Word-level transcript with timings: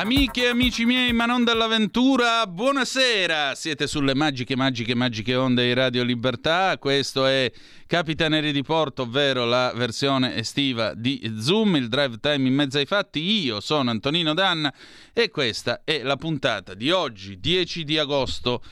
Amiche 0.00 0.44
e 0.44 0.46
amici 0.46 0.86
miei, 0.86 1.12
ma 1.12 1.26
non 1.26 1.44
dell'avventura, 1.44 2.46
buonasera! 2.46 3.54
Siete 3.54 3.86
sulle 3.86 4.14
magiche, 4.14 4.56
magiche, 4.56 4.94
magiche 4.94 5.34
onde 5.34 5.66
di 5.66 5.74
Radio 5.74 6.04
Libertà. 6.04 6.78
Questo 6.78 7.26
è 7.26 7.52
Capitaneri 7.86 8.50
di 8.50 8.62
Porto, 8.62 9.02
ovvero 9.02 9.44
la 9.44 9.74
versione 9.74 10.36
estiva 10.36 10.94
di 10.94 11.20
Zoom, 11.38 11.76
il 11.76 11.88
drive 11.88 12.18
time 12.18 12.48
in 12.48 12.54
mezzo 12.54 12.78
ai 12.78 12.86
fatti. 12.86 13.20
Io 13.42 13.60
sono 13.60 13.90
Antonino 13.90 14.32
Danna 14.32 14.72
e 15.12 15.28
questa 15.28 15.82
è 15.84 16.02
la 16.02 16.16
puntata 16.16 16.72
di 16.72 16.90
oggi, 16.90 17.38
10 17.38 17.84
di 17.84 17.98
agosto 17.98 18.62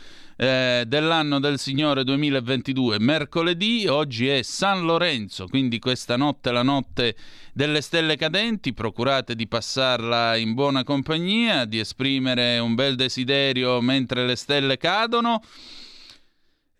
eh, 0.40 0.84
dell'anno 0.86 1.40
del 1.40 1.58
Signore 1.58 2.04
2022, 2.04 3.00
mercoledì, 3.00 3.88
oggi 3.88 4.28
è 4.28 4.42
San 4.42 4.84
Lorenzo, 4.84 5.48
quindi 5.48 5.80
questa 5.80 6.16
notte 6.16 6.50
è 6.50 6.52
la 6.52 6.62
notte 6.62 7.16
delle 7.52 7.80
stelle 7.80 8.16
cadenti, 8.16 8.72
procurate 8.72 9.34
di 9.34 9.48
passarla 9.48 10.36
in 10.36 10.54
buona 10.54 10.84
compagnia, 10.84 11.64
di 11.64 11.80
esprimere 11.80 12.60
un 12.60 12.76
bel 12.76 12.94
desiderio 12.94 13.80
mentre 13.80 14.24
le 14.26 14.36
stelle 14.36 14.76
cadono 14.76 15.42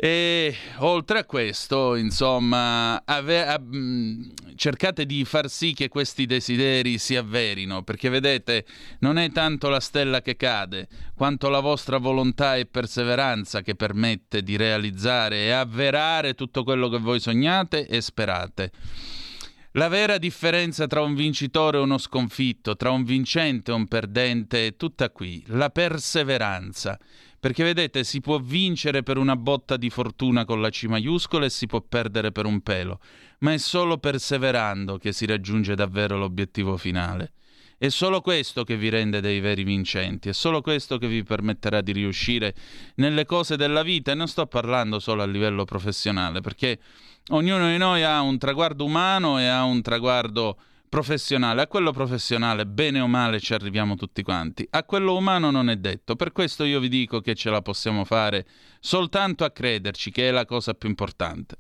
e 0.01 0.55
oltre 0.77 1.19
a 1.19 1.25
questo, 1.25 1.97
insomma, 1.97 3.03
ave- 3.05 3.45
a- 3.45 3.61
cercate 4.55 5.05
di 5.05 5.25
far 5.25 5.51
sì 5.51 5.73
che 5.73 5.89
questi 5.89 6.25
desideri 6.25 6.99
si 6.99 7.17
avverino, 7.17 7.83
perché 7.83 8.09
vedete, 8.09 8.65
non 9.01 9.19
è 9.19 9.33
tanto 9.33 9.69
la 9.69 9.81
stella 9.81 10.23
che 10.23 10.37
cade, 10.37 10.87
quanto 11.17 11.49
la 11.49 11.59
vostra 11.59 11.99
volontà 11.99 12.55
e 12.55 12.67
perseveranza 12.67 13.63
che 13.63 13.75
permette 13.75 14.45
di 14.45 14.57
realizzare 14.57 15.47
e 15.47 15.51
avverare 15.51 16.35
tutto 16.35 16.63
quello 16.63 16.89
che 16.89 16.99
voi 16.99 17.19
sognate 17.19 17.89
e 17.89 18.01
sperate. 18.01 18.71
La 19.73 19.89
vera 19.89 20.17
differenza 20.17 20.87
tra 20.87 21.03
un 21.03 21.17
vincitore 21.17 21.77
e 21.77 21.81
uno 21.81 21.99
sconfitto, 21.99 22.77
tra 22.77 22.91
un 22.91 23.03
vincente 23.03 23.73
e 23.73 23.75
un 23.75 23.89
perdente, 23.89 24.69
è 24.69 24.77
tutta 24.77 25.11
qui, 25.11 25.43
la 25.49 25.71
perseveranza. 25.71 26.97
Perché 27.41 27.63
vedete, 27.63 28.03
si 28.03 28.21
può 28.21 28.39
vincere 28.39 29.05
per 29.05 29.17
una 29.17 29.37
botta 29.37 29.77
di 29.77 29.91
fortuna 29.91 30.45
con 30.45 30.61
la 30.61 30.71
C 30.71 30.85
maiuscola 30.85 31.45
e 31.45 31.51
si 31.51 31.67
può 31.67 31.81
perdere 31.81 32.33
per 32.33 32.47
un 32.47 32.61
pelo, 32.63 32.99
ma 33.41 33.53
è 33.53 33.59
solo 33.59 33.99
perseverando 33.99 34.99
che 34.99 35.13
si 35.13 35.25
raggiunge 35.25 35.77
davvero 35.77 36.19
l'obiettivo 36.19 36.77
finale. 36.77 37.33
È 37.79 37.91
solo 37.91 38.21
questo 38.23 38.65
che 38.65 38.77
vi 38.77 38.89
rende 38.89 39.21
dei 39.21 39.39
veri 39.39 39.63
vincenti, 39.63 40.29
è 40.29 40.33
solo 40.33 40.63
questo 40.63 40.99
che 40.99 41.07
vi 41.07 41.23
permetterà 41.23 41.81
di 41.81 41.93
riuscire 41.93 42.53
nelle 42.97 43.25
cose 43.25 43.57
della 43.57 43.85
vita 43.85 44.11
e 44.11 44.17
non 44.17 44.27
sto 44.27 44.47
parlando 44.47 44.99
solo 44.99 45.23
a 45.23 45.27
livello 45.27 45.65
professionale, 45.65 46.41
perché 46.41 46.81
ognuno 47.29 47.69
di 47.69 47.77
noi 47.77 48.03
ha 48.03 48.21
un 48.21 48.37
traguardo 48.37 48.85
umano 48.85 49.39
e 49.39 49.47
ha 49.47 49.63
un 49.63 49.81
traguardo 49.81 50.59
professionale. 50.89 51.63
A 51.63 51.67
quello 51.67 51.93
professionale, 51.93 52.67
bene 52.67 53.01
o 53.01 53.07
male, 53.07 53.41
ci 53.41 53.55
arriviamo 53.55 53.95
tutti 53.95 54.23
quanti. 54.23 54.67
A 54.71 54.85
quello 54.85 55.17
umano 55.17 55.51
non 55.51 55.69
è 55.71 55.77
detto. 55.77 56.17
Per 56.17 56.33
questo 56.33 56.65
io 56.65 56.81
vi 56.81 56.89
dico 56.89 57.21
che 57.21 57.35
ce 57.35 57.51
la 57.51 57.63
possiamo 57.63 58.05
fare 58.05 58.47
soltanto 58.81 59.45
a 59.45 59.51
crederci, 59.51 60.11
che 60.11 60.29
è 60.29 60.31
la 60.31 60.45
cosa 60.45 60.75
più 60.75 60.89
importante. 60.89 61.57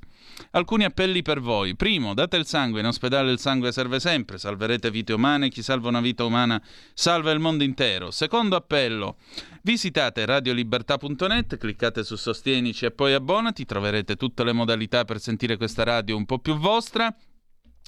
Alcuni 0.52 0.84
appelli 0.84 1.22
per 1.22 1.40
voi. 1.40 1.76
Primo, 1.76 2.14
date 2.14 2.36
il 2.36 2.46
sangue, 2.46 2.80
in 2.80 2.86
ospedale 2.86 3.32
il 3.32 3.38
sangue 3.38 3.72
serve 3.72 4.00
sempre, 4.00 4.38
salverete 4.38 4.90
vite 4.90 5.12
umane, 5.12 5.48
chi 5.48 5.62
salva 5.62 5.88
una 5.88 6.00
vita 6.00 6.24
umana 6.24 6.62
salva 6.94 7.30
il 7.30 7.40
mondo 7.40 7.64
intero. 7.64 8.10
Secondo 8.10 8.56
appello, 8.56 9.16
visitate 9.62 10.24
radiolibertà.net, 10.24 11.56
cliccate 11.56 12.04
su 12.04 12.16
Sostienici 12.16 12.84
e 12.84 12.90
poi 12.90 13.12
abbonati, 13.12 13.64
troverete 13.64 14.16
tutte 14.16 14.44
le 14.44 14.52
modalità 14.52 15.04
per 15.04 15.20
sentire 15.20 15.56
questa 15.56 15.84
radio 15.84 16.16
un 16.16 16.26
po' 16.26 16.38
più 16.38 16.56
vostra 16.56 17.14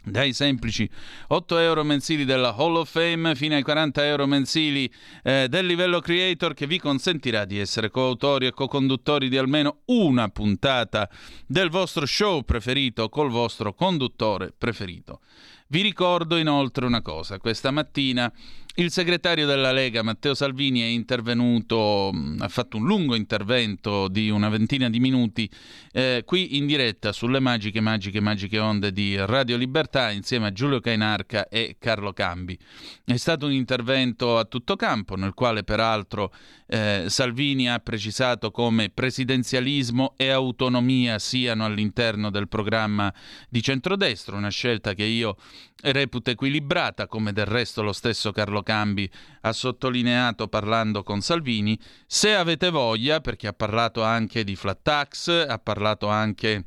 dai 0.04 0.32
semplici 0.32 0.88
8 1.28 1.58
euro 1.58 1.84
mensili 1.84 2.24
della 2.24 2.54
Hall 2.54 2.76
of 2.76 2.90
Fame 2.90 3.34
fino 3.34 3.54
ai 3.54 3.62
40 3.62 4.06
euro 4.06 4.26
mensili 4.26 4.90
eh, 5.22 5.46
del 5.48 5.66
livello 5.66 6.00
creator 6.00 6.54
che 6.54 6.66
vi 6.66 6.78
consentirà 6.78 7.44
di 7.44 7.58
essere 7.58 7.90
coautori 7.90 8.46
e 8.46 8.52
co-conduttori 8.52 9.28
di 9.28 9.36
almeno 9.36 9.80
una 9.86 10.28
puntata 10.28 11.08
del 11.46 11.68
vostro 11.68 12.06
show 12.06 12.42
preferito 12.42 13.08
col 13.08 13.30
vostro 13.30 13.74
conduttore 13.74 14.52
preferito. 14.56 15.20
Vi 15.68 15.82
ricordo 15.82 16.36
inoltre 16.36 16.84
una 16.84 17.00
cosa, 17.00 17.38
questa 17.38 17.70
mattina 17.70 18.32
il 18.76 18.90
segretario 18.90 19.46
della 19.46 19.72
Lega 19.72 20.02
Matteo 20.02 20.32
Salvini 20.34 20.80
è 20.80 20.86
intervenuto, 20.86 22.12
ha 22.38 22.48
fatto 22.48 22.76
un 22.76 22.86
lungo 22.86 23.16
intervento 23.16 24.06
di 24.06 24.30
una 24.30 24.48
ventina 24.48 24.88
di 24.88 25.00
minuti 25.00 25.50
eh, 25.92 26.22
qui 26.24 26.56
in 26.56 26.66
diretta 26.66 27.12
sulle 27.12 27.40
magiche, 27.40 27.80
magiche, 27.80 28.20
magiche 28.20 28.58
onde 28.58 28.92
di 28.92 29.16
Radio 29.16 29.56
Libertà 29.56 30.10
insieme 30.10 30.46
a 30.46 30.52
Giulio 30.52 30.78
Cainarca 30.78 31.48
e 31.48 31.76
Carlo 31.78 32.12
Cambi. 32.12 32.56
È 33.04 33.16
stato 33.16 33.46
un 33.46 33.52
intervento 33.52 34.38
a 34.38 34.44
tutto 34.44 34.76
campo 34.76 35.16
nel 35.16 35.34
quale 35.34 35.64
peraltro 35.64 36.32
eh, 36.68 37.06
Salvini 37.08 37.68
ha 37.68 37.80
precisato 37.80 38.52
come 38.52 38.90
presidenzialismo 38.90 40.14
e 40.16 40.30
autonomia 40.30 41.18
siano 41.18 41.64
all'interno 41.64 42.30
del 42.30 42.46
programma 42.46 43.12
di 43.48 43.60
centrodestra, 43.60 44.36
una 44.36 44.50
scelta 44.50 44.94
che 44.94 45.04
io 45.04 45.36
reputo 45.82 46.30
equilibrata, 46.30 47.06
come 47.06 47.32
del 47.32 47.46
resto 47.46 47.82
lo 47.82 47.92
stesso 47.92 48.32
Carlo 48.32 48.62
Cambi 48.62 49.10
ha 49.42 49.52
sottolineato 49.52 50.48
parlando 50.48 51.02
con 51.02 51.20
Salvini. 51.20 51.78
Se 52.06 52.34
avete 52.34 52.70
voglia, 52.70 53.20
perché 53.20 53.46
ha 53.46 53.52
parlato 53.52 54.02
anche 54.02 54.44
di 54.44 54.56
flat 54.56 54.78
tax, 54.82 55.46
ha 55.48 55.58
parlato 55.58 56.08
anche 56.08 56.64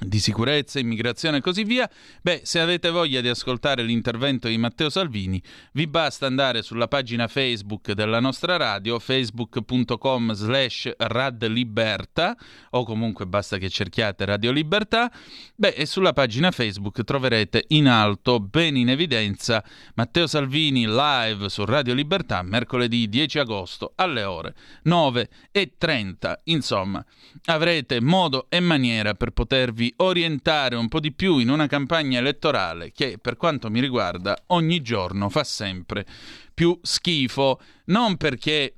di 0.00 0.18
sicurezza, 0.18 0.78
immigrazione 0.78 1.38
e 1.38 1.40
così 1.40 1.64
via, 1.64 1.88
beh, 2.22 2.40
se 2.44 2.60
avete 2.60 2.90
voglia 2.90 3.20
di 3.20 3.28
ascoltare 3.28 3.82
l'intervento 3.82 4.48
di 4.48 4.56
Matteo 4.56 4.88
Salvini, 4.88 5.42
vi 5.72 5.86
basta 5.86 6.26
andare 6.26 6.62
sulla 6.62 6.88
pagina 6.88 7.28
Facebook 7.28 7.92
della 7.92 8.20
nostra 8.20 8.56
radio, 8.56 8.98
facebook.com 8.98 10.32
slash 10.32 10.92
radliberta, 10.96 12.36
o 12.70 12.84
comunque 12.84 13.26
basta 13.26 13.58
che 13.58 13.68
cerchiate 13.68 14.24
Radio 14.24 14.52
Libertà, 14.52 15.12
beh, 15.54 15.68
e 15.68 15.86
sulla 15.86 16.12
pagina 16.12 16.50
Facebook 16.50 17.04
troverete 17.04 17.64
in 17.68 17.88
alto, 17.88 18.40
ben 18.40 18.76
in 18.76 18.88
evidenza, 18.88 19.62
Matteo 19.94 20.26
Salvini 20.26 20.86
live 20.86 21.48
su 21.48 21.64
Radio 21.64 21.94
Libertà, 21.94 22.42
mercoledì 22.42 23.08
10 23.08 23.38
agosto 23.38 23.92
alle 23.96 24.24
ore 24.24 24.54
9 24.84 25.28
e 25.50 25.74
30. 25.76 26.40
Insomma, 26.44 27.04
avrete 27.46 28.00
modo 28.00 28.46
e 28.48 28.60
maniera 28.60 29.14
per 29.14 29.30
potervi 29.30 29.89
orientare 29.96 30.76
un 30.76 30.88
po' 30.88 31.00
di 31.00 31.12
più 31.12 31.38
in 31.38 31.48
una 31.48 31.66
campagna 31.66 32.18
elettorale 32.18 32.92
che, 32.92 33.18
per 33.20 33.36
quanto 33.36 33.70
mi 33.70 33.80
riguarda, 33.80 34.36
ogni 34.48 34.80
giorno 34.82 35.28
fa 35.28 35.44
sempre 35.44 36.06
più 36.52 36.78
schifo, 36.82 37.60
non 37.86 38.16
perché 38.16 38.74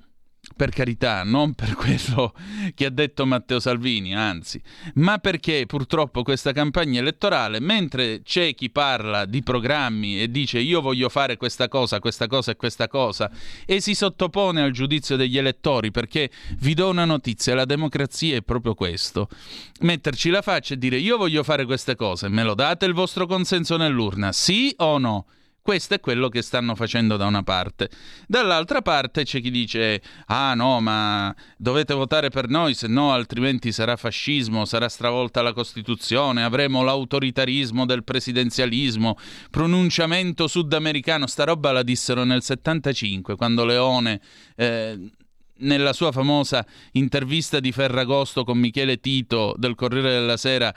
per 0.54 0.70
carità, 0.70 1.22
non 1.24 1.54
per 1.54 1.74
quello 1.74 2.34
che 2.74 2.86
ha 2.86 2.90
detto 2.90 3.26
Matteo 3.26 3.60
Salvini, 3.60 4.14
anzi, 4.14 4.60
ma 4.94 5.18
perché 5.18 5.66
purtroppo 5.66 6.22
questa 6.22 6.52
campagna 6.52 7.00
elettorale, 7.00 7.60
mentre 7.60 8.22
c'è 8.22 8.54
chi 8.54 8.70
parla 8.70 9.24
di 9.24 9.42
programmi 9.42 10.20
e 10.20 10.30
dice 10.30 10.58
io 10.58 10.80
voglio 10.80 11.08
fare 11.08 11.36
questa 11.36 11.68
cosa, 11.68 11.98
questa 11.98 12.26
cosa 12.26 12.52
e 12.52 12.56
questa 12.56 12.88
cosa, 12.88 13.30
e 13.66 13.80
si 13.80 13.94
sottopone 13.94 14.62
al 14.62 14.72
giudizio 14.72 15.16
degli 15.16 15.38
elettori, 15.38 15.90
perché 15.90 16.30
vi 16.58 16.74
do 16.74 16.88
una 16.88 17.04
notizia, 17.04 17.54
la 17.54 17.64
democrazia 17.64 18.36
è 18.36 18.42
proprio 18.42 18.74
questo, 18.74 19.28
metterci 19.80 20.30
la 20.30 20.42
faccia 20.42 20.74
e 20.74 20.78
dire 20.78 20.96
io 20.96 21.16
voglio 21.16 21.42
fare 21.42 21.64
queste 21.64 21.96
cose, 21.96 22.28
me 22.28 22.42
lo 22.42 22.54
date 22.54 22.86
il 22.86 22.94
vostro 22.94 23.26
consenso 23.26 23.76
nell'urna, 23.76 24.32
sì 24.32 24.74
o 24.78 24.98
no? 24.98 25.26
Questo 25.62 25.94
è 25.94 26.00
quello 26.00 26.28
che 26.28 26.42
stanno 26.42 26.74
facendo 26.74 27.16
da 27.16 27.24
una 27.26 27.44
parte. 27.44 27.88
Dall'altra 28.26 28.82
parte 28.82 29.22
c'è 29.22 29.40
chi 29.40 29.52
dice: 29.52 30.02
Ah 30.26 30.54
no, 30.54 30.80
ma 30.80 31.32
dovete 31.56 31.94
votare 31.94 32.30
per 32.30 32.48
noi, 32.48 32.74
se 32.74 32.88
no 32.88 33.12
altrimenti 33.12 33.70
sarà 33.70 33.94
fascismo, 33.94 34.64
sarà 34.64 34.88
stravolta 34.88 35.40
la 35.40 35.52
Costituzione, 35.52 36.42
avremo 36.42 36.82
l'autoritarismo 36.82 37.86
del 37.86 38.02
presidenzialismo, 38.02 39.16
pronunciamento 39.50 40.48
sudamericano. 40.48 41.28
Sta 41.28 41.44
roba 41.44 41.70
la 41.70 41.84
dissero 41.84 42.24
nel 42.24 42.42
75, 42.42 43.36
quando 43.36 43.64
Leone. 43.64 44.20
Eh, 44.56 45.10
nella 45.62 45.92
sua 45.92 46.10
famosa 46.10 46.66
intervista 46.92 47.60
di 47.60 47.70
Ferragosto 47.70 48.42
con 48.42 48.58
Michele 48.58 48.98
Tito 48.98 49.54
del 49.56 49.76
Corriere 49.76 50.10
della 50.10 50.36
Sera 50.36 50.74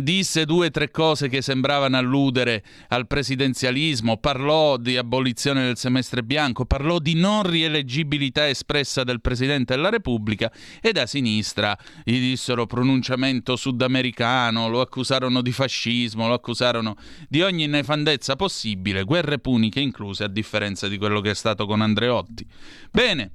disse 0.00 0.44
due 0.46 0.66
o 0.66 0.70
tre 0.70 0.90
cose 0.90 1.28
che 1.28 1.42
sembravano 1.42 1.96
alludere 1.96 2.62
al 2.88 3.06
presidenzialismo, 3.06 4.16
parlò 4.16 4.76
di 4.76 4.96
abolizione 4.96 5.64
del 5.64 5.76
semestre 5.76 6.22
bianco, 6.22 6.64
parlò 6.64 6.98
di 6.98 7.14
non 7.14 7.42
rieleggibilità 7.42 8.48
espressa 8.48 9.04
del 9.04 9.20
Presidente 9.20 9.74
della 9.74 9.90
Repubblica 9.90 10.50
e 10.80 10.92
da 10.92 11.06
sinistra 11.06 11.76
gli 12.04 12.18
dissero 12.18 12.66
pronunciamento 12.66 13.56
sudamericano, 13.56 14.68
lo 14.68 14.80
accusarono 14.80 15.42
di 15.42 15.52
fascismo, 15.52 16.26
lo 16.26 16.34
accusarono 16.34 16.96
di 17.28 17.42
ogni 17.42 17.66
nefandezza 17.66 18.36
possibile, 18.36 19.04
guerre 19.04 19.38
puniche 19.38 19.80
incluse 19.80 20.24
a 20.24 20.28
differenza 20.28 20.88
di 20.88 20.96
quello 20.96 21.20
che 21.20 21.30
è 21.30 21.34
stato 21.34 21.66
con 21.66 21.82
Andreotti. 21.82 22.46
Bene, 22.90 23.30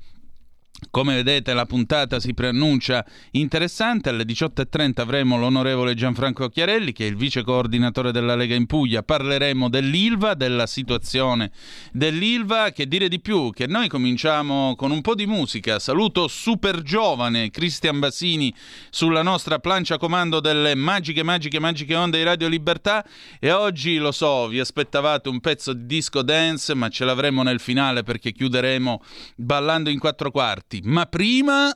Come 0.91 1.15
vedete 1.15 1.53
la 1.53 1.65
puntata 1.65 2.19
si 2.19 2.35
preannuncia 2.35 3.03
interessante, 3.31 4.09
alle 4.09 4.23
18.30 4.23 5.01
avremo 5.01 5.35
l'onorevole 5.35 5.95
Gianfranco 5.95 6.49
Chiarelli 6.49 6.91
che 6.93 7.05
è 7.05 7.09
il 7.09 7.15
vice 7.15 7.43
coordinatore 7.43 8.11
della 8.11 8.35
Lega 8.35 8.53
in 8.53 8.67
Puglia, 8.67 9.01
parleremo 9.01 9.69
dell'Ilva, 9.69 10.35
della 10.35 10.67
situazione 10.67 11.49
dell'Ilva, 11.91 12.69
che 12.69 12.87
dire 12.87 13.07
di 13.07 13.19
più, 13.19 13.51
che 13.53 13.65
noi 13.65 13.87
cominciamo 13.87 14.75
con 14.75 14.91
un 14.91 15.01
po' 15.01 15.15
di 15.15 15.25
musica, 15.25 15.79
saluto 15.79 16.27
super 16.27 16.83
giovane 16.83 17.49
Cristian 17.49 17.97
Basini 17.97 18.53
sulla 18.91 19.23
nostra 19.23 19.57
plancia 19.57 19.97
comando 19.97 20.39
delle 20.39 20.75
magiche, 20.75 21.23
magiche, 21.23 21.59
magiche 21.59 21.95
onde 21.95 22.19
di 22.19 22.23
Radio 22.23 22.47
Libertà. 22.47 23.03
E 23.39 23.51
oggi 23.51 23.97
lo 23.97 24.11
so, 24.11 24.47
vi 24.47 24.59
aspettavate 24.59 25.27
un 25.27 25.39
pezzo 25.39 25.73
di 25.73 25.87
disco 25.87 26.21
dance 26.21 26.75
ma 26.75 26.87
ce 26.89 27.03
l'avremo 27.03 27.41
nel 27.41 27.59
finale 27.59 28.03
perché 28.03 28.31
chiuderemo 28.31 29.01
ballando 29.35 29.89
in 29.89 29.97
quattro 29.97 30.29
quarti 30.29 30.66
parti, 30.67 30.81
ma 30.83 31.05
prima 31.05 31.75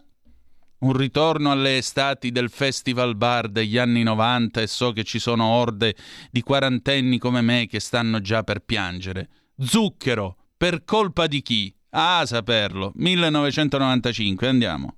un 0.79 0.93
ritorno 0.93 1.51
alle 1.51 1.77
estati 1.77 2.31
del 2.31 2.49
festival 2.49 3.15
bar 3.15 3.47
degli 3.47 3.77
anni 3.77 4.03
90 4.03 4.61
e 4.61 4.67
so 4.67 4.91
che 4.91 5.03
ci 5.03 5.19
sono 5.19 5.45
orde 5.45 5.95
di 6.29 6.41
quarantenni 6.41 7.17
come 7.17 7.41
me 7.41 7.67
che 7.67 7.79
stanno 7.79 8.19
già 8.19 8.43
per 8.43 8.59
piangere. 8.59 9.29
Zucchero, 9.57 10.37
per 10.57 10.83
colpa 10.83 11.27
di 11.27 11.41
chi? 11.41 11.73
Ah, 11.91 12.25
saperlo. 12.25 12.91
1995, 12.95 14.47
andiamo. 14.47 14.95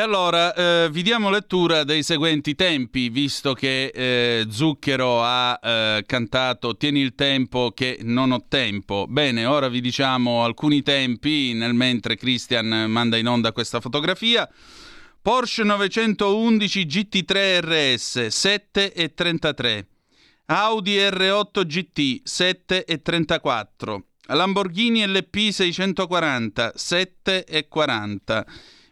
Allora 0.00 0.54
eh, 0.54 0.88
vi 0.90 1.02
diamo 1.02 1.30
lettura 1.30 1.82
dei 1.82 2.02
seguenti 2.02 2.54
tempi, 2.54 3.08
visto 3.08 3.54
che 3.54 3.86
eh, 3.86 4.46
Zucchero 4.50 5.22
ha 5.22 5.58
eh, 5.62 6.04
cantato 6.06 6.76
Tieni 6.76 7.00
il 7.00 7.14
tempo 7.14 7.72
che 7.74 7.98
non 8.02 8.30
ho 8.32 8.44
tempo. 8.48 9.06
Bene, 9.08 9.44
ora 9.46 9.68
vi 9.68 9.80
diciamo 9.80 10.44
alcuni 10.44 10.82
tempi, 10.82 11.52
nel 11.52 11.74
mentre 11.74 12.16
Christian 12.16 12.66
manda 12.88 13.16
in 13.16 13.26
onda 13.26 13.52
questa 13.52 13.80
fotografia. 13.80 14.48
Porsche 15.20 15.64
911 15.64 16.86
GT3 16.86 17.94
RS 17.94 18.26
7 18.26 18.92
e 18.92 19.14
33. 19.14 19.86
Audi 20.46 20.96
R8 20.96 21.64
GT 21.64 22.20
7 22.24 22.84
e 22.84 23.02
34. 23.02 24.04
Lamborghini 24.28 25.06
LP 25.06 25.50
640 25.50 26.72
7 26.74 27.44
e 27.44 27.68
40. 27.68 28.46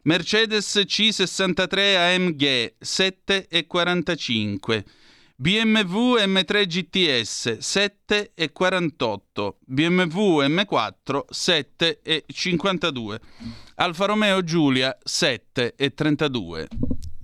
Mercedes 0.06 0.82
C63 0.86 1.96
AMG 1.96 2.74
7,45 2.80 4.84
BMW 5.34 6.18
M3 6.18 6.64
GTS 6.64 7.58
7,48 7.58 9.54
BMW 9.66 10.42
M4 10.42 11.24
7,52 11.28 13.16
Alfa 13.74 14.04
Romeo 14.04 14.44
Giulia 14.44 14.96
7,32 15.04 16.66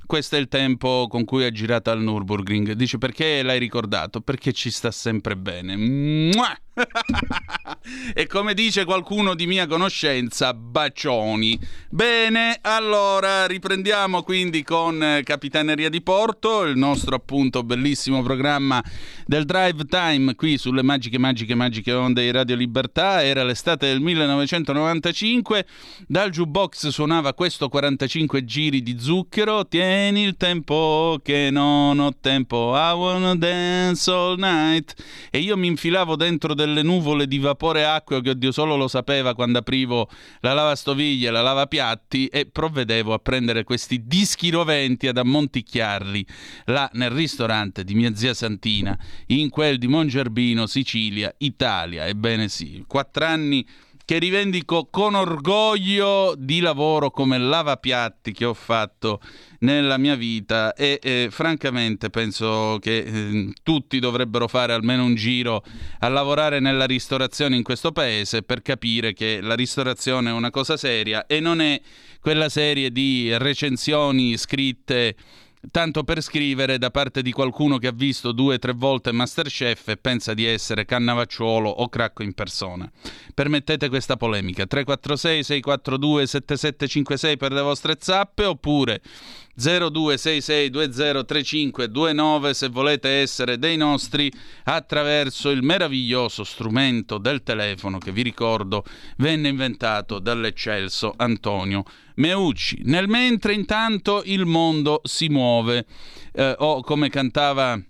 questo 0.04 0.34
è 0.36 0.40
il 0.40 0.48
tempo 0.48 1.06
con 1.08 1.24
cui 1.24 1.44
ha 1.44 1.50
girato 1.50 1.90
al 1.90 2.02
Nürburgring. 2.02 2.72
Dice 2.72 2.98
perché 2.98 3.42
l'hai 3.42 3.58
ricordato? 3.58 4.20
Perché 4.20 4.52
ci 4.52 4.70
sta 4.70 4.90
sempre 4.90 5.38
bene. 5.38 5.74
Mua! 5.74 6.54
e 8.14 8.26
come 8.26 8.54
dice 8.54 8.84
qualcuno 8.84 9.34
di 9.34 9.46
mia 9.46 9.66
conoscenza, 9.66 10.54
bacioni. 10.54 11.58
Bene, 11.90 12.58
allora 12.62 13.46
riprendiamo 13.46 14.22
quindi 14.22 14.62
con 14.62 15.02
eh, 15.02 15.22
Capitaneria 15.22 15.90
di 15.90 16.00
Porto, 16.00 16.62
il 16.62 16.76
nostro 16.76 17.14
appunto 17.14 17.62
bellissimo 17.62 18.22
programma 18.22 18.82
del 19.26 19.44
Drive 19.44 19.84
Time 19.84 20.34
qui 20.34 20.56
sulle 20.56 20.82
magiche, 20.82 21.18
magiche, 21.18 21.54
magiche 21.54 21.92
onde 21.92 22.22
di 22.22 22.30
Radio 22.30 22.56
Libertà. 22.56 23.22
Era 23.22 23.44
l'estate 23.44 23.88
del 23.88 24.00
1995, 24.00 25.66
dal 26.06 26.30
jukebox 26.30 26.88
suonava 26.88 27.34
questo 27.34 27.68
45 27.68 28.44
giri 28.44 28.82
di 28.82 28.96
zucchero. 28.98 29.66
Tieni 29.66 30.22
il 30.22 30.36
tempo 30.36 31.20
che 31.22 31.50
non 31.50 31.98
ho 31.98 32.12
tempo, 32.18 32.72
I 32.74 32.92
wanna 32.94 33.34
dance 33.36 34.10
all 34.10 34.38
night. 34.38 34.94
E 35.30 35.38
io 35.38 35.56
mi 35.56 35.66
infilavo 35.66 36.16
dentro 36.16 36.54
delle 36.64 36.82
nuvole 36.82 37.26
di 37.26 37.38
vapore 37.38 37.84
acqueo 37.84 38.20
che 38.20 38.36
Dio 38.36 38.52
solo 38.52 38.76
lo 38.76 38.88
sapeva 38.88 39.34
quando 39.34 39.58
aprivo 39.58 40.08
la 40.40 40.52
lavastoviglie, 40.52 41.30
la 41.30 41.42
lavapiatti 41.42 42.26
e 42.26 42.46
provvedevo 42.46 43.12
a 43.12 43.18
prendere 43.18 43.64
questi 43.64 44.06
dischi 44.06 44.50
roventi 44.50 45.08
ad 45.08 45.18
ammonticchiarli 45.18 46.26
là 46.66 46.88
nel 46.94 47.10
ristorante 47.10 47.84
di 47.84 47.94
mia 47.94 48.14
zia 48.14 48.34
Santina, 48.34 48.96
in 49.26 49.50
quel 49.50 49.78
di 49.78 49.88
Mongerbino, 49.88 50.66
Sicilia, 50.66 51.34
Italia. 51.38 52.06
Ebbene 52.06 52.48
sì, 52.48 52.84
quattro 52.86 53.24
anni 53.24 53.66
che 54.12 54.18
rivendico 54.18 54.88
con 54.90 55.14
orgoglio 55.14 56.34
di 56.36 56.60
lavoro 56.60 57.10
come 57.10 57.38
lavapiatti 57.38 58.32
che 58.32 58.44
ho 58.44 58.52
fatto 58.52 59.22
nella 59.60 59.96
mia 59.96 60.16
vita 60.16 60.74
e 60.74 61.00
eh, 61.02 61.28
francamente 61.30 62.10
penso 62.10 62.76
che 62.78 62.98
eh, 62.98 63.52
tutti 63.62 63.98
dovrebbero 64.00 64.48
fare 64.48 64.74
almeno 64.74 65.04
un 65.04 65.14
giro 65.14 65.64
a 66.00 66.08
lavorare 66.08 66.60
nella 66.60 66.84
ristorazione 66.84 67.56
in 67.56 67.62
questo 67.62 67.90
paese 67.90 68.42
per 68.42 68.60
capire 68.60 69.14
che 69.14 69.40
la 69.40 69.54
ristorazione 69.54 70.28
è 70.28 70.34
una 70.34 70.50
cosa 70.50 70.76
seria 70.76 71.24
e 71.24 71.40
non 71.40 71.62
è 71.62 71.80
quella 72.20 72.50
serie 72.50 72.92
di 72.92 73.34
recensioni 73.38 74.36
scritte 74.36 75.16
tanto 75.70 76.02
per 76.02 76.20
scrivere 76.22 76.78
da 76.78 76.90
parte 76.90 77.22
di 77.22 77.30
qualcuno 77.30 77.78
che 77.78 77.86
ha 77.86 77.92
visto 77.92 78.32
due 78.32 78.54
o 78.56 78.58
tre 78.58 78.72
volte 78.72 79.12
Masterchef 79.12 79.88
e 79.88 79.96
pensa 79.96 80.34
di 80.34 80.44
essere 80.44 80.84
Cannavacciuolo 80.84 81.68
o 81.68 81.88
Cracco 81.88 82.22
in 82.22 82.32
persona. 82.32 82.90
Permettete 83.32 83.88
questa 83.88 84.16
polemica. 84.16 84.66
346 84.66 85.44
642 85.44 86.26
7756 86.26 87.36
per 87.36 87.52
le 87.52 87.60
vostre 87.60 87.96
zappe 87.98 88.44
oppure 88.44 89.00
0266203529 89.58 92.50
se 92.50 92.68
volete 92.68 93.08
essere 93.08 93.58
dei 93.58 93.76
nostri 93.76 94.30
attraverso 94.64 95.50
il 95.50 95.62
meraviglioso 95.62 96.44
strumento 96.44 97.18
del 97.18 97.42
telefono 97.42 97.98
che 97.98 98.12
vi 98.12 98.22
ricordo 98.22 98.84
venne 99.18 99.48
inventato 99.48 100.18
dall'eccelso 100.18 101.12
Antonio 101.16 101.84
Meucci. 102.16 102.80
Nel 102.84 103.08
mentre 103.08 103.54
intanto 103.54 104.22
il 104.24 104.44
mondo 104.46 105.00
si 105.04 105.28
muove 105.28 105.86
eh, 106.32 106.56
o 106.58 106.80
come 106.82 107.10
cantava 107.10 107.80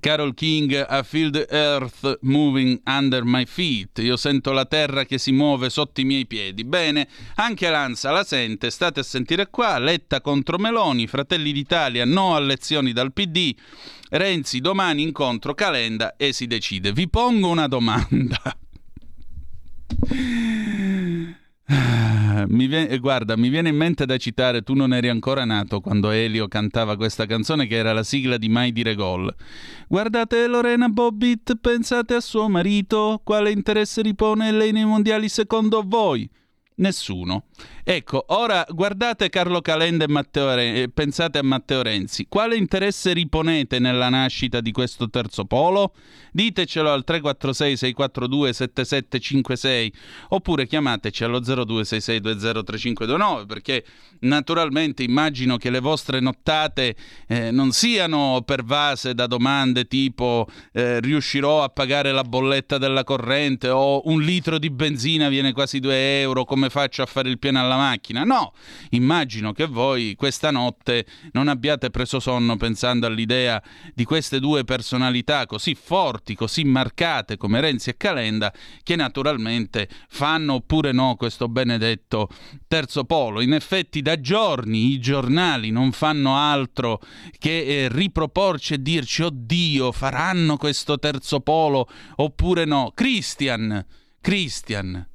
Carol 0.00 0.34
King, 0.34 0.86
I 0.88 1.02
feel 1.02 1.30
the 1.30 1.46
earth 1.50 2.18
moving 2.22 2.80
under 2.86 3.24
my 3.24 3.44
feet. 3.44 3.98
Io 3.98 4.16
sento 4.16 4.52
la 4.52 4.64
terra 4.64 5.04
che 5.04 5.18
si 5.18 5.32
muove 5.32 5.70
sotto 5.70 6.00
i 6.00 6.04
miei 6.04 6.26
piedi. 6.26 6.64
Bene, 6.64 7.08
anche 7.36 7.68
l'Ansa 7.68 8.10
la 8.10 8.24
sente. 8.24 8.70
State 8.70 9.00
a 9.00 9.02
sentire 9.02 9.48
qua. 9.50 9.78
Letta 9.78 10.20
contro 10.20 10.58
Meloni, 10.58 11.06
Fratelli 11.06 11.52
d'Italia, 11.52 12.04
no 12.04 12.34
a 12.34 12.40
lezioni 12.40 12.92
dal 12.92 13.12
PD. 13.12 13.54
Renzi 14.10 14.60
domani 14.60 15.02
incontro 15.02 15.54
Calenda 15.54 16.16
e 16.16 16.32
si 16.32 16.46
decide. 16.46 16.92
Vi 16.92 17.08
pongo 17.08 17.48
una 17.48 17.66
domanda. 17.66 18.56
Mi 22.48 22.66
viene, 22.66 22.88
eh, 22.88 22.98
guarda, 22.98 23.36
mi 23.36 23.48
viene 23.48 23.68
in 23.68 23.76
mente 23.76 24.06
da 24.06 24.16
citare 24.16 24.62
Tu 24.62 24.74
non 24.74 24.92
eri 24.92 25.08
ancora 25.08 25.44
nato 25.44 25.80
quando 25.80 26.10
Elio 26.10 26.48
cantava 26.48 26.96
questa 26.96 27.26
canzone 27.26 27.66
che 27.66 27.76
era 27.76 27.92
la 27.92 28.02
sigla 28.02 28.36
di 28.36 28.48
Mai 28.48 28.72
dire 28.72 28.94
gol. 28.94 29.34
Guardate 29.88 30.46
Lorena 30.46 30.88
Bobbitt, 30.88 31.56
pensate 31.56 32.14
a 32.14 32.20
suo 32.20 32.48
marito, 32.48 33.20
quale 33.24 33.50
interesse 33.50 34.02
ripone 34.02 34.50
lei 34.52 34.72
nei 34.72 34.84
mondiali 34.84 35.28
secondo 35.28 35.82
voi? 35.84 36.28
Nessuno. 36.76 37.44
Ecco, 37.84 38.26
ora 38.28 38.64
guardate 38.68 39.28
Carlo 39.28 39.60
Calenda 39.60 40.04
e 40.04 40.08
Matteo 40.08 40.54
Renzi, 40.54 40.88
pensate 40.88 41.38
a 41.38 41.42
Matteo 41.42 41.82
Renzi. 41.82 42.26
Quale 42.28 42.54
interesse 42.54 43.12
riponete 43.12 43.80
nella 43.80 44.08
nascita 44.08 44.60
di 44.60 44.70
questo 44.70 45.10
terzo 45.10 45.46
polo? 45.46 45.92
Ditecelo 46.30 46.92
al 46.92 47.02
346 47.02 47.76
642 47.76 48.52
7756 48.52 49.92
oppure 50.28 50.68
chiamateci 50.68 51.24
allo 51.24 51.40
0266203529 51.40 53.46
perché 53.46 53.84
naturalmente 54.20 55.02
immagino 55.02 55.56
che 55.56 55.70
le 55.70 55.80
vostre 55.80 56.20
nottate 56.20 56.94
eh, 57.26 57.50
non 57.50 57.72
siano 57.72 58.42
pervase 58.46 59.12
da 59.12 59.26
domande 59.26 59.86
tipo 59.86 60.46
eh, 60.72 61.00
riuscirò 61.00 61.64
a 61.64 61.68
pagare 61.68 62.12
la 62.12 62.22
bolletta 62.22 62.78
della 62.78 63.02
corrente 63.02 63.70
o 63.70 64.02
un 64.04 64.22
litro 64.22 64.58
di 64.58 64.70
benzina 64.70 65.28
viene 65.28 65.52
quasi 65.52 65.80
2 65.80 66.20
euro, 66.20 66.44
come 66.44 66.70
faccio 66.70 67.02
a 67.02 67.06
fare 67.06 67.28
il 67.28 67.40
pieno 67.40 67.58
alla 67.58 67.70
alla 67.72 67.82
macchina. 67.82 68.24
No, 68.24 68.52
immagino 68.90 69.52
che 69.52 69.66
voi 69.66 70.14
questa 70.16 70.50
notte 70.50 71.06
non 71.32 71.48
abbiate 71.48 71.90
preso 71.90 72.20
sonno 72.20 72.56
pensando 72.56 73.06
all'idea 73.06 73.62
di 73.94 74.04
queste 74.04 74.40
due 74.40 74.64
personalità 74.64 75.46
così 75.46 75.74
forti, 75.74 76.34
così 76.34 76.64
marcate 76.64 77.36
come 77.36 77.60
Renzi 77.60 77.90
e 77.90 77.96
Calenda, 77.96 78.52
che 78.82 78.96
naturalmente 78.96 79.88
fanno 80.08 80.54
oppure 80.54 80.92
no 80.92 81.16
questo 81.16 81.48
benedetto 81.48 82.28
terzo 82.68 83.04
polo. 83.04 83.40
In 83.40 83.52
effetti 83.52 84.02
da 84.02 84.20
giorni 84.20 84.92
i 84.92 85.00
giornali 85.00 85.70
non 85.70 85.92
fanno 85.92 86.36
altro 86.36 87.00
che 87.38 87.64
eh, 87.64 87.88
riproporci 87.88 88.74
e 88.74 88.82
dirci 88.82 89.22
oddio, 89.22 89.92
faranno 89.92 90.56
questo 90.56 90.98
terzo 90.98 91.40
polo 91.40 91.88
oppure 92.16 92.64
no. 92.64 92.92
Christian, 92.94 93.84
Christian, 94.20 95.08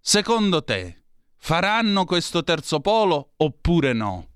secondo 0.00 0.62
te 0.64 1.01
Faranno 1.44 2.04
questo 2.04 2.44
terzo 2.44 2.78
polo 2.78 3.30
oppure 3.38 3.92
no? 3.92 4.26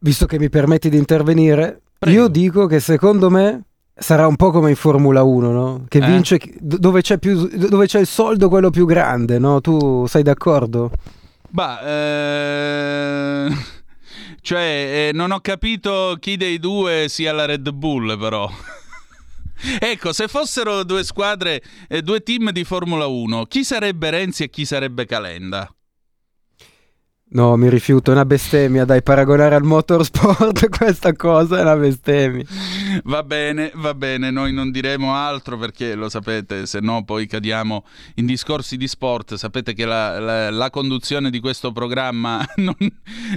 Visto 0.00 0.26
che 0.26 0.36
mi 0.36 0.48
permetti 0.48 0.88
di 0.88 0.96
intervenire, 0.96 1.82
Prego. 1.96 2.16
io 2.16 2.26
dico 2.26 2.66
che 2.66 2.80
secondo 2.80 3.30
me 3.30 3.62
sarà 3.94 4.26
un 4.26 4.34
po' 4.34 4.50
come 4.50 4.70
in 4.70 4.76
Formula 4.76 5.22
1, 5.22 5.52
no? 5.52 5.84
Che 5.86 5.98
eh? 5.98 6.04
vince 6.04 6.40
dove 6.58 7.00
c'è, 7.00 7.18
più, 7.18 7.46
dove 7.46 7.86
c'è, 7.86 8.00
il 8.00 8.08
soldo 8.08 8.48
quello 8.48 8.70
più 8.70 8.86
grande, 8.86 9.38
no? 9.38 9.60
Tu 9.60 10.04
sei 10.08 10.24
d'accordo? 10.24 10.90
Bah, 11.48 11.80
eh... 11.86 13.56
cioè, 14.42 15.10
eh, 15.10 15.10
non 15.14 15.30
ho 15.30 15.38
capito 15.38 16.16
chi 16.18 16.36
dei 16.36 16.58
due 16.58 17.06
sia 17.08 17.32
la 17.32 17.44
Red 17.44 17.70
Bull, 17.70 18.18
però. 18.18 18.50
Ecco, 19.80 20.12
se 20.12 20.28
fossero 20.28 20.84
due 20.84 21.04
squadre, 21.04 21.62
eh, 21.88 22.02
due 22.02 22.22
team 22.22 22.50
di 22.50 22.64
Formula 22.64 23.06
1, 23.06 23.46
chi 23.46 23.64
sarebbe 23.64 24.10
Renzi 24.10 24.44
e 24.44 24.50
chi 24.50 24.64
sarebbe 24.64 25.04
Calenda? 25.06 25.72
No, 27.30 27.56
mi 27.56 27.68
rifiuto, 27.68 28.10
è 28.10 28.14
una 28.14 28.24
bestemmia, 28.24 28.86
dai, 28.86 29.02
paragonare 29.02 29.54
al 29.54 29.62
motorsport 29.62 30.66
questa 30.74 31.12
cosa 31.12 31.58
è 31.58 31.60
una 31.60 31.76
bestemmia. 31.76 32.42
Va 33.04 33.22
bene, 33.22 33.70
va 33.74 33.92
bene, 33.92 34.30
noi 34.30 34.50
non 34.54 34.70
diremo 34.70 35.14
altro 35.14 35.58
perché 35.58 35.94
lo 35.94 36.08
sapete, 36.08 36.64
se 36.64 36.80
no 36.80 37.04
poi 37.04 37.26
cadiamo 37.26 37.84
in 38.14 38.24
discorsi 38.24 38.78
di 38.78 38.88
sport. 38.88 39.34
Sapete 39.34 39.74
che 39.74 39.84
la, 39.84 40.18
la, 40.18 40.50
la 40.50 40.70
conduzione 40.70 41.28
di 41.28 41.38
questo 41.38 41.70
programma 41.70 42.42
non, 42.56 42.74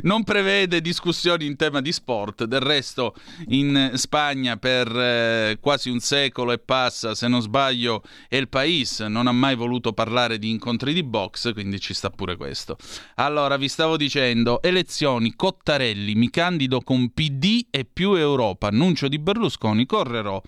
non, 0.04 0.24
prevede 0.24 0.80
discussioni 0.80 1.46
in 1.46 1.58
tema 1.58 1.82
di 1.82 1.92
sport. 1.92 2.46
Del 2.46 2.62
resto, 2.62 3.14
in 3.48 3.92
Spagna 3.96 4.56
per 4.56 4.88
eh, 4.88 5.58
quasi 5.60 5.90
un 5.90 6.00
secolo 6.00 6.54
e 6.54 6.60
passa, 6.60 7.14
se 7.14 7.28
non 7.28 7.42
sbaglio, 7.42 8.04
il 8.30 8.48
País 8.48 9.02
non 9.02 9.28
ha 9.28 9.34
mai 9.34 9.56
voluto 9.56 9.92
parlare 9.92 10.40
di 10.40 10.50
incontri 10.50 10.94
di 10.94 11.04
box, 11.04 11.52
quindi 11.52 11.78
ci 11.82 11.94
sta 11.94 12.10
pure 12.10 12.38
questo. 12.38 12.78
Allora, 13.16 13.58
vi 13.58 13.68
stavo 13.82 13.98
dicendo, 13.98 14.62
elezioni, 14.62 15.34
Cottarelli, 15.36 16.14
mi 16.14 16.30
candido 16.30 16.82
con 16.82 17.12
PD 17.12 17.66
e 17.72 17.84
più 17.84 18.14
Europa, 18.14 18.68
annuncio 18.68 19.08
di 19.08 19.18
Berlusconi, 19.18 19.88
correrò 19.88 20.40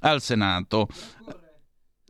al 0.00 0.20
Senato. 0.20 0.88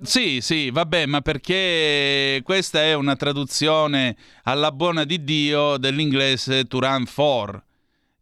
Sì, 0.01 0.41
sì, 0.41 0.71
vabbè, 0.71 1.05
ma 1.05 1.21
perché 1.21 2.41
questa 2.43 2.81
è 2.81 2.95
una 2.95 3.17
traduzione 3.17 4.17
alla 4.45 4.73
buona 4.73 5.05
di 5.05 5.23
Dio 5.23 5.77
dell'inglese 5.77 6.65
to 6.65 6.81
run 6.81 7.05
for, 7.05 7.63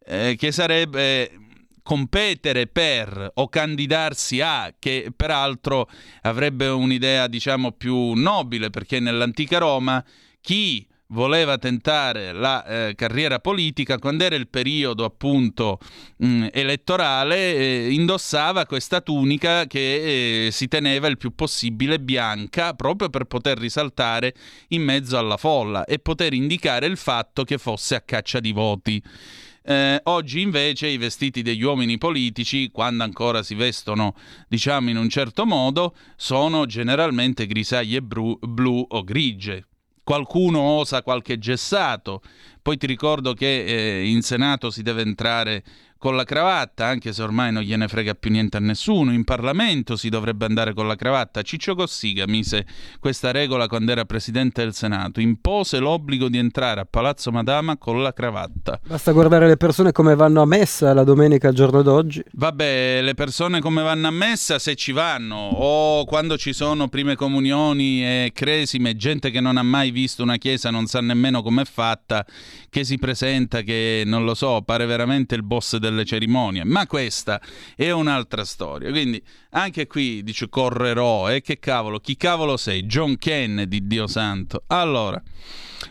eh, 0.05 0.35
che 0.37 0.51
sarebbe 0.51 1.31
competere 1.85 2.67
per 2.67 3.31
o 3.33 3.49
candidarsi 3.49 4.41
a, 4.41 4.75
che 4.77 5.13
peraltro 5.15 5.89
avrebbe 6.23 6.67
un'idea, 6.67 7.29
diciamo, 7.29 7.71
più 7.71 8.15
nobile, 8.15 8.71
perché 8.71 8.99
nell'antica 8.99 9.59
Roma 9.59 10.05
chi 10.41 10.85
voleva 11.11 11.59
tentare 11.59 12.33
la 12.33 12.65
eh, 12.65 12.95
carriera 12.95 13.39
politica, 13.39 13.99
quando 13.99 14.25
era 14.25 14.35
il 14.35 14.49
periodo 14.49 15.05
appunto 15.05 15.79
mh, 16.17 16.27
mm, 16.27 16.47
elettorale, 16.53 17.55
eh, 17.55 17.93
indossava 17.93 18.67
questa 18.67 19.01
tunica 19.01 19.67
che 19.67 20.47
eh, 20.47 20.51
si 20.51 20.69
teneva 20.69 21.07
il 21.07 21.17
più 21.17 21.35
possibile 21.35 22.01
bianca 22.01 22.75
proprio 22.75 23.09
per 23.09 23.25
poter 23.25 23.59
risaltare 23.59 24.35
in 24.69 24.83
mezzo 24.83 25.19
alla 25.19 25.37
folla 25.37 25.85
e 25.85 25.99
poter 25.99 26.33
indicare 26.33 26.87
il 26.87 26.97
fatto 26.97 27.45
che 27.45 27.59
fosse 27.59 27.95
a 27.95 28.01
caccia 28.01 28.41
di 28.41 28.53
voti. 28.53 29.03
Eh, 29.63 30.01
oggi 30.05 30.41
invece 30.41 30.87
i 30.87 30.97
vestiti 30.97 31.43
degli 31.43 31.63
uomini 31.63 31.99
politici, 31.99 32.71
quando 32.71 33.05
ancora 33.05 33.43
si 33.43 33.55
vestono 33.55 34.17
diciamo 34.49 34.89
in 34.91 34.97
un 34.97 35.09
certo 35.09 35.45
modo, 35.45 35.95
sono 36.17 36.67
generalmente 36.67 37.47
grisaglie 37.47 38.01
blu, 38.01 38.39
blu 38.41 38.85
o 38.89 39.05
grigie. 39.05 39.67
Qualcuno 40.03 40.61
osa 40.61 41.03
qualche 41.03 41.39
gessato, 41.39 42.23
poi 42.63 42.77
ti 42.77 42.87
ricordo 42.87 43.35
che 43.35 43.65
eh, 43.65 44.09
in 44.09 44.23
Senato 44.23 44.71
si 44.71 44.83
deve 44.83 45.03
entrare 45.03 45.63
con 46.01 46.17
la 46.17 46.25
cravatta, 46.25 46.87
anche 46.87 47.13
se 47.13 47.23
ormai 47.23 47.53
non 47.53 47.63
gliene 47.63 47.87
frega 47.87 48.15
più 48.15 48.31
niente 48.31 48.57
a 48.57 48.61
nessuno. 48.61 49.13
In 49.13 49.23
Parlamento 49.23 49.97
si 49.97 50.09
dovrebbe 50.09 50.47
andare 50.47 50.73
con 50.73 50.87
la 50.87 50.97
cravatta. 50.97 51.43
Ciccio 51.43 51.75
Cossiga 51.75 52.27
mise 52.27 52.65
questa 52.99 53.33
regola 53.33 53.67
quando 53.67 53.93
era 53.93 54.07
presidente 54.07 54.63
del 54.63 54.73
Senato. 54.73 55.21
Impose 55.21 55.79
l'obbligo 55.79 56.31
di 56.31 56.39
entrare 56.39 56.81
a 56.81 56.87
Palazzo 56.89 57.31
Madama 57.31 57.77
con 57.77 58.03
la 58.03 58.15
cravatta. 58.15 58.81
Basta 58.83 59.13
guardare 59.13 59.47
le 59.47 59.59
persone 59.59 59.93
come 59.93 60.15
vanno 60.15 60.41
a 60.41 60.47
messa 60.47 60.95
la 60.95 61.05
domenica 61.05 61.49
al 61.49 61.55
giorno 61.55 61.83
d'oggi. 61.83 62.25
Vabbè, 62.33 63.03
le 63.03 63.13
persone 63.13 63.61
come 63.61 63.83
vanno 63.83 64.09
a 64.09 64.11
messa 64.11 64.59
se 64.59 64.77
ci 64.77 64.93
vanno, 64.93 65.37
o 65.37 66.07
quando 66.07 66.39
ci 66.39 66.55
sono 66.55 66.89
prime 66.89 67.15
comunioni 67.15 68.03
e 68.03 68.31
cresime, 68.33 68.97
gente 68.97 69.31
che 69.31 69.43
non 69.43 69.59
ha 69.59 69.63
mai 69.63 69.91
visto 69.91 70.23
una 70.23 70.39
chiesa, 70.39 70.71
non 70.71 70.87
sa 70.87 71.03
nemmeno 71.03 71.43
com'è 71.43 71.67
fatta, 71.67 72.25
che 72.71 72.85
si 72.85 72.97
presenta, 72.99 73.61
che 73.61 74.03
non 74.07 74.25
lo 74.25 74.35
so, 74.35 74.63
pare 74.63 74.87
veramente 74.87 75.35
il 75.35 75.43
boss 75.43 75.77
del 75.77 75.91
delle 75.91 76.05
cerimonie, 76.05 76.65
ma 76.65 76.87
questa 76.87 77.41
è 77.77 77.91
un'altra 77.91 78.45
storia. 78.45 78.91
Quindi 78.91 79.23
anche 79.51 79.87
qui 79.87 80.23
dice 80.23 80.49
correrò, 80.49 81.31
e 81.31 81.37
eh, 81.37 81.41
che 81.43 81.59
cavolo, 81.59 81.99
chi 81.99 82.17
cavolo 82.17 82.57
sei? 82.57 82.85
John 82.85 83.17
Kennedy, 83.17 83.87
Dio 83.87 84.07
santo. 84.07 84.63
Allora, 84.69 85.21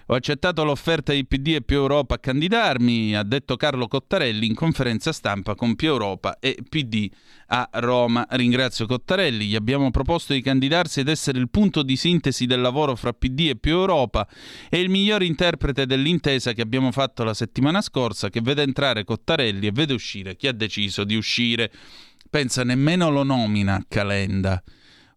ho 0.08 0.14
accettato 0.14 0.64
l'offerta 0.64 1.14
di 1.14 1.26
PD 1.26 1.56
e 1.56 1.62
più 1.62 1.78
Europa 1.78 2.16
a 2.16 2.20
candidarmi, 2.20 3.16
ha 3.16 3.24
detto 3.24 3.58
Carlo 3.58 3.88
Cottarelli 3.88 4.46
in 4.46 4.54
conferenza 4.54 5.12
stampa 5.12 5.56
con 5.56 5.76
più 5.76 5.90
Europa 5.90 6.38
e 6.40 6.58
PD 6.68 7.10
a 7.48 7.68
Roma. 7.74 8.26
Ringrazio 8.30 8.86
Cottarelli, 8.86 9.48
gli 9.48 9.56
abbiamo 9.56 9.92
proposto 9.92 10.34
di 10.34 10.42
candidarsi 10.42 11.02
ed 11.02 11.10
essere 11.10 11.40
il 11.40 11.50
punto 11.50 11.84
di 11.84 11.96
sintesi 11.96 12.46
del 12.46 12.62
lavoro 12.62 12.96
fra 12.96 13.14
PD 13.14 13.50
e 13.50 13.56
più 13.56 13.74
Europa 13.74 14.28
e 14.70 14.80
il 14.80 14.90
miglior 14.90 15.24
interprete 15.24 15.86
dell'intesa 15.86 16.54
che 16.54 16.62
abbiamo 16.62 16.92
fatto 16.92 17.24
la 17.24 17.34
settimana 17.34 17.82
scorsa 17.82 18.30
che 18.30 18.42
vede 18.42 18.62
entrare 18.62 19.04
Cottarelli 19.04 19.68
e 19.68 19.72
vede 19.72 19.94
uscire 19.94 20.36
chi 20.36 20.48
ha 20.48 20.54
deciso 20.54 21.04
di 21.04 21.16
uscire. 21.16 21.72
Pensa 22.30 22.64
nemmeno 22.64 23.10
lo 23.10 23.24
nomina 23.24 23.84
Calenda. 23.88 24.62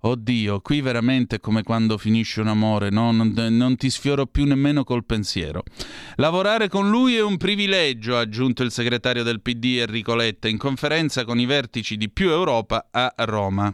Oddio, 0.04 0.61
qui 0.61 0.81
veramente 0.81 1.37
è 1.37 1.40
come 1.40 1.62
quando 1.62 1.99
finisce 1.99 2.40
un 2.40 2.49
amore, 2.49 2.88
no? 2.88 3.12
non, 3.12 3.35
non, 3.35 3.76
ti 3.76 3.90
sfioro 3.90 4.26
più 4.26 4.45
nemmeno 4.47 4.83
col 4.83 5.04
pensiero. 5.04 5.62
Lavorare 6.16 6.69
con 6.69 6.88
lui 6.88 7.14
è 7.14 7.23
un 7.23 7.37
privilegio, 7.37 8.16
ha 8.16 8.21
aggiunto 8.21 8.62
il 8.62 8.73
segretario 8.73 9.23
del 9.23 9.42
PD 9.42 9.76
Enrico 9.81 10.14
Letta 10.14 10.49
in 10.49 10.57
conferenza 10.57 11.25
con 11.25 11.38
i 11.38 11.47
vertici 11.47 11.97
di 11.97 12.09
Più 12.09 12.31
Europa 12.31 12.88
a 12.90 13.12
Roma. 13.19 13.73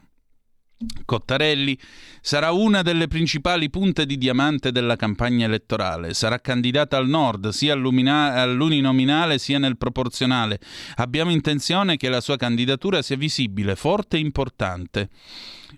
Cottarelli 1.04 1.76
sarà 2.20 2.52
una 2.52 2.82
delle 2.82 3.08
principali 3.08 3.68
punte 3.68 4.06
di 4.06 4.16
diamante 4.16 4.70
della 4.70 4.94
campagna 4.94 5.44
elettorale. 5.44 6.14
Sarà 6.14 6.38
candidata 6.38 6.96
al 6.96 7.08
nord, 7.08 7.48
sia 7.48 7.72
all'uninominale 7.72 9.38
sia 9.38 9.58
nel 9.58 9.76
proporzionale. 9.76 10.60
Abbiamo 10.96 11.32
intenzione 11.32 11.96
che 11.96 12.08
la 12.08 12.20
sua 12.20 12.36
candidatura 12.36 13.02
sia 13.02 13.16
visibile, 13.16 13.74
forte 13.74 14.18
e 14.18 14.20
importante. 14.20 15.08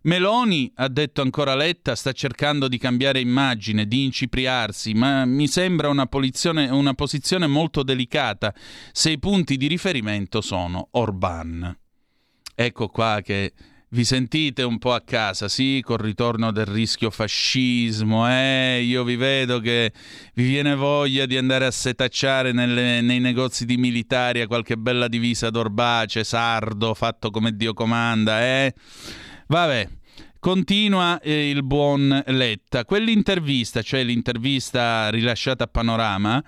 Meloni, 0.03 0.71
ha 0.77 0.89
detto 0.89 1.23
ancora 1.23 1.55
Letta, 1.55 1.95
sta 1.95 2.13
cercando 2.13 2.69
di 2.69 2.77
cambiare 2.77 3.21
immagine, 3.21 3.87
di 3.87 4.05
incipriarsi, 4.05 4.93
ma 4.93 5.25
mi 5.25 5.49
sembra 5.49 5.89
una, 5.89 6.07
una 6.11 6.95
posizione 6.95 7.47
molto 7.47 7.83
delicata 7.83 8.55
se 8.93 9.11
i 9.11 9.19
punti 9.19 9.57
di 9.57 9.67
riferimento 9.67 10.43
sono 10.43 10.89
Orban. 10.93 11.75
Ecco 12.55 12.89
qua 12.89 13.21
che 13.25 13.55
vi 13.93 14.05
sentite 14.05 14.63
un 14.63 14.79
po' 14.79 14.93
a 14.93 15.01
casa, 15.01 15.49
sì, 15.49 15.83
col 15.85 15.99
ritorno 15.99 16.53
del 16.53 16.67
rischio 16.67 17.11
fascismo, 17.11 18.29
eh, 18.29 18.83
io 18.83 19.03
vi 19.03 19.17
vedo 19.17 19.59
che 19.59 19.93
vi 20.35 20.47
viene 20.47 20.77
voglia 20.77 21.27
di 21.27 21.37
andare 21.37 21.67
a 21.67 21.73
setacciare 21.73 22.53
nelle, 22.53 23.01
nei 23.01 23.19
negozi 23.19 23.65
di 23.65 23.77
militari 23.77 24.43
a 24.43 24.47
qualche 24.47 24.77
bella 24.77 25.09
divisa 25.09 25.51
d'orbace, 25.51 26.23
sardo, 26.23 26.95
fatto 26.95 27.31
come 27.31 27.57
Dio 27.57 27.73
comanda, 27.73 28.41
eh. 28.43 28.75
Vabbè, 29.49 29.89
Continua 30.41 31.21
eh, 31.21 31.51
il 31.51 31.63
buon 31.63 32.23
Letta. 32.29 32.87
Quell'intervista, 32.87 33.83
cioè 33.83 34.03
l'intervista 34.03 35.11
rilasciata 35.11 35.65
a 35.65 35.67
Panorama, 35.67 36.43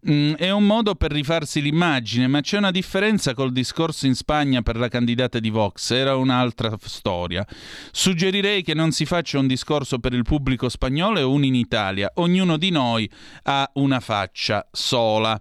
mh, 0.00 0.12
mm, 0.12 0.32
è 0.32 0.50
un 0.50 0.66
modo 0.66 0.96
per 0.96 1.12
rifarsi 1.12 1.62
l'immagine, 1.62 2.26
ma 2.26 2.40
c'è 2.40 2.58
una 2.58 2.72
differenza 2.72 3.34
col 3.34 3.52
discorso 3.52 4.06
in 4.06 4.16
Spagna 4.16 4.62
per 4.62 4.76
la 4.76 4.88
candidata 4.88 5.38
di 5.38 5.50
Vox, 5.50 5.92
era 5.92 6.16
un'altra 6.16 6.76
storia. 6.82 7.46
Suggerirei 7.92 8.64
che 8.64 8.74
non 8.74 8.90
si 8.90 9.06
faccia 9.06 9.38
un 9.38 9.46
discorso 9.46 10.00
per 10.00 10.12
il 10.12 10.24
pubblico 10.24 10.68
spagnolo 10.68 11.20
e 11.20 11.22
uno 11.22 11.44
in 11.44 11.54
Italia. 11.54 12.10
Ognuno 12.14 12.56
di 12.56 12.70
noi 12.70 13.08
ha 13.44 13.70
una 13.74 14.00
faccia 14.00 14.66
sola. 14.72 15.40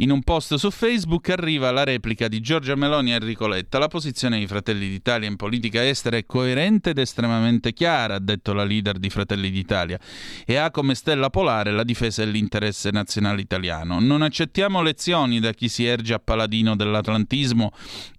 In 0.00 0.10
un 0.10 0.22
post 0.22 0.54
su 0.54 0.70
Facebook 0.70 1.28
arriva 1.28 1.70
la 1.70 1.84
replica 1.84 2.26
di 2.26 2.40
Giorgia 2.40 2.74
Meloni 2.74 3.12
a 3.12 3.16
Enrico 3.16 3.46
Letta. 3.46 3.78
La 3.78 3.88
posizione 3.88 4.38
di 4.38 4.46
Fratelli 4.46 4.88
d'Italia 4.88 5.28
in 5.28 5.36
politica 5.36 5.86
estera 5.86 6.16
è 6.16 6.24
coerente 6.24 6.90
ed 6.90 6.98
estremamente 6.98 7.74
chiara, 7.74 8.14
ha 8.14 8.18
detto 8.18 8.54
la 8.54 8.64
leader 8.64 8.98
di 8.98 9.10
Fratelli 9.10 9.50
d'Italia, 9.50 10.00
e 10.46 10.56
ha 10.56 10.70
come 10.70 10.94
stella 10.94 11.28
polare 11.28 11.70
la 11.70 11.84
difesa 11.84 12.24
dell'interesse 12.24 12.90
nazionale 12.90 13.42
italiano. 13.42 14.00
Non 14.00 14.22
accettiamo 14.22 14.80
lezioni 14.80 15.38
da 15.38 15.52
chi 15.52 15.68
si 15.68 15.84
erge 15.84 16.14
a 16.14 16.18
paladino 16.18 16.76
dell'atlantismo, 16.76 17.70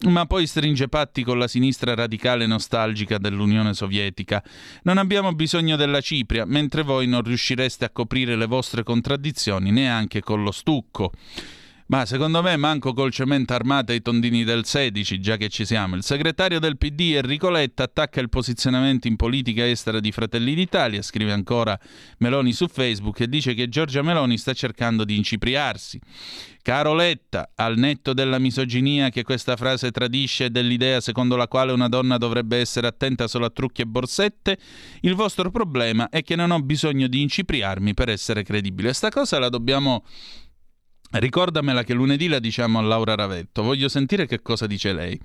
ma 0.10 0.28
poi 0.28 0.46
stringe 0.46 0.88
patti 0.88 1.24
con 1.24 1.40
la 1.40 1.48
sinistra 1.48 1.96
radicale 1.96 2.46
nostalgica 2.46 3.18
dell'Unione 3.18 3.74
Sovietica. 3.74 4.44
Non 4.84 5.00
abbiamo 5.00 5.34
bisogno 5.34 5.76
della 5.78 6.00
Cipria, 6.00 6.46
mentre 6.46 6.84
voi 6.84 7.08
non 7.08 7.24
riuscireste 7.24 7.86
a 7.86 7.90
coprire 7.90 8.36
le 8.36 8.46
vostre 8.46 8.84
contraddizioni 8.84 9.72
neanche 9.72 10.20
con 10.22 10.44
lo 10.44 10.52
stucco. 10.52 11.12
Ma 11.92 12.06
secondo 12.06 12.42
me 12.42 12.56
manco 12.56 12.94
col 12.94 13.12
cemento 13.12 13.54
armato 13.54 13.92
ai 13.92 14.02
tondini 14.02 14.46
del 14.46 14.64
16, 14.64 15.20
già 15.20 15.36
che 15.36 15.50
ci 15.50 15.66
siamo. 15.66 15.98
Il 15.98 16.04
segretario 16.04 16.58
del 16.58 16.78
PD 16.78 17.16
Enrico 17.16 17.50
Letta 17.50 17.84
attacca 17.84 18.22
il 18.22 18.30
posizionamento 18.30 19.10
in 19.10 19.18
politica 19.18 19.68
estera 19.68 20.00
di 20.00 20.14
Fratelli 20.14 20.54
d'Italia, 20.54 21.02
scrive 21.02 21.34
ancora 21.34 21.78
Meloni 22.20 22.54
su 22.54 22.70
Facebook 22.70 23.20
e 23.20 23.28
dice 23.28 23.54
che 23.54 23.68
Giorgia 23.68 24.04
Meloni 24.04 24.38
sta 24.38 24.54
cercando 24.54 25.04
di 25.04 25.18
incipriarsi. 25.18 26.00
Caro 26.62 26.94
Letta, 26.94 27.52
al 27.56 27.78
netto 27.78 28.14
della 28.14 28.40
misoginia 28.40 29.10
che 29.10 29.24
questa 29.24 29.58
frase 29.58 29.92
tradisce 29.92 30.46
e 30.46 30.50
dell'idea 30.50 31.02
secondo 31.02 31.36
la 31.36 31.50
quale 31.50 31.74
una 31.74 31.90
donna 31.90 32.16
dovrebbe 32.18 32.56
essere 32.56 32.88
attenta 32.88 33.28
solo 33.28 33.48
a 33.48 33.50
trucchi 33.50 33.82
e 33.82 33.86
borsette, 33.86 34.58
il 35.02 35.16
vostro 35.16 35.52
problema 35.52 36.08
è 36.08 36.24
che 36.24 36.38
non 36.38 36.52
ho 36.52 36.62
bisogno 36.62 37.08
di 37.08 37.20
incipriarmi 37.20 37.94
per 37.94 38.08
essere 38.08 38.44
credibile. 38.44 38.94
Sta 38.94 39.10
cosa 39.10 39.40
la 39.40 39.50
dobbiamo 39.50 40.06
Ricordamela 41.12 41.84
che 41.84 41.94
lunedì 41.94 42.28
la 42.28 42.40
diciamo 42.40 42.80
a 42.80 42.82
Laura 42.82 43.16
Ravetto. 43.16 43.64
Voglio 43.64 43.90
sentire 43.90 44.26
che 44.26 44.42
cosa 44.42 44.66
dice 44.66 44.94
lei. 44.94 45.20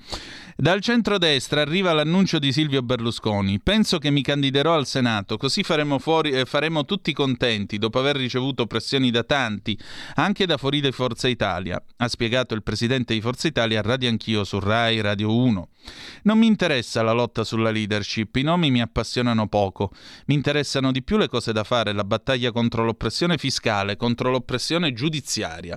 Dal 0.57 0.81
centrodestra 0.81 1.61
arriva 1.61 1.93
l'annuncio 1.93 2.39
di 2.39 2.51
Silvio 2.51 2.83
Berlusconi. 2.83 3.61
Penso 3.61 3.99
che 3.99 4.11
mi 4.11 4.23
candiderò 4.23 4.75
al 4.75 4.87
Senato, 4.87 5.37
così 5.37 5.63
faremo, 5.63 5.99
fuori, 5.99 6.31
eh, 6.31 6.45
faremo 6.45 6.85
tutti 6.85 7.13
contenti 7.13 7.79
dopo 7.79 7.99
aver 7.99 8.17
ricevuto 8.17 8.67
pressioni 8.67 9.11
da 9.11 9.23
tanti, 9.23 9.79
anche 10.15 10.45
da 10.47 10.57
fuori 10.57 10.81
di 10.81 10.91
Forza 10.91 11.29
Italia. 11.29 11.81
Ha 11.99 12.09
spiegato 12.09 12.55
il 12.55 12.63
presidente 12.63 13.15
di 13.15 13.21
Forza 13.21 13.47
Italia 13.47 13.79
a 13.79 13.83
Radio 13.83 14.09
Anch'io 14.09 14.45
su 14.45 14.59
Rai 14.59 15.01
Radio 15.01 15.37
1. 15.37 15.69
Non 16.23 16.39
mi 16.39 16.47
interessa 16.47 17.03
la 17.03 17.13
lotta 17.13 17.45
sulla 17.45 17.71
leadership, 17.71 18.35
i 18.37 18.43
nomi 18.43 18.71
mi 18.71 18.81
appassionano 18.81 19.47
poco. 19.47 19.93
Mi 20.27 20.35
interessano 20.35 20.91
di 20.91 21.03
più 21.03 21.17
le 21.17 21.29
cose 21.29 21.53
da 21.53 21.65
fare, 21.65 21.93
la 21.93 22.05
battaglia 22.05 22.51
contro 22.51 22.85
l'oppressione 22.85 23.39
fiscale, 23.39 23.97
contro 23.97 24.31
l'oppressione 24.31 24.93
giudiziaria. 24.93 25.76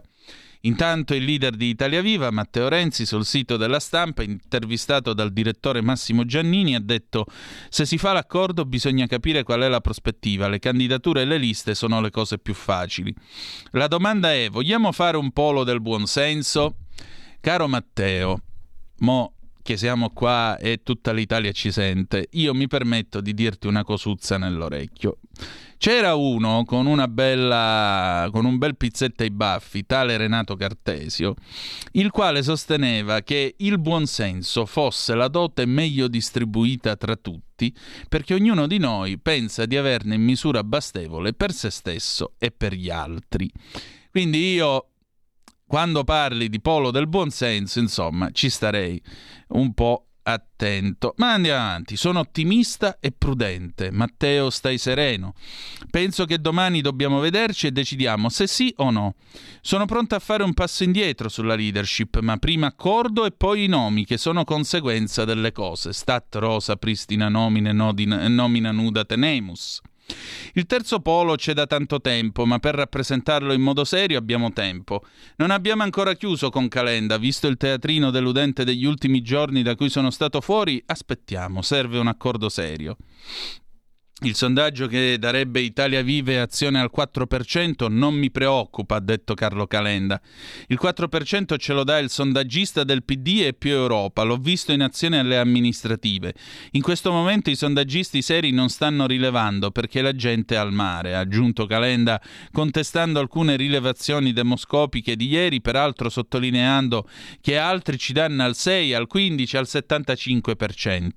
Intanto 0.64 1.14
il 1.14 1.24
leader 1.24 1.56
di 1.56 1.70
Italia 1.70 2.02
Viva, 2.02 2.32
Matteo 2.32 2.68
Renzi, 2.68 3.06
sul 3.06 3.24
sito 3.24 3.56
della 3.56 3.80
stampa, 3.80 4.24
intervistato 4.24 5.14
dal 5.14 5.32
direttore 5.32 5.82
Massimo 5.82 6.26
Giannini, 6.26 6.76
ha 6.76 6.82
detto 6.82 7.26
se 7.70 7.86
si 7.86 7.98
fa 7.98 8.12
l'accordo 8.12 8.66
bisogna 8.66 9.08
capire 9.08 9.44
qual 9.44 9.62
è 9.62 9.70
la 9.70 9.80
prospettiva, 9.80 10.50
le 10.50 10.60
candidature 10.60 11.22
e 11.22 11.26
le 11.26 11.38
liste 11.38 11.76
sono 11.76 12.02
le 12.02 12.10
cose 12.10 12.40
più 12.40 12.54
facili. 12.54 13.16
La 13.72 13.88
domanda 13.88 14.34
è, 14.34 14.50
vogliamo 14.50 14.92
fare 14.92 15.16
un 15.16 15.32
polo 15.32 15.64
del 15.64 15.80
buonsenso? 15.80 16.76
Caro 17.40 17.70
Matteo, 17.70 18.42
mo 18.98 19.36
che 19.70 19.78
siamo 19.78 20.10
qua 20.10 20.58
e 20.58 20.82
tutta 20.82 21.12
l'Italia 21.12 21.52
ci 21.52 21.72
sente, 21.72 22.30
io 22.32 22.56
mi 22.56 22.68
permetto 22.68 23.22
di 23.22 23.36
dirti 23.36 23.68
una 23.68 23.84
cosuzza 23.84 24.40
nell'orecchio. 24.40 25.20
C'era 25.78 26.16
uno 26.16 26.64
con 26.66 26.88
una 26.88 27.08
bella 27.08 28.28
con 28.32 28.46
un 28.46 28.58
bel 28.58 28.76
pizzetto 28.76 29.22
ai 29.22 29.30
baffi, 29.30 29.86
tale 29.86 30.18
Renato 30.18 30.56
Cartesio, 30.56 31.36
il 31.92 32.10
quale 32.10 32.42
sosteneva 32.42 33.22
che 33.22 33.54
il 33.60 33.78
buonsenso 33.78 34.66
fosse 34.66 35.14
la 35.14 35.28
dote 35.28 35.68
meglio 35.68 36.08
distribuita 36.08 36.96
tra 36.96 37.16
tutti, 37.16 37.72
perché 38.08 38.34
ognuno 38.34 38.66
di 38.66 38.80
noi 38.80 39.20
pensa 39.20 39.68
di 39.68 39.78
averne 39.78 40.16
in 40.16 40.24
misura 40.24 40.64
bastevole 40.64 41.34
per 41.34 41.52
se 41.54 41.70
stesso 41.70 42.34
e 42.40 42.50
per 42.50 42.74
gli 42.74 42.90
altri. 42.90 43.48
Quindi 44.10 44.52
io 44.52 44.88
quando 45.70 46.04
parli 46.04 46.50
di 46.50 46.60
polo 46.60 46.90
del 46.90 47.08
buonsenso, 47.08 47.78
insomma, 47.78 48.32
ci 48.32 48.50
starei 48.50 49.00
un 49.50 49.72
po' 49.76 50.08
attento. 50.24 51.14
Ma 51.18 51.34
andiamo 51.34 51.62
avanti, 51.62 51.96
sono 51.96 52.22
ottimista 52.22 52.98
e 53.00 53.12
prudente. 53.16 53.92
Matteo, 53.92 54.50
stai 54.50 54.80
sereno. 54.80 55.36
Penso 55.92 56.26
che 56.26 56.40
domani 56.40 56.82
dobbiamo 56.82 57.20
vederci 57.20 57.68
e 57.68 57.72
decidiamo 57.72 58.30
se 58.30 58.48
sì 58.48 58.74
o 58.78 58.90
no. 58.90 59.14
Sono 59.62 59.86
pronto 59.86 60.16
a 60.16 60.20
fare 60.20 60.42
un 60.42 60.56
passo 60.56 60.84
indietro 60.84 61.30
sulla 61.30 61.54
leadership, 61.54 62.18
ma 62.22 62.38
prima 62.38 62.66
accordo 62.66 63.26
e 63.26 63.32
poi 63.32 63.66
i 63.66 63.68
nomi, 63.68 64.06
che 64.06 64.18
sono 64.18 64.46
conseguenza 64.46 65.24
delle 65.24 65.52
cose. 65.52 65.94
Stat 65.94 66.34
rosa, 66.38 66.78
pristina 66.78 67.30
nomine, 67.30 67.72
nodina, 67.74 68.28
nomina 68.28 68.72
nuda 68.72 69.06
tenemus. 69.06 69.82
Il 70.54 70.65
terzo 70.65 71.00
polo 71.00 71.36
c'è 71.36 71.54
da 71.54 71.67
tanto 71.67 72.02
tempo, 72.02 72.45
ma 72.45 72.60
per 72.60 72.76
rappresentarlo 72.76 73.54
in 73.54 73.62
modo 73.62 73.84
serio 73.84 74.17
abbiamo 74.17 74.52
tempo. 74.52 75.04
Non 75.38 75.52
abbiamo 75.52 75.84
ancora 75.84 76.13
chiuso 76.13 76.50
con 76.50 76.67
Calenda, 76.67 77.17
visto 77.17 77.48
il 77.48 77.58
teatrino 77.58 78.12
deludente 78.12 78.63
degli 78.63 78.86
ultimi 78.86 79.22
giorni 79.22 79.62
da 79.62 79.76
cui 79.76 79.89
sono 79.89 80.10
stato 80.10 80.41
fuori, 80.41 80.82
aspettiamo, 80.86 81.62
serve 81.62 82.00
un 82.00 82.08
accordo 82.08 82.50
serio. 82.50 82.98
Il 84.24 84.36
sondaggio 84.36 84.88
che 84.88 85.18
darebbe 85.18 85.62
Italia 85.62 86.02
Vive 86.02 86.42
Azione 86.42 86.78
al 86.78 86.92
4% 86.94 87.90
non 87.90 88.16
mi 88.16 88.30
preoccupa, 88.30 88.96
ha 88.98 89.00
detto 89.00 89.34
Carlo 89.34 89.66
Calenda. 89.66 90.20
Il 90.68 90.78
4% 90.82 91.58
ce 91.58 91.72
lo 91.72 91.86
dà 91.86 92.00
il 92.00 92.10
sondaggista 92.10 92.84
del 92.84 93.06
PD 93.06 93.44
e 93.46 93.54
più 93.54 93.72
Europa, 93.72 94.24
l'ho 94.24 94.36
visto 94.36 94.74
in 94.74 94.82
azione 94.82 95.20
alle 95.20 95.38
amministrative. 95.38 96.34
In 96.72 96.82
questo 96.82 97.14
momento 97.14 97.50
i 97.50 97.56
sondaggisti 97.56 98.22
seri 98.22 98.52
non 98.52 98.68
stanno 98.68 99.08
rilevando 99.08 99.72
perché 99.72 100.02
la 100.02 100.14
gente 100.14 100.56
è 100.56 100.58
al 100.58 100.74
mare, 100.74 101.16
ha 101.16 101.20
aggiunto 101.20 101.66
Calenda, 101.66 102.22
contestando 102.52 103.22
alcune 103.22 103.56
rilevazioni 103.56 104.34
demoscopiche 104.34 105.16
di 105.16 105.30
ieri, 105.30 105.62
peraltro 105.62 106.10
sottolineando 106.10 107.08
che 107.40 107.58
altri 107.58 107.98
ci 107.98 108.12
danno 108.12 108.44
al 108.44 108.56
6, 108.56 108.94
al 108.94 109.08
15, 109.08 109.56
al 109.56 109.66
75%. 109.66 111.08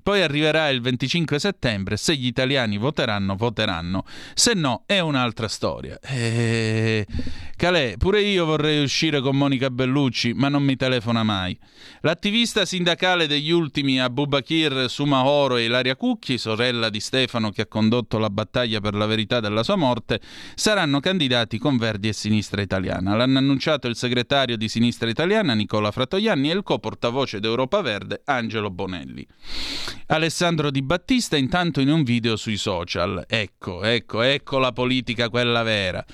Poi 0.00 0.22
arriverà 0.22 0.68
il 0.68 0.80
25 0.80 1.40
settembre, 1.40 1.96
se 1.96 2.14
gli 2.14 2.34
italiani 2.36 2.76
voteranno, 2.76 3.34
voteranno. 3.34 4.04
Se 4.34 4.52
no, 4.52 4.82
è 4.84 4.98
un'altra 4.98 5.48
storia. 5.48 5.98
E... 6.00 7.06
Calè, 7.56 7.96
pure 7.96 8.20
io 8.20 8.44
vorrei 8.44 8.82
uscire 8.82 9.22
con 9.22 9.34
Monica 9.34 9.70
Bellucci, 9.70 10.34
ma 10.34 10.50
non 10.50 10.62
mi 10.62 10.76
telefona 10.76 11.22
mai. 11.22 11.58
L'attivista 12.02 12.66
sindacale 12.66 13.26
degli 13.26 13.50
ultimi 13.50 13.98
Abubakir 13.98 14.90
Sumahoro 14.90 15.56
e 15.56 15.64
Ilaria 15.64 15.96
Cucchi, 15.96 16.36
sorella 16.36 16.90
di 16.90 17.00
Stefano 17.00 17.50
che 17.50 17.62
ha 17.62 17.66
condotto 17.66 18.18
la 18.18 18.28
battaglia 18.28 18.80
per 18.80 18.94
la 18.94 19.06
verità 19.06 19.40
della 19.40 19.62
sua 19.62 19.76
morte, 19.76 20.20
saranno 20.54 21.00
candidati 21.00 21.56
con 21.56 21.78
Verdi 21.78 22.08
e 22.08 22.12
Sinistra 22.12 22.60
Italiana. 22.60 23.16
L'hanno 23.16 23.38
annunciato 23.38 23.88
il 23.88 23.96
segretario 23.96 24.58
di 24.58 24.68
Sinistra 24.68 25.08
Italiana 25.08 25.54
Nicola 25.54 25.90
Fratoianni 25.90 26.50
e 26.50 26.54
il 26.54 26.62
co-portavoce 26.62 27.40
d'Europa 27.40 27.80
Verde 27.80 28.20
Angelo 28.26 28.68
Bonelli. 28.68 29.26
Alessandro 30.08 30.70
Di 30.70 30.82
Battista 30.82 31.36
intanto 31.36 31.80
in 31.80 31.88
un 31.88 32.02
video 32.02 32.25
video 32.26 32.36
sui 32.36 32.56
social. 32.56 33.24
Ecco, 33.28 33.84
ecco, 33.84 34.22
ecco 34.22 34.58
la 34.58 34.72
politica 34.72 35.28
quella 35.28 35.62
vera. 35.62 36.04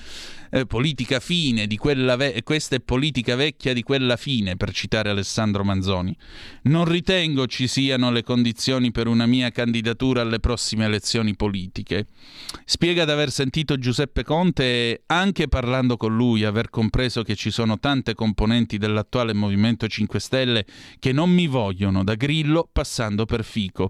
Eh, 0.51 0.67
politica 0.67 1.19
fine 1.19 1.65
di 1.65 1.77
quella 1.77 2.15
ve- 2.15 2.43
questa 2.43 2.75
è 2.75 2.79
politica 2.79 3.35
vecchia 3.35 3.73
di 3.73 3.81
quella 3.81 4.15
fine, 4.17 4.55
per 4.55 4.71
citare 4.71 5.09
Alessandro 5.09 5.63
Manzoni. 5.63 6.15
Non 6.63 6.85
ritengo 6.85 7.47
ci 7.47 7.65
siano 7.65 8.11
le 8.11 8.21
condizioni 8.21 8.91
per 8.91 9.07
una 9.07 9.25
mia 9.25 9.49
candidatura 9.49 10.21
alle 10.21 10.39
prossime 10.39 10.85
elezioni 10.85 11.35
politiche. 11.35 12.05
Spiega 12.65 13.03
di 13.03 13.09
aver 13.09 13.31
sentito 13.31 13.79
Giuseppe 13.79 14.23
Conte 14.23 14.63
e, 14.63 15.01
anche 15.07 15.47
parlando 15.47 15.97
con 15.97 16.15
lui, 16.15 16.43
aver 16.43 16.69
compreso 16.69 17.23
che 17.23 17.35
ci 17.35 17.49
sono 17.49 17.79
tante 17.79 18.13
componenti 18.13 18.77
dell'attuale 18.77 19.33
Movimento 19.33 19.87
5 19.87 20.19
Stelle 20.19 20.65
che 20.99 21.11
non 21.11 21.31
mi 21.31 21.47
vogliono, 21.47 22.03
da 22.03 22.13
Grillo 22.13 22.69
passando 22.71 23.25
per 23.25 23.43
Fico. 23.43 23.89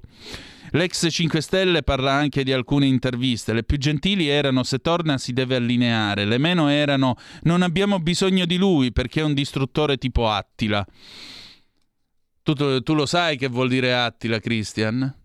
L'ex 0.75 1.07
5 1.07 1.39
Stelle 1.39 1.83
parla 1.83 2.13
anche 2.13 2.43
di 2.43 2.51
alcune 2.51 2.87
interviste. 2.87 3.53
Le 3.53 3.63
più 3.63 3.77
gentili 3.77 4.27
erano 4.27 4.63
se 4.63 4.79
torna 4.79 5.19
si 5.19 5.31
deve 5.31 5.55
allineare, 5.55 6.25
le 6.25 6.39
meno 6.39 6.67
erano 6.67 7.15
non 7.43 7.61
abbiamo 7.61 7.99
bisogno 7.99 8.45
di 8.45 8.57
lui 8.57 8.91
perché 8.91 9.19
è 9.19 9.23
un 9.23 9.35
distruttore 9.35 9.97
tipo 9.97 10.29
Attila. 10.29 10.85
Tu, 12.41 12.81
tu, 12.81 12.93
lo 12.93 13.05
sai 13.05 13.37
che 13.37 13.47
vuol 13.47 13.69
dire 13.69 13.93
Attila, 13.93 14.39
Christian? 14.39 15.15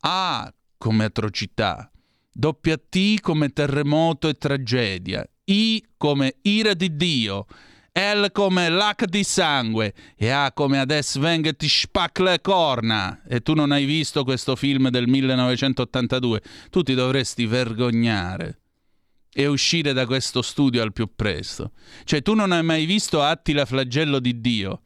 A 0.00 0.54
come 0.76 1.04
atrocità, 1.04 1.88
doppia 2.32 2.76
T 2.76 3.20
come 3.20 3.50
terremoto 3.50 4.28
e 4.28 4.34
tragedia, 4.34 5.24
I 5.44 5.82
come 5.96 6.36
ira 6.42 6.74
di 6.74 6.96
Dio 6.96 7.46
L 7.96 8.26
come 8.32 8.68
lac 8.70 9.04
di 9.04 9.22
sangue 9.22 9.94
e 10.16 10.28
A 10.30 10.50
come 10.52 10.80
adesso 10.80 11.20
venga 11.20 11.52
ti 11.52 11.68
spac 11.68 12.18
le 12.18 12.40
corna. 12.40 13.22
E 13.24 13.40
tu 13.40 13.54
non 13.54 13.70
hai 13.70 13.84
visto 13.84 14.24
questo 14.24 14.56
film 14.56 14.88
del 14.88 15.06
1982? 15.06 16.42
Tu 16.70 16.82
ti 16.82 16.94
dovresti 16.94 17.46
vergognare 17.46 18.58
e 19.32 19.46
uscire 19.46 19.92
da 19.92 20.06
questo 20.06 20.42
studio 20.42 20.82
al 20.82 20.92
più 20.92 21.08
presto. 21.14 21.70
Cioè, 22.02 22.20
tu 22.22 22.34
non 22.34 22.50
hai 22.50 22.64
mai 22.64 22.84
visto 22.84 23.22
Attila 23.22 23.64
flagello 23.64 24.18
di 24.18 24.40
Dio? 24.40 24.82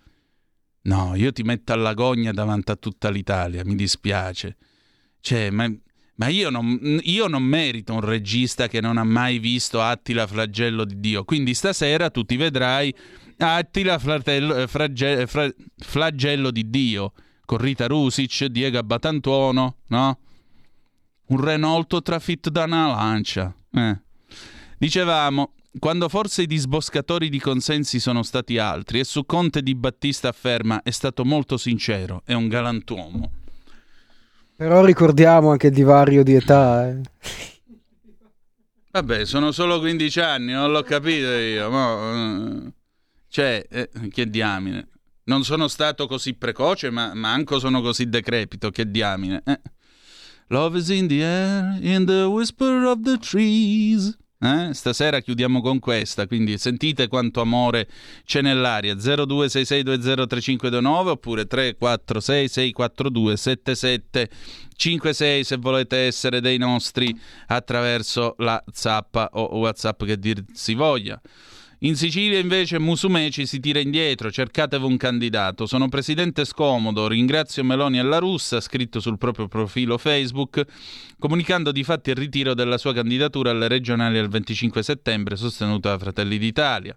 No, 0.82 1.14
io 1.14 1.32
ti 1.32 1.42
metto 1.42 1.72
alla 1.72 1.94
gogna 1.94 2.32
davanti 2.32 2.72
a 2.72 2.76
tutta 2.76 3.08
l'Italia, 3.08 3.64
mi 3.64 3.74
dispiace. 3.74 4.56
Cioè, 5.20 5.48
ma 5.50 5.70
ma 6.18 6.28
io 6.28 6.50
non, 6.50 7.00
io 7.02 7.28
non, 7.28 7.44
merito 7.44 7.94
un 7.94 8.00
regista 8.00 8.66
che 8.66 8.80
non 8.80 8.96
ha 8.96 9.04
mai 9.04 9.38
visto 9.38 9.80
Attila 9.80 10.26
flagello 10.26 10.84
di 10.84 10.98
Dio. 10.98 11.24
Quindi 11.24 11.54
stasera 11.54 12.10
tu 12.10 12.24
ti 12.24 12.36
vedrai 12.36 12.92
Attila 13.38 13.98
flatello, 13.98 14.56
eh, 14.56 14.66
frage, 14.66 15.26
fra, 15.28 15.48
flagello 15.76 16.50
di 16.50 16.68
Dio 16.68 17.12
con 17.44 17.58
Rita 17.58 17.86
Rusic, 17.86 18.46
Diego 18.46 18.82
Batantuono, 18.82 19.76
no? 19.86 20.18
Un 21.28 21.40
Renault 21.40 22.02
trafitto 22.02 22.50
da 22.50 22.64
una 22.64 22.88
lancia. 22.88 23.54
Eh. 23.72 24.00
Dicevamo, 24.76 25.52
quando 25.78 26.08
forse 26.08 26.42
i 26.42 26.46
disboscatori 26.46 27.28
di 27.28 27.38
consensi 27.38 28.00
sono 28.00 28.24
stati 28.24 28.58
altri 28.58 28.98
e 28.98 29.04
su 29.04 29.24
Conte 29.24 29.62
di 29.62 29.76
Battista 29.76 30.28
afferma 30.28 30.82
è 30.82 30.90
stato 30.90 31.24
molto 31.24 31.56
sincero, 31.56 32.22
è 32.24 32.32
un 32.32 32.48
galantuomo. 32.48 33.37
Però 34.58 34.84
ricordiamo 34.84 35.52
anche 35.52 35.68
il 35.68 35.72
divario 35.72 36.24
di 36.24 36.34
età. 36.34 36.88
Eh. 36.88 37.00
Vabbè, 38.90 39.24
sono 39.24 39.52
solo 39.52 39.78
15 39.78 40.18
anni, 40.18 40.50
non 40.50 40.72
l'ho 40.72 40.82
capito 40.82 41.28
io. 41.28 41.70
Mo, 41.70 42.66
eh, 42.66 42.72
cioè, 43.28 43.64
eh, 43.70 43.88
che 44.10 44.28
diamine. 44.28 44.88
Non 45.26 45.44
sono 45.44 45.68
stato 45.68 46.08
così 46.08 46.34
precoce, 46.34 46.90
ma 46.90 47.14
manco 47.14 47.60
sono 47.60 47.80
così 47.80 48.08
decrepito, 48.08 48.70
che 48.70 48.90
diamine. 48.90 49.42
Eh. 49.46 49.60
Love 50.48 50.76
is 50.76 50.88
in 50.88 51.06
the 51.06 51.22
air, 51.22 51.78
in 51.80 52.04
the 52.06 52.24
whisper 52.24 52.82
of 52.82 53.02
the 53.02 53.16
trees. 53.16 54.18
Eh? 54.40 54.72
Stasera 54.72 55.20
chiudiamo 55.20 55.60
con 55.60 55.80
questa, 55.80 56.28
quindi 56.28 56.58
sentite 56.58 57.08
quanto 57.08 57.40
amore 57.40 57.88
c'è 58.24 58.40
nell'aria. 58.40 58.94
0266203529 58.94 61.08
oppure 61.08 61.46
346 61.46 62.48
642 62.48 63.36
7756 63.36 65.42
se 65.42 65.56
volete 65.56 65.96
essere 65.96 66.40
dei 66.40 66.56
nostri 66.56 67.12
attraverso 67.48 68.36
la 68.38 68.62
zappa 68.72 69.28
o 69.32 69.58
WhatsApp 69.58 70.04
che 70.04 70.16
dir 70.16 70.44
si 70.52 70.74
voglia. 70.74 71.20
In 71.82 71.94
Sicilia 71.94 72.40
invece 72.40 72.80
Musumeci 72.80 73.46
si 73.46 73.60
tira 73.60 73.78
indietro, 73.78 74.32
cercatevi 74.32 74.84
un 74.84 74.96
candidato. 74.96 75.64
Sono 75.64 75.88
presidente 75.88 76.44
scomodo, 76.44 77.06
ringrazio 77.06 77.62
Meloni 77.62 78.00
e 78.00 78.02
la 78.02 78.18
Russa, 78.18 78.56
ha 78.56 78.60
scritto 78.60 78.98
sul 78.98 79.16
proprio 79.16 79.46
profilo 79.46 79.96
Facebook, 79.96 80.64
comunicando 81.20 81.70
di 81.70 81.84
fatti 81.84 82.10
il 82.10 82.16
ritiro 82.16 82.54
della 82.54 82.78
sua 82.78 82.92
candidatura 82.92 83.50
alle 83.50 83.68
regionali 83.68 84.14
del 84.14 84.28
25 84.28 84.82
settembre, 84.82 85.36
sostenuta 85.36 85.90
da 85.90 85.98
Fratelli 85.98 86.36
d'Italia. 86.38 86.96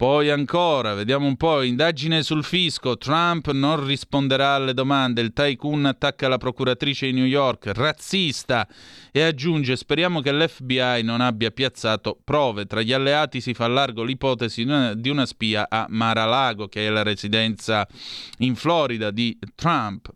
Poi 0.00 0.30
ancora, 0.30 0.94
vediamo 0.94 1.26
un 1.26 1.36
po', 1.36 1.60
indagine 1.60 2.22
sul 2.22 2.42
fisco, 2.42 2.96
Trump 2.96 3.50
non 3.50 3.84
risponderà 3.84 4.54
alle 4.54 4.72
domande, 4.72 5.20
il 5.20 5.34
tycoon 5.34 5.84
attacca 5.84 6.26
la 6.26 6.38
procuratrice 6.38 7.04
di 7.04 7.12
New 7.12 7.26
York, 7.26 7.70
razzista, 7.74 8.66
e 9.12 9.20
aggiunge 9.20 9.76
speriamo 9.76 10.22
che 10.22 10.32
l'FBI 10.32 11.02
non 11.02 11.20
abbia 11.20 11.50
piazzato 11.50 12.18
prove, 12.24 12.64
tra 12.64 12.80
gli 12.80 12.94
alleati 12.94 13.42
si 13.42 13.52
fa 13.52 13.66
largo 13.66 14.02
l'ipotesi 14.02 14.64
di 14.96 15.10
una 15.10 15.26
spia 15.26 15.68
a 15.68 15.84
Mar-a-Lago, 15.90 16.66
che 16.66 16.86
è 16.86 16.88
la 16.88 17.02
residenza 17.02 17.86
in 18.38 18.56
Florida 18.56 19.10
di 19.10 19.38
Trump. 19.54 20.10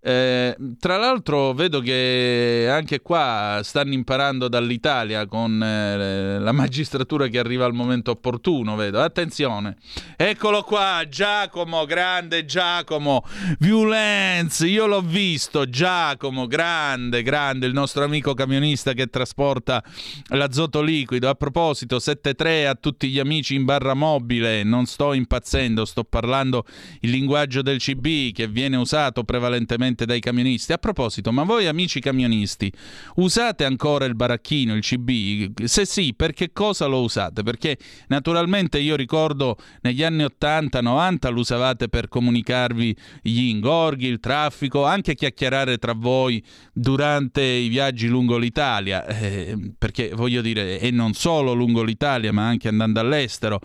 Eh, 0.00 0.56
tra 0.78 0.96
l'altro 0.96 1.52
vedo 1.54 1.80
che 1.80 2.68
anche 2.70 3.00
qua 3.00 3.60
stanno 3.64 3.94
imparando 3.94 4.46
dall'Italia 4.46 5.26
con 5.26 5.60
eh, 5.60 6.38
la 6.38 6.52
magistratura 6.52 7.26
che 7.26 7.38
arriva 7.38 7.64
al 7.64 7.72
momento 7.72 8.12
opportuno, 8.12 8.76
vedo. 8.76 9.00
Attenzione. 9.00 9.76
Eccolo 10.16 10.62
qua, 10.62 11.02
Giacomo, 11.08 11.84
grande 11.84 12.44
Giacomo. 12.44 13.24
Violence, 13.58 14.66
io 14.66 14.86
l'ho 14.86 15.00
visto, 15.00 15.68
Giacomo, 15.68 16.46
grande, 16.46 17.22
grande, 17.22 17.66
il 17.66 17.72
nostro 17.72 18.04
amico 18.04 18.34
camionista 18.34 18.92
che 18.92 19.08
trasporta 19.08 19.82
l'azoto 20.28 20.80
liquido. 20.80 21.28
A 21.28 21.34
proposito, 21.34 21.96
7-3 21.96 22.68
a 22.68 22.74
tutti 22.76 23.08
gli 23.08 23.18
amici 23.18 23.56
in 23.56 23.64
barra 23.64 23.94
mobile, 23.94 24.62
non 24.62 24.86
sto 24.86 25.12
impazzendo, 25.12 25.84
sto 25.84 26.04
parlando 26.04 26.64
il 27.00 27.10
linguaggio 27.10 27.62
del 27.62 27.78
CB 27.78 28.32
che 28.32 28.46
viene 28.46 28.76
usato 28.76 29.24
prevalentemente 29.24 29.87
direttamente 29.88 30.06
dai 30.06 30.20
camionisti. 30.20 30.72
A 30.72 30.78
proposito, 30.78 31.32
ma 31.32 31.42
voi 31.44 31.66
amici 31.66 32.00
camionisti, 32.00 32.72
usate 33.16 33.64
ancora 33.64 34.04
il 34.04 34.14
baracchino, 34.14 34.74
il 34.74 34.82
CB? 34.82 35.64
Se 35.64 35.84
sì, 35.84 36.14
per 36.14 36.32
che 36.32 36.50
cosa 36.52 36.86
lo 36.86 37.02
usate? 37.02 37.42
Perché 37.42 37.78
naturalmente 38.08 38.78
io 38.78 38.96
ricordo 38.96 39.56
negli 39.82 40.02
anni 40.02 40.24
80-90 40.24 41.32
lo 41.32 41.40
usavate 41.40 41.88
per 41.88 42.08
comunicarvi 42.08 42.96
gli 43.22 43.48
ingorghi, 43.48 44.06
il 44.06 44.20
traffico, 44.20 44.84
anche 44.84 45.14
chiacchierare 45.14 45.78
tra 45.78 45.94
voi 45.94 46.42
durante 46.72 47.42
i 47.42 47.68
viaggi 47.68 48.06
lungo 48.08 48.36
l'Italia, 48.36 49.06
eh, 49.06 49.56
perché 49.76 50.10
voglio 50.14 50.42
dire, 50.42 50.78
e 50.78 50.90
non 50.90 51.14
solo 51.14 51.52
lungo 51.52 51.82
l'Italia, 51.82 52.32
ma 52.32 52.46
anche 52.46 52.68
andando 52.68 53.00
all'estero. 53.00 53.60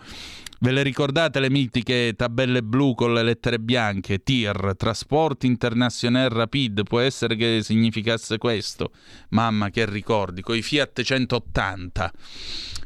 Ve 0.64 0.72
le 0.72 0.82
ricordate 0.82 1.40
le 1.40 1.50
mitiche 1.50 2.14
tabelle 2.16 2.62
blu 2.62 2.94
con 2.94 3.12
le 3.12 3.22
lettere 3.22 3.58
bianche? 3.58 4.22
TIR, 4.22 4.72
Trasporti 4.78 5.46
International 5.46 6.30
Rapid, 6.30 6.84
può 6.84 7.00
essere 7.00 7.36
che 7.36 7.60
significasse 7.62 8.38
questo. 8.38 8.92
Mamma 9.28 9.68
che 9.68 9.84
ricordi, 9.84 10.40
con 10.40 10.56
i 10.56 10.62
Fiat 10.62 11.02
180. 11.02 12.12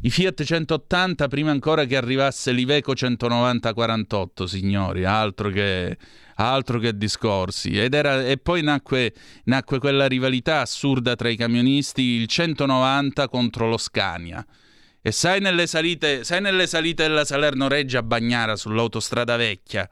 I 0.00 0.10
Fiat 0.10 0.42
180 0.42 1.28
prima 1.28 1.52
ancora 1.52 1.84
che 1.84 1.96
arrivasse 1.96 2.50
l'Iveco 2.50 2.94
190-48, 2.94 4.42
signori, 4.42 5.04
altro 5.04 5.48
che 5.50 5.96
altro 6.34 6.80
che 6.80 6.98
discorsi. 6.98 7.76
Era, 7.76 8.26
e 8.26 8.38
poi 8.38 8.60
nacque, 8.60 9.14
nacque, 9.44 9.78
quella 9.78 10.08
rivalità 10.08 10.62
assurda 10.62 11.14
tra 11.14 11.28
i 11.28 11.36
camionisti, 11.36 12.02
il 12.02 12.26
190 12.26 13.28
contro 13.28 13.68
lo 13.68 13.76
Scania. 13.76 14.44
E 15.00 15.12
sai 15.12 15.40
nelle 15.40 15.68
salite, 15.68 16.24
sai 16.24 16.40
nelle 16.40 16.66
salite 16.66 17.04
della 17.04 17.24
Salerno-Reggio 17.24 17.98
a 17.98 18.02
Bagnara 18.02 18.56
sull'autostrada 18.56 19.36
vecchia? 19.36 19.88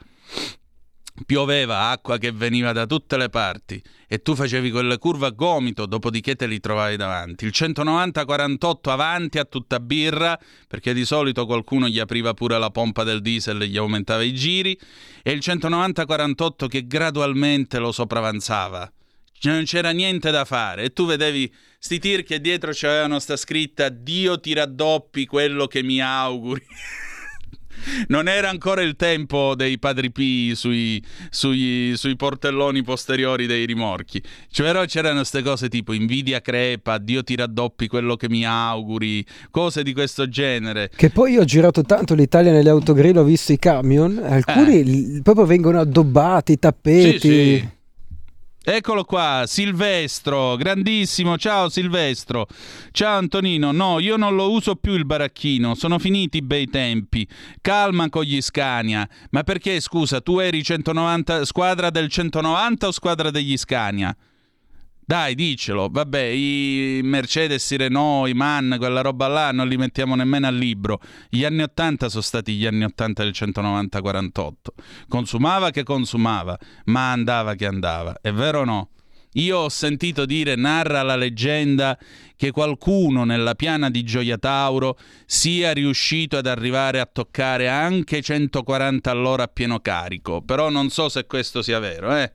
Pioveva 1.25 1.89
acqua 1.89 2.19
che 2.19 2.33
veniva 2.33 2.73
da 2.73 2.85
tutte 2.87 3.17
le 3.17 3.31
parti 3.31 3.83
e 4.09 4.19
tu 4.19 4.35
facevi 4.35 4.71
quelle 4.71 4.99
curve 4.99 5.27
a 5.27 5.31
gomito, 5.31 5.87
dopodiché 5.87 6.35
te 6.35 6.47
li 6.47 6.59
trovavi 6.59 6.97
davanti. 6.97 7.45
Il 7.45 7.53
190-48 7.55 8.91
avanti 8.91 9.39
a 9.39 9.45
tutta 9.45 9.81
birra, 9.81 10.39
perché 10.67 10.93
di 10.93 11.05
solito 11.05 11.47
qualcuno 11.47 11.89
gli 11.89 12.01
apriva 12.01 12.35
pure 12.35 12.59
la 12.59 12.71
pompa 12.71 13.03
del 13.05 13.23
diesel 13.23 13.63
e 13.63 13.69
gli 13.69 13.79
aumentava 13.79 14.23
i 14.23 14.35
giri, 14.35 14.79
e 15.23 15.31
il 15.31 15.39
190-48 15.39 16.67
che 16.67 16.87
gradualmente 16.87 17.79
lo 17.79 17.93
sopravanzava 17.93 18.91
non 19.43 19.65
c'era 19.65 19.91
niente 19.91 20.31
da 20.31 20.45
fare 20.45 20.85
e 20.85 20.93
tu 20.93 21.07
vedevi 21.07 21.53
sti 21.79 21.99
tir 21.99 22.23
che 22.25 22.41
dietro 22.41 22.73
c'avevano 22.75 23.19
sta 23.19 23.37
scritta 23.37 23.89
Dio 23.89 24.41
ti 24.41 24.55
raddoppi 24.55 25.27
quello 25.27 25.67
che 25.67 25.83
mi 25.83 26.01
auguri. 26.01 26.65
non 28.09 28.29
era 28.29 28.49
ancora 28.49 28.83
il 28.83 28.97
tempo 28.97 29.55
dei 29.55 29.79
padri 29.79 30.11
P 30.11 30.53
sui, 30.53 31.03
sui, 31.31 31.93
sui 31.97 32.17
portelloni 32.17 32.83
posteriori 32.83 33.47
dei 33.47 33.65
rimorchi. 33.65 34.23
Cioè, 34.51 34.67
però 34.67 34.85
c'erano 34.85 35.17
queste 35.17 35.43
cose 35.43 35.69
tipo 35.69 35.93
invidia 35.93 36.41
crepa, 36.41 36.99
Dio 36.99 37.23
ti 37.23 37.37
raddoppi 37.37 37.87
quello 37.87 38.17
che 38.17 38.29
mi 38.29 38.45
auguri, 38.45 39.25
cose 39.51 39.83
di 39.83 39.93
questo 39.93 40.29
genere. 40.29 40.91
Che 40.95 41.11
poi 41.11 41.33
io 41.33 41.43
ho 41.43 41.45
girato 41.45 41.83
tanto 41.83 42.15
l'Italia 42.15 42.53
nelle 42.53 42.71
autogrill, 42.71 43.17
ho 43.17 43.25
visto 43.25 43.53
i 43.53 43.59
camion, 43.59 44.19
alcuni 44.19 45.17
eh. 45.17 45.23
proprio 45.23 45.47
vengono 45.47 45.81
addobbati, 45.81 46.59
tappeti. 46.59 47.19
Sì, 47.19 47.29
sì. 47.29 47.75
Eccolo 48.69 49.05
qua, 49.05 49.45
Silvestro, 49.47 50.57
grandissimo, 50.57 51.39
ciao 51.39 51.69
Silvestro. 51.69 52.49
Ciao 52.91 53.17
Antonino, 53.17 53.71
no, 53.71 54.01
io 54.01 54.17
non 54.17 54.35
lo 54.35 54.51
uso 54.51 54.75
più 54.75 54.95
il 54.95 55.07
baracchino, 55.07 55.77
sono 55.77 56.01
finiti 56.01 56.39
i 56.39 56.43
bei 56.43 56.67
tempi. 56.67 57.29
Calma 57.61 58.09
con 58.09 58.25
gli 58.25 58.43
Scania. 58.43 59.09
Ma 59.31 59.45
perché, 59.45 59.79
scusa, 59.79 60.21
tu 60.21 60.41
eri 60.41 60.65
190, 60.65 61.45
squadra 61.45 61.91
del 61.91 62.09
190 62.09 62.89
o 62.89 62.91
squadra 62.91 63.31
degli 63.31 63.57
Scania? 63.57 64.13
Dai, 65.09 65.37
dicelo. 65.37 65.89
Vabbè, 65.89 66.21
i 66.21 67.01
Mercedes, 67.05 67.71
i 67.71 67.77
Renault, 67.77 68.29
i 68.29 68.35
MAN, 68.35 68.75
quella 68.77 69.03
roba 69.03 69.29
là 69.29 69.53
non 69.53 69.69
li 69.69 69.77
mettiamo 69.77 70.17
nemmeno 70.17 70.49
al 70.49 70.57
libro. 70.57 71.01
Gli 71.29 71.45
anni 71.45 71.63
80 71.63 72.09
sono 72.09 72.23
stati 72.23 72.55
gli 72.55 72.67
anni 72.67 72.83
80 72.83 73.23
del 73.23 73.33
190-48. 73.33 74.53
Consumava 75.07 75.71
che 75.71 75.85
consumava, 75.85 76.59
ma 76.87 77.13
andava 77.13 77.55
che 77.55 77.67
andava. 77.67 78.19
È 78.21 78.33
vero 78.33 78.63
o 78.63 78.65
no? 78.65 78.89
Io 79.35 79.59
ho 79.59 79.69
sentito 79.69 80.27
dire, 80.27 80.57
narra 80.57 81.03
la 81.03 81.15
leggenda, 81.15 81.97
che 82.35 82.51
qualcuno 82.51 83.23
nella 83.23 83.55
piana 83.55 83.89
di 83.91 84.03
Gioia 84.03 84.39
Tauro 84.39 84.99
sia 85.25 85.73
riuscito 85.73 86.37
ad 86.37 86.47
arrivare 86.47 86.99
a 86.99 87.07
toccare 87.07 87.69
anche 87.69 88.21
140 88.21 89.09
all'ora 89.09 89.45
a 89.45 89.49
pieno 89.49 89.79
carico. 89.79 90.43
Però 90.43 90.69
non 90.69 90.91
so 90.91 91.09
se 91.09 91.27
questo 91.27 91.63
sia 91.63 91.79
vero, 91.79 92.13
eh? 92.17 92.33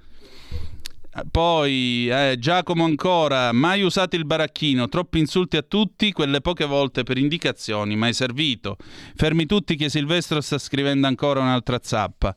Poi 1.30 2.08
eh, 2.10 2.38
Giacomo 2.39 2.86
ancora, 2.86 3.52
mai 3.52 3.82
usato 3.82 4.15
il 4.15 4.26
baracchino, 4.26 4.88
troppi 4.88 5.19
insulti 5.19 5.58
a 5.58 5.62
tutti, 5.62 6.13
quelle 6.13 6.39
poche 6.39 6.63
volte 6.63 7.04
per 7.04 7.17
indicazioni, 7.17 7.97
mai 7.97 8.13
servito. 8.13 8.78
Fermi 9.15 9.45
tutti 9.45 9.76
che 9.76 9.89
Silvestro 9.89 10.39
sta 10.39 10.58
scrivendo 10.58 11.08
ancora 11.08 11.41
un'altra 11.41 11.80
zappa. 11.82 12.34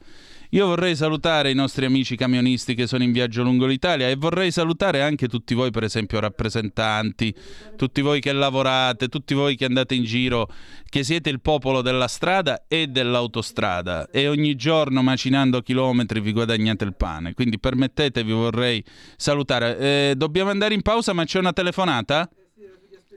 Io 0.54 0.66
vorrei 0.66 0.94
salutare 0.94 1.50
i 1.50 1.54
nostri 1.54 1.84
amici 1.84 2.14
camionisti 2.14 2.76
che 2.76 2.86
sono 2.86 3.02
in 3.02 3.10
viaggio 3.10 3.42
lungo 3.42 3.66
l'Italia 3.66 4.08
e 4.08 4.14
vorrei 4.14 4.52
salutare 4.52 5.02
anche 5.02 5.26
tutti 5.26 5.52
voi, 5.52 5.72
per 5.72 5.82
esempio, 5.82 6.20
rappresentanti, 6.20 7.34
tutti 7.74 8.00
voi 8.00 8.20
che 8.20 8.32
lavorate, 8.32 9.08
tutti 9.08 9.34
voi 9.34 9.56
che 9.56 9.64
andate 9.64 9.96
in 9.96 10.04
giro, 10.04 10.48
che 10.88 11.02
siete 11.02 11.28
il 11.28 11.40
popolo 11.40 11.82
della 11.82 12.06
strada 12.06 12.66
e 12.68 12.86
dell'autostrada 12.86 14.08
e 14.12 14.28
ogni 14.28 14.54
giorno 14.54 15.02
macinando 15.02 15.60
chilometri 15.60 16.20
vi 16.20 16.30
guadagnate 16.30 16.84
il 16.84 16.94
pane. 16.94 17.34
Quindi 17.34 17.58
permettetevi, 17.58 18.30
vorrei 18.30 18.84
salutare. 19.16 19.76
Eh, 19.78 20.14
dobbiamo 20.16 20.50
andare 20.50 20.74
in 20.74 20.82
pausa, 20.82 21.12
ma 21.12 21.24
c'è 21.24 21.40
una 21.40 21.52
telefonata? 21.52 22.30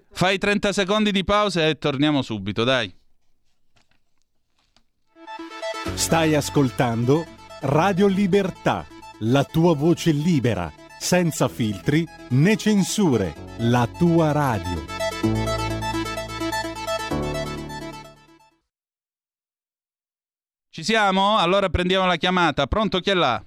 Fai 0.10 0.39
30 0.39 0.73
secondi 0.73 1.12
di 1.12 1.23
pausa 1.23 1.67
e 1.67 1.78
torniamo 1.78 2.23
subito, 2.23 2.63
dai. 2.63 2.91
Stai 5.95 6.36
ascoltando 6.36 7.26
Radio 7.62 8.08
Libertà, 8.08 8.86
la 9.19 9.43
tua 9.43 9.76
voce 9.76 10.12
libera, 10.12 10.71
senza 11.00 11.47
filtri 11.47 12.06
né 12.30 12.56
censure, 12.56 13.34
la 13.60 13.88
tua 13.97 14.32
radio. 14.32 14.86
Ci 20.69 20.84
siamo? 20.84 21.38
Allora 21.38 21.69
prendiamo 21.69 22.06
la 22.06 22.17
chiamata. 22.17 22.67
Pronto 22.67 23.00
chi 23.00 23.10
è 23.10 23.15
là? 23.15 23.43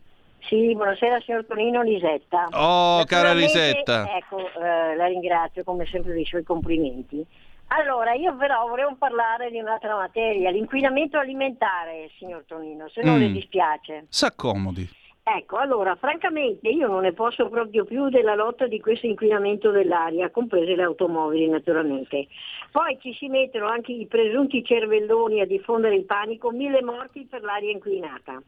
Sì, 0.48 0.74
buonasera 0.74 1.20
signor 1.20 1.44
Tonino 1.46 1.81
Lisetta. 1.83 2.48
Oh, 2.50 3.05
cara 3.05 3.33
Lisetta. 3.33 4.16
Ecco, 4.16 4.38
eh, 4.38 4.96
la 4.96 5.07
ringrazio 5.07 5.62
come 5.62 5.87
sempre 5.87 6.12
dei 6.12 6.24
suoi 6.24 6.42
complimenti. 6.42 7.24
Allora, 7.72 8.14
io 8.14 8.35
però 8.37 8.66
volevo 8.66 8.96
parlare 8.98 9.50
di 9.50 9.61
un'altra 9.61 9.94
materia, 9.94 10.50
l'inquinamento 10.50 11.18
alimentare, 11.18 12.11
signor 12.18 12.44
Tonino, 12.44 12.88
se 12.88 13.00
non 13.02 13.16
mm. 13.16 13.20
le 13.20 13.30
dispiace. 13.30 14.06
S'accomodi. 14.09 14.88
Ecco, 15.22 15.59
allora, 15.59 15.94
francamente 15.94 16.68
io 16.68 16.88
non 16.88 17.02
ne 17.02 17.12
posso 17.12 17.48
proprio 17.48 17.85
più 17.85 18.09
della 18.09 18.35
lotta 18.35 18.66
di 18.66 18.80
questo 18.80 19.06
inquinamento 19.06 19.70
dell'aria, 19.70 20.30
comprese 20.30 20.74
le 20.74 20.83
automobili 20.83 21.48
naturalmente. 21.48 22.26
Poi 22.72 22.98
ci 23.00 23.14
si 23.14 23.28
mettono 23.28 23.68
anche 23.68 23.92
i 23.92 24.06
presunti 24.06 24.64
cervelloni 24.64 25.40
a 25.40 25.46
diffondere 25.46 25.94
il 25.94 26.04
panico, 26.04 26.50
mille 26.50 26.83
morti 26.83 27.26
per 27.30 27.42
l'aria 27.42 27.70
inquinata. 27.70 28.42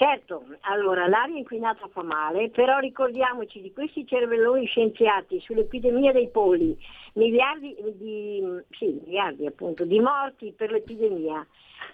Certo, 0.00 0.44
allora 0.60 1.06
l'aria 1.08 1.36
inquinata 1.36 1.86
fa 1.88 2.02
male, 2.02 2.48
però 2.48 2.78
ricordiamoci 2.78 3.60
di 3.60 3.70
questi 3.70 4.06
cervelloni 4.06 4.64
scienziati 4.64 5.38
sull'epidemia 5.40 6.10
dei 6.10 6.30
polli, 6.30 6.74
miliardi 7.16 7.76
di, 7.98 8.42
sì, 8.70 8.98
miliardi 9.04 9.44
appunto, 9.44 9.84
di 9.84 10.00
morti 10.00 10.54
per 10.56 10.70
l'epidemia. 10.70 11.46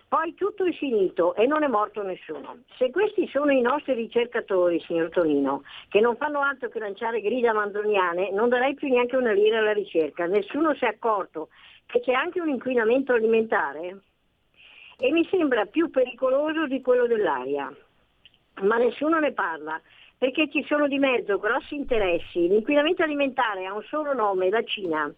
Poi 0.07 0.35
tutto 0.35 0.65
è 0.65 0.71
finito 0.75 1.35
e 1.35 1.49
non 1.49 1.65
è 1.65 1.67
morto 1.67 2.05
nessuno. 2.05 2.59
Se 2.77 2.93
questi 2.93 3.27
sono 3.27 3.51
i 3.51 3.61
nostri 3.61 3.95
ricercatori, 3.95 4.79
signor 4.83 5.09
Tonino, 5.09 5.65
che 5.89 5.99
non 5.99 6.15
fanno 6.15 6.43
altro 6.43 6.69
che 6.69 6.79
lanciare 6.79 7.21
grida 7.21 7.53
mandoniane, 7.53 8.31
non 8.31 8.49
darei 8.49 8.75
più 8.75 8.87
neanche 8.87 9.17
una 9.17 9.33
lira 9.33 9.59
alla 9.59 9.73
ricerca. 9.73 10.27
Nessuno 10.27 10.75
si 10.75 10.85
è 10.85 10.89
accorto 10.91 11.49
che 11.87 11.99
c'è 11.99 12.13
anche 12.13 12.41
un 12.41 12.51
inquinamento 12.51 13.15
alimentare 13.15 13.99
e 14.97 15.11
mi 15.11 15.27
sembra 15.29 15.67
più 15.67 15.91
pericoloso 15.91 16.69
di 16.69 16.81
quello 16.81 17.09
dell'aria. 17.09 17.77
Ma 18.63 18.77
nessuno 18.77 19.19
ne 19.19 19.33
parla 19.33 19.81
perché 20.19 20.49
ci 20.51 20.65
sono 20.67 20.89
di 20.89 20.99
mezzo 20.99 21.39
grossi 21.39 21.75
interessi. 21.75 22.49
L'inquinamento 22.49 23.03
alimentare 23.03 23.67
ha 23.67 23.75
un 23.75 23.83
solo 23.83 24.15
nome, 24.15 24.49
la 24.49 24.63
Cina. 24.63 25.13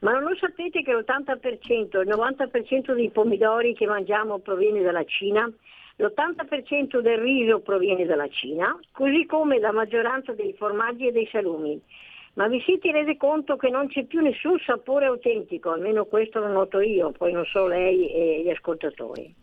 Ma 0.00 0.12
non 0.12 0.24
lo 0.24 0.34
sapete 0.34 0.82
che 0.82 0.92
l'80%, 0.92 2.00
il 2.00 2.08
90% 2.08 2.92
dei 2.92 3.10
pomidori 3.10 3.72
che 3.74 3.86
mangiamo 3.86 4.40
proviene 4.40 4.82
dalla 4.82 5.04
Cina? 5.04 5.48
L'80% 5.96 7.00
del 7.00 7.18
riso 7.18 7.60
proviene 7.60 8.04
dalla 8.04 8.28
Cina, 8.28 8.76
così 8.90 9.26
come 9.26 9.60
la 9.60 9.70
maggioranza 9.70 10.32
dei 10.32 10.54
formaggi 10.54 11.06
e 11.06 11.12
dei 11.12 11.28
salumi. 11.30 11.80
Ma 12.34 12.48
vi 12.48 12.60
siete 12.62 12.90
resi 12.90 13.16
conto 13.16 13.56
che 13.56 13.68
non 13.68 13.86
c'è 13.88 14.04
più 14.04 14.20
nessun 14.20 14.58
sapore 14.58 15.04
autentico, 15.04 15.70
almeno 15.70 16.06
questo 16.06 16.40
lo 16.40 16.48
noto 16.48 16.80
io, 16.80 17.12
poi 17.12 17.30
non 17.30 17.44
so 17.44 17.68
lei 17.68 18.10
e 18.10 18.42
gli 18.42 18.50
ascoltatori. 18.50 19.41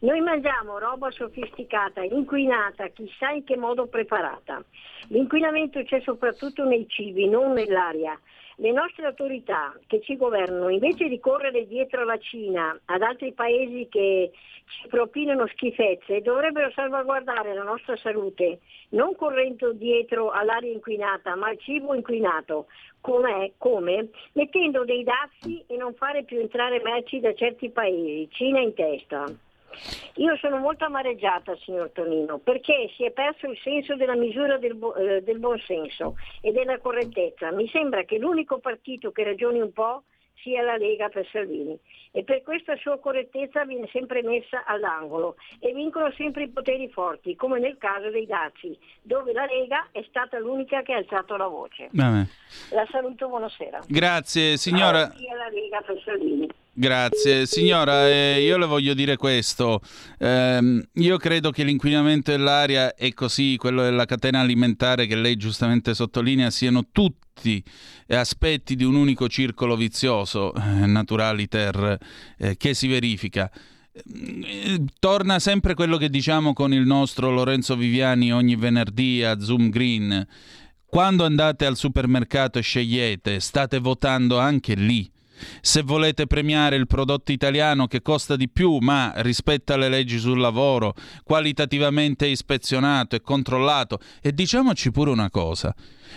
Noi 0.00 0.20
mangiamo 0.20 0.78
roba 0.78 1.10
sofisticata, 1.10 2.02
inquinata, 2.02 2.88
chissà 2.88 3.30
in 3.30 3.44
che 3.44 3.56
modo 3.56 3.86
preparata. 3.86 4.62
L'inquinamento 5.08 5.82
c'è 5.84 6.00
soprattutto 6.02 6.64
nei 6.64 6.86
cibi, 6.86 7.26
non 7.28 7.52
nell'aria. 7.52 8.18
Le 8.56 8.72
nostre 8.72 9.06
autorità 9.06 9.74
che 9.86 10.02
ci 10.02 10.16
governano, 10.16 10.68
invece 10.68 11.08
di 11.08 11.18
correre 11.18 11.66
dietro 11.66 12.02
alla 12.02 12.18
Cina, 12.18 12.78
ad 12.86 13.00
altri 13.00 13.32
paesi 13.32 13.88
che 13.90 14.32
ci 14.66 14.88
propinano 14.88 15.46
schifezze, 15.46 16.20
dovrebbero 16.20 16.70
salvaguardare 16.72 17.54
la 17.54 17.62
nostra 17.62 17.96
salute, 17.96 18.60
non 18.90 19.14
correndo 19.14 19.72
dietro 19.72 20.30
all'aria 20.30 20.72
inquinata, 20.72 21.36
ma 21.36 21.48
al 21.48 21.58
cibo 21.58 21.94
inquinato. 21.94 22.66
Com'è? 23.00 23.52
Come? 23.56 24.08
Mettendo 24.32 24.84
dei 24.84 25.04
dazi 25.04 25.64
e 25.66 25.76
non 25.76 25.94
fare 25.94 26.24
più 26.24 26.38
entrare 26.38 26.82
merci 26.82 27.20
da 27.20 27.32
certi 27.34 27.70
paesi, 27.70 28.28
Cina 28.30 28.60
in 28.60 28.74
testa. 28.74 29.24
Io 30.14 30.36
sono 30.36 30.58
molto 30.58 30.84
amareggiata, 30.84 31.56
signor 31.56 31.90
Tonino, 31.90 32.38
perché 32.38 32.90
si 32.96 33.04
è 33.04 33.10
perso 33.10 33.46
il 33.46 33.58
senso 33.62 33.96
della 33.96 34.16
misura 34.16 34.58
del, 34.58 34.74
bu- 34.74 34.94
eh, 34.96 35.22
del 35.22 35.38
buonsenso 35.38 36.16
e 36.40 36.52
della 36.52 36.78
correttezza. 36.78 37.52
Mi 37.52 37.68
sembra 37.68 38.04
che 38.04 38.18
l'unico 38.18 38.58
partito 38.58 39.12
che 39.12 39.24
ragioni 39.24 39.60
un 39.60 39.72
po' 39.72 40.04
sia 40.42 40.62
la 40.62 40.76
Lega 40.76 41.08
per 41.08 41.26
Salvini 41.32 41.78
e 42.12 42.22
per 42.22 42.42
questa 42.42 42.76
sua 42.76 42.98
correttezza 42.98 43.64
viene 43.64 43.88
sempre 43.92 44.22
messa 44.22 44.64
all'angolo 44.64 45.36
e 45.58 45.72
vincono 45.72 46.12
sempre 46.12 46.44
i 46.44 46.48
poteri 46.48 46.88
forti, 46.88 47.34
come 47.34 47.58
nel 47.58 47.76
caso 47.78 48.10
dei 48.10 48.26
Dazi, 48.26 48.78
dove 49.02 49.32
la 49.32 49.44
Lega 49.44 49.88
è 49.90 50.04
stata 50.08 50.38
l'unica 50.38 50.82
che 50.82 50.92
ha 50.92 50.98
alzato 50.98 51.36
la 51.36 51.48
voce. 51.48 51.88
Vabbè. 51.90 52.26
La 52.70 52.86
saluto, 52.90 53.28
buonasera. 53.28 53.80
Grazie 53.88 54.56
signora. 54.56 55.10
Sia 55.16 55.34
la 55.34 55.48
Lega 55.48 55.80
per 55.80 56.00
Salvini. 56.04 56.48
Grazie. 56.78 57.46
Signora, 57.46 58.06
eh, 58.06 58.42
io 58.42 58.58
le 58.58 58.66
voglio 58.66 58.92
dire 58.92 59.16
questo. 59.16 59.80
Eh, 60.18 60.86
io 60.92 61.16
credo 61.16 61.50
che 61.50 61.64
l'inquinamento 61.64 62.32
dell'aria 62.32 62.94
e 62.94 63.14
così 63.14 63.56
quello 63.56 63.82
della 63.82 64.04
catena 64.04 64.40
alimentare 64.40 65.06
che 65.06 65.16
lei 65.16 65.36
giustamente 65.36 65.94
sottolinea 65.94 66.50
siano 66.50 66.88
tutti 66.92 67.64
aspetti 68.08 68.76
di 68.76 68.84
un 68.84 68.94
unico 68.94 69.26
circolo 69.26 69.74
vizioso, 69.74 70.52
eh, 70.52 70.84
naturaliter, 70.84 71.98
eh, 72.36 72.58
che 72.58 72.74
si 72.74 72.88
verifica. 72.88 73.50
Eh, 73.94 74.84
torna 74.98 75.38
sempre 75.38 75.72
quello 75.72 75.96
che 75.96 76.10
diciamo 76.10 76.52
con 76.52 76.74
il 76.74 76.84
nostro 76.84 77.30
Lorenzo 77.30 77.74
Viviani 77.74 78.34
ogni 78.34 78.54
venerdì 78.54 79.24
a 79.24 79.40
Zoom 79.40 79.70
Green. 79.70 80.26
Quando 80.84 81.24
andate 81.24 81.64
al 81.64 81.76
supermercato 81.76 82.58
e 82.58 82.62
scegliete, 82.62 83.40
state 83.40 83.78
votando 83.78 84.38
anche 84.38 84.74
lì 84.74 85.10
se 85.60 85.82
volete 85.82 86.26
premiare 86.26 86.76
il 86.76 86.86
prodotto 86.86 87.32
italiano 87.32 87.86
che 87.86 88.02
costa 88.02 88.36
di 88.36 88.48
più 88.48 88.78
ma 88.78 89.12
rispetta 89.16 89.76
le 89.76 89.88
leggi 89.88 90.18
sul 90.18 90.38
lavoro, 90.38 90.94
qualitativamente 91.24 92.26
ispezionato 92.26 93.16
e 93.16 93.20
controllato, 93.20 93.98
e 94.20 94.32
diciamoci 94.32 94.90
pure 94.90 95.10
una 95.10 95.30
cosa, 95.30 95.74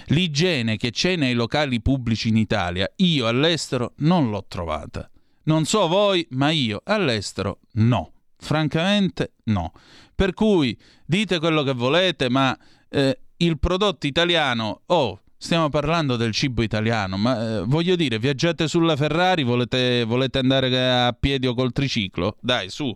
l'igiene 0.08 0.78
che 0.78 0.92
c'è 0.92 1.16
nei 1.16 1.34
locali 1.34 1.82
pubblici 1.82 2.30
in 2.30 2.38
Italia, 2.38 2.90
io 2.98 3.28
all'estero 3.28 3.94
non 3.98 4.30
l'ho 4.30 4.46
trovata. 4.48 5.10
Non 5.44 5.66
so 5.66 5.88
voi, 5.88 6.26
ma 6.32 6.52
io 6.52 6.82
all'estero 6.84 7.60
no. 7.74 8.12
Francamente 8.38 9.34
no. 9.46 9.74
Per 10.16 10.34
cui 10.34 10.78
dite 11.06 11.40
quello 11.40 11.64
che 11.64 11.74
volete, 11.74 12.30
ma 12.30 12.58
eh, 12.90 13.20
il 13.38 13.58
prodotto 13.58 14.06
italiano, 14.06 14.82
oh, 14.88 15.20
Stiamo 15.42 15.70
parlando 15.70 16.18
del 16.18 16.34
cibo 16.34 16.64
italiano, 16.64 17.16
ma 17.16 17.60
eh, 17.60 17.64
voglio 17.66 17.96
dire, 17.96 18.20
viaggiate 18.20 18.68
sulla 18.68 18.98
Ferrari, 18.98 19.44
volete, 19.44 20.04
volete, 20.04 20.38
andare 20.38 20.92
a 20.92 21.16
piedi 21.18 21.48
o 21.48 21.54
col 21.54 21.72
triciclo? 21.72 22.36
Dai, 22.42 22.70
su. 22.70 22.94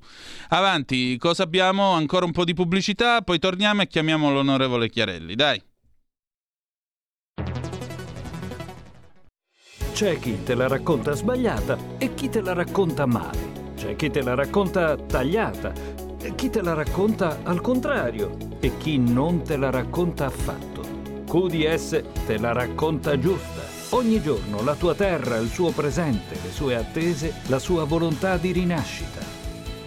Avanti, 0.50 1.16
cosa 1.18 1.44
abbiamo? 1.44 1.92
Ancora 1.92 2.26
un 2.26 2.34
po' 2.34 2.44
di 2.44 2.54
pubblicità, 2.54 3.22
poi 3.22 3.40
torniamo 3.40 3.84
e 3.84 3.88
chiamiamo 3.88 4.30
l'onorevole 4.30 4.90
Chiarelli, 4.90 5.36
dai. 5.36 5.64
C'è 9.94 10.20
chi 10.20 10.44
te 10.44 10.54
la 10.54 10.68
racconta 10.68 11.14
sbagliata 11.14 11.78
e 11.98 12.14
chi 12.14 12.28
te 12.28 12.42
la 12.42 12.52
racconta 12.52 13.06
male. 13.06 13.72
C'è 13.78 13.96
chi 13.96 14.10
te 14.10 14.22
la 14.22 14.34
racconta 14.36 14.98
tagliata, 14.98 15.72
e 16.20 16.36
chi 16.36 16.50
te 16.50 16.62
la 16.62 16.74
racconta 16.74 17.40
al 17.44 17.62
contrario 17.62 18.36
e 18.60 18.76
chi 18.78 18.98
non 18.98 19.44
te 19.44 19.56
la 19.56 19.70
racconta 19.70 20.26
affatto. 20.26 20.73
QDS 21.34 22.04
te 22.28 22.38
la 22.38 22.52
racconta 22.54 23.18
giusta. 23.18 23.62
Ogni 23.96 24.22
giorno 24.22 24.62
la 24.62 24.76
tua 24.76 24.94
terra, 24.94 25.38
il 25.38 25.50
suo 25.50 25.72
presente, 25.72 26.38
le 26.40 26.52
sue 26.52 26.76
attese, 26.76 27.34
la 27.48 27.58
sua 27.58 27.86
volontà 27.86 28.38
di 28.38 28.52
rinascita. 28.52 29.20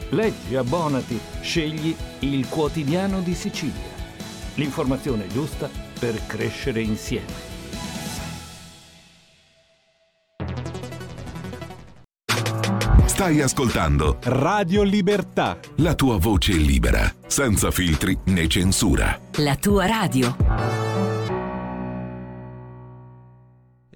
Leggi, 0.09 0.57
abbonati, 0.57 1.17
scegli 1.43 1.95
il 2.21 2.49
quotidiano 2.49 3.21
di 3.21 3.33
Sicilia. 3.33 3.95
L'informazione 4.55 5.29
giusta 5.29 5.71
per 6.01 6.21
crescere 6.27 6.81
insieme. 6.81 7.55
Stai 13.05 13.41
ascoltando 13.41 14.19
Radio 14.25 14.83
Libertà. 14.83 15.61
la 15.77 15.95
tua 15.95 16.19
voce 16.19 16.55
libera, 16.55 17.09
senza 17.25 17.71
filtri 17.71 18.19
né 18.25 18.49
censura. 18.49 19.17
La 19.37 19.55
tua 19.55 19.87
radio. 19.87 20.96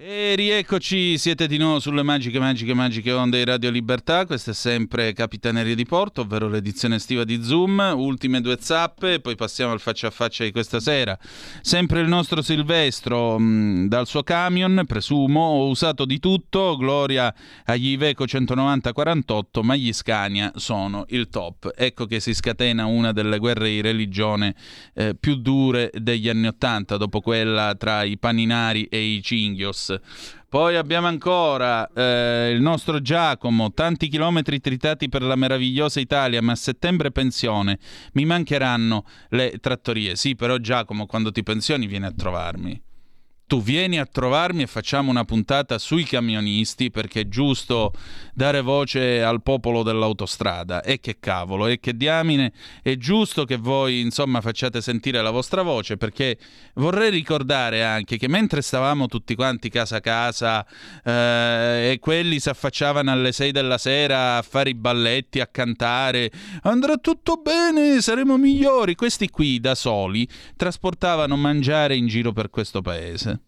E 0.03 0.33
rieccoci, 0.33 1.15
siete 1.19 1.45
di 1.45 1.57
nuovo 1.57 1.79
sulle 1.79 2.01
magiche, 2.01 2.39
magiche, 2.39 2.73
magiche 2.73 3.11
onde 3.11 3.37
di 3.37 3.43
Radio 3.43 3.69
Libertà. 3.69 4.25
Questa 4.25 4.49
è 4.49 4.53
sempre 4.55 5.13
Capitaneria 5.13 5.75
di 5.75 5.85
Porto, 5.85 6.21
ovvero 6.21 6.49
l'edizione 6.49 6.95
estiva 6.95 7.23
di 7.23 7.43
Zoom. 7.43 7.93
Ultime 7.95 8.41
due 8.41 8.57
zappe, 8.59 9.19
poi 9.19 9.35
passiamo 9.35 9.73
al 9.73 9.79
faccia 9.79 10.07
a 10.07 10.09
faccia 10.09 10.43
di 10.43 10.51
questa 10.51 10.79
sera. 10.79 11.15
Sempre 11.61 12.01
il 12.01 12.07
nostro 12.07 12.41
Silvestro 12.41 13.37
mh, 13.37 13.89
dal 13.89 14.07
suo 14.07 14.23
camion, 14.23 14.85
presumo. 14.87 15.39
Ho 15.39 15.69
usato 15.69 16.05
di 16.05 16.17
tutto, 16.17 16.77
gloria 16.77 17.31
agli 17.65 17.89
Iveco 17.89 18.23
190-48, 18.23 19.61
ma 19.61 19.75
gli 19.75 19.93
Scania 19.93 20.51
sono 20.55 21.05
il 21.09 21.29
top. 21.29 21.73
Ecco 21.75 22.07
che 22.07 22.19
si 22.19 22.33
scatena 22.33 22.85
una 22.85 23.11
delle 23.11 23.37
guerre 23.37 23.69
di 23.69 23.81
religione 23.81 24.55
eh, 24.95 25.13
più 25.13 25.35
dure 25.35 25.91
degli 25.93 26.27
anni 26.27 26.47
Ottanta, 26.47 26.97
dopo 26.97 27.21
quella 27.21 27.75
tra 27.75 28.01
i 28.01 28.17
paninari 28.17 28.85
e 28.85 28.99
i 28.99 29.21
cinghios. 29.21 29.89
Poi 30.49 30.75
abbiamo 30.75 31.07
ancora 31.07 31.89
eh, 31.93 32.51
il 32.51 32.61
nostro 32.61 33.01
Giacomo, 33.01 33.71
tanti 33.71 34.09
chilometri 34.09 34.59
tritati 34.59 35.07
per 35.07 35.21
la 35.21 35.35
meravigliosa 35.35 35.99
Italia, 35.99 36.41
ma 36.41 36.51
a 36.51 36.55
settembre 36.55 37.11
pensione, 37.11 37.79
mi 38.13 38.25
mancheranno 38.25 39.05
le 39.29 39.57
trattorie. 39.61 40.15
Sì, 40.17 40.35
però 40.35 40.57
Giacomo, 40.57 41.05
quando 41.05 41.31
ti 41.31 41.41
pensioni 41.41 41.87
vieni 41.87 42.05
a 42.05 42.11
trovarmi. 42.11 42.81
Tu 43.51 43.61
vieni 43.61 43.99
a 43.99 44.05
trovarmi 44.05 44.61
e 44.61 44.65
facciamo 44.65 45.09
una 45.09 45.25
puntata 45.25 45.77
sui 45.77 46.05
camionisti 46.05 46.89
perché 46.89 47.19
è 47.19 47.27
giusto 47.27 47.91
dare 48.33 48.61
voce 48.61 49.21
al 49.21 49.41
popolo 49.43 49.83
dell'autostrada. 49.83 50.81
E 50.81 51.01
che 51.01 51.17
cavolo, 51.19 51.67
e 51.67 51.77
che 51.81 51.97
diamine, 51.97 52.53
è 52.81 52.95
giusto 52.95 53.43
che 53.43 53.57
voi 53.57 53.99
insomma 53.99 54.39
facciate 54.39 54.79
sentire 54.79 55.21
la 55.21 55.31
vostra 55.31 55.63
voce 55.63 55.97
perché 55.97 56.37
vorrei 56.75 57.09
ricordare 57.09 57.83
anche 57.83 58.15
che 58.15 58.29
mentre 58.29 58.61
stavamo 58.61 59.07
tutti 59.07 59.35
quanti 59.35 59.67
casa 59.67 59.97
a 59.97 59.99
casa 59.99 60.65
eh, 61.03 61.91
e 61.91 61.97
quelli 61.99 62.39
si 62.39 62.47
affacciavano 62.47 63.11
alle 63.11 63.33
6 63.33 63.51
della 63.51 63.77
sera 63.77 64.37
a 64.37 64.41
fare 64.43 64.69
i 64.69 64.75
balletti, 64.75 65.41
a 65.41 65.47
cantare, 65.47 66.31
andrà 66.61 66.95
tutto 66.95 67.41
bene, 67.43 67.99
saremo 67.99 68.37
migliori, 68.37 68.95
questi 68.95 69.29
qui 69.29 69.59
da 69.59 69.75
soli 69.75 70.25
trasportavano 70.55 71.35
mangiare 71.35 71.97
in 71.97 72.07
giro 72.07 72.31
per 72.31 72.49
questo 72.49 72.81
paese. 72.81 73.40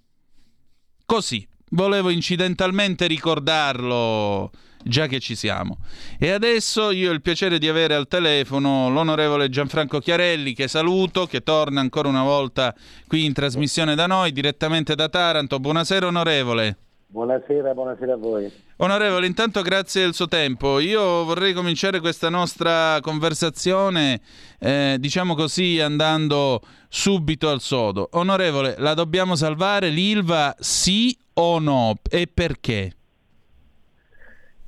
Così, 1.06 1.46
volevo 1.72 2.10
incidentalmente 2.10 3.08
ricordarlo, 3.08 4.52
già 4.84 5.08
che 5.08 5.20
ci 5.20 5.36
siamo. 5.36 5.78
E 6.18 6.32
adesso 6.32 6.92
io 6.92 7.10
ho 7.10 7.14
il 7.14 7.22
piacere 7.22 7.60
di 7.60 7.68
avere 7.68 7.94
al 7.94 8.08
telefono 8.08 8.90
l'onorevole 8.90 9.50
Gianfranco 9.50 10.00
Chiarelli, 10.00 10.54
che 10.54 10.68
saluto, 10.68 11.26
che 11.28 11.42
torna 11.42 11.82
ancora 11.82 12.08
una 12.08 12.24
volta 12.24 12.74
qui 13.08 13.26
in 13.26 13.34
trasmissione 13.34 13.96
da 13.96 14.08
noi, 14.08 14.32
direttamente 14.32 14.96
da 14.96 15.10
Taranto. 15.10 15.60
Buonasera 15.60 16.08
onorevole. 16.08 16.78
Buonasera, 17.14 17.76
buonasera 17.76 18.14
a 18.14 18.18
voi. 18.18 18.52
Onorevole, 18.78 19.28
intanto 19.28 19.62
grazie 19.62 20.02
del 20.02 20.16
suo 20.16 20.28
tempo. 20.28 20.80
Io 20.80 21.24
vorrei 21.24 21.54
cominciare 21.54 22.00
questa 22.00 22.28
nostra 22.28 22.98
conversazione, 23.02 24.20
eh, 24.60 24.98
diciamo 25.00 25.36
così, 25.36 25.80
andando 25.80 26.60
subito 26.88 27.50
al 27.50 27.60
sodo. 27.60 28.10
Onorevole, 28.14 28.74
la 28.80 28.96
dobbiamo 28.96 29.36
salvare 29.36 29.90
l'ILVA 29.90 30.56
sì 30.58 31.16
o 31.36 31.60
no? 31.60 32.00
E 32.10 32.28
perché? 32.34 32.92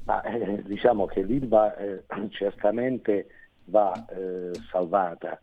Ma, 0.03 0.21
eh, 0.21 0.61
diciamo 0.65 1.07
che 1.07 1.23
l'ILVA 1.23 1.75
eh, 1.77 2.03
certamente 2.29 3.25
va 3.63 4.05
eh, 4.07 4.51
salvata. 4.69 5.41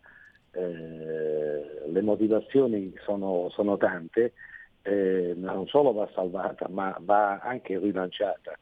Eh, 0.51 1.91
le 1.91 2.01
motivazioni 2.01 2.93
sono, 3.03 3.49
sono 3.51 3.75
tante 3.75 4.31
eh, 4.83 5.33
non 5.35 5.65
solo 5.67 5.93
va 5.93 6.09
salvata, 6.13 6.67
ma 6.69 6.95
va 6.99 7.39
anche 7.39 7.79
rilanciata. 7.79 8.57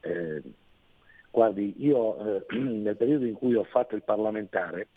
Eh, 0.00 0.42
guardi, 1.30 1.74
io 1.78 2.38
eh, 2.38 2.46
nel 2.56 2.96
periodo 2.96 3.26
in 3.26 3.34
cui 3.34 3.54
ho 3.54 3.64
fatto 3.64 3.94
il 3.94 4.02
parlamentare 4.02 4.88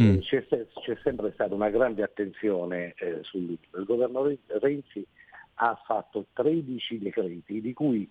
mm. 0.00 0.14
Eh, 0.14 0.18
c'è, 0.20 0.46
c'è, 0.46 0.96
sempre 1.02 1.32
stata 1.32 1.54
una 1.54 1.70
grande 1.70 2.02
attenzione 2.02 2.94
eh, 2.98 3.18
sul 3.22 3.58
il 3.74 3.84
governo 3.84 4.32
Renzi 4.46 5.04
ha 5.54 5.74
fatto 5.86 6.26
13 6.34 6.98
decreti, 6.98 7.60
di 7.60 7.72
cui 7.72 8.08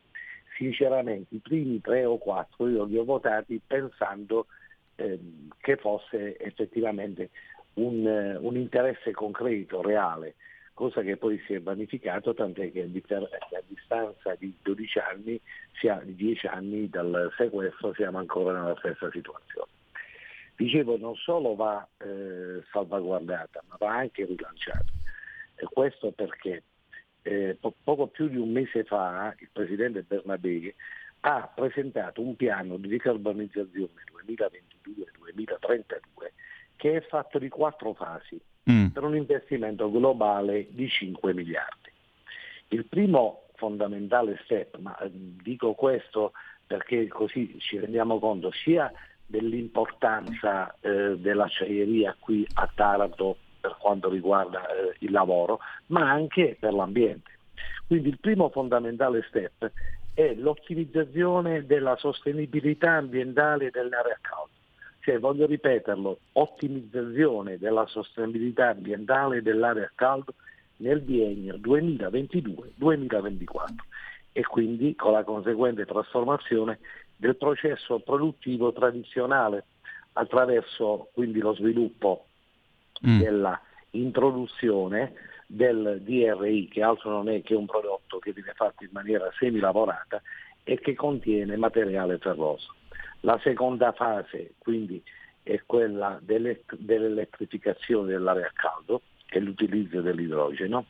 sinceramente 0.57 1.35
i 1.35 1.39
primi 1.39 1.79
tre 1.79 2.05
o 2.05 2.17
quattro 2.17 2.67
io 2.67 2.85
li 2.85 2.97
ho 2.97 3.03
votati 3.03 3.61
pensando 3.65 4.47
ehm, 4.95 5.49
che 5.59 5.75
fosse 5.77 6.37
effettivamente 6.39 7.29
un, 7.75 8.37
un 8.39 8.55
interesse 8.55 9.11
concreto, 9.11 9.81
reale 9.81 10.35
cosa 10.75 11.01
che 11.01 11.17
poi 11.17 11.41
si 11.47 11.53
è 11.53 11.61
vanificato, 11.61 12.33
tant'è 12.33 12.71
che 12.71 12.81
a 12.83 13.61
distanza 13.65 14.35
di 14.37 14.53
12 14.61 14.99
anni, 14.99 15.41
di 16.03 16.15
10 16.15 16.47
anni 16.47 16.89
dal 16.89 17.33
sequestro, 17.37 17.93
siamo 17.93 18.19
ancora 18.19 18.59
nella 18.59 18.75
stessa 18.77 19.09
situazione. 19.09 19.71
Dicevo, 20.55 20.97
non 20.97 21.15
solo 21.15 21.55
va 21.55 21.87
eh, 21.97 22.61
salvaguardata, 22.71 23.63
ma 23.67 23.77
va 23.79 23.95
anche 23.95 24.25
rilanciata. 24.25 24.91
E 25.55 25.65
questo 25.71 26.11
perché 26.11 26.63
eh, 27.21 27.57
po- 27.59 27.75
poco 27.81 28.07
più 28.07 28.27
di 28.27 28.37
un 28.37 28.51
mese 28.51 28.83
fa 28.83 29.33
il 29.39 29.49
Presidente 29.51 30.03
Bernabé 30.03 30.75
ha 31.21 31.51
presentato 31.55 32.21
un 32.21 32.35
piano 32.35 32.75
di 32.77 32.89
decarbonizzazione 32.89 34.03
2022-2032 34.27 35.97
che 36.75 36.97
è 36.97 37.01
fatto 37.01 37.39
di 37.39 37.47
quattro 37.49 37.93
fasi 37.93 38.39
mm. 38.69 38.87
per 38.87 39.03
un 39.03 39.15
investimento 39.15 39.91
globale 39.91 40.67
di 40.69 40.87
5 40.87 41.33
miliardi. 41.33 41.89
Il 42.69 42.85
primo 42.85 43.43
fondamentale 43.55 44.39
step, 44.43 44.77
ma 44.77 44.97
eh, 44.97 45.09
dico 45.11 45.73
questo 45.73 46.33
perché 46.65 47.07
così 47.07 47.57
ci 47.59 47.79
rendiamo 47.79 48.19
conto 48.19 48.51
sia 48.51 48.91
dell'importanza 49.25 50.75
eh, 50.81 51.17
dell'acciaieria 51.17 52.15
qui 52.19 52.45
a 52.53 52.69
Taranto 52.73 53.37
per 53.59 53.77
quanto 53.79 54.09
riguarda 54.09 54.67
eh, 54.67 54.95
il 54.99 55.11
lavoro, 55.11 55.59
ma 55.87 56.09
anche 56.09 56.57
per 56.59 56.73
l'ambiente. 56.73 57.31
Quindi 57.87 58.09
il 58.09 58.19
primo 58.19 58.49
fondamentale 58.49 59.23
step 59.27 59.71
è 60.13 60.33
l'ottimizzazione 60.35 61.65
della 61.65 61.95
sostenibilità 61.97 62.91
ambientale 62.91 63.69
dell'area 63.69 64.17
calda. 64.21 64.53
Cioè, 65.05 65.19
voglio 65.19 65.45
ripeterlo, 65.45 66.17
ottimizzazione 66.31 67.59
della 67.59 67.85
sostenibilità 67.85 68.69
ambientale 68.69 69.43
dell'area 69.43 69.91
caldo 69.93 70.33
nel 70.77 71.01
biennio 71.01 71.57
2022-2024 71.57 73.65
e 74.31 74.41
quindi 74.41 74.95
con 74.95 75.11
la 75.11 75.23
conseguente 75.23 75.85
trasformazione 75.85 76.79
del 77.17 77.35
processo 77.35 77.99
produttivo 77.99 78.73
tradizionale 78.73 79.65
attraverso 80.13 81.09
quindi 81.13 81.37
lo 81.37 81.53
sviluppo 81.53 82.25
mm. 83.05 83.19
della 83.19 83.61
introduzione 83.91 85.13
del 85.45 86.01
DRI 86.01 86.67
che 86.67 86.81
altro 86.81 87.11
non 87.11 87.29
è 87.29 87.43
che 87.43 87.53
un 87.53 87.67
prodotto 87.67 88.17
che 88.17 88.33
viene 88.33 88.53
fatto 88.55 88.83
in 88.83 88.89
maniera 88.91 89.31
semilavorata 89.37 90.19
e 90.63 90.79
che 90.79 90.95
contiene 90.95 91.57
materiale 91.57 92.17
ferroso. 92.17 92.73
La 93.21 93.39
seconda 93.43 93.91
fase 93.91 94.53
quindi 94.57 95.01
è 95.43 95.61
quella 95.65 96.19
dell'elettrificazione 96.21 98.09
dell'area 98.09 98.47
a 98.47 98.51
caldo 98.53 99.01
e 99.29 99.39
l'utilizzo 99.39 100.01
dell'idrogeno. 100.01 100.85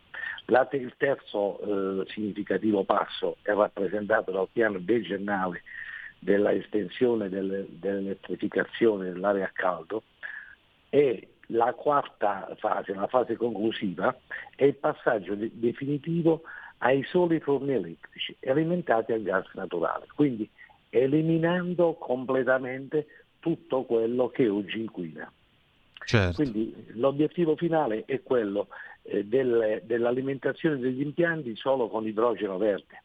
Il 0.48 0.94
terzo 0.98 1.60
eh, 1.60 2.06
significativo 2.10 2.84
passo 2.84 3.38
è 3.42 3.52
rappresentato 3.52 4.32
dal 4.32 4.48
piano 4.52 4.78
decennale 4.80 5.64
della 6.20 6.52
estensione 6.52 7.30
delle, 7.30 7.66
dell'elettrificazione 7.70 9.12
dell'area 9.12 9.46
a 9.46 9.52
caldo 9.54 10.04
e 10.90 11.30
la 11.48 11.74
quarta 11.74 12.56
fase, 12.58 12.94
la 12.94 13.08
fase 13.08 13.36
conclusiva, 13.36 14.16
è 14.56 14.64
il 14.64 14.76
passaggio 14.76 15.36
de- 15.36 15.52
definitivo 15.54 16.44
ai 16.80 17.04
soli 17.04 17.40
forni 17.40 17.74
elettrici 17.74 18.36
alimentati 18.46 19.12
a 19.12 19.18
gas 19.18 19.48
naturale. 19.54 20.06
Quindi 20.16 20.50
eliminando 21.04 21.94
completamente 21.96 23.08
tutto 23.40 23.84
quello 23.84 24.30
che 24.30 24.48
oggi 24.48 24.80
inquina. 24.80 25.32
Certo. 26.06 26.36
Quindi 26.36 26.74
l'obiettivo 26.94 27.56
finale 27.56 28.04
è 28.06 28.22
quello 28.22 28.68
eh, 29.04 29.26
del, 29.26 29.82
dell'alimentazione 29.84 30.78
degli 30.78 31.02
impianti 31.02 31.56
solo 31.56 31.88
con 31.90 32.08
idrogeno 32.08 32.58
verde. 32.58 33.02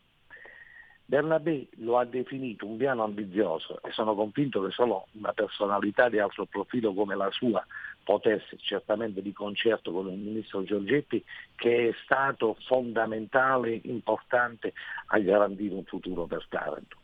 Bernabé 1.04 1.66
lo 1.78 1.98
ha 1.98 2.04
definito 2.04 2.66
un 2.66 2.76
piano 2.76 3.02
ambizioso 3.02 3.80
e 3.82 3.90
sono 3.90 4.14
convinto 4.14 4.62
che 4.62 4.70
solo 4.70 5.08
una 5.12 5.32
personalità 5.32 6.08
di 6.08 6.20
alto 6.20 6.44
profilo 6.44 6.94
come 6.94 7.16
la 7.16 7.28
sua 7.32 7.66
potesse, 8.04 8.56
certamente 8.58 9.20
di 9.20 9.32
concerto 9.32 9.90
con 9.90 10.06
il 10.08 10.18
ministro 10.18 10.62
Giorgetti, 10.62 11.24
che 11.56 11.88
è 11.88 11.94
stato 12.04 12.56
fondamentale, 12.66 13.80
importante 13.82 14.72
a 15.06 15.18
garantire 15.18 15.74
un 15.74 15.84
futuro 15.84 16.26
per 16.26 16.46
Taranto. 16.48 16.99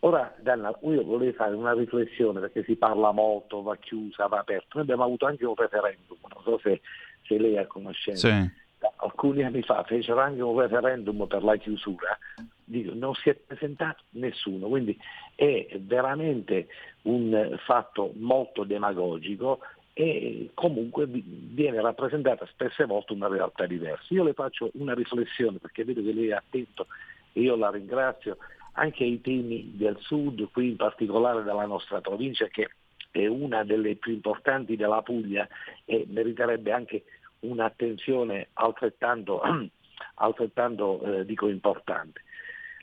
Ora, 0.00 0.32
Danna, 0.40 0.76
io 0.82 1.02
volevo 1.02 1.32
fare 1.32 1.54
una 1.54 1.72
riflessione 1.72 2.38
perché 2.38 2.62
si 2.62 2.76
parla 2.76 3.10
molto, 3.10 3.62
va 3.62 3.76
chiusa, 3.76 4.26
va 4.26 4.38
aperta. 4.38 4.68
Noi 4.74 4.84
abbiamo 4.84 5.04
avuto 5.04 5.26
anche 5.26 5.44
un 5.44 5.56
referendum, 5.56 6.18
non 6.32 6.42
so 6.44 6.58
se, 6.62 6.80
se 7.26 7.38
lei 7.38 7.54
è 7.54 7.60
a 7.60 7.66
conoscenza. 7.66 8.28
Sì. 8.28 8.50
Alcuni 8.96 9.42
anni 9.42 9.62
fa 9.62 9.82
fecero 9.82 10.20
anche 10.20 10.40
un 10.40 10.58
referendum 10.60 11.26
per 11.26 11.42
la 11.42 11.56
chiusura, 11.56 12.16
Dico, 12.64 12.92
non 12.94 13.14
si 13.14 13.30
è 13.30 13.34
presentato 13.34 14.04
nessuno, 14.10 14.68
quindi 14.68 14.96
è 15.34 15.78
veramente 15.80 16.68
un 17.02 17.56
fatto 17.64 18.12
molto 18.16 18.62
demagogico 18.62 19.60
e 19.94 20.50
comunque 20.54 21.06
viene 21.08 21.80
rappresentata 21.80 22.46
spesse 22.46 22.84
volte 22.84 23.14
una 23.14 23.26
realtà 23.26 23.66
diversa. 23.66 24.04
Io 24.10 24.22
le 24.22 24.34
faccio 24.34 24.70
una 24.74 24.94
riflessione 24.94 25.58
perché 25.58 25.82
vedo 25.84 26.02
che 26.02 26.12
lei 26.12 26.28
è 26.28 26.34
attento 26.34 26.86
e 27.32 27.40
io 27.40 27.56
la 27.56 27.70
ringrazio 27.70 28.36
anche 28.78 29.04
ai 29.04 29.20
temi 29.20 29.72
del 29.74 29.96
sud, 30.00 30.50
qui 30.52 30.68
in 30.68 30.76
particolare 30.76 31.42
della 31.42 31.66
nostra 31.66 32.00
provincia 32.00 32.46
che 32.46 32.70
è 33.10 33.26
una 33.26 33.64
delle 33.64 33.96
più 33.96 34.12
importanti 34.12 34.76
della 34.76 35.02
Puglia 35.02 35.46
e 35.84 36.06
meriterebbe 36.08 36.70
anche 36.72 37.04
un'attenzione 37.40 38.48
altrettanto, 38.54 39.40
altrettanto 40.14 41.02
eh, 41.02 41.24
dico, 41.24 41.48
importante. 41.48 42.22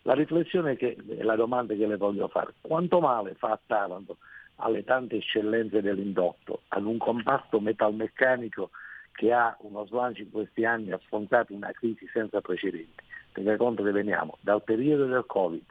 La 0.03 0.13
riflessione 0.13 0.77
e 0.77 0.97
la 1.23 1.35
domanda 1.35 1.73
che 1.73 1.87
le 1.87 1.97
voglio 1.97 2.27
fare, 2.27 2.53
quanto 2.61 2.99
male 2.99 3.33
fa 3.35 3.59
Taranto 3.65 4.17
alle 4.57 4.83
tante 4.83 5.17
eccellenze 5.17 5.81
dell'indotto, 5.81 6.61
ad 6.69 6.85
un 6.85 6.97
comparto 6.97 7.59
metalmeccanico 7.59 8.69
che 9.13 9.31
ha 9.31 9.55
uno 9.61 9.85
slancio 9.85 10.21
in 10.21 10.31
questi 10.31 10.65
anni 10.65 10.91
affrontato 10.91 11.53
una 11.53 11.71
crisi 11.71 12.07
senza 12.11 12.41
precedenti. 12.41 13.03
Tenga 13.31 13.57
conto 13.57 13.83
che 13.83 13.91
veniamo 13.91 14.37
dal 14.41 14.63
periodo 14.63 15.05
del 15.05 15.25
Covid 15.25 15.63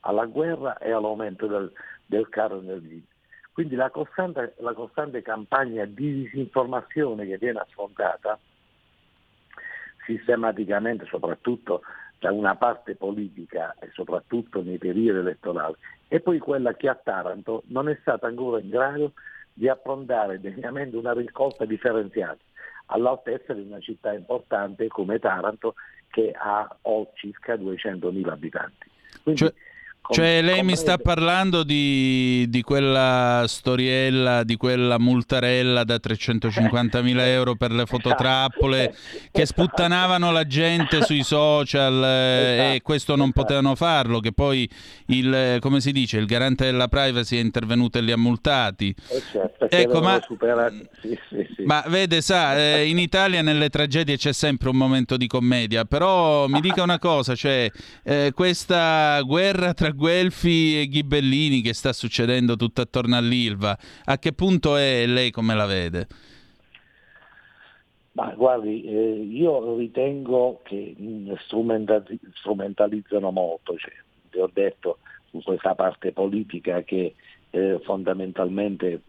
alla 0.00 0.26
guerra 0.26 0.78
e 0.78 0.92
all'aumento 0.92 1.46
del, 1.46 1.72
del 2.06 2.28
caro 2.28 2.60
energia. 2.60 3.04
Quindi 3.52 3.74
la 3.74 3.90
costante, 3.90 4.54
la 4.58 4.72
costante 4.72 5.22
campagna 5.22 5.84
di 5.84 6.22
disinformazione 6.22 7.26
che 7.26 7.36
viene 7.36 7.58
affrontata 7.58 8.38
sistematicamente, 10.06 11.04
soprattutto 11.06 11.82
da 12.18 12.32
una 12.32 12.54
parte 12.54 12.96
politica 12.96 13.74
e 13.80 13.90
soprattutto 13.92 14.62
nei 14.62 14.78
periodi 14.78 15.18
elettorali, 15.18 15.74
e 16.08 16.20
poi 16.20 16.38
quella 16.38 16.74
che 16.74 16.88
a 16.88 16.94
Taranto 16.94 17.62
non 17.66 17.88
è 17.88 17.96
stata 18.00 18.26
ancora 18.26 18.60
in 18.60 18.68
grado 18.68 19.12
di 19.52 19.68
approntare 19.68 20.40
degnamente 20.40 20.96
una 20.96 21.12
raccolta 21.12 21.64
differenziata 21.64 22.38
all'altezza 22.86 23.52
di 23.52 23.62
una 23.62 23.80
città 23.80 24.12
importante 24.12 24.88
come 24.88 25.18
Taranto 25.18 25.74
che 26.08 26.32
ha 26.36 26.76
circa 27.14 27.54
200.000 27.54 28.28
abitanti. 28.28 28.90
Quindi, 29.22 29.40
cioè, 29.40 29.54
cioè 30.10 30.42
lei 30.42 30.64
mi 30.64 30.74
sta 30.74 30.98
parlando 30.98 31.62
di, 31.62 32.46
di, 32.48 32.62
quella 32.62 33.44
storiella, 33.46 34.42
di 34.42 34.56
quella 34.56 34.98
multarella 34.98 35.84
da 35.84 35.96
350.000 35.96 37.18
euro 37.26 37.54
per 37.54 37.70
le 37.70 37.86
fototrappole 37.86 38.94
che 39.30 39.46
sputtanavano 39.46 40.32
la 40.32 40.46
gente 40.46 41.02
sui 41.02 41.22
social 41.22 42.02
eh, 42.02 42.74
e 42.74 42.82
questo 42.82 43.14
non 43.14 43.30
potevano 43.30 43.76
farlo, 43.76 44.18
che 44.18 44.32
poi 44.32 44.68
il, 45.06 45.58
come 45.60 45.80
si 45.80 45.92
dice, 45.92 46.18
il 46.18 46.26
garante 46.26 46.64
della 46.64 46.88
privacy 46.88 47.36
è 47.36 47.40
intervenuto 47.40 47.98
e 47.98 48.00
li 48.00 48.10
ha 48.10 48.18
multati. 48.18 48.92
Eh, 49.08 49.22
certo, 49.30 49.70
ecco, 49.70 50.00
ma, 50.00 50.20
sì, 51.00 51.16
sì, 51.28 51.46
sì. 51.54 51.62
ma, 51.62 51.84
vede, 51.86 52.20
sa, 52.20 52.56
eh, 52.58 52.88
in 52.88 52.98
Italia 52.98 53.42
nelle 53.42 53.68
tragedie 53.68 54.16
c'è 54.16 54.32
sempre 54.32 54.70
un 54.70 54.76
momento 54.76 55.16
di 55.16 55.28
commedia, 55.28 55.84
però 55.84 56.48
mi 56.48 56.60
dica 56.60 56.82
una 56.82 56.98
cosa, 56.98 57.36
cioè 57.36 57.70
eh, 58.02 58.32
questa 58.34 59.20
guerra 59.22 59.72
tra 59.72 59.89
Guelfi 59.94 60.80
e 60.80 60.88
Ghibellini 60.88 61.60
che 61.60 61.74
sta 61.74 61.92
succedendo 61.92 62.56
tutto 62.56 62.80
attorno 62.80 63.16
all'Ilva, 63.16 63.76
a 64.04 64.18
che 64.18 64.32
punto 64.32 64.76
è 64.76 65.06
lei 65.06 65.30
come 65.30 65.54
la 65.54 65.66
vede? 65.66 66.06
Ma 68.12 68.32
guardi, 68.34 68.82
eh, 68.84 69.26
io 69.30 69.76
ritengo 69.76 70.60
che 70.64 70.94
strumentalizzano 72.34 73.30
molto, 73.30 73.76
cioè, 73.76 73.92
vi 74.30 74.40
ho 74.40 74.50
detto 74.52 74.98
su 75.30 75.40
questa 75.42 75.74
parte 75.74 76.12
politica 76.12 76.82
che 76.82 77.14
eh, 77.50 77.80
fondamentalmente 77.84 79.02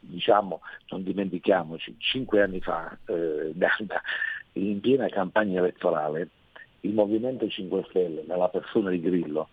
diciamo, 0.00 0.60
non 0.90 1.02
dimentichiamoci, 1.02 1.96
cinque 1.98 2.42
anni 2.42 2.60
fa, 2.60 2.96
eh, 3.06 3.52
in 4.52 4.80
piena 4.80 5.08
campagna 5.08 5.58
elettorale, 5.58 6.28
il 6.84 6.92
Movimento 6.92 7.48
5 7.48 7.86
Stelle, 7.88 8.24
nella 8.26 8.48
persona 8.48 8.90
di 8.90 9.00
Grillo, 9.00 9.48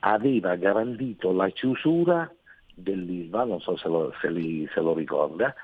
aveva 0.00 0.56
garantito 0.56 1.32
la 1.32 1.48
chiusura 1.50 2.30
dell'ILVA, 2.74 3.44
non 3.44 3.60
so 3.60 3.76
se 3.76 3.88
lo, 3.88 4.12
se, 4.20 4.30
li, 4.30 4.68
se 4.72 4.80
lo 4.80 4.94
ricorda, 4.94 5.54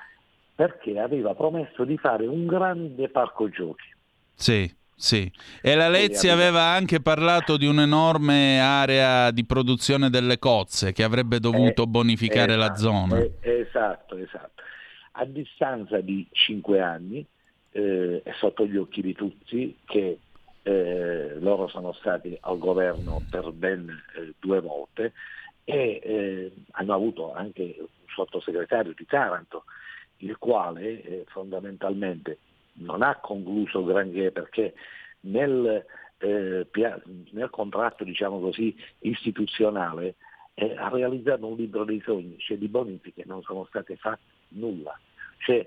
perché 0.55 0.99
aveva 0.99 1.33
promesso 1.33 1.83
di 1.83 1.97
fare 1.97 2.25
un 2.25 2.45
grande 2.45 3.09
parco 3.09 3.49
giochi. 3.49 3.93
Sì. 4.33 4.75
Sì, 4.99 5.31
e 5.61 5.75
la 5.75 5.89
Lezzi 5.89 6.27
aveva 6.27 6.63
anche 6.63 6.99
parlato 6.99 7.55
di 7.55 7.67
un'enorme 7.67 8.59
area 8.59 9.29
di 9.29 9.45
produzione 9.45 10.09
delle 10.09 10.39
cozze 10.39 10.91
che 10.91 11.03
avrebbe 11.03 11.39
dovuto 11.39 11.83
eh, 11.83 11.85
bonificare 11.85 12.55
esatto, 12.55 12.67
la 12.67 12.75
zona. 12.75 13.19
Eh, 13.19 13.31
esatto, 13.41 14.17
esatto. 14.17 14.63
A 15.11 15.25
distanza 15.25 16.01
di 16.01 16.27
cinque 16.31 16.81
anni 16.81 17.23
eh, 17.73 18.21
è 18.23 18.31
sotto 18.39 18.65
gli 18.65 18.75
occhi 18.75 19.01
di 19.01 19.13
tutti 19.13 19.77
che 19.85 20.17
eh, 20.67 21.39
loro 21.39 21.69
sono 21.69 21.93
stati 21.93 22.37
al 22.41 22.57
governo 22.57 23.21
per 23.31 23.51
ben 23.53 23.87
eh, 23.89 24.33
due 24.37 24.59
volte 24.59 25.13
e 25.63 26.01
eh, 26.03 26.51
hanno 26.71 26.93
avuto 26.93 27.33
anche 27.33 27.75
un 27.79 27.87
sottosegretario 28.13 28.93
di 28.93 29.05
Taranto, 29.05 29.63
il 30.17 30.37
quale 30.37 31.01
eh, 31.01 31.23
fondamentalmente 31.27 32.39
non 32.79 33.01
ha 33.01 33.15
concluso 33.15 33.85
granché 33.85 34.31
perché 34.31 34.73
nel, 35.21 35.85
eh, 36.17 36.67
nel 37.31 37.49
contratto 37.49 38.03
diciamo 38.03 38.41
così, 38.41 38.75
istituzionale 38.99 40.15
eh, 40.53 40.75
ha 40.75 40.89
realizzato 40.89 41.47
un 41.47 41.55
libro 41.55 41.85
dei 41.85 42.01
sogni, 42.01 42.37
cioè 42.39 42.57
di 42.57 42.67
bonifiche 42.67 43.23
non 43.25 43.41
sono 43.43 43.65
state 43.69 43.95
fatte 43.95 44.21
nulla. 44.49 44.99
Cioè, 45.37 45.65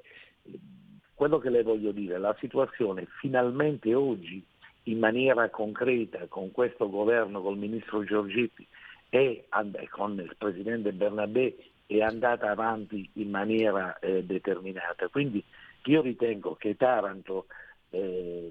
quello 1.14 1.38
che 1.38 1.48
le 1.48 1.62
voglio 1.62 1.92
dire, 1.92 2.18
la 2.18 2.36
situazione 2.38 3.06
finalmente 3.18 3.94
oggi 3.94 4.44
in 4.84 4.98
maniera 4.98 5.48
concreta 5.50 6.26
con 6.28 6.50
questo 6.50 6.88
governo, 6.88 7.42
col 7.42 7.58
ministro 7.58 8.04
Giorgetti 8.04 8.66
e 9.08 9.46
con 9.90 10.18
il 10.18 10.34
presidente 10.38 10.92
Bernabé 10.92 11.56
è 11.86 12.00
andata 12.00 12.50
avanti 12.50 13.08
in 13.14 13.30
maniera 13.30 13.98
eh, 13.98 14.24
determinata. 14.24 15.08
Quindi 15.08 15.42
io 15.84 16.02
ritengo 16.02 16.54
che 16.54 16.76
Taranto, 16.76 17.46
eh, 17.90 18.50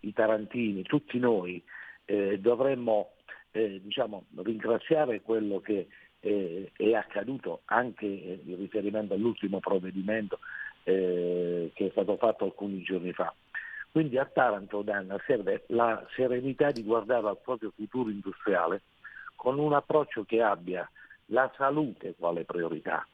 i 0.00 0.12
tarantini, 0.12 0.82
tutti 0.82 1.18
noi 1.18 1.62
eh, 2.04 2.38
dovremmo 2.40 3.12
eh, 3.52 3.80
diciamo, 3.82 4.24
ringraziare 4.36 5.22
quello 5.22 5.60
che 5.60 5.86
eh, 6.20 6.72
è 6.76 6.92
accaduto 6.92 7.62
anche 7.66 8.06
in 8.06 8.56
riferimento 8.56 9.14
all'ultimo 9.14 9.60
provvedimento 9.60 10.40
eh, 10.82 11.70
che 11.74 11.86
è 11.86 11.90
stato 11.90 12.16
fatto 12.16 12.44
alcuni 12.44 12.82
giorni 12.82 13.12
fa. 13.12 13.32
Quindi 13.96 14.18
a 14.18 14.26
Taranto 14.26 14.82
Danna 14.82 15.18
serve 15.26 15.64
la 15.68 16.06
serenità 16.14 16.70
di 16.70 16.82
guardare 16.82 17.28
al 17.28 17.40
proprio 17.42 17.72
futuro 17.74 18.10
industriale 18.10 18.82
con 19.34 19.58
un 19.58 19.72
approccio 19.72 20.24
che 20.24 20.42
abbia 20.42 20.86
la 21.28 21.50
salute 21.56 22.14
quale 22.14 22.44
priorità. 22.44 23.06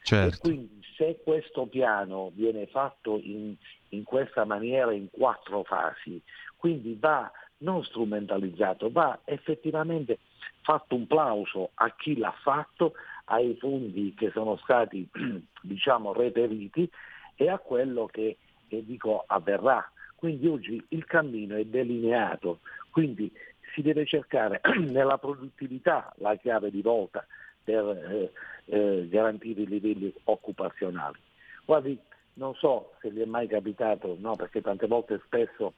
Certo. 0.00 0.36
E 0.36 0.38
quindi 0.38 0.80
se 0.96 1.18
questo 1.24 1.66
piano 1.66 2.30
viene 2.34 2.68
fatto 2.68 3.18
in, 3.20 3.52
in 3.88 4.04
questa 4.04 4.44
maniera 4.44 4.92
in 4.92 5.10
quattro 5.10 5.64
fasi, 5.64 6.22
quindi 6.54 6.96
va 6.96 7.28
non 7.56 7.82
strumentalizzato, 7.82 8.92
va 8.92 9.18
effettivamente 9.24 10.20
fatto 10.60 10.94
un 10.94 11.08
plauso 11.08 11.70
a 11.74 11.92
chi 11.96 12.16
l'ha 12.16 12.34
fatto, 12.44 12.92
ai 13.24 13.56
fondi 13.58 14.14
che 14.14 14.30
sono 14.30 14.56
stati 14.58 15.04
diciamo, 15.62 16.12
reperiti 16.12 16.88
e 17.34 17.48
a 17.48 17.58
quello 17.58 18.06
che, 18.06 18.36
che 18.68 18.84
dico 18.84 19.24
avverrà. 19.26 19.84
Quindi 20.18 20.48
oggi 20.48 20.84
il 20.88 21.04
cammino 21.04 21.54
è 21.54 21.64
delineato, 21.64 22.58
quindi 22.90 23.32
si 23.72 23.82
deve 23.82 24.04
cercare 24.04 24.60
nella 24.90 25.16
produttività 25.16 26.12
la 26.16 26.34
chiave 26.34 26.72
di 26.72 26.82
volta 26.82 27.24
per 27.62 27.84
eh, 27.86 28.32
eh, 28.64 29.08
garantire 29.08 29.62
i 29.62 29.66
livelli 29.68 30.12
occupazionali. 30.24 31.18
Guardi, 31.64 31.96
non 32.34 32.52
so 32.56 32.94
se 33.00 33.10
vi 33.10 33.20
è 33.20 33.26
mai 33.26 33.46
capitato, 33.46 34.16
no, 34.18 34.34
perché 34.34 34.60
tante 34.60 34.88
volte 34.88 35.20
spesso 35.24 35.74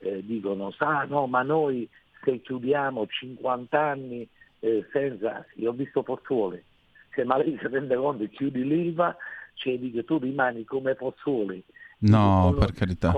eh, 0.00 0.22
dicono, 0.22 0.70
sa, 0.72 1.04
no, 1.04 1.26
ma 1.26 1.40
noi 1.40 1.88
se 2.22 2.42
chiudiamo 2.42 3.06
50 3.06 3.80
anni 3.80 4.28
eh, 4.60 4.86
senza, 4.92 5.46
io 5.54 5.70
ho 5.70 5.72
visto 5.72 6.02
Pozzuoli, 6.02 6.62
se 7.14 7.24
ma 7.24 7.38
lei 7.38 7.56
si 7.58 7.66
rende 7.68 7.96
conto 7.96 8.28
chiudi 8.28 8.64
l'ILVA, 8.64 9.16
cioè 9.54 9.78
di 9.78 9.90
che 9.92 10.04
tu 10.04 10.18
rimani 10.18 10.64
come 10.64 10.94
Pozzuoli 10.94 11.64
No, 12.00 12.54
per 12.58 12.72
carità. 12.72 13.12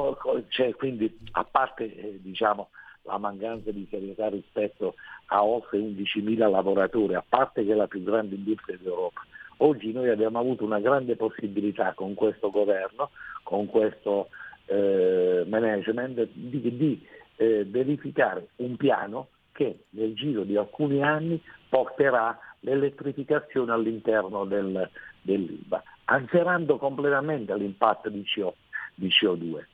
Cioè, 0.49 0.75
quindi, 0.75 1.19
a 1.33 1.45
parte 1.45 1.95
eh, 1.95 2.19
diciamo, 2.23 2.71
la 3.03 3.19
mancanza 3.19 3.71
di 3.71 3.87
serietà 3.91 4.29
rispetto 4.29 4.95
a 5.27 5.45
oltre 5.45 5.79
11.000 5.79 6.51
lavoratori, 6.51 7.15
a 7.15 7.25
parte 7.27 7.65
che 7.65 7.73
è 7.73 7.75
la 7.75 7.87
più 7.87 8.03
grande 8.03 8.37
industria 8.37 8.79
d'Europa, 8.81 9.21
oggi 9.59 9.93
noi 9.93 10.09
abbiamo 10.09 10.39
avuto 10.39 10.65
una 10.65 10.81
grande 10.81 11.17
possibilità 11.17 11.93
con 11.95 12.15
questo 12.15 12.51
governo, 12.51 13.11
con 13.43 13.67
questo 13.67 14.29
eh, 14.67 15.45
management, 15.47 16.29
di, 16.33 16.77
di 16.77 17.07
eh, 17.37 17.65
verificare 17.67 18.49
un 18.57 18.77
piano 18.77 19.29
che 19.53 19.85
nel 19.91 20.15
giro 20.15 20.45
di 20.45 20.57
alcuni 20.57 21.03
anni 21.03 21.41
porterà 21.69 22.39
l'elettrificazione 22.61 23.73
all'interno 23.73 24.47
del, 24.47 24.89
dell'ILVA, 25.21 25.83
azzerando 26.05 26.79
completamente 26.79 27.55
l'impatto 27.57 28.09
di 28.09 28.25
CO 28.25 28.55
di 28.95 29.09
CO2. 29.09 29.65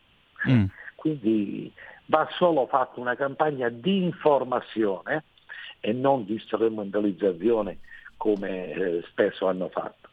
Mm. 0.51 0.65
Quindi 0.95 1.73
va 2.07 2.29
solo 2.37 2.67
fatta 2.67 3.01
una 3.01 3.17
campagna 3.17 3.69
di 3.69 4.05
informazione 4.05 5.25
e 5.81 5.93
non 5.93 6.25
di 6.25 6.39
strumentalizzazione 6.39 7.79
come 8.17 8.73
eh, 8.73 9.05
spesso 9.11 9.47
hanno 9.47 9.69
fatto. 9.69 10.09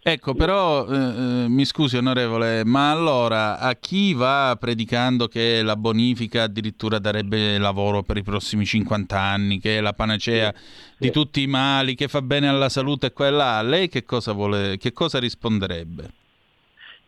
Ecco, 0.00 0.34
però 0.34 0.86
eh, 0.86 0.94
eh, 0.94 1.48
mi 1.48 1.64
scusi 1.64 1.96
onorevole, 1.96 2.64
ma 2.64 2.92
allora 2.92 3.58
a 3.58 3.74
chi 3.74 4.14
va 4.14 4.56
predicando 4.58 5.26
che 5.26 5.62
la 5.62 5.74
bonifica 5.74 6.44
addirittura 6.44 7.00
darebbe 7.00 7.58
lavoro 7.58 8.04
per 8.04 8.16
i 8.16 8.22
prossimi 8.22 8.64
50 8.64 9.20
anni, 9.20 9.58
che 9.58 9.78
è 9.78 9.80
la 9.80 9.94
panacea 9.94 10.54
sì, 10.54 10.94
di 10.98 11.06
sì. 11.06 11.12
tutti 11.12 11.42
i 11.42 11.48
mali, 11.48 11.96
che 11.96 12.06
fa 12.06 12.22
bene 12.22 12.46
alla 12.46 12.68
salute 12.68 13.06
e 13.06 13.12
quella, 13.12 13.60
lei 13.62 13.88
che 13.88 14.04
cosa, 14.04 14.30
vuole, 14.30 14.76
che 14.76 14.92
cosa 14.92 15.18
risponderebbe? 15.18 16.10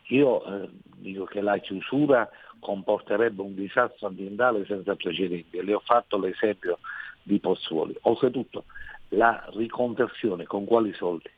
Io 0.09 0.45
eh, 0.45 0.69
dico 0.97 1.25
che 1.25 1.41
la 1.41 1.57
chiusura 1.57 2.29
comporterebbe 2.59 3.41
un 3.41 3.55
disastro 3.55 4.07
ambientale 4.07 4.65
senza 4.65 4.95
precedenti 4.95 5.63
le 5.63 5.73
ho 5.73 5.81
fatto 5.83 6.17
l'esempio 6.17 6.79
di 7.23 7.39
Pozzuoli. 7.39 7.95
Oltretutto 8.01 8.65
la 9.09 9.47
riconversione 9.53 10.45
con 10.45 10.65
quali 10.65 10.93
soldi? 10.93 11.29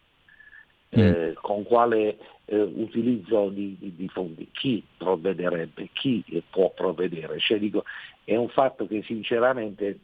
Mm. 0.98 1.00
Eh, 1.00 1.34
con 1.40 1.64
quale 1.64 2.18
eh, 2.46 2.62
utilizzo 2.62 3.50
di, 3.50 3.78
di, 3.80 3.96
di, 3.96 4.08
fondi? 4.10 4.50
Chi 4.52 4.84
provvederebbe? 4.98 5.90
Chi 5.94 6.44
può 6.50 6.70
provvedere? 6.72 7.40
Cioè, 7.40 7.60
dico, 7.60 7.86
è 8.26 8.36
un 8.36 8.50
fatto 8.50 8.88
che 8.88 9.02
sinceramente 9.04 10.00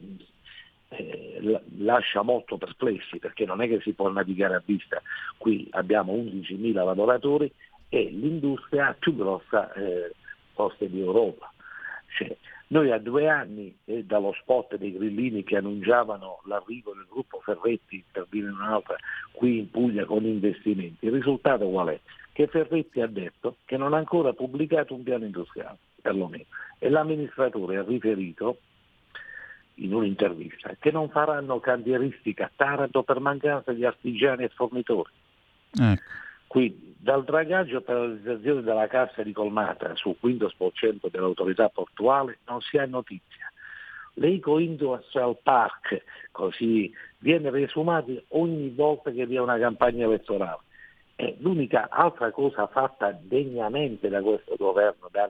eh, 0.89 1.61
lascia 1.80 2.22
molto 2.22 2.55
perplessi 2.57 3.20
perché 3.20 3.45
non 3.45 3.61
è 3.61 3.68
che 3.68 3.82
si 3.82 3.91
può 3.91 4.09
navigare 4.09 4.55
a 4.55 4.63
vista. 4.63 5.01
Qui 5.38 5.68
abbiamo 5.72 6.13
11.000 6.13 6.74
lavoratori 6.74 7.51
e 7.89 8.09
l'industria 8.09 8.95
più 8.97 9.15
grossa 9.15 9.71
eh, 9.73 10.13
forse 10.53 10.89
di 10.89 10.99
Europa. 10.99 11.51
Cioè, 12.17 12.35
noi 12.67 12.91
a 12.91 12.97
due 12.97 13.29
anni 13.29 13.73
eh, 13.85 14.03
dallo 14.03 14.33
spot 14.41 14.75
dei 14.75 14.91
grillini 14.91 15.43
che 15.43 15.57
annunciavano 15.57 16.41
l'arrivo 16.45 16.93
del 16.93 17.05
gruppo 17.09 17.39
Ferretti, 17.39 18.03
per 18.11 18.27
dire 18.29 18.49
un'altra, 18.49 18.97
qui 19.31 19.59
in 19.59 19.69
Puglia 19.69 20.05
con 20.05 20.25
investimenti, 20.25 21.05
il 21.05 21.13
risultato 21.13 21.67
qual 21.69 21.89
è? 21.89 21.99
Che 22.33 22.47
Ferretti 22.47 22.99
ha 23.01 23.07
detto 23.07 23.57
che 23.65 23.77
non 23.77 23.93
ha 23.93 23.97
ancora 23.97 24.33
pubblicato 24.33 24.93
un 24.93 25.03
piano 25.03 25.25
industriale, 25.25 25.77
perlomeno, 26.01 26.45
e 26.77 26.89
l'amministratore 26.89 27.77
ha 27.77 27.83
riferito 27.83 28.59
in 29.75 29.93
un'intervista 29.93 30.75
che 30.79 30.91
non 30.91 31.09
faranno 31.09 31.59
cantieristica 31.59 32.45
a 32.45 32.51
Taranto 32.53 33.03
per 33.03 33.19
mancanza 33.19 33.71
di 33.71 33.85
artigiani 33.85 34.43
e 34.43 34.49
fornitori. 34.49 35.11
Ecco. 35.79 36.01
Quindi 36.57 36.95
dal 36.97 37.23
dragaggio 37.23 37.81
per 37.81 37.95
la 37.95 38.01
realizzazione 38.01 38.63
della 38.63 38.87
cassa 38.87 39.21
di 39.21 39.31
colmata 39.31 39.95
sul 39.95 40.15
15% 40.19 41.11
dell'autorità 41.11 41.69
portuale 41.69 42.39
non 42.47 42.61
si 42.61 42.79
ha 42.79 42.85
notizia. 42.87 43.51
L'Eco 44.15 44.57
Industrial 44.57 45.37
Park, 45.43 46.01
così 46.31 46.91
viene 47.19 47.51
riesumato 47.51 48.23
ogni 48.29 48.69
volta 48.69 49.11
che 49.11 49.27
vi 49.27 49.35
è 49.35 49.39
una 49.39 49.59
campagna 49.59 50.05
elettorale. 50.05 50.61
E 51.15 51.35
l'unica 51.41 51.89
altra 51.91 52.31
cosa 52.31 52.65
fatta 52.65 53.15
degnamente 53.21 54.09
da 54.09 54.19
questo 54.23 54.55
governo 54.57 55.09
Dan, 55.11 55.29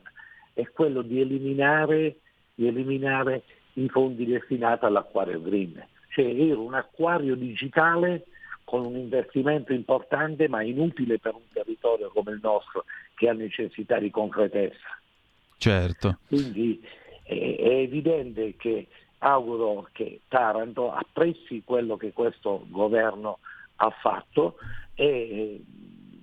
è 0.53 0.65
quello 0.69 1.01
di 1.01 1.19
eliminare, 1.19 2.19
di 2.55 2.67
eliminare 2.67 3.43
i 3.73 3.89
fondi 3.89 4.25
destinati 4.25 4.85
all'acquario 4.85 5.41
green. 5.41 5.85
Cioè 6.07 6.23
era 6.23 6.57
un 6.57 6.73
acquario 6.73 7.35
digitale 7.35 8.27
con 8.67 8.85
un 8.85 8.97
investimento 8.97 9.71
importante 9.71 10.49
ma 10.49 10.61
inutile 10.61 11.19
per 11.19 11.33
un 11.35 11.47
territorio 11.53 12.09
come 12.09 12.31
il 12.31 12.39
nostro 12.41 12.83
che 13.15 13.29
ha 13.29 13.33
necessità 13.33 13.97
di 13.97 14.11
concretezza. 14.11 14.99
Certo. 15.57 16.17
Quindi 16.27 16.85
è, 17.23 17.31
è 17.31 17.69
evidente 17.77 18.57
che 18.57 18.87
auguro 19.19 19.87
che 19.93 20.19
Taranto 20.27 20.91
apprezzi 20.91 21.61
quello 21.63 21.95
che 21.95 22.11
questo 22.11 22.65
governo 22.67 23.39
ha 23.77 23.89
fatto 23.89 24.57
e 24.95 25.05
eh, 25.05 25.63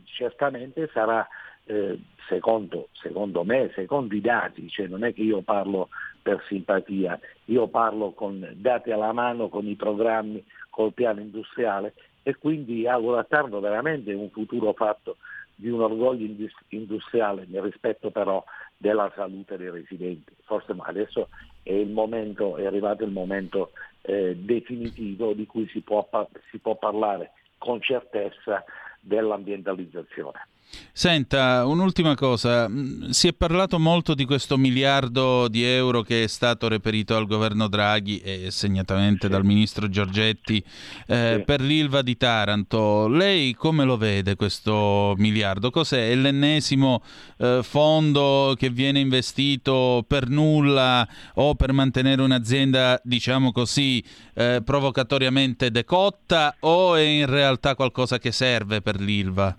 certamente 0.05 0.90
sarà 0.92 1.26
eh, 1.64 1.99
secondo, 2.28 2.88
secondo, 2.92 3.42
me, 3.42 3.70
secondo 3.74 4.14
i 4.14 4.20
dati, 4.20 4.68
cioè 4.68 4.86
non 4.86 5.03
è 5.03 5.14
che 5.14 5.22
io 5.22 5.40
parlo 5.40 5.88
per 6.20 6.45
simpatia, 6.47 7.18
io 7.47 7.68
parlo 7.68 8.12
con 8.12 8.47
dati 8.57 8.90
alla 8.90 9.12
mano, 9.12 9.49
con 9.49 9.66
i 9.66 9.76
programmi, 9.76 10.45
col 10.68 10.92
piano 10.92 11.20
industriale 11.20 11.95
e 12.25 12.35
quindi 12.37 12.89
auguro 12.89 13.18
a 13.18 13.25
Tardo 13.25 13.61
veramente 13.61 14.12
un 14.12 14.31
futuro 14.31 14.72
fatto 14.72 15.18
di 15.55 15.68
un 15.68 15.83
orgoglio 15.83 16.27
industriale 16.68 17.47
nel 17.49 17.62
rispetto 17.62 18.11
però 18.11 18.43
della 18.77 19.12
salute 19.14 19.57
dei 19.57 19.70
residenti. 19.70 20.35
Forse 20.43 20.75
adesso 20.77 21.29
è, 21.62 21.85
momento, 21.85 22.57
è 22.57 22.64
arrivato 22.64 23.05
il 23.05 23.12
momento 23.12 23.70
eh, 24.01 24.35
definitivo 24.37 25.33
di 25.35 25.47
cui 25.47 25.68
si 25.68 25.81
può, 25.81 26.09
si 26.51 26.59
può 26.59 26.77
parlare 26.77 27.33
con 27.59 27.81
certezza 27.81 28.64
dell'ambientalizzazione. 29.01 30.49
Senta, 30.97 31.67
un'ultima 31.67 32.15
cosa, 32.15 32.69
mm, 32.69 33.11
si 33.11 33.27
è 33.27 33.33
parlato 33.33 33.81
molto 33.81 34.15
di 34.15 34.25
questo 34.25 34.57
miliardo 34.57 35.49
di 35.49 35.65
euro 35.65 36.03
che 36.03 36.23
è 36.23 36.27
stato 36.29 36.69
reperito 36.69 37.15
dal 37.15 37.27
governo 37.27 37.67
Draghi 37.67 38.19
e 38.19 38.53
segnatamente 38.53 39.27
sì. 39.27 39.29
dal 39.29 39.45
ministro 39.45 39.89
Giorgetti 39.89 40.65
eh, 41.09 41.35
sì. 41.39 41.45
per 41.45 41.61
l'Ilva 41.61 42.03
di 42.03 42.17
Taranto. 42.17 43.09
Lei 43.09 43.55
come 43.55 43.85
lo 43.85 43.97
vede 43.97 44.37
questo 44.37 45.15
miliardo? 45.17 45.71
Cos'è? 45.71 46.11
È 46.11 46.15
l'ennesimo 46.15 47.03
eh, 47.39 47.61
fondo 47.62 48.55
che 48.57 48.71
viene 48.71 49.01
investito 49.01 50.05
per 50.07 50.29
nulla 50.29 51.07
o 51.35 51.57
per 51.57 51.73
mantenere 51.73 52.23
un'azienda, 52.23 53.01
diciamo 53.03 53.51
così, 53.51 54.03
eh, 54.35 54.62
provocatoriamente 54.65 55.73
decotta 55.73 56.55
o 56.61 56.95
è 56.95 57.03
in 57.03 57.27
realtà 57.27 57.75
qualcosa 57.75 58.19
che 58.19 58.31
serve 58.31 58.81
per 58.81 59.01
l'Ilva? 59.01 59.57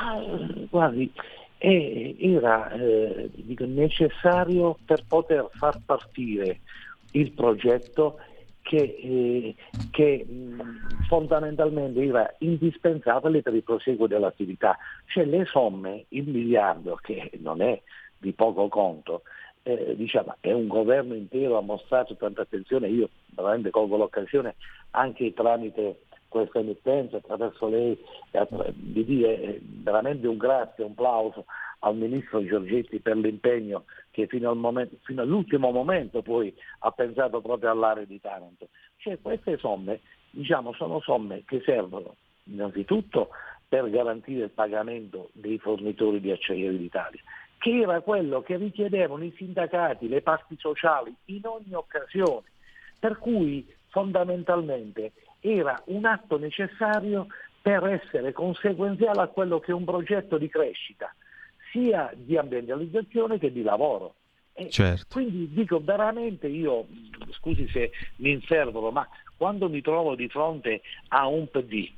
Ah, 0.00 0.22
guardi, 0.70 1.12
è, 1.56 2.14
era 2.20 2.70
eh, 2.70 3.30
necessario 3.66 4.78
per 4.84 5.04
poter 5.08 5.48
far 5.50 5.80
partire 5.84 6.60
il 7.12 7.32
progetto 7.32 8.18
che, 8.62 8.76
eh, 9.02 9.54
che 9.90 10.24
mh, 10.24 11.06
fondamentalmente 11.08 12.00
era 12.04 12.32
indispensabile 12.38 13.42
per 13.42 13.54
il 13.54 13.64
proseguo 13.64 14.06
dell'attività. 14.06 14.78
Cioè 15.06 15.24
le 15.24 15.44
somme, 15.46 16.04
il 16.10 16.28
miliardo, 16.28 16.94
che 17.02 17.32
non 17.40 17.60
è 17.60 17.80
di 18.18 18.32
poco 18.32 18.68
conto, 18.68 19.22
eh, 19.64 19.96
diciamo, 19.96 20.36
è 20.38 20.52
un 20.52 20.68
governo 20.68 21.14
intero, 21.14 21.58
ha 21.58 21.62
mostrato 21.62 22.14
tanta 22.14 22.42
attenzione, 22.42 22.88
io 22.88 23.08
veramente 23.30 23.70
colgo 23.70 23.96
l'occasione 23.96 24.54
anche 24.90 25.34
tramite 25.34 26.02
questa 26.28 26.58
emittenza, 26.60 27.16
attraverso 27.16 27.68
lei, 27.68 27.98
di 28.74 29.04
dire 29.04 29.40
eh, 29.40 29.60
veramente 29.62 30.26
un 30.26 30.36
grazie, 30.36 30.84
un 30.84 30.94
plauso 30.94 31.46
al 31.80 31.96
Ministro 31.96 32.44
Giorgetti 32.44 32.98
per 33.00 33.16
l'impegno 33.16 33.84
che 34.10 34.26
fino, 34.26 34.54
momento, 34.54 34.96
fino 35.04 35.22
all'ultimo 35.22 35.70
momento 35.70 36.22
poi 36.22 36.52
ha 36.80 36.90
pensato 36.90 37.40
proprio 37.40 37.70
all'area 37.70 38.04
di 38.04 38.20
Taranto. 38.20 38.68
Cioè 38.96 39.18
queste 39.20 39.58
somme 39.58 40.00
diciamo, 40.30 40.72
sono 40.72 41.00
somme 41.00 41.42
che 41.46 41.62
servono 41.64 42.16
innanzitutto 42.44 43.30
per 43.68 43.90
garantire 43.90 44.44
il 44.44 44.50
pagamento 44.50 45.30
dei 45.32 45.58
fornitori 45.58 46.20
di 46.20 46.30
acciaieri 46.30 46.78
d'Italia, 46.78 47.20
che 47.58 47.80
era 47.80 48.00
quello 48.00 48.40
che 48.42 48.56
richiedevano 48.56 49.24
i 49.24 49.34
sindacati, 49.36 50.08
le 50.08 50.22
parti 50.22 50.56
sociali 50.58 51.14
in 51.26 51.44
ogni 51.44 51.74
occasione. 51.74 52.46
Per 52.98 53.18
cui 53.18 53.66
fondamentalmente 53.88 55.12
era 55.40 55.80
un 55.86 56.04
atto 56.04 56.38
necessario 56.38 57.26
per 57.60 57.84
essere 57.86 58.32
conseguenziale 58.32 59.20
a 59.20 59.26
quello 59.28 59.60
che 59.60 59.72
è 59.72 59.74
un 59.74 59.84
progetto 59.84 60.38
di 60.38 60.48
crescita, 60.48 61.14
sia 61.70 62.10
di 62.14 62.36
ambientalizzazione 62.36 63.38
che 63.38 63.52
di 63.52 63.62
lavoro. 63.62 64.14
Certo. 64.70 65.06
Quindi 65.12 65.52
dico 65.52 65.80
veramente 65.80 66.48
io, 66.48 66.86
scusi 67.30 67.68
se 67.68 67.92
mi 68.16 68.32
inservolo, 68.32 68.90
ma 68.90 69.06
quando 69.36 69.68
mi 69.68 69.80
trovo 69.80 70.16
di 70.16 70.28
fronte 70.28 70.82
a 71.08 71.28
un 71.28 71.48
PD 71.48 71.88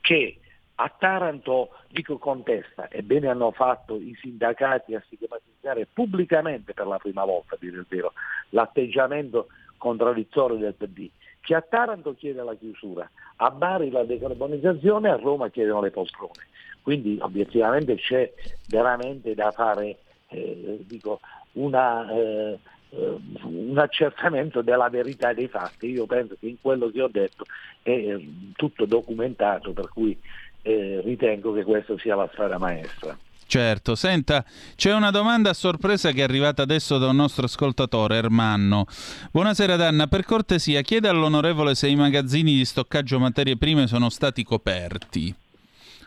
che 0.00 0.38
a 0.80 0.94
Taranto 0.96 1.70
dico 1.88 2.18
contesta, 2.18 2.88
e 2.88 3.02
bene 3.02 3.28
hanno 3.28 3.50
fatto 3.50 3.96
i 3.96 4.16
sindacati 4.20 4.94
a 4.94 5.02
stigmatizzare 5.04 5.86
pubblicamente 5.92 6.72
per 6.72 6.86
la 6.86 6.98
prima 6.98 7.24
volta, 7.24 7.56
dire 7.58 7.76
il 7.76 7.86
vero, 7.88 8.12
l'atteggiamento 8.50 9.48
contraddittorio 9.76 10.56
del 10.56 10.74
PD, 10.74 11.10
che 11.48 11.54
a 11.54 11.62
Taranto 11.62 12.14
chiede 12.14 12.42
la 12.42 12.54
chiusura, 12.56 13.10
a 13.36 13.50
Bari 13.50 13.90
la 13.90 14.04
decarbonizzazione, 14.04 15.08
a 15.08 15.16
Roma 15.16 15.48
chiedono 15.48 15.80
le 15.80 15.90
poltrone. 15.90 16.44
Quindi 16.82 17.16
obiettivamente 17.22 17.94
c'è 17.94 18.30
veramente 18.68 19.34
da 19.34 19.50
fare 19.50 19.96
eh, 20.28 20.84
dico, 20.86 21.20
una, 21.52 22.06
eh, 22.12 22.58
un 22.90 23.78
accertamento 23.78 24.60
della 24.60 24.90
verità 24.90 25.32
dei 25.32 25.48
fatti. 25.48 25.88
Io 25.88 26.04
penso 26.04 26.36
che 26.38 26.48
in 26.48 26.60
quello 26.60 26.90
che 26.90 27.00
ho 27.00 27.08
detto 27.08 27.46
è 27.80 27.92
eh, 27.92 28.28
tutto 28.54 28.84
documentato, 28.84 29.72
per 29.72 29.88
cui 29.88 30.20
eh, 30.60 31.00
ritengo 31.02 31.54
che 31.54 31.64
questa 31.64 31.96
sia 31.96 32.14
la 32.14 32.28
strada 32.30 32.58
maestra. 32.58 33.16
Certo, 33.48 33.94
senta, 33.94 34.44
c'è 34.76 34.92
una 34.92 35.10
domanda 35.10 35.48
a 35.48 35.54
sorpresa 35.54 36.10
che 36.10 36.20
è 36.20 36.22
arrivata 36.22 36.60
adesso 36.60 36.98
da 36.98 37.08
un 37.08 37.16
nostro 37.16 37.46
ascoltatore, 37.46 38.16
Ermanno. 38.16 38.84
Buonasera 39.32 39.74
Danna, 39.74 40.06
per 40.06 40.26
cortesia 40.26 40.82
chiede 40.82 41.08
all'onorevole 41.08 41.74
se 41.74 41.88
i 41.88 41.96
magazzini 41.96 42.52
di 42.52 42.66
stoccaggio 42.66 43.18
materie 43.18 43.56
prime 43.56 43.86
sono 43.86 44.10
stati 44.10 44.44
coperti. 44.44 45.34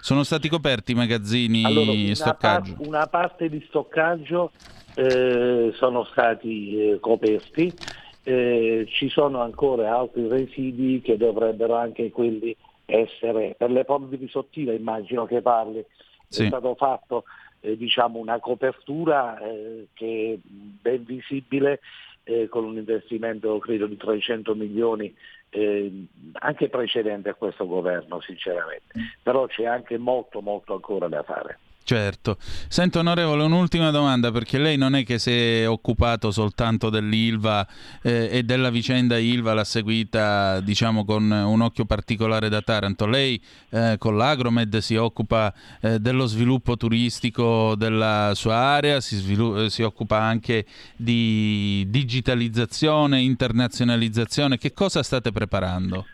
Sono 0.01 0.21
stati 0.21 0.49
coperti 0.49 0.91
i 0.91 0.95
magazzini 0.95 1.65
allora, 1.65 1.91
di 1.93 2.13
stoccaggio? 2.13 2.75
Par- 2.75 2.87
una 2.87 3.07
parte 3.07 3.49
di 3.49 3.65
stoccaggio 3.67 4.51
eh, 4.93 5.73
sono 5.77 6.03
stati 6.11 6.91
eh, 6.91 6.99
coperti, 6.99 7.73
eh, 8.21 8.85
ci 8.87 9.09
sono 9.09 9.41
ancora 9.41 9.97
altri 9.97 10.27
residui 10.27 11.01
che 11.01 11.17
dovrebbero 11.17 11.73
anche 11.75 12.11
quelli 12.11 12.55
essere, 12.85 13.55
per 13.57 13.71
le 13.71 13.83
polveri 13.83 14.27
sottili 14.29 14.75
immagino 14.75 15.25
che 15.25 15.41
parli, 15.41 15.83
sì. 16.31 16.43
è 16.43 16.47
stato 16.47 16.75
fatto 16.75 17.25
eh, 17.59 17.77
diciamo 17.77 18.19
una 18.19 18.39
copertura 18.39 19.39
eh, 19.39 19.87
che 19.93 20.39
è 20.41 20.47
ben 20.47 21.03
visibile 21.03 21.79
eh, 22.23 22.47
con 22.47 22.63
un 22.63 22.77
investimento 22.77 23.57
credo 23.59 23.87
di 23.87 23.97
300 23.97 24.55
milioni 24.55 25.13
eh, 25.49 26.07
anche 26.33 26.69
precedente 26.69 27.29
a 27.29 27.33
questo 27.33 27.67
governo 27.67 28.21
sinceramente, 28.21 28.93
però 29.21 29.45
c'è 29.47 29.65
anche 29.65 29.97
molto 29.97 30.41
molto 30.41 30.73
ancora 30.73 31.07
da 31.07 31.23
fare. 31.23 31.59
Certo. 31.83 32.37
Sento 32.67 32.99
onorevole 32.99 33.43
un'ultima 33.43 33.91
domanda 33.91 34.31
perché 34.31 34.57
lei 34.57 34.77
non 34.77 34.95
è 34.95 35.03
che 35.03 35.19
si 35.19 35.31
è 35.31 35.67
occupato 35.67 36.31
soltanto 36.31 36.89
dell'Ilva 36.89 37.67
eh, 38.01 38.29
e 38.31 38.43
della 38.43 38.69
vicenda 38.69 39.17
Ilva 39.17 39.53
l'ha 39.53 39.63
seguita 39.63 40.61
diciamo 40.61 41.03
con 41.03 41.29
un 41.29 41.61
occhio 41.61 41.85
particolare 41.85 42.49
da 42.49 42.61
Taranto. 42.61 43.07
Lei 43.07 43.41
eh, 43.69 43.95
con 43.97 44.15
l'Agromed 44.15 44.77
si 44.77 44.95
occupa 44.95 45.53
eh, 45.81 45.99
dello 45.99 46.27
sviluppo 46.27 46.77
turistico 46.77 47.75
della 47.75 48.31
sua 48.35 48.55
area, 48.55 49.01
si, 49.01 49.17
svilu- 49.17 49.65
si 49.65 49.81
occupa 49.81 50.21
anche 50.21 50.65
di 50.95 51.85
digitalizzazione, 51.89 53.21
internazionalizzazione. 53.21 54.57
Che 54.57 54.71
cosa 54.71 55.03
state 55.03 55.31
preparando? 55.31 56.05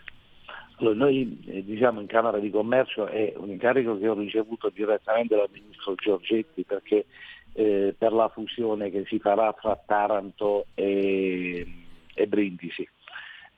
Allora, 0.80 0.94
noi 0.94 1.40
eh, 1.46 1.64
diciamo 1.64 2.00
in 2.00 2.06
Camera 2.06 2.38
di 2.38 2.50
Commercio 2.50 3.06
è 3.06 3.32
un 3.36 3.50
incarico 3.50 3.98
che 3.98 4.08
ho 4.08 4.14
ricevuto 4.14 4.70
direttamente 4.70 5.34
dal 5.34 5.48
Ministro 5.52 5.94
Giorgetti 5.96 6.62
perché 6.62 7.06
eh, 7.54 7.94
per 7.98 8.12
la 8.12 8.28
fusione 8.28 8.90
che 8.90 9.04
si 9.06 9.18
farà 9.18 9.52
fra 9.52 9.76
Taranto 9.84 10.66
e, 10.74 11.66
e 12.14 12.26
Brindisi. 12.28 12.88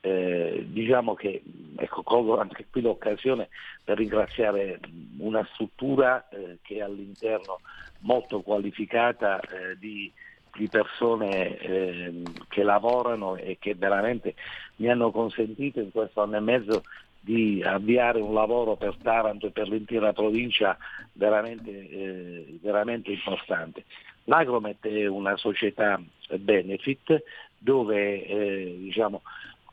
Eh, 0.03 0.65
diciamo 0.67 1.13
che 1.13 1.43
ecco, 1.77 2.03
colgo 2.03 2.39
anche 2.39 2.65
qui 2.71 2.81
l'occasione 2.81 3.51
per 3.85 3.99
ringraziare 3.99 4.81
una 5.19 5.47
struttura 5.53 6.27
eh, 6.31 6.57
che 6.63 6.77
è 6.77 6.81
all'interno 6.81 7.61
molto 7.99 8.41
qualificata 8.41 9.39
eh, 9.41 9.77
di, 9.79 10.11
di, 10.57 10.69
persone 10.69 11.59
ehm, 11.59 12.23
che 12.49 12.63
lavorano 12.63 13.37
e 13.37 13.59
che 13.61 13.75
veramente 13.75 14.37
mi 14.77 14.89
hanno 14.89 15.11
consentito 15.11 15.81
in 15.81 15.91
questo 15.91 16.23
anno 16.23 16.37
e 16.37 16.41
mezzo 16.41 16.83
di 17.21 17.63
avviare 17.63 18.21
un 18.21 18.33
lavoro 18.33 18.77
per 18.77 18.97
Taranto 19.03 19.47
e 19.47 19.51
per 19.51 19.69
l'intera 19.69 20.13
provincia 20.13 20.77
veramente, 21.13 21.71
eh, 21.71 22.59
veramente 22.63 23.11
importante. 23.13 23.85
L'Agromet 24.25 24.87
è 24.87 25.07
una 25.07 25.37
società 25.37 26.01
benefit 26.39 27.23
dove 27.59 28.27
eh, 28.27 28.77
diciamo, 28.79 29.23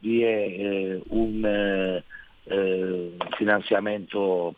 vi 0.02 0.24
è 0.24 0.28
eh, 0.28 1.02
un 1.08 2.04
eh, 2.44 3.12
finanziamziamento 3.36 4.56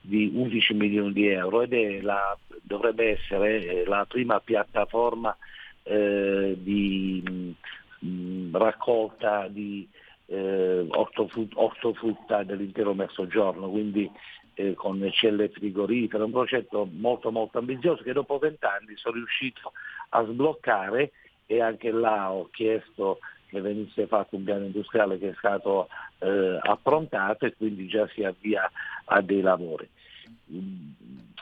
di 0.00 0.30
11 0.32 0.74
milioni 0.74 1.12
di 1.12 1.28
euro 1.28 1.62
ed 1.62 2.02
la, 2.02 2.36
dovrebbe 2.62 3.10
essere 3.10 3.64
eh, 3.64 3.84
la 3.84 4.06
prima 4.08 4.40
piattaforma 4.40 5.36
eh, 5.82 6.56
di 6.58 7.22
mh, 7.24 8.06
mm, 8.06 8.56
raccolta 8.56 9.48
di 9.48 9.88
eh, 10.28 10.86
ortofrutta 10.88 12.42
dell'intero 12.42 12.94
mezzogiorno, 12.94 13.68
quindi 13.68 14.10
eh, 14.54 14.74
con 14.74 15.08
celle 15.12 15.48
frigorifere, 15.48 16.24
un 16.24 16.30
progetto 16.30 16.88
molto 16.90 17.30
molto 17.30 17.58
ambizioso 17.58 18.02
che 18.02 18.12
dopo 18.12 18.38
vent'anni 18.38 18.96
sono 18.96 19.14
riuscito 19.14 19.72
a 20.10 20.24
sbloccare 20.24 21.12
e 21.46 21.62
anche 21.62 21.90
là 21.90 22.30
ho 22.30 22.48
chiesto 22.50 23.20
che 23.46 23.60
venisse 23.60 24.06
fatto 24.06 24.36
un 24.36 24.44
piano 24.44 24.66
industriale 24.66 25.18
che 25.18 25.30
è 25.30 25.34
stato 25.38 25.88
eh, 26.18 26.58
approntato 26.60 27.46
e 27.46 27.54
quindi 27.56 27.86
già 27.86 28.06
si 28.08 28.22
avvia 28.22 28.70
a 29.06 29.22
dei 29.22 29.40
lavori. 29.40 29.88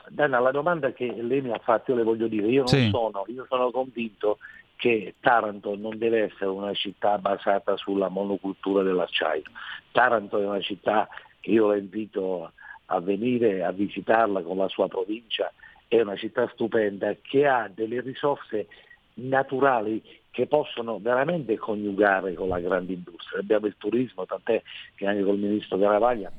Dana, 0.09 0.39
la 0.39 0.51
domanda 0.51 0.93
che 0.93 1.11
lei 1.21 1.41
mi 1.41 1.51
ha 1.51 1.59
fatto, 1.59 1.91
io 1.91 1.97
le 1.97 2.03
voglio 2.03 2.27
dire, 2.27 2.47
io 2.47 2.59
non 2.59 2.67
sì. 2.67 2.89
sono, 2.89 3.25
io 3.27 3.45
sono 3.49 3.71
convinto 3.71 4.37
che 4.77 5.15
Taranto 5.19 5.75
non 5.75 5.97
deve 5.97 6.23
essere 6.23 6.49
una 6.49 6.73
città 6.73 7.17
basata 7.17 7.75
sulla 7.75 8.07
monocultura 8.07 8.83
dell'acciaio. 8.83 9.43
Taranto 9.91 10.39
è 10.39 10.45
una 10.45 10.61
città 10.61 11.09
che 11.41 11.51
io 11.51 11.67
la 11.67 11.75
invito 11.75 12.51
a 12.85 12.99
venire 13.01 13.63
a 13.63 13.71
visitarla 13.71 14.41
con 14.43 14.57
la 14.57 14.69
sua 14.69 14.87
provincia, 14.87 15.51
è 15.87 15.99
una 15.99 16.15
città 16.15 16.47
stupenda 16.53 17.13
che 17.21 17.47
ha 17.47 17.69
delle 17.73 18.01
risorse 18.01 18.67
naturali 19.15 20.01
che 20.29 20.45
possono 20.45 20.99
veramente 20.99 21.57
coniugare 21.57 22.35
con 22.35 22.49
la 22.49 22.59
grande 22.59 22.93
industria. 22.93 23.39
Abbiamo 23.39 23.65
il 23.65 23.75
turismo, 23.77 24.25
tant'è 24.25 24.61
che 24.95 25.07
anche 25.07 25.23
col 25.23 25.39
ministro 25.39 25.77
Garavaglia 25.77 26.31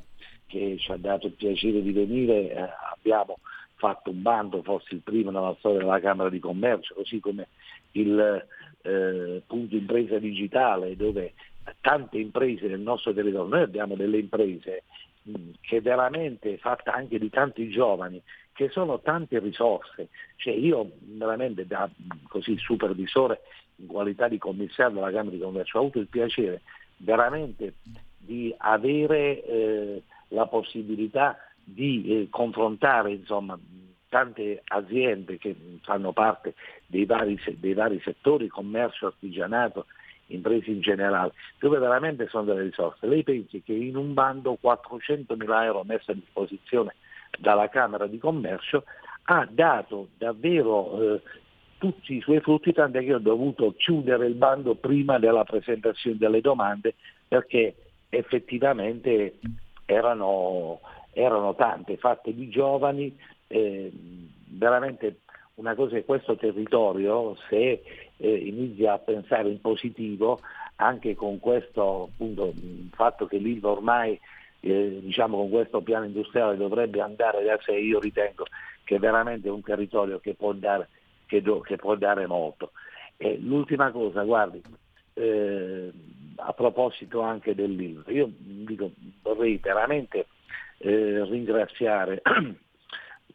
che 0.46 0.76
ci 0.78 0.90
ha 0.92 0.96
dato 0.96 1.26
il 1.26 1.32
piacere 1.32 1.82
di 1.82 1.92
venire 1.92 2.50
eh, 2.50 2.68
abbiamo 2.92 3.38
fatto 3.74 4.10
un 4.10 4.22
bando, 4.22 4.62
forse 4.62 4.94
il 4.94 5.02
primo 5.02 5.30
nella 5.30 5.54
storia 5.58 5.78
della 5.78 6.00
Camera 6.00 6.28
di 6.28 6.38
Commercio, 6.38 6.94
così 6.94 7.20
come 7.20 7.48
il 7.92 8.46
eh, 8.82 9.42
punto 9.46 9.74
impresa 9.76 10.18
digitale 10.18 10.96
dove 10.96 11.34
tante 11.80 12.18
imprese 12.18 12.66
nel 12.66 12.80
nostro 12.80 13.12
territorio, 13.12 13.48
noi 13.48 13.62
abbiamo 13.62 13.94
delle 13.94 14.18
imprese 14.18 14.84
che 15.60 15.80
veramente 15.80 16.56
fatte 16.56 16.90
anche 16.90 17.18
di 17.18 17.28
tanti 17.28 17.68
giovani, 17.68 18.20
che 18.52 18.70
sono 18.70 19.00
tante 19.00 19.38
risorse, 19.38 20.08
cioè 20.36 20.54
io 20.54 20.92
veramente 21.00 21.66
da 21.66 21.88
così 22.28 22.56
supervisore 22.58 23.40
in 23.76 23.86
qualità 23.86 24.26
di 24.26 24.38
commissario 24.38 24.94
della 24.94 25.12
Camera 25.12 25.36
di 25.36 25.42
Commercio 25.42 25.76
ho 25.78 25.82
avuto 25.82 26.00
il 26.00 26.08
piacere 26.08 26.62
veramente 26.96 27.74
di 28.16 28.52
avere 28.56 29.44
eh, 29.44 30.02
la 30.28 30.46
possibilità 30.46 31.38
di 31.62 32.04
eh, 32.06 32.26
confrontare 32.30 33.12
insomma, 33.12 33.56
tante 34.08 34.62
aziende 34.66 35.38
che 35.38 35.54
fanno 35.82 36.12
parte 36.12 36.54
dei 36.86 37.04
vari, 37.04 37.38
dei 37.58 37.74
vari, 37.74 38.00
settori, 38.02 38.48
commercio, 38.48 39.06
artigianato, 39.06 39.86
imprese 40.26 40.70
in 40.70 40.80
generale, 40.80 41.32
dove 41.58 41.78
veramente 41.78 42.26
sono 42.28 42.44
delle 42.44 42.62
risorse. 42.62 43.06
Lei 43.06 43.22
pensi 43.22 43.62
che 43.62 43.72
in 43.72 43.96
un 43.96 44.14
bando 44.14 44.56
400 44.60 45.36
mila 45.36 45.64
euro 45.64 45.84
messi 45.84 46.10
a 46.10 46.14
disposizione 46.14 46.94
dalla 47.38 47.68
Camera 47.68 48.06
di 48.06 48.18
Commercio 48.18 48.84
ha 49.24 49.46
dato 49.50 50.08
davvero 50.16 51.14
eh, 51.14 51.22
tutti 51.78 52.14
i 52.14 52.20
suoi 52.20 52.40
frutti, 52.40 52.72
tant'è 52.72 53.04
che 53.04 53.14
ho 53.14 53.18
dovuto 53.18 53.74
chiudere 53.76 54.26
il 54.26 54.34
bando 54.34 54.74
prima 54.74 55.18
della 55.18 55.44
presentazione 55.44 56.16
delle 56.16 56.40
domande 56.40 56.94
perché 57.28 57.74
effettivamente 58.08 59.38
erano 59.84 60.80
erano 61.12 61.54
tante, 61.56 61.96
fatte 61.96 62.32
di 62.32 62.48
giovani, 62.48 63.16
eh, 63.48 63.92
veramente 64.46 65.20
una 65.54 65.74
cosa 65.74 65.96
è 65.96 66.04
questo 66.04 66.36
territorio, 66.36 67.36
se 67.48 67.82
eh, 68.16 68.36
inizia 68.36 68.94
a 68.94 68.98
pensare 68.98 69.48
in 69.48 69.60
positivo, 69.60 70.40
anche 70.76 71.14
con 71.16 71.40
questo 71.40 72.10
appunto, 72.12 72.52
fatto 72.92 73.26
che 73.26 73.38
l'Ilva 73.38 73.70
ormai 73.70 74.18
eh, 74.60 74.98
diciamo, 75.02 75.36
con 75.36 75.50
questo 75.50 75.80
piano 75.80 76.04
industriale 76.04 76.56
dovrebbe 76.56 77.00
andare 77.00 77.44
da 77.44 77.58
sé, 77.62 77.72
io 77.72 77.98
ritengo 77.98 78.46
che 78.84 78.96
è 78.96 78.98
veramente 78.98 79.48
un 79.48 79.62
territorio 79.62 80.18
che 80.18 80.34
può 80.34 80.52
dare, 80.52 80.88
che 81.26 81.42
do, 81.42 81.60
che 81.60 81.76
può 81.76 81.94
dare 81.96 82.26
molto. 82.26 82.72
E 83.16 83.36
l'ultima 83.38 83.90
cosa, 83.90 84.22
guardi, 84.22 84.62
eh, 85.14 85.92
a 86.36 86.52
proposito 86.52 87.20
anche 87.20 87.54
dell'Ilva, 87.54 88.10
io 88.10 88.30
dico, 88.32 88.92
vorrei 89.22 89.58
veramente 89.58 90.26
eh, 90.78 91.24
ringraziare 91.24 92.22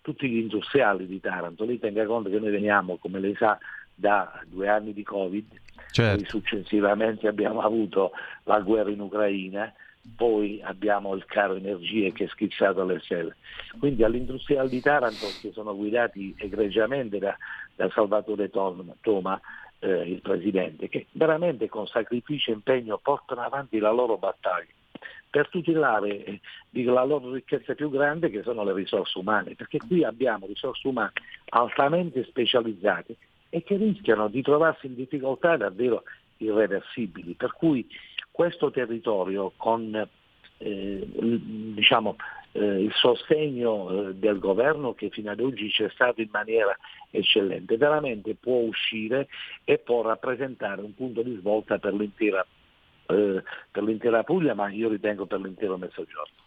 tutti 0.04 0.30
gli 0.30 0.38
industriali 0.38 1.08
di 1.08 1.20
Taranto. 1.20 1.64
Lei 1.64 1.80
tenga 1.80 2.06
conto 2.06 2.30
che 2.30 2.38
noi 2.38 2.52
veniamo, 2.52 2.98
come 2.98 3.20
lei 3.20 3.34
sa, 3.36 3.58
da 3.96 4.40
due 4.48 4.68
anni 4.68 4.94
di 4.94 5.04
Covid, 5.04 5.46
certo. 5.92 6.18
poi 6.18 6.26
successivamente 6.26 7.28
abbiamo 7.28 7.62
avuto 7.62 8.12
la 8.44 8.60
guerra 8.60 8.92
in 8.92 9.00
Ucraina, 9.00 9.74
poi 10.16 10.62
abbiamo 10.62 11.16
il 11.16 11.24
caro 11.26 11.56
energie 11.56 12.12
che 12.12 12.26
è 12.26 12.28
schizzato 12.28 12.82
alle 12.82 13.00
stelle. 13.00 13.38
Quindi 13.80 14.04
all'industriale 14.04 14.68
di 14.68 14.82
Taranto, 14.82 15.28
che 15.42 15.52
sono 15.54 15.76
guidati 15.76 16.36
egregiamente 16.38 17.18
da, 17.20 17.36
da 17.76 17.90
Salvatore 17.90 18.50
Toma, 18.50 19.40
eh, 19.80 20.10
il 20.10 20.22
presidente, 20.22 20.90
che 20.90 21.08
veramente 21.12 21.70
con 21.70 21.88
sacrificio 21.88 22.52
e 22.52 22.56
impegno 22.56 23.00
portano 23.02 23.42
avanti 23.42 23.80
la 23.80 23.92
loro 23.92 24.18
battaglia 24.18 24.72
per 25.34 25.50
tutelare 25.50 26.24
eh, 26.24 26.40
la 26.84 27.04
loro 27.04 27.32
ricchezza 27.32 27.74
più 27.74 27.90
grande 27.90 28.30
che 28.30 28.44
sono 28.44 28.64
le 28.64 28.72
risorse 28.72 29.18
umane, 29.18 29.56
perché 29.56 29.80
qui 29.80 30.04
abbiamo 30.04 30.46
risorse 30.46 30.88
umane 30.88 31.14
altamente 31.50 32.24
specializzate 32.26 33.16
e 33.50 33.64
che 33.64 33.76
rischiano 33.76 34.28
di 34.28 34.44
trovarsi 34.44 34.86
in 34.86 34.94
difficoltà 34.94 35.58
davvero 35.58 36.04
irreversibili. 36.38 37.34
Per 37.34 37.52
cui 37.54 37.88
questo 38.30 38.70
territorio 38.70 39.54
con 39.58 40.08
eh, 40.60 41.08
diciamo, 41.10 42.16
eh, 42.52 42.84
il 42.84 42.92
sostegno 42.94 44.10
eh, 44.10 44.14
del 44.14 44.38
governo 44.38 44.94
che 44.94 45.10
fino 45.10 45.32
ad 45.32 45.40
oggi 45.40 45.68
c'è 45.72 45.90
stato 45.90 46.22
in 46.22 46.30
maniera 46.32 46.78
eccellente, 47.10 47.76
veramente 47.76 48.36
può 48.36 48.58
uscire 48.58 49.28
e 49.64 49.80
può 49.80 50.04
rappresentare 50.04 50.82
un 50.82 50.94
punto 50.94 51.24
di 51.24 51.36
svolta 51.40 51.80
per 51.80 51.96
l'intera 51.96 52.46
eh, 53.08 53.44
per 53.72 53.84
l'intera 53.84 54.24
Puglia, 54.24 54.54
ma 54.54 54.70
io 54.70 54.90
ritengo 54.90 55.26
per 55.26 55.40
l'intero 55.40 55.78
Mezzogiorno. 55.78 56.42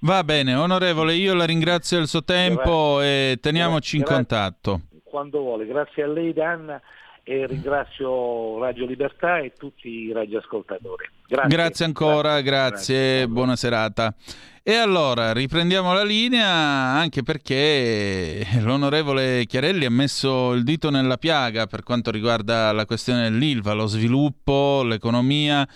Va 0.00 0.24
bene, 0.24 0.54
onorevole, 0.54 1.14
io 1.14 1.34
la 1.34 1.44
ringrazio 1.44 1.98
del 1.98 2.06
suo 2.06 2.24
tempo 2.24 2.96
grazie. 2.96 3.32
e 3.32 3.38
teniamoci 3.40 3.98
grazie. 3.98 3.98
in 3.98 4.04
contatto. 4.04 4.80
Quando 5.04 5.40
vuole, 5.40 5.66
grazie 5.66 6.04
a 6.04 6.06
lei 6.06 6.32
Danna 6.32 6.80
e 7.22 7.46
ringrazio 7.46 8.58
Radio 8.60 8.86
Libertà 8.86 9.38
e 9.38 9.52
tutti 9.56 9.88
i 9.88 10.12
radioascoltatori. 10.12 11.08
Grazie, 11.28 11.48
grazie 11.48 11.84
ancora, 11.84 12.40
grazie, 12.40 12.96
grazie. 12.96 13.28
buona 13.28 13.56
serata. 13.56 14.14
E 14.62 14.74
allora 14.74 15.32
riprendiamo 15.32 15.94
la 15.94 16.04
linea 16.04 16.46
anche 16.46 17.22
perché 17.22 18.46
l'onorevole 18.60 19.46
Chiarelli 19.46 19.86
ha 19.86 19.90
messo 19.90 20.52
il 20.52 20.64
dito 20.64 20.90
nella 20.90 21.16
piaga 21.16 21.66
per 21.66 21.82
quanto 21.82 22.10
riguarda 22.10 22.70
la 22.72 22.84
questione 22.84 23.22
dell'ILVA, 23.22 23.72
lo 23.72 23.86
sviluppo, 23.86 24.82
l'economia 24.82 25.66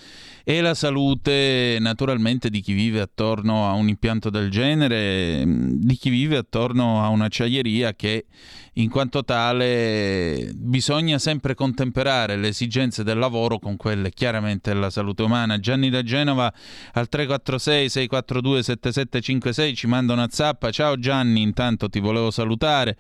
e 0.47 0.61
la 0.61 0.74
salute 0.74 1.78
naturalmente 1.80 2.51
di 2.51 2.61
chi 2.61 2.74
vive 2.74 3.01
attorno 3.01 3.66
a 3.66 3.72
un 3.72 3.89
impianto 3.89 4.28
del 4.28 4.51
genere, 4.51 5.43
di 5.47 5.97
chi 5.97 6.11
vive 6.11 6.37
attorno 6.37 7.03
a 7.03 7.09
un'acciaieria 7.09 7.95
che 7.95 8.26
in 8.74 8.91
quanto 8.91 9.24
tale 9.24 10.51
bisogna 10.55 11.18
sempre 11.18 11.55
contemperare 11.55 12.37
le 12.37 12.49
esigenze 12.49 13.05
del 13.05 13.18
lavoro 13.18 13.59
con 13.59 13.76
quelle 13.76 14.11
chiaramente 14.11 14.72
della 14.72 14.91
salute 14.91 15.22
umana. 15.22 15.59
Gianni 15.59 15.91
da 15.91 16.03
Genova 16.03 16.53
al 16.93 17.09
346 17.09 17.89
642 17.89 18.62
7756 18.80 19.74
ci 19.74 19.86
manda 19.86 20.12
una 20.12 20.28
zappa. 20.30 20.70
Ciao 20.70 20.98
Gianni, 20.98 21.42
intanto 21.42 21.88
ti 21.88 22.00
volevo 22.00 22.30
salutare. 22.30 22.96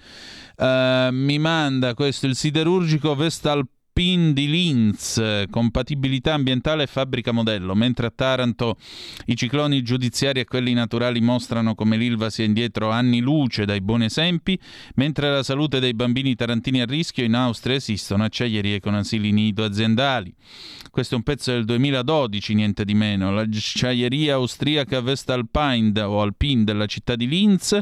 Uh, 0.56 1.08
mi 1.10 1.38
manda 1.38 1.94
questo 1.94 2.26
il 2.26 2.36
siderurgico 2.36 3.14
Vestal 3.14 3.66
PIN 3.94 4.32
di 4.32 4.50
Linz, 4.50 5.44
compatibilità 5.50 6.34
ambientale 6.34 6.82
e 6.82 6.86
fabbrica 6.88 7.30
modello, 7.30 7.76
mentre 7.76 8.08
a 8.08 8.12
Taranto 8.12 8.76
i 9.26 9.36
cicloni 9.36 9.82
giudiziari 9.82 10.40
e 10.40 10.44
quelli 10.44 10.72
naturali 10.72 11.20
mostrano 11.20 11.76
come 11.76 11.96
l'Ilva 11.96 12.28
sia 12.28 12.44
indietro 12.44 12.90
anni 12.90 13.20
luce 13.20 13.64
dai 13.64 13.80
buoni 13.80 14.06
esempi, 14.06 14.58
mentre 14.96 15.30
la 15.30 15.44
salute 15.44 15.78
dei 15.78 15.94
bambini 15.94 16.34
tarantini 16.34 16.80
a 16.80 16.86
rischio 16.86 17.22
in 17.22 17.34
Austria 17.34 17.76
esistono 17.76 18.24
acciaierie 18.24 18.80
con 18.80 18.94
asili 18.94 19.30
nido 19.30 19.62
aziendali. 19.62 20.34
Questo 20.90 21.14
è 21.14 21.16
un 21.16 21.24
pezzo 21.24 21.50
del 21.50 21.64
2012, 21.64 22.54
niente 22.54 22.84
di 22.84 22.94
meno. 22.94 23.32
L'acciaieria 23.32 24.34
austriaca 24.34 25.00
Vestalpine 25.00 26.00
o 26.00 26.20
Alpine 26.20 26.62
della 26.62 26.86
città 26.86 27.16
di 27.16 27.26
Linz 27.26 27.76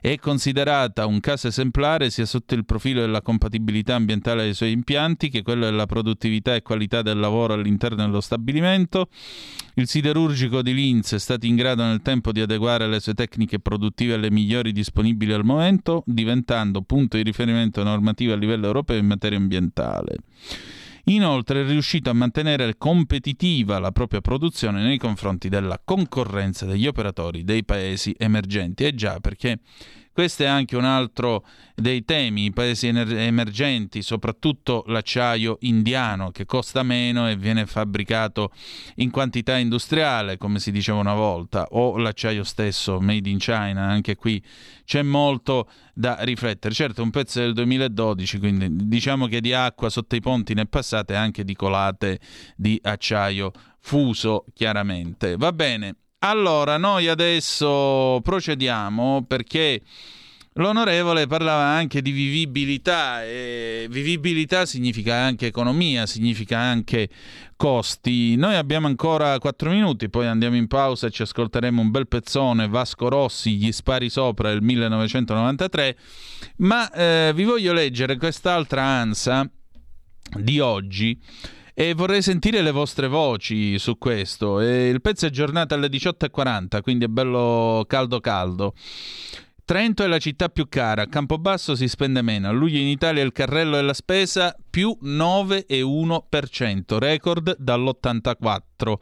è 0.00 0.16
considerata 0.18 1.06
un 1.06 1.18
caso 1.18 1.48
esemplare 1.48 2.10
sia 2.10 2.24
sotto 2.24 2.54
il 2.54 2.64
profilo 2.64 3.00
della 3.00 3.20
compatibilità 3.20 3.96
ambientale 3.96 4.44
dei 4.44 4.54
suoi 4.54 4.70
impianti 4.70 5.28
che 5.28 5.42
quello 5.52 5.66
della 5.66 5.86
produttività 5.86 6.54
e 6.54 6.62
qualità 6.62 7.02
del 7.02 7.18
lavoro 7.18 7.52
all'interno 7.52 8.04
dello 8.04 8.20
stabilimento. 8.20 9.08
Il 9.74 9.86
siderurgico 9.86 10.62
di 10.62 10.74
Linz 10.74 11.14
è 11.14 11.18
stato 11.18 11.46
in 11.46 11.56
grado 11.56 11.84
nel 11.84 12.02
tempo 12.02 12.32
di 12.32 12.40
adeguare 12.40 12.86
le 12.88 13.00
sue 13.00 13.14
tecniche 13.14 13.58
produttive 13.60 14.14
alle 14.14 14.30
migliori 14.30 14.72
disponibili 14.72 15.32
al 15.32 15.44
momento, 15.44 16.02
diventando 16.06 16.82
punto 16.82 17.16
di 17.16 17.22
riferimento 17.22 17.82
normativo 17.82 18.32
a 18.32 18.36
livello 18.36 18.66
europeo 18.66 18.98
in 18.98 19.06
materia 19.06 19.38
ambientale. 19.38 20.16
Inoltre 21.06 21.62
è 21.62 21.66
riuscito 21.66 22.10
a 22.10 22.12
mantenere 22.12 22.76
competitiva 22.78 23.80
la 23.80 23.90
propria 23.90 24.20
produzione 24.20 24.82
nei 24.82 24.98
confronti 24.98 25.48
della 25.48 25.80
concorrenza 25.84 26.64
degli 26.64 26.86
operatori 26.86 27.42
dei 27.42 27.64
paesi 27.64 28.14
emergenti. 28.16 28.84
E 28.84 28.94
già, 28.94 29.18
perché 29.18 29.58
questo 30.12 30.42
è 30.42 30.46
anche 30.46 30.76
un 30.76 30.84
altro 30.84 31.44
dei 31.74 32.04
temi, 32.04 32.44
i 32.44 32.52
paesi 32.52 32.86
emergenti, 32.88 34.02
soprattutto 34.02 34.84
l'acciaio 34.86 35.56
indiano 35.60 36.30
che 36.30 36.44
costa 36.44 36.82
meno 36.82 37.28
e 37.28 37.36
viene 37.36 37.66
fabbricato 37.66 38.52
in 38.96 39.10
quantità 39.10 39.56
industriale, 39.56 40.36
come 40.36 40.58
si 40.58 40.70
diceva 40.70 40.98
una 40.98 41.14
volta, 41.14 41.66
o 41.70 41.96
l'acciaio 41.96 42.44
stesso 42.44 43.00
made 43.00 43.28
in 43.28 43.38
China, 43.38 43.82
anche 43.88 44.16
qui 44.16 44.42
c'è 44.84 45.02
molto 45.02 45.68
da 45.94 46.18
riflettere. 46.20 46.74
Certo, 46.74 47.02
un 47.02 47.10
pezzo 47.10 47.40
del 47.40 47.54
2012, 47.54 48.38
quindi 48.38 48.86
diciamo 48.86 49.26
che 49.26 49.40
di 49.40 49.52
acqua 49.52 49.88
sotto 49.88 50.14
i 50.14 50.20
ponti 50.20 50.54
ne 50.54 50.62
è 50.62 50.66
passate 50.66 51.14
anche 51.14 51.44
di 51.44 51.54
colate 51.54 52.20
di 52.56 52.78
acciaio 52.82 53.50
fuso, 53.80 54.44
chiaramente. 54.54 55.36
Va 55.36 55.52
bene, 55.52 55.96
allora, 56.24 56.76
noi 56.76 57.08
adesso 57.08 58.20
procediamo 58.22 59.24
perché 59.26 59.82
l'onorevole 60.54 61.26
parlava 61.26 61.64
anche 61.64 62.00
di 62.00 62.12
vivibilità 62.12 63.24
e 63.24 63.86
vivibilità 63.90 64.64
significa 64.64 65.16
anche 65.16 65.46
economia, 65.46 66.06
significa 66.06 66.58
anche 66.58 67.08
costi. 67.56 68.36
Noi 68.36 68.54
abbiamo 68.54 68.86
ancora 68.86 69.36
4 69.38 69.70
minuti, 69.70 70.08
poi 70.08 70.26
andiamo 70.26 70.54
in 70.54 70.68
pausa 70.68 71.08
e 71.08 71.10
ci 71.10 71.22
ascolteremo 71.22 71.80
un 71.80 71.90
bel 71.90 72.06
pezzone 72.06 72.68
Vasco 72.68 73.08
Rossi, 73.08 73.56
Gli 73.56 73.72
spari 73.72 74.08
sopra 74.08 74.50
del 74.50 74.62
1993, 74.62 75.96
ma 76.58 76.88
eh, 76.92 77.32
vi 77.34 77.42
voglio 77.42 77.72
leggere 77.72 78.16
quest'altra 78.16 78.82
ansa 78.84 79.48
di 80.38 80.60
oggi 80.60 81.20
e 81.74 81.94
vorrei 81.94 82.22
sentire 82.22 82.62
le 82.62 82.70
vostre 82.70 83.08
voci 83.08 83.78
su 83.78 83.98
questo. 83.98 84.60
E 84.60 84.88
il 84.88 85.00
pezzo 85.00 85.26
è 85.26 85.30
giornata 85.30 85.74
alle 85.74 85.88
18.40, 85.88 86.82
quindi 86.82 87.04
è 87.06 87.08
bello 87.08 87.84
caldo 87.86 88.20
caldo. 88.20 88.74
Trento 89.64 90.02
è 90.02 90.06
la 90.06 90.18
città 90.18 90.48
più 90.48 90.68
cara, 90.68 91.02
a 91.02 91.06
Campobasso 91.06 91.76
si 91.76 91.86
spende 91.86 92.20
meno, 92.20 92.48
a 92.48 92.50
luglio 92.50 92.78
in 92.78 92.88
Italia 92.88 93.22
il 93.22 93.32
carrello 93.32 93.78
e 93.78 93.82
la 93.82 93.94
spesa 93.94 94.56
più 94.68 94.98
9,1%, 95.00 96.98
record 96.98 97.56
dall'84. 97.58 98.94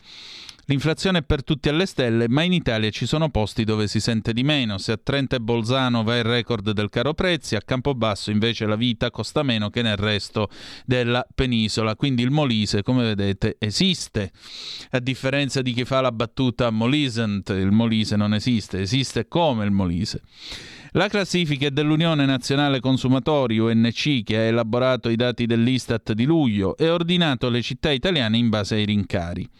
L'inflazione 0.71 1.18
è 1.18 1.23
per 1.25 1.43
tutti 1.43 1.68
alle 1.68 1.85
stelle, 1.85 2.29
ma 2.29 2.43
in 2.43 2.53
Italia 2.53 2.91
ci 2.91 3.05
sono 3.05 3.29
posti 3.29 3.64
dove 3.64 3.89
si 3.89 3.99
sente 3.99 4.33
di 4.33 4.45
meno. 4.45 4.79
Se 4.79 4.93
a 4.93 5.01
Trento 5.03 5.35
e 5.35 5.41
Bolzano 5.41 6.05
va 6.05 6.16
il 6.16 6.23
record 6.23 6.71
del 6.71 6.89
caro 6.91 7.12
prezzi, 7.12 7.57
a 7.57 7.61
Campobasso 7.61 8.31
invece 8.31 8.66
la 8.66 8.77
vita 8.77 9.11
costa 9.11 9.43
meno 9.43 9.68
che 9.68 9.83
nel 9.83 9.97
resto 9.97 10.49
della 10.87 11.27
penisola. 11.35 11.97
Quindi 11.97 12.23
il 12.23 12.31
Molise, 12.31 12.85
come 12.85 13.03
vedete, 13.03 13.57
esiste. 13.59 14.31
A 14.91 15.01
differenza 15.01 15.61
di 15.61 15.73
chi 15.73 15.85
fa 15.85 16.01
la 16.03 16.12
battuta 16.12 16.71
Molisent, 16.71 17.49
il 17.49 17.73
Molise 17.73 18.14
non 18.14 18.33
esiste, 18.33 18.79
esiste 18.79 19.27
come 19.27 19.64
il 19.64 19.73
Molise. 19.73 20.23
La 20.93 21.09
classifica 21.09 21.66
è 21.66 21.71
dell'Unione 21.73 22.25
Nazionale 22.27 22.79
Consumatori 22.79 23.59
UNC 23.59 24.23
che 24.23 24.37
ha 24.37 24.43
elaborato 24.43 25.09
i 25.09 25.16
dati 25.16 25.47
dell'Istat 25.47 26.12
di 26.12 26.27
luglio 26.27 26.77
e 26.77 26.89
ordinato 26.89 27.49
le 27.49 27.61
città 27.61 27.91
italiane 27.91 28.39
in 28.39 28.49
base 28.51 28.77
ai 28.77 28.85
rincari. 28.85 29.51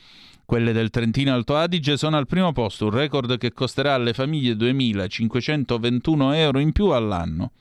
Quelle 0.51 0.73
del 0.73 0.91
Trentino 0.91 1.33
Alto 1.33 1.55
Adige 1.55 1.97
sono 1.97 2.17
al 2.17 2.27
primo 2.27 2.51
posto, 2.51 2.87
un 2.87 2.91
record 2.91 3.39
che 3.39 3.53
costerà 3.53 3.95
alle 3.95 4.13
famiglie 4.13 4.55
2.521 4.55 6.35
euro 6.35 6.59
in 6.59 6.73
più 6.73 6.87
all'anno. 6.87 7.53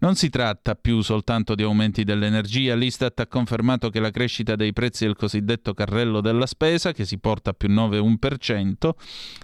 Non 0.00 0.16
si 0.16 0.30
tratta 0.30 0.74
più 0.74 1.00
soltanto 1.00 1.54
di 1.54 1.62
aumenti 1.62 2.02
dell'energia, 2.02 2.74
l'Istat 2.74 3.20
ha 3.20 3.28
confermato 3.28 3.88
che 3.88 4.00
la 4.00 4.10
crescita 4.10 4.56
dei 4.56 4.72
prezzi 4.72 5.04
del 5.04 5.14
cosiddetto 5.14 5.74
carrello 5.74 6.20
della 6.20 6.46
spesa, 6.46 6.90
che 6.90 7.04
si 7.04 7.18
porta 7.18 7.50
a 7.50 7.52
più 7.52 7.68
9,1%, 7.68 8.90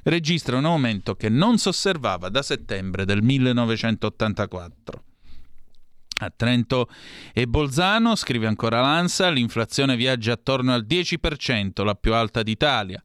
registra 0.02 0.56
un 0.56 0.64
aumento 0.64 1.14
che 1.14 1.28
non 1.28 1.58
si 1.58 1.68
osservava 1.68 2.28
da 2.28 2.42
settembre 2.42 3.04
del 3.04 3.22
1984. 3.22 5.09
A 6.22 6.30
Trento 6.34 6.88
e 7.32 7.46
Bolzano, 7.46 8.14
scrive 8.14 8.46
ancora 8.46 8.80
Lanza, 8.80 9.30
l'inflazione 9.30 9.96
viaggia 9.96 10.32
attorno 10.32 10.74
al 10.74 10.84
10%, 10.86 11.82
la 11.82 11.94
più 11.94 12.12
alta 12.12 12.42
d'Italia. 12.42 13.02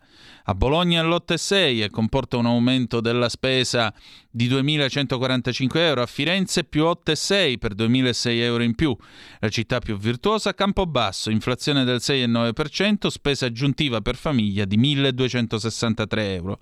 A 0.47 0.53
Bologna 0.53 1.01
all'8,6 1.01 1.83
e 1.83 1.89
comporta 1.89 2.37
un 2.37 2.45
aumento 2.45 3.01
della 3.01 3.29
spesa 3.29 3.91
di 4.29 4.47
2.145 4.47 5.77
euro, 5.77 6.03
a 6.03 6.05
Firenze 6.05 6.65
più 6.65 6.83
8,6 6.83 7.57
per 7.57 7.73
2.006 7.73 8.29
euro 8.41 8.61
in 8.61 8.75
più. 8.75 8.95
La 9.39 9.49
città 9.49 9.79
più 9.79 9.97
virtuosa 9.97 10.53
Campobasso, 10.53 11.31
inflazione 11.31 11.83
del 11.83 11.97
6,9%, 11.99 13.07
spesa 13.07 13.47
aggiuntiva 13.47 14.01
per 14.01 14.15
famiglia 14.17 14.65
di 14.65 14.77
1.263 14.77 16.19
euro. 16.35 16.59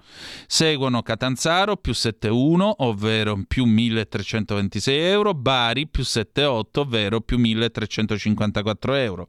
Seguono 0.47 1.01
Catanzaro 1.01 1.75
più 1.75 1.91
7,1 1.91 2.71
ovvero 2.77 3.43
più 3.45 3.65
1.326 3.65 4.81
euro, 4.91 5.34
Bari 5.34 5.88
più 5.88 6.03
7,8 6.03 6.63
ovvero 6.79 7.19
più 7.19 7.38
1.354 7.38 8.95
euro. 8.95 9.27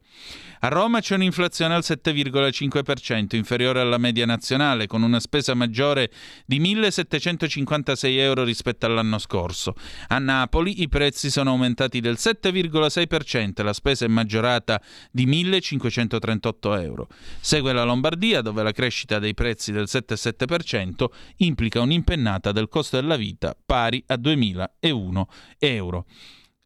A 0.65 0.67
Roma 0.69 0.99
c'è 0.99 1.13
un'inflazione 1.13 1.75
al 1.75 1.83
7,5%, 1.85 3.35
inferiore 3.35 3.81
alla 3.81 3.99
media 3.99 4.25
nazionale, 4.25 4.87
con 4.87 5.03
una 5.03 5.19
spesa 5.19 5.53
maggiore 5.53 6.09
di 6.43 6.59
1.756 6.59 8.17
euro 8.17 8.43
rispetto 8.43 8.87
all'anno 8.87 9.19
scorso. 9.19 9.75
A 10.07 10.17
Napoli 10.17 10.81
i 10.81 10.89
prezzi 10.89 11.29
sono 11.29 11.51
aumentati 11.51 11.99
del 11.99 12.15
7,6% 12.17 13.51
e 13.57 13.61
la 13.61 13.73
spesa 13.73 14.05
è 14.05 14.07
maggiorata 14.07 14.81
di 15.11 15.27
1.538 15.27 16.81
euro. 16.81 17.09
Segue 17.39 17.71
la 17.71 17.83
Lombardia, 17.83 18.41
dove 18.41 18.63
la 18.63 18.71
crescita 18.71 19.19
dei 19.19 19.35
prezzi 19.35 19.71
del 19.71 19.85
7,7% 19.87 21.05
implica 21.37 21.79
un'impennata 21.79 22.51
del 22.51 22.69
costo 22.69 22.99
della 22.99 23.17
vita 23.17 23.55
pari 23.63 24.03
a 24.07 24.15
2.001 24.15 25.23
euro. 25.59 26.05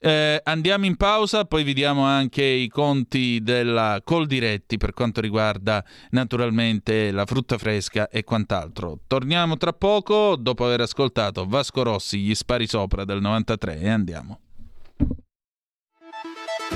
Eh, 0.01 0.39
andiamo 0.45 0.85
in 0.85 0.95
pausa, 0.95 1.43
poi 1.43 1.63
vi 1.63 1.73
diamo 1.73 2.03
anche 2.03 2.41
i 2.41 2.69
conti 2.69 3.41
della 3.41 3.99
Coldiretti 4.01 4.77
per 4.77 4.93
quanto 4.93 5.19
riguarda 5.19 5.83
naturalmente 6.11 7.11
la 7.11 7.25
frutta 7.25 7.57
fresca 7.57 8.07
e 8.07 8.23
quant'altro. 8.23 8.99
Torniamo 9.07 9.57
tra 9.57 9.73
poco 9.73 10.37
dopo 10.37 10.65
aver 10.65 10.81
ascoltato 10.81 11.45
Vasco 11.45 11.83
Rossi, 11.83 12.19
gli 12.19 12.33
spari 12.33 12.65
sopra 12.65 13.03
del 13.03 13.19
93 13.19 13.79
e 13.81 13.89
andiamo. 13.89 14.39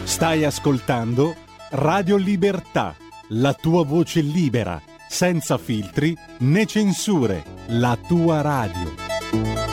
Stai 0.03 0.43
ascoltando 0.43 1.33
Radio 1.71 2.17
Libertà, 2.17 2.93
la 3.29 3.53
tua 3.53 3.85
voce 3.85 4.19
libera, 4.19 4.81
senza 5.07 5.57
filtri 5.57 6.13
né 6.39 6.65
censure, 6.65 7.43
la 7.67 7.97
tua 8.05 8.41
radio. 8.41 9.72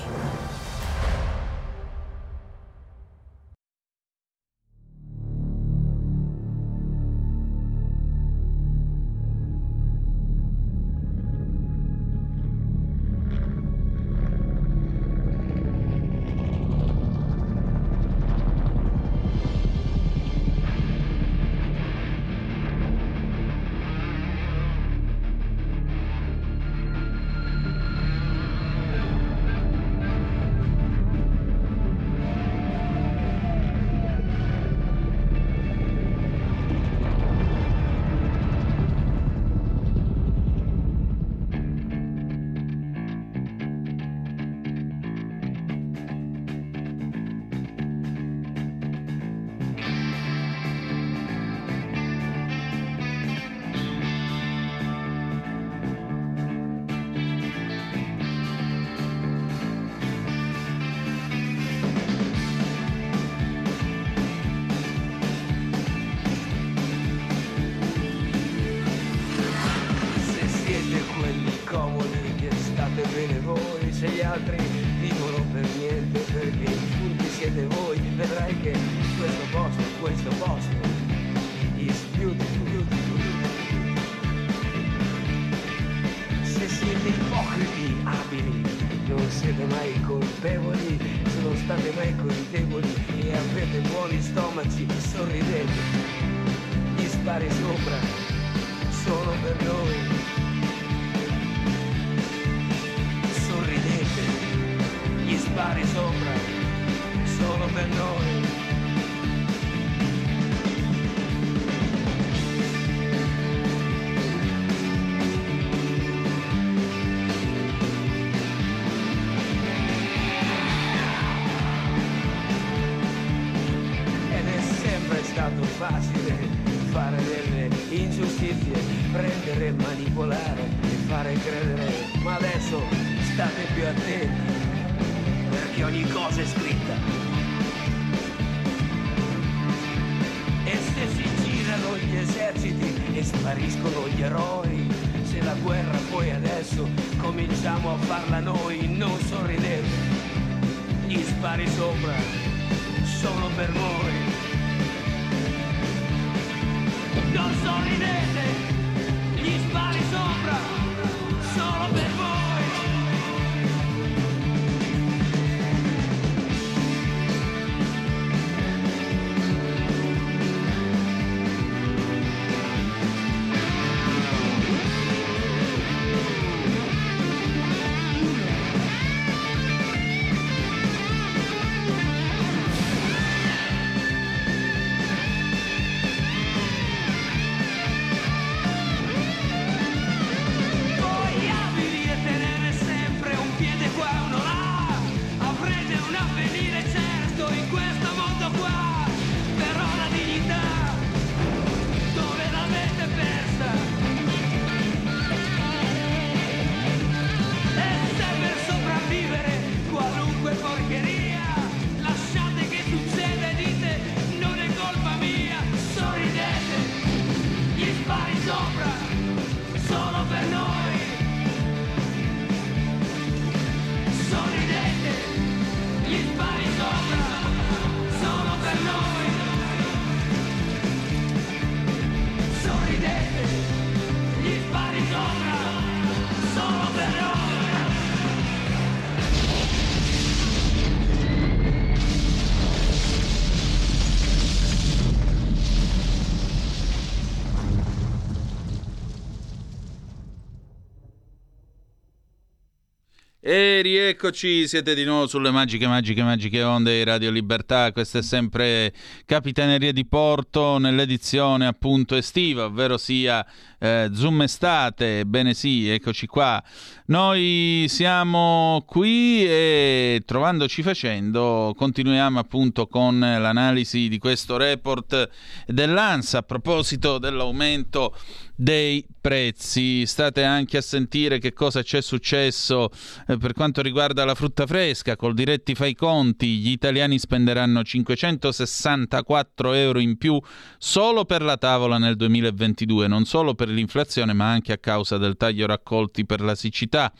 Rieccoci, 253.91 254.69
siete 254.69 254.95
di 254.95 255.03
nuovo 255.03 255.27
sulle 255.27 255.51
magiche, 255.51 255.85
magiche, 255.85 256.23
magiche 256.23 256.63
onde 256.63 256.93
di 256.97 257.03
Radio 257.03 257.29
Libertà. 257.29 257.91
Questa 257.91 258.19
è 258.19 258.21
sempre 258.23 258.93
Capitaneria 259.25 259.91
di 259.91 260.05
Porto 260.05 260.77
nell'edizione 260.77 261.67
appunto 261.67 262.15
estiva, 262.15 262.65
ovvero 262.65 262.97
sia 262.97 263.45
eh, 263.81 264.11
Zoom 264.13 264.43
Estate. 264.43 265.25
Bene 265.25 265.55
sì, 265.55 265.89
eccoci 265.89 266.27
qua. 266.27 266.63
Noi 267.07 267.87
siamo 267.89 268.83
qui 268.85 269.43
e 269.43 270.21
trovandoci 270.23 270.83
facendo 270.83 271.73
continuiamo 271.75 272.39
appunto 272.39 272.87
con 272.87 273.19
l'analisi 273.19 274.07
di 274.07 274.19
questo 274.19 274.55
report 274.55 275.29
dell'ANSA 275.65 276.37
a 276.37 276.43
proposito 276.43 277.17
dell'aumento 277.17 278.15
dei 278.61 279.03
prezzi. 279.19 280.05
State 280.05 280.43
anche 280.43 280.77
a 280.77 280.81
sentire 280.81 281.39
che 281.39 281.51
cosa 281.51 281.81
c'è 281.81 282.01
successo 282.01 282.89
eh, 283.27 283.37
per 283.37 283.53
quanto 283.53 283.81
riguarda 283.81 284.23
la 284.23 284.35
frutta 284.35 284.67
fresca. 284.67 285.15
Col 285.15 285.33
diretti 285.33 285.73
fai 285.73 285.95
conti, 285.95 286.59
gli 286.59 286.69
italiani 286.69 287.17
spenderanno 287.17 287.83
564 287.83 289.73
euro 289.73 289.99
in 289.99 290.17
più 290.17 290.39
solo 290.77 291.25
per 291.25 291.41
la 291.41 291.57
tavola 291.57 291.97
nel 291.97 292.15
2022, 292.15 293.07
non 293.07 293.25
solo 293.25 293.55
per 293.55 293.69
l'inflazione, 293.71 294.33
ma 294.33 294.51
anche 294.51 294.73
a 294.73 294.77
causa 294.77 295.17
del 295.17 295.37
taglio 295.37 295.65
raccolti 295.65 296.25
per 296.25 296.41
la 296.41 296.55
siccità. 296.55 297.11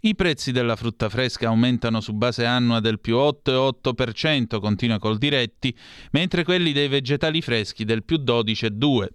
I 0.00 0.14
prezzi 0.14 0.50
della 0.50 0.74
frutta 0.74 1.08
fresca 1.08 1.48
aumentano 1.48 2.00
su 2.00 2.12
base 2.12 2.44
annua 2.44 2.80
del 2.80 2.98
più 2.98 3.16
8,8%, 3.16 4.58
continua 4.58 4.98
col 4.98 5.18
diretti, 5.18 5.74
mentre 6.10 6.42
quelli 6.44 6.72
dei 6.72 6.88
vegetali 6.88 7.40
freschi 7.40 7.84
del 7.84 8.02
più 8.02 8.16
12,2%. 8.16 9.08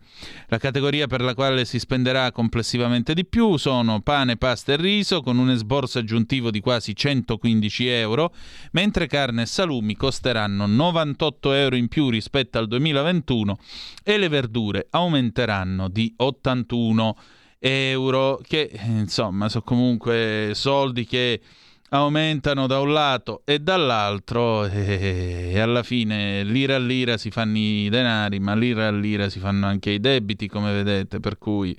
La 0.47 0.57
categoria 0.57 1.07
per 1.07 1.21
la 1.21 1.33
quale 1.33 1.65
si 1.65 1.79
spenderà 1.79 2.31
complessivamente 2.31 3.13
di 3.13 3.25
più 3.25 3.57
sono 3.57 3.99
pane, 4.01 4.37
pasta 4.37 4.73
e 4.73 4.77
riso 4.77 5.21
con 5.21 5.37
un 5.37 5.49
esborso 5.49 5.99
aggiuntivo 5.99 6.51
di 6.51 6.59
quasi 6.59 6.95
115 6.95 7.87
euro, 7.87 8.33
mentre 8.71 9.07
carne 9.07 9.41
e 9.41 9.45
salumi 9.45 9.95
costeranno 9.95 10.65
98 10.65 11.51
euro 11.53 11.75
in 11.75 11.87
più 11.87 12.09
rispetto 12.09 12.57
al 12.57 12.67
2021 12.67 13.57
e 14.03 14.17
le 14.17 14.27
verdure 14.29 14.87
aumenteranno 14.89 15.89
di 15.89 16.13
88 16.15 16.66
41 16.67 17.17
euro, 17.59 18.39
che 18.45 18.69
eh, 18.71 18.85
insomma 18.85 19.49
sono 19.49 19.63
comunque 19.63 20.51
soldi 20.53 21.05
che 21.05 21.41
aumentano 21.89 22.67
da 22.67 22.79
un 22.79 22.91
lato 22.91 23.43
e 23.45 23.59
dall'altro 23.59 24.65
eh, 24.65 25.51
e 25.53 25.59
alla 25.59 25.83
fine 25.83 26.43
lira 26.43 26.75
a 26.75 26.79
lira 26.79 27.17
si 27.17 27.31
fanno 27.31 27.57
i 27.57 27.87
denari, 27.89 28.39
ma 28.39 28.53
lira 28.55 28.87
a 28.87 28.91
lira 28.91 29.29
si 29.29 29.39
fanno 29.39 29.65
anche 29.65 29.91
i 29.91 29.99
debiti, 29.99 30.47
come 30.47 30.73
vedete, 30.73 31.19
per 31.19 31.37
cui... 31.37 31.75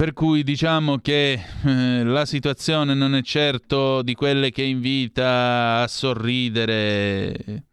Per 0.00 0.14
cui 0.14 0.42
diciamo 0.44 0.96
che 0.96 1.38
eh, 1.62 2.04
la 2.04 2.24
situazione 2.24 2.94
non 2.94 3.14
è 3.14 3.20
certo 3.20 4.00
di 4.00 4.14
quelle 4.14 4.50
che 4.50 4.62
invita 4.62 5.82
a 5.82 5.88
sorridere 5.88 7.64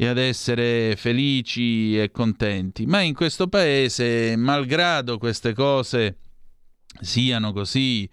e 0.00 0.06
ad 0.06 0.16
essere 0.16 0.94
felici 0.94 2.00
e 2.00 2.12
contenti. 2.12 2.86
Ma 2.86 3.00
in 3.00 3.14
questo 3.14 3.48
paese, 3.48 4.36
malgrado 4.36 5.18
queste 5.18 5.52
cose 5.54 6.18
siano 7.00 7.52
così 7.52 8.08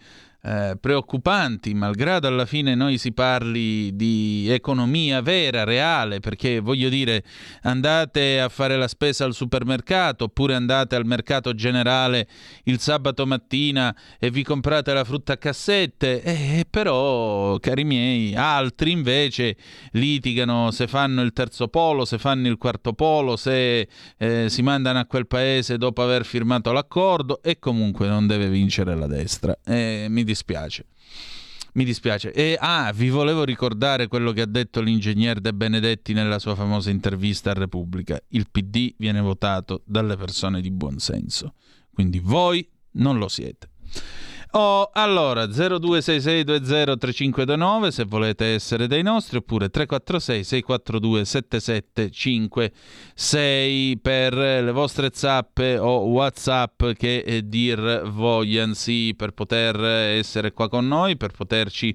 eh, 0.46 0.78
preoccupanti, 0.80 1.74
malgrado 1.74 2.28
alla 2.28 2.46
fine 2.46 2.76
noi 2.76 3.00
si 3.00 3.14
parli 3.14 3.96
di 3.96 4.48
economia 4.48 5.20
vera, 5.22 5.64
reale, 5.64 6.20
perché 6.20 6.60
voglio 6.60 6.88
dire, 6.88 7.24
andate 7.64 8.40
a 8.40 8.48
fare 8.50 8.78
la 8.78 8.88
spesa 8.88 9.26
al 9.26 9.34
supermercato 9.34 10.26
oppure 10.26 10.54
andate 10.54 10.96
al 10.96 11.06
mercato 11.06 11.56
generale 11.56 12.28
il 12.66 12.80
sabato 12.80 13.26
mattina 13.26 13.96
e 14.20 14.30
vi 14.30 14.44
comprate 14.44 14.94
la 14.94 15.04
frutta 15.04 15.34
a 15.34 15.38
cassette, 15.38 16.22
eh, 16.22 16.68
però, 16.70 17.58
cari 17.58 17.84
miei, 17.84 18.36
altri 18.36 18.92
invece 18.92 19.58
litigano 19.94 20.70
se 20.70 20.86
fanno 20.86 21.24
il 21.24 21.34
terzo 21.34 21.70
polo, 21.70 22.06
se 22.06 22.20
fanno 22.20 22.48
il 22.48 22.58
quarto 22.58 22.94
polo, 22.94 23.36
se 23.36 23.88
eh, 24.18 24.46
si 24.50 24.62
mandano 24.62 25.00
a 25.00 25.06
quel 25.06 25.26
paese 25.26 25.80
dopo 25.80 26.04
aver 26.04 26.24
firmato 26.24 26.72
l'accordo 26.72 27.42
e 27.42 27.58
comunque 27.58 28.08
non 28.08 28.28
deve 28.28 28.48
vincere 28.48 28.96
la 28.96 29.08
destra. 29.08 29.58
Eh, 29.66 30.06
mi 30.08 30.18
dispiace. 30.18 30.34
Mi 31.74 31.84
dispiace. 31.84 32.32
E 32.32 32.56
ah, 32.60 32.92
vi 32.94 33.10
volevo 33.10 33.44
ricordare 33.44 34.08
quello 34.08 34.32
che 34.32 34.42
ha 34.42 34.46
detto 34.46 34.80
l'ingegner 34.80 35.42
De 35.42 35.54
Benedetti 35.54 36.14
nella 36.14 36.40
sua 36.40 36.56
famosa 36.56 36.90
intervista 36.90 37.52
a 37.52 37.54
Repubblica. 37.54 38.22
Il 38.30 38.48
PD 38.50 38.94
viene 38.98 39.20
votato 39.20 39.82
dalle 39.86 40.16
persone 40.16 40.62
di 40.62 40.72
buon 40.72 41.00
senso. 41.00 41.56
Quindi 41.94 42.20
voi 42.20 42.66
non 42.92 43.18
lo 43.18 43.28
siete. 43.28 43.70
Oh, 44.58 44.90
allora 44.94 45.48
0266203529 45.48 47.90
se 47.90 48.06
volete 48.06 48.54
essere 48.54 48.88
dei 48.88 49.04
nostri 49.04 49.36
oppure 49.36 49.70
346 49.70 50.44
642 50.46 51.26
7756 51.26 54.00
per 54.02 54.34
le 54.34 54.72
vostre 54.72 55.10
zappe 55.12 55.78
o 55.78 56.06
whatsapp 56.06 56.86
che 56.94 57.18
eh, 57.18 57.46
dir 57.46 58.10
vogliano 58.10 58.74
sì 58.76 59.14
per 59.18 59.32
poter 59.32 59.78
essere 59.84 60.54
qua 60.54 60.70
con 60.70 60.88
noi 60.88 61.18
per 61.18 61.34
poterci 61.34 61.94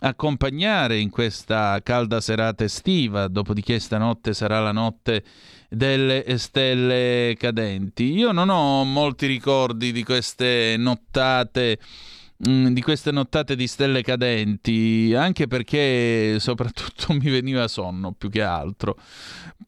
accompagnare 0.00 0.98
in 0.98 1.10
questa 1.10 1.78
calda 1.82 2.22
serata 2.22 2.64
estiva. 2.64 3.28
Dopodiché 3.28 3.78
stanotte 3.78 4.32
sarà 4.32 4.60
la 4.60 4.72
notte 4.72 5.22
delle 5.68 6.24
stelle 6.38 7.34
cadenti. 7.38 8.12
Io 8.12 8.32
non 8.32 8.48
ho 8.48 8.84
molti 8.84 9.26
ricordi 9.26 9.92
di 9.92 10.02
queste 10.02 10.76
nottate 10.78 11.78
mm, 12.48 12.68
di 12.68 12.80
queste 12.80 13.10
nottate 13.10 13.54
di 13.54 13.66
stelle 13.66 14.02
cadenti, 14.02 15.12
anche 15.14 15.46
perché 15.46 16.38
soprattutto 16.40 17.12
mi 17.18 17.30
veniva 17.30 17.68
sonno 17.68 18.12
più 18.12 18.30
che 18.30 18.42
altro. 18.42 18.96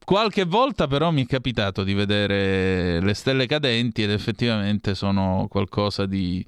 Qualche 0.05 0.45
volta 0.45 0.87
però 0.87 1.11
mi 1.11 1.25
è 1.25 1.27
capitato 1.27 1.85
di 1.85 1.95
vedere 1.95 3.01
le 3.01 3.15
stelle 3.15 3.47
cadenti 3.47 4.03
ed 4.03 4.11
effettivamente 4.11 4.95
sono 4.95 5.47
qualcosa 5.49 6.07
di 6.07 6.45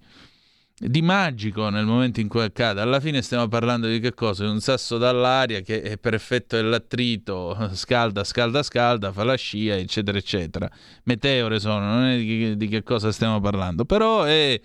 di 0.78 1.02
magico 1.02 1.68
nel 1.68 1.84
momento 1.84 2.20
in 2.20 2.28
cui 2.28 2.42
accade. 2.42 2.80
Alla 2.80 3.00
fine 3.00 3.22
stiamo 3.22 3.46
parlando 3.48 3.88
di 3.88 4.00
che 4.00 4.14
cosa? 4.14 4.48
Un 4.48 4.60
sasso 4.60 4.98
dall'aria 4.98 5.60
che 5.60 5.98
per 6.00 6.14
effetto 6.14 6.56
dell'attrito 6.56 7.70
scalda, 7.72 8.24
scalda, 8.24 8.62
scalda, 8.62 9.12
fa 9.12 9.24
la 9.24 9.36
scia, 9.36 9.76
eccetera, 9.76 10.18
eccetera. 10.18 10.70
Meteore 11.04 11.60
sono, 11.60 11.80
non 11.80 12.04
è 12.04 12.56
di, 12.56 12.68
che 12.68 12.82
cosa 12.82 13.12
stiamo 13.12 13.40
parlando, 13.40 13.84
però 13.84 14.24
è... 14.24 14.60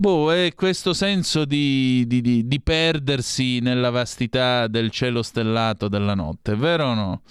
Boh, 0.00 0.32
è 0.32 0.54
questo 0.54 0.92
senso 0.92 1.44
di, 1.44 2.04
di, 2.06 2.46
di, 2.46 2.60
perdersi 2.60 3.58
nella 3.58 3.90
vastità 3.90 4.68
del 4.68 4.90
cielo 4.90 5.24
stellato 5.24 5.88
della 5.88 6.14
notte, 6.14 6.54
vero 6.54 6.90
o 6.90 6.94
no? 6.94 7.22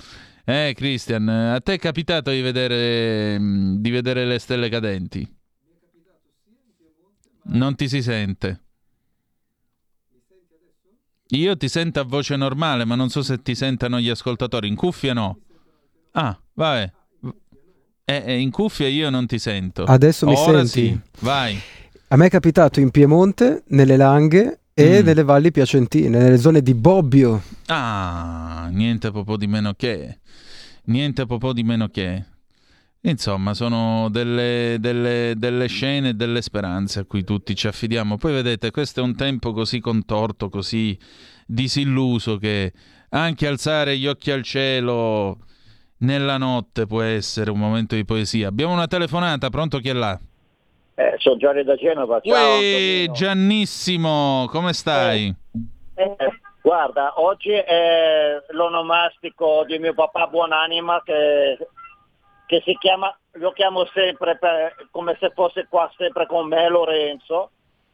Eh, 0.43 0.73
Christian, 0.75 1.29
a 1.29 1.61
te 1.61 1.75
è 1.75 1.79
capitato 1.79 2.29
di 2.29 2.41
vedere, 2.41 3.37
di 3.39 3.89
vedere 3.89 4.25
le 4.25 4.37
stelle 4.37 4.67
cadenti? 4.67 5.36
Non 7.49 7.75
ti 7.75 7.87
si 7.87 8.01
sente. 8.01 8.61
Io 11.31 11.57
ti 11.57 11.67
sento 11.67 11.99
a 11.99 12.03
voce 12.03 12.35
normale, 12.35 12.85
ma 12.85 12.95
non 12.95 13.09
so 13.09 13.21
se 13.21 13.41
ti 13.41 13.53
sentano 13.53 13.99
gli 13.99 14.09
ascoltatori. 14.09 14.67
In 14.67 14.75
cuffia 14.75 15.13
no. 15.13 15.39
Ah, 16.11 16.39
vabbè. 16.53 16.91
Eh, 18.05 18.23
eh, 18.25 18.39
in 18.39 18.51
cuffia 18.51 18.87
io 18.87 19.09
non 19.09 19.25
ti 19.25 19.37
sento. 19.37 19.83
Adesso 19.83 20.25
mi 20.25 20.33
Ora 20.35 20.65
senti? 20.65 20.87
Sì. 20.87 21.25
Vai. 21.25 21.59
A 22.09 22.15
me 22.15 22.27
è 22.27 22.29
capitato 22.29 22.79
in 22.79 22.89
Piemonte, 22.89 23.63
nelle 23.67 23.97
Langhe 23.97 24.61
e 24.73 25.01
mm. 25.01 25.05
nelle 25.05 25.23
valli 25.23 25.51
piacentine, 25.51 26.17
nelle 26.17 26.37
zone 26.37 26.61
di 26.61 26.73
Bobbio. 26.73 27.41
Ah, 27.65 28.69
niente 28.71 29.11
proprio 29.11 29.35
di 29.35 29.47
meno 29.47 29.73
che. 29.73 30.19
Niente 30.85 31.25
proprio 31.25 31.51
di 31.51 31.63
meno 31.63 31.89
che. 31.89 32.23
Insomma, 33.01 33.53
sono 33.53 34.09
delle, 34.09 34.77
delle, 34.79 35.33
delle 35.37 35.67
scene 35.67 36.09
e 36.09 36.13
delle 36.13 36.41
speranze 36.41 37.01
a 37.01 37.05
cui 37.05 37.23
tutti 37.23 37.55
ci 37.55 37.67
affidiamo. 37.67 38.17
Poi 38.17 38.33
vedete, 38.33 38.71
questo 38.71 38.99
è 38.99 39.03
un 39.03 39.15
tempo 39.15 39.53
così 39.53 39.79
contorto, 39.79 40.49
così 40.49 40.97
disilluso 41.45 42.37
che 42.37 42.73
anche 43.09 43.47
alzare 43.47 43.97
gli 43.97 44.07
occhi 44.07 44.31
al 44.31 44.43
cielo 44.43 45.37
nella 45.99 46.37
notte 46.37 46.85
può 46.85 47.01
essere 47.01 47.49
un 47.51 47.59
momento 47.59 47.95
di 47.95 48.03
poesia. 48.03 48.49
Abbiamo 48.49 48.73
una 48.73 48.87
telefonata, 48.87 49.49
pronto 49.49 49.79
chi 49.79 49.89
è 49.89 49.93
là? 49.93 50.19
Eh, 50.95 51.13
sono 51.17 51.37
Gianni 51.37 51.63
da 51.63 51.75
Genova. 51.75 52.19
Ciao. 52.19 52.57
Uè, 52.57 53.09
Giannissimo, 53.11 54.47
come 54.49 54.73
stai? 54.73 55.33
Eh, 55.93 56.03
eh, 56.03 56.15
guarda, 56.61 57.13
oggi 57.21 57.51
è 57.51 58.43
l'onomastico 58.49 59.63
di 59.65 59.77
mio 59.77 59.93
papà 59.93 60.27
Buonanima 60.27 61.01
che 61.05 61.57
che 62.47 62.61
si 62.65 62.75
chiama, 62.77 63.15
lo 63.33 63.51
chiamo 63.51 63.85
sempre 63.93 64.37
per, 64.37 64.87
come 64.89 65.15
se 65.19 65.31
fosse 65.35 65.67
qua 65.69 65.91
sempre 65.97 66.25
con 66.25 66.47
me 66.47 66.67
Lorenzo. 66.69 67.51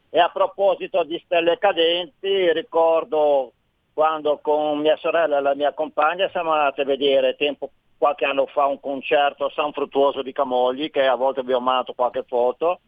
E 0.08 0.20
a 0.20 0.30
proposito 0.30 1.02
di 1.02 1.20
stelle 1.24 1.58
cadenti, 1.58 2.52
ricordo 2.52 3.52
quando 3.92 4.38
con 4.40 4.78
mia 4.78 4.96
sorella 4.96 5.38
e 5.38 5.40
la 5.40 5.56
mia 5.56 5.72
compagna 5.72 6.28
siamo 6.30 6.52
andati 6.52 6.82
a 6.82 6.84
vedere 6.84 7.34
tempo, 7.34 7.70
qualche 7.98 8.24
anno 8.24 8.46
fa 8.46 8.66
un 8.66 8.78
concerto 8.78 9.46
a 9.46 9.50
San 9.50 9.72
Fruttuoso 9.72 10.22
di 10.22 10.32
Camogli, 10.32 10.90
che 10.90 11.04
a 11.04 11.16
volte 11.16 11.42
vi 11.42 11.52
ho 11.52 11.60
mandato 11.60 11.94
qualche 11.94 12.22
foto, 12.22 12.78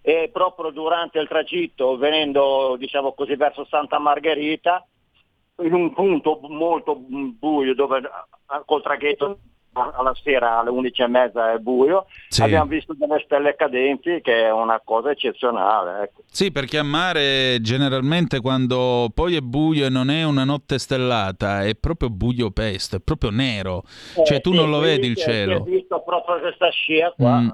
e 0.00 0.30
proprio 0.32 0.70
durante 0.70 1.18
il 1.18 1.28
tragitto, 1.28 1.98
venendo 1.98 2.76
diciamo 2.78 3.12
così 3.12 3.36
verso 3.36 3.66
Santa 3.66 3.98
Margherita, 3.98 4.86
in 5.62 5.74
un 5.74 5.92
punto 5.92 6.40
molto 6.42 6.96
buio 6.96 7.74
dove 7.74 8.00
col 8.64 8.82
traghetto 8.82 9.38
alla 9.72 10.14
sera 10.22 10.58
alle 10.58 10.70
11 10.70 11.02
e 11.02 11.06
mezza 11.06 11.52
è 11.52 11.58
buio, 11.58 12.06
sì. 12.28 12.42
abbiamo 12.42 12.66
visto 12.66 12.94
delle 12.94 13.22
stelle 13.24 13.54
cadenti 13.54 14.20
che 14.20 14.46
è 14.46 14.52
una 14.52 14.80
cosa 14.84 15.10
eccezionale. 15.10 16.04
Ecco. 16.04 16.22
Sì, 16.26 16.50
perché 16.50 16.78
a 16.78 16.82
mare 16.82 17.58
generalmente 17.60 18.40
quando 18.40 19.10
poi 19.14 19.36
è 19.36 19.40
buio 19.40 19.86
e 19.86 19.90
non 19.90 20.10
è 20.10 20.24
una 20.24 20.44
notte 20.44 20.78
stellata 20.78 21.64
è 21.64 21.74
proprio 21.74 22.10
buio 22.10 22.50
pesto, 22.50 22.96
è 22.96 23.00
proprio 23.00 23.30
nero, 23.30 23.82
eh, 24.16 24.24
cioè 24.24 24.40
tu 24.40 24.50
sì, 24.50 24.56
non 24.56 24.70
lo 24.70 24.80
vedi 24.80 25.06
il 25.06 25.16
cielo. 25.16 25.58
Ho 25.58 25.64
visto 25.64 26.00
proprio 26.02 26.40
questa 26.40 26.70
scia 26.70 27.12
qua. 27.16 27.40
Mm, 27.40 27.48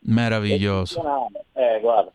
meraviglioso. 0.00 1.02
Eh, 1.54 1.80
guarda. 1.80 2.12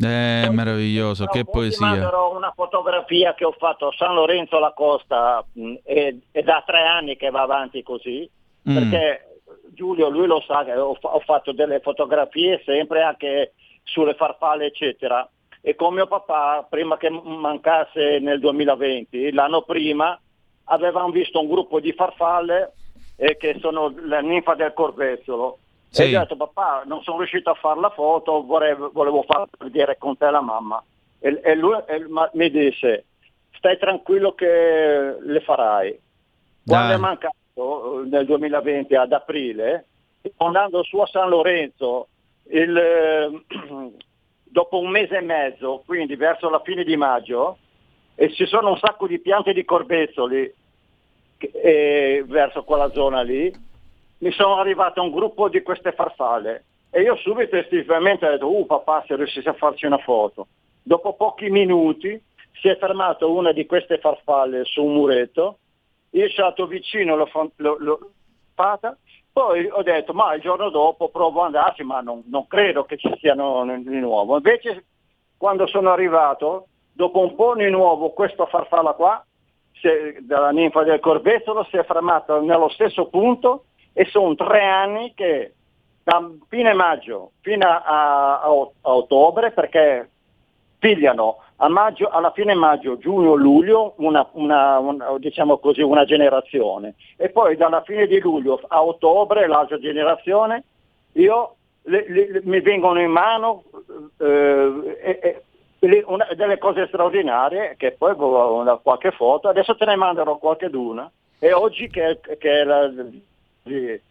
Eh, 0.00 0.48
meraviglioso, 0.52 1.26
che 1.26 1.44
poesia. 1.44 1.92
Ti 1.92 2.36
una 2.36 2.52
fotografia 2.54 3.34
che 3.34 3.44
ho 3.44 3.54
fatto 3.58 3.88
a 3.88 3.94
San 3.96 4.14
Lorenzo 4.14 4.58
alla 4.58 4.72
Costa 4.72 5.44
mh, 5.52 5.74
e, 5.82 6.20
e 6.30 6.42
da 6.42 6.62
tre 6.64 6.86
anni 6.86 7.16
che 7.16 7.30
va 7.30 7.42
avanti 7.42 7.82
così 7.82 8.30
mm. 8.68 8.74
perché 8.74 9.28
Giulio 9.78 10.08
lui 10.08 10.26
lo 10.26 10.40
sa 10.40 10.64
che 10.64 10.72
ho, 10.72 10.96
ho, 10.98 11.20
fatto 11.20 11.52
delle 11.52 11.80
fotografie 11.80 12.62
sempre 12.64 13.02
anche 13.02 13.52
sulle 13.84 14.14
farfalle 14.14 14.66
eccetera. 14.66 15.28
E 15.60 15.74
con 15.74 15.94
mio 15.94 16.06
papà 16.06 16.66
prima 16.68 16.96
che 16.96 17.10
mancasse 17.10 18.18
nel 18.20 18.40
2020 18.40 19.32
l'anno 19.32 19.62
prima 19.62 20.18
avevamo 20.64 21.10
visto 21.10 21.40
un 21.40 21.48
gruppo 21.48 21.80
di 21.80 21.92
farfalle 21.92 22.72
eh, 23.16 23.36
che 23.36 23.58
sono 23.60 23.92
la 24.04 24.20
ninfa 24.20 24.54
del 24.54 24.72
corbezzolo 24.72 25.58
sì. 25.88 26.02
e 26.02 26.16
ho 26.16 26.20
detto 26.20 26.36
papà 26.36 26.84
non 26.86 27.02
sono 27.02 27.18
riuscito 27.18 27.50
a 27.50 27.54
fare 27.54 27.80
la 27.80 27.90
foto 27.90 28.44
volevo, 28.44 28.90
volevo 28.92 29.22
farla 29.22 29.46
vedere 29.58 29.96
con 29.98 30.16
te 30.16 30.30
la 30.30 30.40
mamma. 30.40 30.82
E, 31.20 31.40
e 31.42 31.54
lui 31.54 31.76
e, 31.86 32.06
mi 32.32 32.50
disse 32.50 33.04
stai 33.58 33.78
tranquillo 33.78 34.34
che 34.34 35.16
le 35.20 35.40
farai. 35.40 35.98
Quando 36.64 36.94
è 36.94 36.96
mancato 36.96 37.36
fatto 37.58 38.04
nel 38.08 38.24
2020 38.24 38.94
ad 38.94 39.12
aprile, 39.12 39.86
andando 40.38 40.84
su 40.84 40.98
a 40.98 41.06
San 41.06 41.28
Lorenzo 41.28 42.08
il, 42.50 42.76
eh, 42.76 43.42
dopo 44.44 44.78
un 44.78 44.88
mese 44.88 45.16
e 45.16 45.22
mezzo, 45.22 45.82
quindi 45.84 46.14
verso 46.14 46.48
la 46.48 46.60
fine 46.64 46.84
di 46.84 46.96
maggio, 46.96 47.58
e 48.14 48.32
ci 48.32 48.46
sono 48.46 48.70
un 48.70 48.78
sacco 48.78 49.06
di 49.06 49.18
piante 49.18 49.52
di 49.52 49.64
corbezzoli 49.64 50.52
che, 51.36 52.24
verso 52.26 52.64
quella 52.64 52.90
zona 52.92 53.22
lì, 53.22 53.52
mi 54.18 54.32
sono 54.32 54.56
arrivato 54.56 55.02
un 55.02 55.10
gruppo 55.10 55.48
di 55.48 55.62
queste 55.62 55.92
farfalle 55.92 56.64
e 56.90 57.02
io 57.02 57.14
subito 57.16 57.56
istintivamente 57.56 58.26
ho 58.26 58.30
detto, 58.30 58.52
uh 58.52 58.66
papà 58.66 59.04
se 59.06 59.14
riuscissi 59.14 59.48
a 59.48 59.52
farci 59.52 59.86
una 59.86 59.98
foto. 59.98 60.48
Dopo 60.82 61.14
pochi 61.14 61.50
minuti 61.50 62.20
si 62.60 62.66
è 62.66 62.76
fermato 62.76 63.30
una 63.30 63.52
di 63.52 63.66
queste 63.66 63.98
farfalle 63.98 64.64
su 64.64 64.82
un 64.82 64.94
muretto 64.94 65.58
io 66.10 66.28
sono 66.30 66.48
stato 66.48 66.66
vicino, 66.66 67.16
l'ho, 67.16 67.28
l'ho, 67.56 68.10
fatta, 68.54 68.96
poi 69.32 69.68
ho 69.70 69.82
detto 69.82 70.12
ma 70.12 70.34
il 70.34 70.40
giorno 70.40 70.68
dopo 70.70 71.10
provo 71.10 71.40
ad 71.40 71.54
andarci, 71.54 71.84
ma 71.84 72.00
non, 72.00 72.22
non 72.26 72.46
credo 72.46 72.84
che 72.84 72.96
ci 72.96 73.12
siano 73.18 73.64
di 73.78 73.98
nuovo. 73.98 74.36
Invece 74.36 74.84
quando 75.36 75.66
sono 75.66 75.90
arrivato, 75.90 76.66
dopo 76.92 77.20
un 77.20 77.34
po' 77.36 77.54
di 77.54 77.70
nuovo 77.70 78.10
questa 78.10 78.46
farfalla 78.46 78.94
qua, 78.94 79.24
se, 79.80 80.18
dalla 80.22 80.50
ninfa 80.50 80.82
del 80.82 80.98
corbezzolo, 80.98 81.64
si 81.70 81.76
è 81.76 81.84
fermata 81.84 82.40
nello 82.40 82.68
stesso 82.68 83.06
punto 83.06 83.66
e 83.92 84.04
sono 84.06 84.34
tre 84.34 84.64
anni 84.64 85.14
che 85.14 85.52
da 86.02 86.28
fine 86.48 86.72
maggio 86.72 87.32
fino 87.42 87.68
a, 87.68 88.40
a, 88.40 88.40
a 88.42 88.94
ottobre, 88.94 89.52
perché 89.52 90.10
pigliano 90.78 91.38
maggio, 91.66 92.08
alla 92.08 92.30
fine 92.30 92.54
maggio, 92.54 92.98
giugno, 92.98 93.34
luglio 93.34 93.94
una, 93.96 94.28
una, 94.32 94.78
una, 94.78 95.18
diciamo 95.18 95.58
così, 95.58 95.82
una 95.82 96.04
generazione. 96.04 96.94
E 97.16 97.30
poi 97.30 97.56
dalla 97.56 97.82
fine 97.82 98.06
di 98.06 98.20
luglio 98.20 98.60
a 98.68 98.84
ottobre 98.84 99.48
l'altra 99.48 99.78
generazione, 99.78 100.62
io 101.12 101.56
le, 101.82 102.04
le, 102.08 102.40
mi 102.44 102.60
vengono 102.60 103.00
in 103.00 103.10
mano 103.10 103.64
eh, 104.18 104.98
eh, 105.02 105.42
le, 105.80 106.04
una, 106.06 106.28
delle 106.36 106.58
cose 106.58 106.86
straordinarie 106.86 107.74
che 107.76 107.92
poi 107.92 108.14
una, 108.16 108.76
qualche 108.76 109.10
foto, 109.10 109.48
adesso 109.48 109.74
te 109.74 109.84
ne 109.84 109.96
manderò 109.96 110.36
qualche 110.38 110.70
d'una. 110.70 111.10
E 111.40 111.52
oggi 111.52 111.88
che, 111.88 112.20
che 112.38 112.60
è 112.60 112.64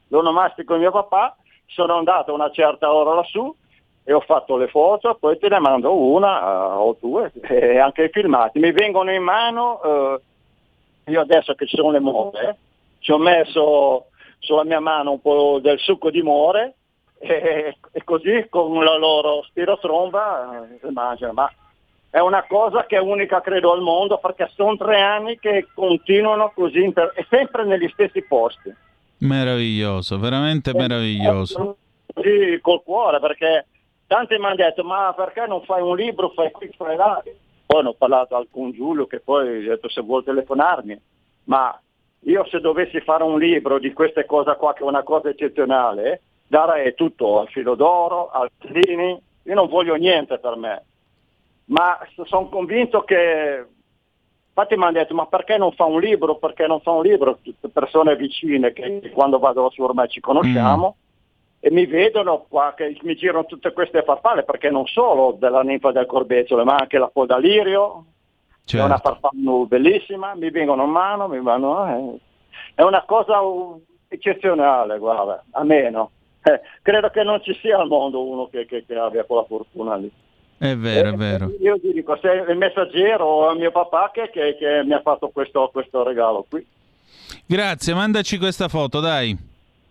l'onomastico 0.07 0.73
di 0.73 0.79
mio 0.81 0.91
papà 0.91 1.35
sono 1.65 1.95
andato 1.95 2.33
una 2.33 2.49
certa 2.51 2.93
ora 2.93 3.13
lassù 3.13 3.53
e 4.09 4.13
ho 4.13 4.21
fatto 4.21 4.55
le 4.55 4.69
foto, 4.69 5.17
poi 5.19 5.37
te 5.37 5.49
ne 5.49 5.59
mando 5.59 5.93
una 5.93 6.77
uh, 6.77 6.79
o 6.79 6.97
due 6.97 7.29
e 7.41 7.77
anche 7.77 8.05
i 8.05 8.09
filmati. 8.09 8.57
Mi 8.57 8.71
vengono 8.71 9.11
in 9.11 9.21
mano, 9.21 9.81
uh, 9.83 11.11
io 11.11 11.19
adesso 11.19 11.53
che 11.55 11.67
ci 11.67 11.75
sono 11.75 11.91
le 11.91 11.99
more, 11.99 12.57
ci 12.99 13.11
ho 13.11 13.17
messo 13.17 14.05
sulla 14.39 14.63
mia 14.63 14.79
mano 14.79 15.11
un 15.11 15.19
po' 15.19 15.59
del 15.61 15.77
succo 15.79 16.09
di 16.09 16.21
more 16.21 16.75
e, 17.19 17.75
e 17.91 18.03
così 18.05 18.47
con 18.49 18.81
la 18.81 18.95
loro 18.95 19.43
spirotromba 19.43 20.65
si 20.79 20.89
mangiano. 20.93 21.33
Ma 21.33 21.51
è 22.09 22.19
una 22.19 22.45
cosa 22.47 22.85
che 22.85 22.95
è 22.95 23.01
unica 23.01 23.41
credo 23.41 23.73
al 23.73 23.81
mondo 23.81 24.19
perché 24.19 24.49
sono 24.55 24.77
tre 24.77 25.01
anni 25.01 25.37
che 25.37 25.67
continuano 25.75 26.53
così 26.55 26.85
e 26.85 27.25
sempre 27.29 27.65
negli 27.65 27.89
stessi 27.89 28.21
posti. 28.21 28.73
Meraviglioso, 29.17 30.17
veramente 30.17 30.73
meraviglioso. 30.73 31.75
Sì, 32.21 32.57
col 32.61 32.81
cuore 32.83 33.19
perché 33.19 33.65
Tanti 34.07 34.37
mi 34.37 34.45
hanno 34.45 34.55
detto 34.55 34.83
ma 34.85 35.13
perché 35.13 35.45
non 35.45 35.61
fai 35.63 35.81
un 35.81 35.95
libro, 35.95 36.29
fai 36.29 36.49
qui, 36.51 36.71
fai 36.75 36.95
là. 36.95 37.21
Poi 37.65 37.85
ho 37.85 37.93
parlato 37.93 38.47
con 38.49 38.71
Giulio 38.71 39.05
che 39.05 39.19
poi 39.19 39.65
ha 39.65 39.69
detto 39.69 39.89
se 39.89 40.01
vuol 40.01 40.23
telefonarmi, 40.23 40.99
ma 41.45 41.77
io 42.21 42.45
se 42.47 42.61
dovessi 42.61 43.01
fare 43.01 43.23
un 43.23 43.37
libro 43.37 43.77
di 43.79 43.91
queste 43.91 44.25
cose 44.25 44.55
qua 44.55 44.73
che 44.73 44.79
è 44.79 44.87
una 44.87 45.03
cosa 45.03 45.29
eccezionale, 45.29 46.21
darei 46.47 46.93
tutto 46.93 47.41
al 47.41 47.49
filo 47.49 47.75
d'oro, 47.75 48.29
al 48.29 48.49
Cellini, 48.59 49.21
io 49.43 49.53
non 49.53 49.67
voglio 49.67 49.95
niente 49.95 50.37
per 50.39 50.55
me, 50.55 50.83
ma 51.65 51.99
sono 52.25 52.47
convinto 52.47 53.01
che, 53.01 53.65
infatti 54.47 54.77
mi 54.77 54.83
hanno 54.83 54.93
detto 54.93 55.13
ma 55.13 55.25
perché 55.25 55.57
non 55.57 55.73
fa 55.73 55.83
un 55.83 55.99
libro, 55.99 56.37
perché 56.37 56.65
non 56.67 56.79
fa 56.79 56.91
un 56.91 57.03
libro, 57.03 57.39
tutte 57.41 57.67
persone 57.67 58.15
vicine 58.15 58.71
che 58.71 59.11
quando 59.13 59.39
vado 59.39 59.63
lassù 59.63 59.83
ormai 59.83 60.07
ci 60.07 60.21
conosciamo, 60.21 60.95
mm 60.97 61.05
e 61.67 61.71
mi 61.71 61.85
vedono 61.85 62.45
qua 62.47 62.73
che 62.75 62.97
mi 63.01 63.13
girano 63.15 63.45
tutte 63.45 63.73
queste 63.73 64.01
farfalle 64.03 64.43
perché 64.43 64.69
non 64.69 64.85
solo 64.85 65.35
della 65.37 65.63
ninfa 65.63 65.91
del 65.91 66.05
corbezzolo 66.05 66.63
ma 66.63 66.77
anche 66.77 66.97
la 66.97 67.09
podalirio 67.09 68.05
certo. 68.63 68.77
è 68.77 68.87
una 68.87 68.97
certo. 69.01 69.19
farfalla 69.19 69.65
bellissima 69.65 70.33
mi 70.35 70.49
vengono 70.49 70.85
in 70.85 70.91
mano 70.91 71.27
mi 71.27 71.41
vanno, 71.41 72.15
eh. 72.15 72.19
è 72.73 72.83
una 72.83 73.03
cosa 73.05 73.41
eccezionale 74.07 74.97
guarda 74.97 75.43
a 75.51 75.63
meno 75.65 76.11
eh, 76.41 76.61
credo 76.81 77.09
che 77.09 77.23
non 77.23 77.43
ci 77.43 77.53
sia 77.55 77.79
al 77.79 77.87
mondo 77.87 78.23
uno 78.23 78.47
che, 78.47 78.65
che, 78.65 78.85
che 78.85 78.95
abbia 78.95 79.25
quella 79.25 79.43
fortuna 79.43 79.95
lì 79.97 80.09
è 80.59 80.75
vero, 80.75 81.09
è 81.09 81.13
vero. 81.13 81.51
Io 81.59 81.79
ti 81.79 81.91
dico, 81.93 82.17
se 82.19 82.31
il 82.49 82.57
messaggero 82.57 83.25
o 83.25 83.53
mio 83.53 83.69
papà 83.69 84.09
che, 84.11 84.31
che, 84.31 84.55
che 84.57 84.81
mi 84.83 84.93
ha 84.93 85.01
fatto 85.01 85.29
questo, 85.29 85.69
questo 85.71 86.01
regalo 86.01 86.47
qui. 86.49 86.65
Grazie, 87.45 87.93
mandaci 87.93 88.39
questa 88.39 88.67
foto, 88.67 88.99
dai. 88.99 89.37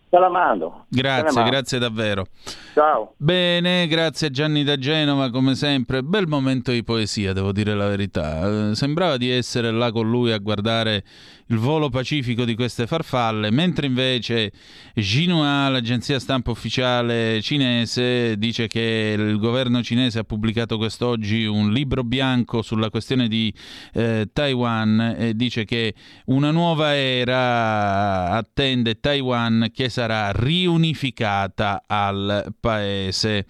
Te 0.09 0.19
la 0.19 0.29
mando. 0.29 0.85
Grazie, 0.89 1.43
grazie 1.45 1.79
davvero. 1.79 2.27
Ciao. 2.75 3.15
Bene, 3.17 3.87
grazie 3.89 4.29
a 4.29 4.31
Gianni 4.31 4.63
da 4.63 4.77
Genova, 4.77 5.31
come 5.31 5.55
sempre. 5.57 6.03
Bel 6.03 6.29
momento 6.29 6.71
di 6.71 6.85
poesia, 6.85 7.33
devo 7.33 7.51
dire 7.51 7.75
la 7.75 7.89
verità. 7.89 8.71
Eh, 8.71 8.75
sembrava 8.77 9.17
di 9.17 9.31
essere 9.31 9.73
là 9.73 9.91
con 9.91 10.09
lui 10.09 10.31
a 10.31 10.39
guardare 10.39 11.03
il 11.49 11.59
volo 11.59 11.89
pacifico 11.91 12.45
di 12.45 12.55
queste 12.55 12.87
farfalle, 12.87 13.51
mentre 13.51 13.87
invece 13.87 14.51
Xinhua, 14.95 15.69
l'agenzia 15.69 16.19
stampa 16.19 16.51
ufficiale 16.51 17.41
cinese, 17.41 18.37
dice 18.37 18.67
che 18.67 19.15
il 19.17 19.39
governo 19.39 19.83
cinese 19.83 20.19
ha 20.19 20.25
pubblicato 20.25 20.77
quest'oggi 20.77 21.45
un 21.45 21.73
libro 21.73 22.03
bianco 22.03 22.63
sulla 22.63 22.91
questione 22.91 23.29
di 23.29 23.53
eh, 23.93 24.29
Taiwan 24.33 25.15
e 25.19 25.35
dice 25.35 25.65
che 25.65 25.95
una 26.27 26.51
nuova 26.51 26.97
era 26.97 28.31
attende 28.31 28.99
Taiwan 28.99 29.71
che 29.73 29.89
sarà 29.89 30.33
riunificata 30.33 31.85
al 31.87 32.55
paese 32.59 33.47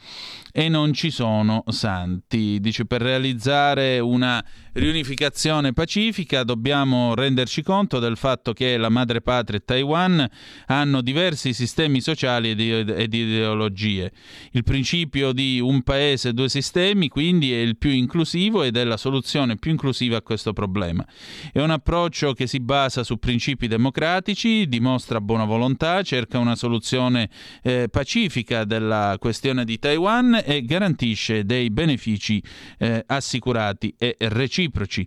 e 0.59 0.71
non 0.71 0.95
ci 0.95 1.11
sono 1.11 1.65
santi. 1.67 2.59
Dice 2.61 2.87
per 2.87 3.03
realizzare 3.03 3.99
una 3.99 4.43
riunificazione 4.73 5.75
pacifica 5.75 6.45
dobbiamo 6.45 7.15
renderci 7.15 7.63
conto 7.63 7.99
del 7.99 8.17
fatto 8.17 8.55
che 8.55 8.79
la 8.79 8.89
madrepatria 8.89 9.59
e 9.59 9.65
Taiwan 9.67 10.27
hanno 10.69 11.03
diversi 11.03 11.53
sistemi 11.53 12.01
sociali 12.01 12.53
ed 12.53 13.13
ideologie. 13.13 14.11
Il 14.53 14.65
principio 14.65 15.33
di 15.33 15.61
un 15.61 15.83
paese, 15.83 16.33
due 16.33 16.49
sistemi, 16.49 17.09
quindi 17.09 17.53
è 17.53 17.59
il 17.59 17.77
più 17.77 17.91
inclusivo 17.91 18.63
ed 18.63 18.79
è 18.79 18.85
la 18.85 18.97
soluzione 18.97 19.57
più 19.57 19.71
inclusiva 19.73 20.17
a 20.17 20.23
questo 20.23 20.55
problema. 20.55 21.05
È 21.53 21.61
un 21.61 21.71
approccio 21.71 22.33
che 22.33 22.47
si 22.47 22.61
basa 22.61 23.05
su 23.05 23.19
principi 23.19 23.69
democratici, 23.69 24.67
dimostra 24.67 25.21
buona 25.21 25.45
volontà, 25.45 26.01
cerca 26.01 26.39
una 26.39 26.57
soluzione 26.57 27.29
eh, 27.63 27.89
pacifica 27.91 28.65
della 28.65 29.17
questione 29.19 29.67
di 29.67 29.79
Taiwan 29.79 30.45
e 30.47 30.65
garantisce 30.65 31.45
dei 31.45 31.71
benefici 31.71 32.41
eh, 32.79 33.03
assicurati 33.05 33.93
e 33.99 34.15
reciproci. 34.19 35.05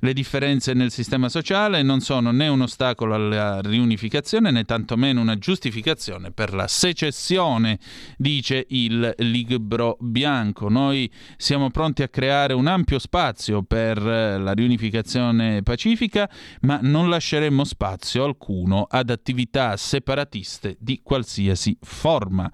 Le 0.00 0.14
differenze 0.14 0.72
nel 0.72 0.90
sistema 0.90 1.28
sociale 1.28 1.82
non 1.82 2.00
sono 2.00 2.30
né 2.30 2.48
un 2.48 2.62
ostacolo 2.62 3.14
alla 3.14 3.60
riunificazione 3.60 4.50
né 4.50 4.64
tantomeno 4.64 5.20
una 5.20 5.36
giustificazione 5.36 6.30
per 6.30 6.54
la 6.54 6.66
secessione, 6.66 7.78
dice 8.16 8.64
il 8.70 9.14
libro 9.18 9.98
bianco. 10.00 10.70
Noi 10.70 11.10
siamo 11.36 11.70
pronti 11.70 12.02
a 12.02 12.08
creare 12.08 12.54
un 12.54 12.66
ampio 12.66 12.98
spazio 12.98 13.62
per 13.62 13.98
eh, 13.98 14.38
la 14.38 14.52
riunificazione 14.52 15.62
pacifica, 15.62 16.30
ma 16.62 16.78
non 16.80 17.10
lasceremo 17.10 17.62
spazio 17.64 18.24
alcuno 18.24 18.86
ad 18.88 19.10
attività 19.10 19.76
separatiste 19.76 20.76
di 20.80 21.00
qualsiasi 21.02 21.76
forma. 21.82 22.50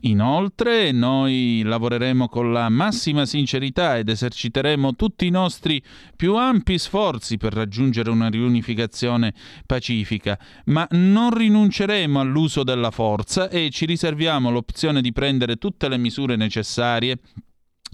Inoltre, 0.00 0.92
noi 0.92 1.61
lavoreremo 1.68 2.28
con 2.28 2.52
la 2.52 2.68
massima 2.68 3.26
sincerità 3.26 3.96
ed 3.98 4.08
eserciteremo 4.08 4.94
tutti 4.94 5.26
i 5.26 5.30
nostri 5.30 5.82
più 6.16 6.36
ampi 6.36 6.78
sforzi 6.78 7.36
per 7.36 7.52
raggiungere 7.52 8.10
una 8.10 8.28
riunificazione 8.28 9.34
pacifica, 9.66 10.38
ma 10.66 10.86
non 10.90 11.34
rinunceremo 11.34 12.20
all'uso 12.20 12.62
della 12.62 12.90
forza 12.90 13.48
e 13.48 13.70
ci 13.70 13.86
riserviamo 13.86 14.50
l'opzione 14.50 15.00
di 15.00 15.12
prendere 15.12 15.56
tutte 15.56 15.88
le 15.88 15.96
misure 15.96 16.36
necessarie 16.36 17.18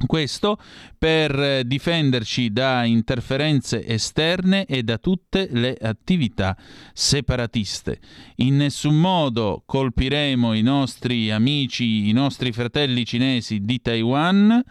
questo 0.07 0.59
per 0.97 1.65
difenderci 1.65 2.53
da 2.53 2.85
interferenze 2.85 3.85
esterne 3.85 4.65
e 4.67 4.83
da 4.83 4.99
tutte 4.99 5.49
le 5.51 5.77
attività 5.81 6.57
separatiste. 6.93 8.01
In 8.37 8.57
nessun 8.57 8.99
modo 8.99 9.63
colpiremo 9.67 10.53
i 10.53 10.63
nostri 10.63 11.31
amici, 11.31 12.09
i 12.09 12.13
nostri 12.13 12.53
fratelli 12.53 13.05
cinesi 13.05 13.61
di 13.65 13.81
Taiwan, 13.81 14.63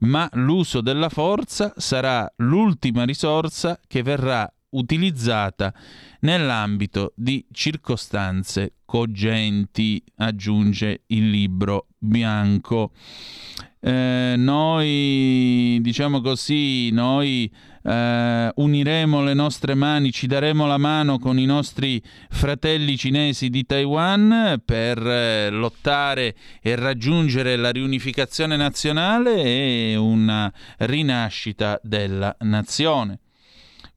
ma 0.00 0.28
l'uso 0.32 0.80
della 0.80 1.08
forza 1.08 1.72
sarà 1.76 2.30
l'ultima 2.36 3.04
risorsa 3.04 3.78
che 3.86 4.02
verrà 4.02 4.50
utilizzata 4.70 5.74
nell'ambito 6.20 7.12
di 7.16 7.44
circostanze 7.50 8.74
cogenti, 8.84 10.02
aggiunge 10.16 11.02
il 11.06 11.30
libro 11.30 11.88
bianco. 11.98 12.92
Eh, 13.82 14.34
noi, 14.36 15.78
diciamo 15.80 16.20
così, 16.20 16.90
noi 16.90 17.50
eh, 17.82 18.52
uniremo 18.54 19.22
le 19.22 19.32
nostre 19.32 19.74
mani, 19.74 20.12
ci 20.12 20.26
daremo 20.26 20.66
la 20.66 20.76
mano 20.76 21.18
con 21.18 21.38
i 21.38 21.46
nostri 21.46 22.02
fratelli 22.28 22.98
cinesi 22.98 23.48
di 23.48 23.64
Taiwan 23.64 24.60
per 24.62 24.98
eh, 24.98 25.48
lottare 25.48 26.34
e 26.60 26.74
raggiungere 26.74 27.56
la 27.56 27.70
riunificazione 27.70 28.56
nazionale 28.56 29.42
e 29.42 29.96
una 29.96 30.52
rinascita 30.76 31.80
della 31.82 32.36
nazione. 32.40 33.20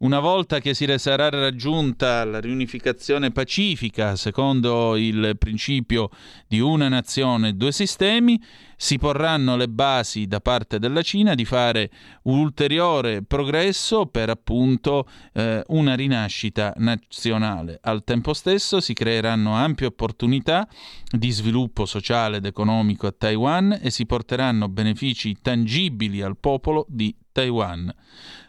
Una 0.03 0.19
volta 0.19 0.59
che 0.59 0.73
si 0.73 0.85
sarà 0.97 1.29
raggiunta 1.29 2.25
la 2.25 2.41
riunificazione 2.41 3.31
pacifica, 3.31 4.17
secondo 4.17 4.97
il 4.97 5.37
principio 5.37 6.09
di 6.45 6.59
una 6.59 6.89
nazione, 6.89 7.55
due 7.55 7.71
sistemi, 7.71 8.37
si 8.83 8.97
porranno 8.97 9.55
le 9.55 9.69
basi 9.69 10.27
da 10.27 10.41
parte 10.41 10.77
della 10.77 11.01
Cina 11.03 11.35
di 11.35 11.45
fare 11.45 11.89
un 12.23 12.39
ulteriore 12.39 13.23
progresso 13.23 14.07
per 14.07 14.29
appunto 14.29 15.07
eh, 15.31 15.63
una 15.67 15.95
rinascita 15.95 16.73
nazionale. 16.75 17.79
Al 17.81 18.03
tempo 18.03 18.33
stesso 18.33 18.81
si 18.81 18.91
creeranno 18.91 19.53
ampie 19.53 19.85
opportunità 19.85 20.67
di 21.09 21.31
sviluppo 21.31 21.85
sociale 21.85 22.37
ed 22.37 22.45
economico 22.45 23.07
a 23.07 23.15
Taiwan 23.17 23.79
e 23.81 23.89
si 23.89 24.05
porteranno 24.05 24.67
benefici 24.67 25.37
tangibili 25.41 26.21
al 26.21 26.35
popolo 26.35 26.85
di 26.89 27.15
Taiwan 27.31 27.89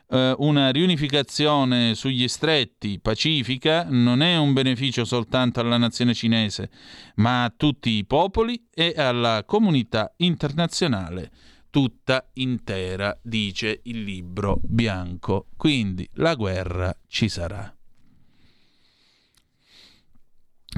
eh, 0.09 0.35
una 0.39 0.71
riunificazione 0.71 1.95
sugli 1.95 2.29
stretti 2.29 3.01
pacifica 3.01 3.87
non 3.89 4.23
è 4.23 4.37
un 4.37 4.53
beneficio 4.53 5.05
soltanto 5.05 5.61
alla 5.61 5.77
nazione 5.77 6.15
cinese, 6.15 6.71
ma 7.17 7.45
a 7.45 7.53
tutti 7.57 7.91
i 7.91 8.05
popoli 8.05 8.67
e 8.73 8.95
alla 8.97 9.45
comunità 9.47 10.13
internazionale 10.19 11.31
tutta 11.75 12.31
intera, 12.35 13.19
dice 13.21 13.81
il 13.83 14.05
libro 14.05 14.61
bianco. 14.63 15.49
Quindi 15.57 16.09
la 16.13 16.37
guerra 16.37 16.97
ci 17.09 17.29
sarà. 17.29 17.77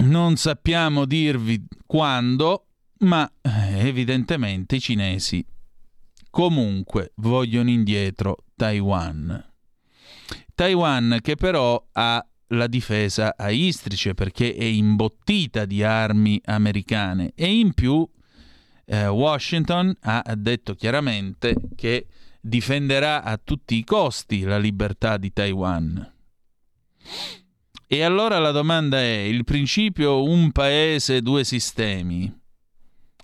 Non 0.05 0.36
sappiamo 0.36 1.05
dirvi 1.05 1.66
quando, 1.85 2.69
ma 3.01 3.31
eh, 3.43 3.86
evidentemente 3.86 4.77
i 4.77 4.81
cinesi 4.81 5.44
comunque 6.31 7.12
vogliono 7.16 7.69
indietro 7.69 8.45
Taiwan. 8.57 9.53
Taiwan 10.55 11.19
che 11.23 11.37
però 11.37 11.87
ha 11.93 12.27
la 12.51 12.66
difesa 12.66 13.35
a 13.37 13.51
istrice 13.51 14.15
perché 14.15 14.55
è 14.55 14.65
imbottita 14.65 15.65
di 15.65 15.83
armi 15.83 16.41
americane 16.45 17.33
e 17.35 17.59
in 17.59 17.74
più 17.74 18.09
eh, 18.87 19.09
Washington 19.09 19.95
ha 20.01 20.23
detto 20.37 20.74
chiaramente 20.74 21.57
che 21.74 22.07
difenderà 22.41 23.23
a 23.23 23.39
tutti 23.43 23.77
i 23.77 23.85
costi 23.85 24.43
la 24.43 24.59
libertà 24.59 25.16
di 25.16 25.33
Taiwan. 25.33 26.12
E 27.89 28.03
allora 28.03 28.39
la 28.39 28.53
domanda 28.53 28.99
è, 28.99 29.19
il 29.19 29.45
principio 29.45 30.23
un 30.23 30.51
paese, 30.53 31.23
due 31.23 31.45
sistemi, 31.45 32.33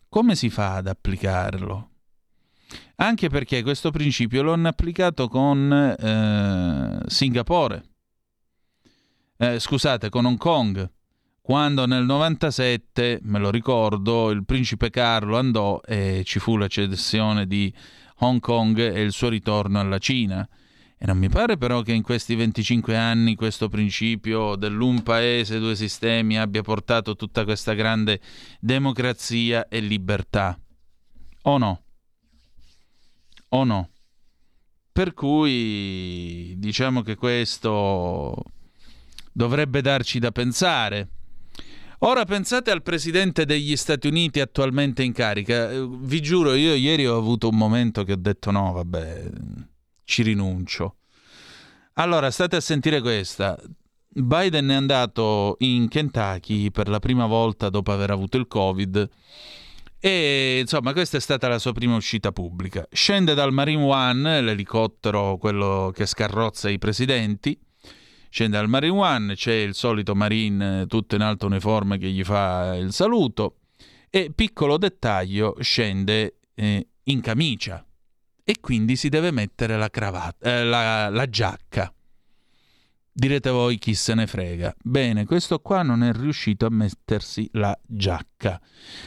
come 0.09 0.35
si 0.35 0.51
fa 0.51 0.75
ad 0.75 0.89
applicarlo? 0.89 1.92
Anche 2.97 3.29
perché 3.29 3.63
questo 3.63 3.91
principio 3.91 4.43
lo 4.43 4.53
hanno 4.53 4.69
applicato 4.69 5.29
con 5.29 5.73
eh, 5.73 7.01
Singapore, 7.07 7.83
eh, 9.39 9.59
scusate, 9.59 10.09
con 10.09 10.25
Hong 10.25 10.39
Kong, 10.39 10.91
quando 11.43 11.87
nel 11.87 12.05
97, 12.05 13.19
me 13.23 13.41
lo 13.41 13.51
ricordo, 13.51 14.31
il 14.31 14.45
principe 14.45 14.91
Carlo 14.91 15.37
andò 15.37 15.81
e 15.85 16.23
ci 16.25 16.39
fu 16.39 16.57
la 16.57 16.69
cessione 16.69 17.49
di 17.49 17.73
Hong 18.19 18.39
Kong 18.39 18.79
e 18.79 19.03
il 19.03 19.11
suo 19.11 19.29
ritorno 19.29 19.81
alla 19.81 19.99
Cina. 19.99 20.49
E 20.97 21.05
non 21.05 21.19
mi 21.19 21.29
pare 21.29 21.57
però 21.57 21.83
che 21.83 21.93
in 21.93 22.03
questi 22.03 22.37
25 22.37 22.97
anni 22.97 23.35
questo 23.35 23.69
principio 23.69 24.55
dell'un 24.55 25.03
paese, 25.03 25.59
due 25.59 25.75
sistemi 25.75 26.39
abbia 26.39 26.63
portato 26.63 27.17
tutta 27.17 27.43
questa 27.43 27.73
grande 27.73 28.21
democrazia 28.61 29.67
e 29.67 29.81
libertà. 29.81 30.57
O 31.43 31.59
no? 31.59 31.83
O 33.53 33.65
no? 33.65 33.89
Per 34.93 35.15
cui 35.15 36.55
diciamo 36.59 37.03
che 37.03 37.17
questo 37.17 38.35
dovrebbe 39.33 39.81
darci 39.81 40.19
da 40.19 40.31
pensare. 40.31 41.09
Ora 42.01 42.25
pensate 42.25 42.71
al 42.71 42.83
presidente 42.83 43.47
degli 43.47 43.77
Stati 43.77 44.09
Uniti 44.09 44.41
attualmente 44.41 45.03
in 45.03 45.13
carica. 45.13 45.71
Vi 45.87 46.21
giuro, 46.21 46.55
io 46.55 46.75
ieri 46.75 47.07
ho 47.07 47.17
avuto 47.17 47.49
un 47.49 47.57
momento 47.57 48.05
che 48.05 48.13
ho 48.13 48.19
detto 48.19 48.51
no, 48.51 48.73
vabbè, 48.73 49.31
ci 50.05 50.23
rinuncio. 50.23 50.97
Allora, 51.95 52.31
state 52.31 52.57
a 52.57 52.61
sentire 52.61 53.01
questa. 53.01 53.59
Biden 54.09 54.69
è 54.69 54.75
andato 54.75 55.57
in 55.61 55.89
Kentucky 55.89 56.71
per 56.71 56.89
la 56.89 56.99
prima 56.99 57.27
volta 57.27 57.71
dopo 57.71 57.93
aver 57.93 58.11
avuto 58.11 58.37
il 58.37 58.47
Covid 58.47 59.09
e 60.05 60.59
insomma, 60.59 60.93
questa 60.93 61.19
è 61.19 61.21
stata 61.21 61.47
la 61.47 61.61
sua 61.61 61.71
prima 61.71 61.95
uscita 61.95 62.33
pubblica. 62.33 62.85
Scende 62.91 63.35
dal 63.35 63.53
Marine 63.53 63.85
One, 63.85 64.41
l'elicottero, 64.41 65.37
quello 65.37 65.93
che 65.95 66.07
scarrozza 66.07 66.69
i 66.69 66.79
presidenti. 66.79 67.57
Scende 68.29 68.57
dal 68.57 68.69
Marine 68.69 68.99
One, 68.99 69.35
c'è 69.37 69.53
il 69.53 69.75
solito 69.75 70.17
Marine 70.17 70.87
tutto 70.89 71.15
in 71.15 71.21
alto 71.21 71.47
uniforme 71.47 71.99
che 71.99 72.09
gli 72.09 72.25
fa 72.25 72.75
il 72.75 72.93
saluto. 72.93 73.59
E 74.11 74.33
piccolo 74.35 74.77
dettaglio, 74.77 75.55
scende 75.61 76.39
eh, 76.57 76.85
in 77.05 77.21
camicia 77.21 77.87
e 78.43 78.57
quindi 78.61 78.97
si 78.97 79.09
deve 79.09 79.31
mettere 79.31 79.77
la, 79.77 79.89
cravatta, 79.89 80.51
eh, 80.51 80.65
la, 80.65 81.11
la 81.11 81.29
giacca. 81.29 81.95
Direte 83.15 83.51
voi 83.51 83.77
chi 83.77 83.95
se 83.95 84.15
ne 84.15 84.27
frega. 84.27 84.75
Bene, 84.83 85.27
questo 85.27 85.59
qua 85.59 85.83
non 85.83 86.03
è 86.03 86.13
riuscito 86.13 86.65
a 86.65 86.71
mettersi 86.71 87.47
la 87.53 87.79
giacca. 87.87 88.59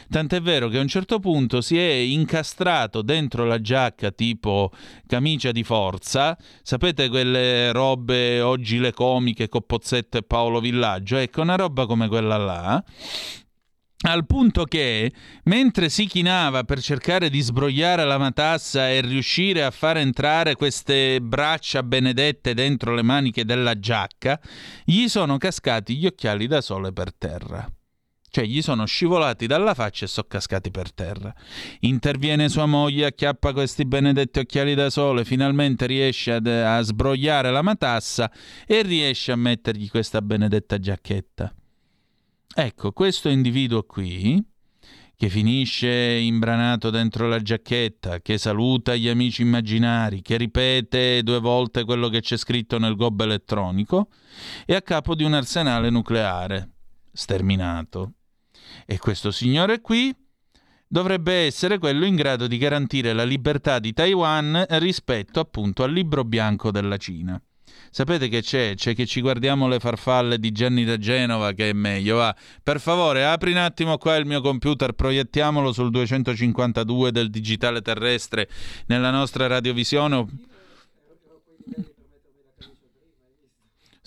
Tant'è 0.08 0.40
vero 0.40 0.68
che 0.68 0.78
a 0.78 0.80
un 0.80 0.86
certo 0.86 1.18
punto 1.18 1.60
si 1.60 1.76
è 1.76 1.90
incastrato 1.90 3.02
dentro 3.02 3.44
la 3.44 3.60
giacca 3.60 4.12
tipo 4.12 4.70
camicia 5.08 5.50
di 5.50 5.64
forza. 5.64 6.38
Sapete 6.62 7.08
quelle 7.08 7.72
robe 7.72 8.40
oggi 8.40 8.78
le 8.78 8.92
comiche 8.92 9.48
con 9.48 9.66
Pozzetto 9.66 10.18
e 10.18 10.22
Paolo 10.22 10.60
Villaggio? 10.60 11.16
Ecco, 11.16 11.40
una 11.40 11.56
roba 11.56 11.86
come 11.86 12.06
quella 12.06 12.36
là 12.36 12.84
al 14.02 14.26
punto 14.26 14.64
che, 14.64 15.10
mentre 15.44 15.88
si 15.88 16.06
chinava 16.06 16.64
per 16.64 16.80
cercare 16.80 17.30
di 17.30 17.40
sbrogliare 17.40 18.04
la 18.04 18.18
matassa 18.18 18.90
e 18.90 19.00
riuscire 19.00 19.64
a 19.64 19.70
far 19.70 19.96
entrare 19.96 20.54
queste 20.54 21.20
braccia 21.22 21.82
benedette 21.82 22.52
dentro 22.52 22.94
le 22.94 23.02
maniche 23.02 23.44
della 23.44 23.78
giacca, 23.78 24.38
gli 24.84 25.08
sono 25.08 25.38
cascati 25.38 25.96
gli 25.96 26.06
occhiali 26.06 26.46
da 26.46 26.60
sole 26.60 26.92
per 26.92 27.14
terra. 27.14 27.66
Cioè 28.28 28.44
gli 28.44 28.60
sono 28.60 28.84
scivolati 28.84 29.46
dalla 29.46 29.72
faccia 29.72 30.04
e 30.04 30.08
sono 30.08 30.26
cascati 30.28 30.70
per 30.70 30.92
terra. 30.92 31.34
Interviene 31.80 32.50
sua 32.50 32.66
moglie, 32.66 33.06
acchiappa 33.06 33.54
questi 33.54 33.86
benedetti 33.86 34.40
occhiali 34.40 34.74
da 34.74 34.90
sole, 34.90 35.24
finalmente 35.24 35.86
riesce 35.86 36.32
ad, 36.32 36.46
a 36.46 36.82
sbrogliare 36.82 37.50
la 37.50 37.62
matassa 37.62 38.30
e 38.66 38.82
riesce 38.82 39.32
a 39.32 39.36
mettergli 39.36 39.88
questa 39.88 40.20
benedetta 40.20 40.78
giacchetta. 40.78 41.54
Ecco, 42.54 42.92
questo 42.92 43.28
individuo 43.28 43.82
qui, 43.82 44.42
che 45.16 45.30
finisce 45.30 45.88
imbranato 45.88 46.90
dentro 46.90 47.26
la 47.26 47.40
giacchetta, 47.40 48.20
che 48.20 48.36
saluta 48.36 48.94
gli 48.94 49.08
amici 49.08 49.42
immaginari, 49.42 50.20
che 50.20 50.36
ripete 50.36 51.22
due 51.22 51.40
volte 51.40 51.84
quello 51.84 52.08
che 52.08 52.20
c'è 52.20 52.36
scritto 52.36 52.78
nel 52.78 52.96
gobbo 52.96 53.24
elettronico, 53.24 54.08
è 54.66 54.74
a 54.74 54.82
capo 54.82 55.14
di 55.14 55.24
un 55.24 55.32
arsenale 55.32 55.88
nucleare, 55.88 56.70
sterminato. 57.12 58.12
E 58.84 58.98
questo 58.98 59.30
signore 59.30 59.80
qui 59.80 60.14
dovrebbe 60.86 61.46
essere 61.46 61.78
quello 61.78 62.04
in 62.04 62.14
grado 62.14 62.46
di 62.46 62.58
garantire 62.58 63.14
la 63.14 63.24
libertà 63.24 63.78
di 63.78 63.94
Taiwan 63.94 64.66
rispetto 64.70 65.40
appunto 65.40 65.82
al 65.82 65.92
libro 65.92 66.24
bianco 66.24 66.70
della 66.70 66.98
Cina. 66.98 67.40
Sapete 67.96 68.28
che 68.28 68.42
c'è? 68.42 68.74
C'è 68.74 68.94
che 68.94 69.06
ci 69.06 69.22
guardiamo 69.22 69.68
le 69.68 69.78
farfalle 69.78 70.38
di 70.38 70.52
Gianni 70.52 70.84
da 70.84 70.98
Genova 70.98 71.52
che 71.52 71.70
è 71.70 71.72
meglio. 71.72 72.16
Va. 72.16 72.36
Per 72.62 72.78
favore, 72.78 73.24
apri 73.24 73.52
un 73.52 73.56
attimo 73.56 73.96
qua 73.96 74.16
il 74.16 74.26
mio 74.26 74.42
computer, 74.42 74.92
proiettiamolo 74.92 75.72
sul 75.72 75.88
252 75.88 77.10
del 77.10 77.30
digitale 77.30 77.80
terrestre 77.80 78.50
nella 78.88 79.10
nostra 79.10 79.46
radiovisione. 79.46 80.26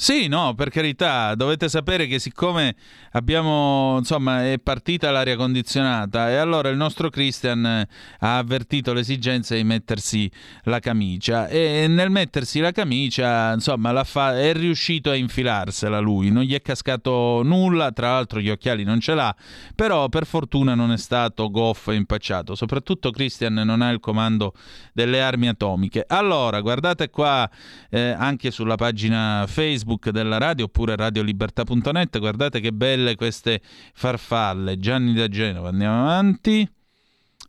Sì, 0.02 0.28
no, 0.30 0.54
per 0.56 0.70
carità, 0.70 1.36
dovete 1.36 1.68
sapere 1.68 2.08
che 2.08 2.20
siccome 2.20 2.74
abbiamo, 3.12 3.98
insomma, 3.98 4.50
è 4.50 4.58
partita 4.58 5.12
l'aria 5.12 5.36
condizionata 5.36 6.30
e 6.30 6.36
allora 6.36 6.70
il 6.70 6.78
nostro 6.78 7.10
Christian 7.10 7.66
ha 7.66 8.38
avvertito 8.38 8.94
l'esigenza 8.94 9.56
di 9.56 9.66
mettersi 9.66 10.32
la 10.64 10.80
camicia 10.80 11.50
e 11.50 11.88
nel 11.90 12.12
mettersi 12.12 12.62
la 12.62 12.72
camicia, 12.72 13.52
insomma, 13.52 14.02
fa- 14.06 14.40
è 14.40 14.54
riuscito 14.54 15.10
a 15.10 15.16
infilarsela 15.16 16.00
lui, 16.00 16.32
non 16.32 16.44
gli 16.44 16.54
è 16.54 16.62
cascato 16.62 17.42
nulla, 17.44 17.92
tra 17.92 18.14
l'altro 18.14 18.40
gli 18.40 18.50
occhiali 18.50 18.86
non 18.86 19.02
ce 19.02 19.14
l'ha, 19.14 19.36
però 19.76 20.08
per 20.08 20.26
fortuna 20.26 20.76
non 20.76 20.94
è 20.94 20.98
stato 20.98 21.52
goffo 21.52 21.92
e 21.92 21.96
impacciato, 21.96 22.56
soprattutto 22.56 23.12
Christian 23.12 23.56
non 23.56 23.82
ha 23.82 23.90
il 23.90 24.00
comando 24.00 24.54
delle 24.94 25.22
armi 25.22 25.50
atomiche. 25.50 26.06
Allora, 26.08 26.62
guardate 26.62 27.10
qua 27.10 27.50
eh, 27.90 28.16
anche 28.18 28.50
sulla 28.50 28.76
pagina 28.76 29.44
Facebook 29.46 29.88
Facebook 29.90 30.10
della 30.10 30.38
radio 30.38 30.66
oppure 30.66 30.96
radiolibertà.net. 30.96 32.20
Guardate 32.20 32.60
che 32.60 32.72
belle 32.72 33.16
queste 33.16 33.62
farfalle. 33.94 34.78
Gianni 34.78 35.14
da 35.14 35.28
Genova, 35.28 35.70
andiamo 35.70 36.02
avanti. 36.02 36.70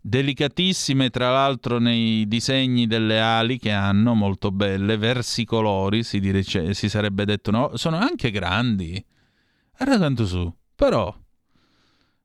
Delicatissime, 0.03 1.11
tra 1.11 1.31
l'altro, 1.31 1.79
nei 1.79 2.27
disegni 2.27 2.87
delle 2.87 3.21
ali 3.21 3.59
che 3.59 3.71
hanno, 3.71 4.15
molto 4.15 4.51
belle, 4.51 4.97
versicolori, 4.97 6.03
si, 6.03 6.21
dire, 6.21 6.43
si 6.43 6.89
sarebbe 6.89 7.27
detto 7.27 7.51
no, 7.51 7.77
sono 7.77 7.99
anche 7.99 8.31
grandi. 8.31 9.05
Guarda 9.77 9.99
tanto 9.99 10.27
su, 10.27 10.51
però 10.75 11.15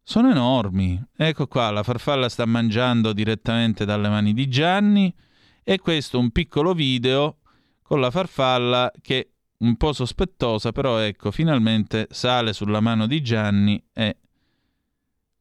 sono 0.02 0.32
enormi. 0.32 1.04
Ecco 1.18 1.48
qua, 1.48 1.70
la 1.72 1.84
farfalla 1.84 2.30
sta 2.30 2.46
mangiando 2.46 3.12
direttamente 3.12 3.84
dalle 3.84 4.08
mani 4.08 4.34
di 4.34 4.48
Gianni 4.48 5.14
e 5.62 5.80
questo 5.80 6.16
è 6.16 6.22
un 6.22 6.32
piccolo 6.32 6.74
video 6.74 7.40
con 7.82 8.00
la 8.00 8.10
farfalla 8.10 8.90
che 9.02 9.35
un 9.57 9.76
po' 9.77 9.94
sospettosa, 9.94 10.72
però 10.72 10.98
ecco, 10.98 11.32
finalmente 11.32 12.07
sale 12.11 12.53
sulla 12.53 12.80
mano 12.80 13.07
di 13.07 13.22
Gianni 13.22 13.82
e 13.94 14.18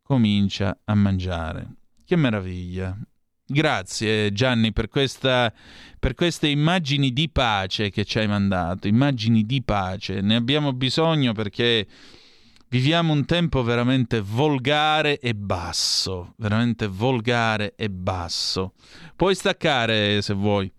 comincia 0.03 0.79
a 0.85 0.95
mangiare. 0.95 1.75
Che 2.05 2.17
meraviglia. 2.17 2.97
Grazie 3.47 4.33
Gianni 4.33 4.73
per, 4.73 4.89
questa, 4.89 5.53
per 5.99 6.15
queste 6.15 6.49
immagini 6.49 7.13
di 7.13 7.29
pace 7.29 7.91
che 7.91 8.05
ci 8.05 8.19
hai 8.19 8.27
mandato, 8.27 8.89
immagini 8.89 9.45
di 9.45 9.63
pace. 9.63 10.21
Ne 10.21 10.37
abbiamo 10.37 10.73
bisogno 10.73 11.33
perché 11.33 11.87
viviamo 12.69 13.13
un 13.13 13.27
tempo 13.27 13.63
veramente 13.63 14.21
volgare 14.21 15.19
e 15.19 15.35
basso, 15.35 16.35
veramente 16.39 16.87
volgare 16.87 17.75
e 17.77 17.91
basso. 17.91 18.73
Puoi 19.15 19.35
staccare 19.35 20.23
se 20.23 20.33
vuoi. 20.33 20.73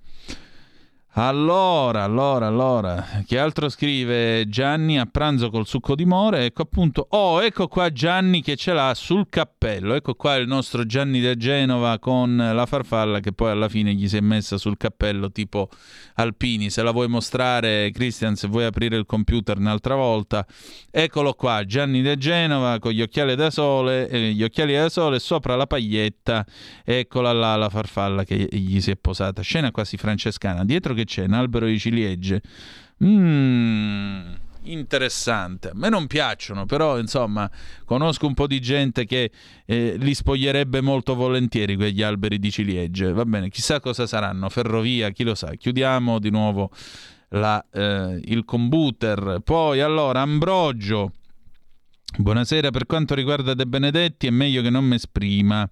Allora, 1.17 2.03
allora, 2.03 2.47
allora, 2.47 3.07
che 3.25 3.39
altro 3.39 3.69
scrive 3.69 4.49
Gianni 4.49 4.99
a 4.99 5.05
pranzo 5.05 5.49
col 5.49 5.65
succo 5.65 5.95
di 5.95 6.03
more? 6.03 6.43
Ecco 6.43 6.63
appunto, 6.63 7.07
oh, 7.11 7.41
ecco 7.41 7.69
qua 7.69 7.89
Gianni 7.89 8.41
che 8.41 8.57
ce 8.57 8.73
l'ha 8.73 8.93
sul 8.93 9.27
cappello, 9.29 9.93
ecco 9.93 10.15
qua 10.15 10.35
il 10.35 10.45
nostro 10.45 10.85
Gianni 10.85 11.21
da 11.21 11.35
Genova 11.35 11.99
con 11.99 12.35
la 12.35 12.65
farfalla 12.65 13.21
che 13.21 13.31
poi 13.31 13.51
alla 13.51 13.69
fine 13.69 13.93
gli 13.93 14.09
si 14.09 14.17
è 14.17 14.19
messa 14.19 14.57
sul 14.57 14.75
cappello 14.75 15.31
tipo 15.31 15.69
Alpini. 16.15 16.69
Se 16.69 16.83
la 16.83 16.91
vuoi 16.91 17.07
mostrare, 17.07 17.91
Christian, 17.91 18.35
se 18.35 18.49
vuoi 18.49 18.65
aprire 18.65 18.97
il 18.97 19.05
computer 19.05 19.57
un'altra 19.57 19.95
volta, 19.95 20.45
eccolo 20.91 21.31
qua, 21.31 21.63
Gianni 21.63 22.01
da 22.01 22.17
Genova 22.17 22.77
con 22.79 22.91
gli 22.91 23.01
occhiali 23.01 23.35
da 23.35 23.49
sole, 23.51 24.09
eh, 24.09 24.33
gli 24.33 24.43
occhiali 24.43 24.73
da 24.73 24.89
sole 24.89 25.19
sopra 25.19 25.55
la 25.55 25.65
paglietta, 25.65 26.45
eccola 26.83 27.31
là 27.31 27.55
la 27.55 27.69
farfalla 27.69 28.25
che 28.25 28.49
gli 28.51 28.81
si 28.81 28.91
è 28.91 28.97
posata. 28.97 29.41
Scena 29.41 29.71
quasi 29.71 29.95
francescana, 29.95 30.65
dietro 30.65 30.93
che 30.93 31.03
c'è 31.06 31.23
un 31.23 31.34
albero 31.34 31.65
di 31.65 31.80
ciliegie. 31.80 32.41
Mmm, 33.03 34.34
interessante. 34.64 35.69
A 35.69 35.73
me 35.76 35.90
non 35.90 36.07
piacciono, 36.07 36.65
però 36.65 36.99
insomma, 36.99 37.49
conosco 37.86 38.27
un 38.27 38.34
po' 38.34 38.48
di 38.48 38.60
gente 38.60 39.06
che 39.06 39.32
eh, 39.65 39.95
li 39.98 40.14
spoglierebbe 40.14 40.82
molto 40.82 41.15
volentieri 41.15 41.76
quegli 41.76 42.02
alberi 42.02 42.40
di 42.40 42.52
ciliegie. 42.52 43.11
Va 43.14 43.26
bene, 43.26 43.49
chissà 43.49 43.80
cosa 43.80 44.06
saranno, 44.07 44.49
ferrovia, 44.49 45.10
chi 45.11 45.23
lo 45.23 45.36
sa. 45.36 45.53
Chiudiamo 45.56 46.19
di 46.19 46.30
nuovo 46.30 46.72
la, 47.30 47.64
eh, 47.72 48.19
il 48.26 48.45
computer. 48.45 49.40
Poi 49.44 49.82
allora, 49.82 50.22
Ambrogio. 50.22 51.11
Buonasera, 52.18 52.72
per 52.72 52.86
quanto 52.86 53.14
riguarda 53.14 53.53
De 53.53 53.65
Benedetti 53.65 54.27
è 54.27 54.30
meglio 54.30 54.61
che 54.61 54.69
non 54.69 54.86
mi 54.86 54.95
esprima. 54.95 55.69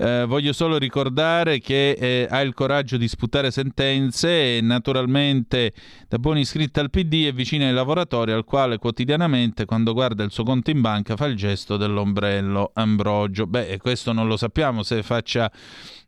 Eh, 0.00 0.26
voglio 0.28 0.52
solo 0.52 0.78
ricordare 0.78 1.58
che 1.58 1.90
eh, 1.90 2.28
ha 2.30 2.40
il 2.42 2.54
coraggio 2.54 2.96
di 2.96 3.08
sputare 3.08 3.50
sentenze 3.50 4.58
e 4.58 4.60
naturalmente 4.60 5.72
da 6.06 6.20
buon 6.20 6.38
iscritto 6.38 6.78
al 6.78 6.88
PD 6.88 7.26
è 7.26 7.32
vicino 7.32 7.64
ai 7.64 7.72
lavoratori 7.72 8.30
al 8.30 8.44
quale 8.44 8.78
quotidianamente 8.78 9.64
quando 9.64 9.92
guarda 9.94 10.22
il 10.22 10.30
suo 10.30 10.44
conto 10.44 10.70
in 10.70 10.80
banca 10.80 11.16
fa 11.16 11.26
il 11.26 11.34
gesto 11.34 11.76
dell'ombrello 11.76 12.70
Ambrogio. 12.74 13.48
Beh, 13.48 13.78
questo 13.78 14.12
non 14.12 14.28
lo 14.28 14.36
sappiamo 14.36 14.84
se 14.84 15.02
faccia 15.02 15.50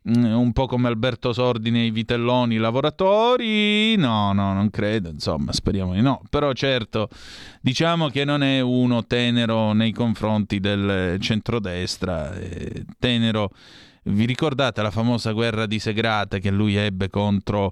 un 0.03 0.51
po' 0.51 0.65
come 0.65 0.87
Alberto 0.87 1.31
Sordi 1.31 1.69
nei 1.69 1.91
vitelloni 1.91 2.57
lavoratori? 2.57 3.95
No 3.97 4.33
no 4.33 4.53
non 4.53 4.71
credo 4.71 5.09
insomma 5.09 5.51
speriamo 5.51 5.93
di 5.93 6.01
no. 6.01 6.21
Però 6.29 6.51
certo 6.53 7.09
diciamo 7.61 8.09
che 8.09 8.25
non 8.25 8.41
è 8.41 8.61
uno 8.61 9.05
tenero 9.05 9.73
nei 9.73 9.91
confronti 9.91 10.59
del 10.59 11.17
centrodestra 11.19 12.33
eh, 12.33 12.85
tenero. 12.97 13.51
Vi 14.03 14.25
ricordate 14.25 14.81
la 14.81 14.89
famosa 14.89 15.31
guerra 15.31 15.67
di 15.67 15.77
Segrate 15.77 16.39
che 16.39 16.49
lui 16.49 16.75
ebbe 16.75 17.07
contro, 17.07 17.71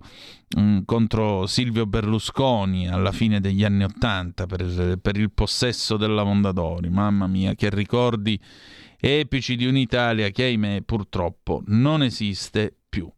mm, 0.60 0.82
contro 0.86 1.48
Silvio 1.48 1.88
Berlusconi 1.88 2.88
alla 2.88 3.12
fine 3.12 3.40
degli 3.40 3.64
anni 3.64 3.84
Ottanta 3.84 4.46
per, 4.46 5.00
per 5.02 5.18
il 5.18 5.32
possesso 5.32 5.98
della 5.98 6.24
Mondadori? 6.24 6.90
Mamma 6.90 7.26
mia, 7.26 7.56
che 7.56 7.72
ricordi 7.72 8.40
epici 9.00 9.56
di 9.56 9.66
un'Italia 9.66 10.30
che 10.30 10.44
ahimè 10.44 10.82
purtroppo 10.82 11.64
non 11.68 12.04
esiste 12.04 12.76
più. 12.90 13.10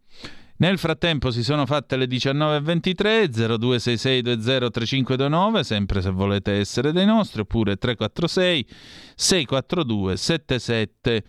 Nel 0.58 0.78
frattempo 0.78 1.32
si 1.32 1.44
sono 1.44 1.66
fatte 1.66 1.98
le 1.98 2.06
19.23 2.06 3.32
0266203529, 3.32 5.62
sempre 5.62 6.02
se 6.02 6.12
volete 6.12 6.52
essere 6.52 6.92
dei 6.92 7.08
nostri, 7.08 7.42
oppure 7.42 7.78
346 7.78 8.68
642 9.16 10.18
77 10.18 11.24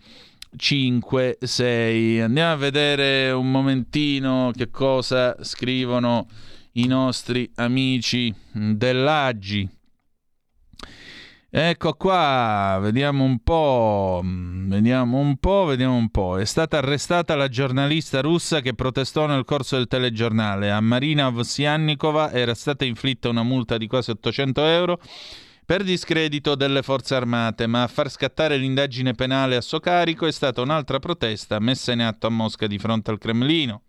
5, 0.55 1.37
6. 1.41 2.21
Andiamo 2.21 2.53
a 2.53 2.57
vedere 2.57 3.31
un 3.31 3.49
momentino 3.49 4.51
che 4.55 4.69
cosa 4.69 5.35
scrivono 5.43 6.27
i 6.73 6.85
nostri 6.85 7.51
amici 7.55 8.31
dell'Aggi. 8.51 9.67
Ecco 11.55 11.93
qua, 11.93 12.79
vediamo 12.81 13.23
un 13.23 13.37
po', 13.37 14.23
vediamo 14.23 15.19
un 15.19 15.37
po', 15.37 15.65
vediamo 15.65 15.93
un 15.93 16.09
po'. 16.09 16.39
È 16.39 16.45
stata 16.45 16.79
arrestata 16.79 17.35
la 17.35 17.47
giornalista 17.47 18.21
russa 18.21 18.59
che 18.59 18.73
protestò 18.73 19.27
nel 19.27 19.45
corso 19.45 19.75
del 19.75 19.85
telegiornale. 19.85 20.71
A 20.71 20.81
Marina 20.81 21.27
Ovsiannikova 21.27 22.31
era 22.31 22.55
stata 22.55 22.85
inflitta 22.85 23.29
una 23.29 23.43
multa 23.43 23.77
di 23.77 23.85
quasi 23.85 24.09
800 24.09 24.65
euro 24.65 24.99
per 25.63 25.83
discredito 25.83 26.55
delle 26.55 26.81
forze 26.81 27.13
armate, 27.13 27.67
ma 27.67 27.83
a 27.83 27.87
far 27.87 28.09
scattare 28.09 28.57
l'indagine 28.57 29.13
penale 29.13 29.55
a 29.55 29.61
suo 29.61 29.79
carico 29.79 30.25
è 30.25 30.31
stata 30.31 30.59
un'altra 30.59 30.97
protesta 30.97 31.59
messa 31.59 31.91
in 31.91 32.01
atto 32.01 32.25
a 32.25 32.31
Mosca 32.31 32.65
di 32.65 32.79
fronte 32.79 33.11
al 33.11 33.19
Cremlino. 33.19 33.83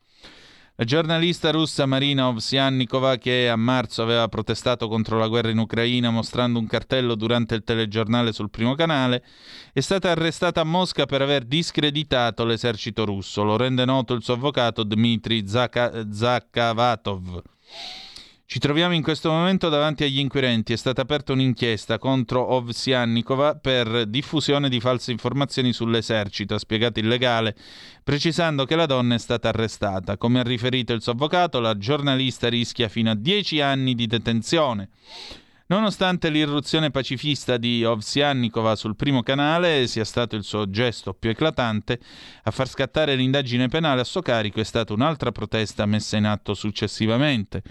La 0.76 0.84
giornalista 0.84 1.52
russa 1.52 1.86
Marina 1.86 2.26
Ovsiannikova, 2.26 3.16
che 3.16 3.48
a 3.48 3.54
marzo 3.54 4.02
aveva 4.02 4.26
protestato 4.26 4.88
contro 4.88 5.16
la 5.16 5.28
guerra 5.28 5.50
in 5.50 5.58
Ucraina 5.58 6.10
mostrando 6.10 6.58
un 6.58 6.66
cartello 6.66 7.14
durante 7.14 7.54
il 7.54 7.62
telegiornale 7.62 8.32
sul 8.32 8.50
primo 8.50 8.74
canale, 8.74 9.22
è 9.72 9.78
stata 9.78 10.10
arrestata 10.10 10.62
a 10.62 10.64
Mosca 10.64 11.06
per 11.06 11.22
aver 11.22 11.44
discreditato 11.44 12.44
l'esercito 12.44 13.04
russo. 13.04 13.44
Lo 13.44 13.56
rende 13.56 13.84
noto 13.84 14.14
il 14.14 14.24
suo 14.24 14.34
avvocato 14.34 14.82
Dmitry 14.82 15.44
Zakhavatov. 15.46 17.42
Ci 18.46 18.58
troviamo 18.58 18.94
in 18.94 19.02
questo 19.02 19.30
momento 19.30 19.70
davanti 19.70 20.04
agli 20.04 20.18
inquirenti. 20.18 20.74
È 20.74 20.76
stata 20.76 21.00
aperta 21.00 21.32
un'inchiesta 21.32 21.98
contro 21.98 22.52
Ovsiannikova 22.52 23.56
per 23.56 24.06
diffusione 24.06 24.68
di 24.68 24.80
false 24.80 25.10
informazioni 25.12 25.72
sull'esercito, 25.72 26.54
ha 26.54 26.58
spiegato 26.58 27.00
il 27.00 27.08
legale, 27.08 27.56
precisando 28.04 28.66
che 28.66 28.76
la 28.76 28.86
donna 28.86 29.14
è 29.14 29.18
stata 29.18 29.48
arrestata. 29.48 30.18
Come 30.18 30.40
ha 30.40 30.42
riferito 30.42 30.92
il 30.92 31.00
suo 31.00 31.12
avvocato, 31.12 31.58
la 31.58 31.78
giornalista 31.78 32.48
rischia 32.48 32.88
fino 32.88 33.10
a 33.10 33.14
10 33.14 33.60
anni 33.60 33.94
di 33.94 34.06
detenzione. 34.06 34.90
Nonostante 35.66 36.28
l'irruzione 36.28 36.90
pacifista 36.90 37.56
di 37.56 37.86
Ovsiannikova 37.86 38.76
sul 38.76 38.96
primo 38.96 39.22
canale 39.22 39.86
sia 39.86 40.04
stato 40.04 40.36
il 40.36 40.44
suo 40.44 40.68
gesto 40.68 41.14
più 41.14 41.30
eclatante, 41.30 41.98
a 42.42 42.50
far 42.50 42.68
scattare 42.68 43.14
l'indagine 43.14 43.68
penale 43.68 44.02
a 44.02 44.04
suo 44.04 44.20
carico 44.20 44.60
è 44.60 44.64
stata 44.64 44.92
un'altra 44.92 45.32
protesta 45.32 45.86
messa 45.86 46.18
in 46.18 46.26
atto 46.26 46.52
successivamente. 46.52 47.62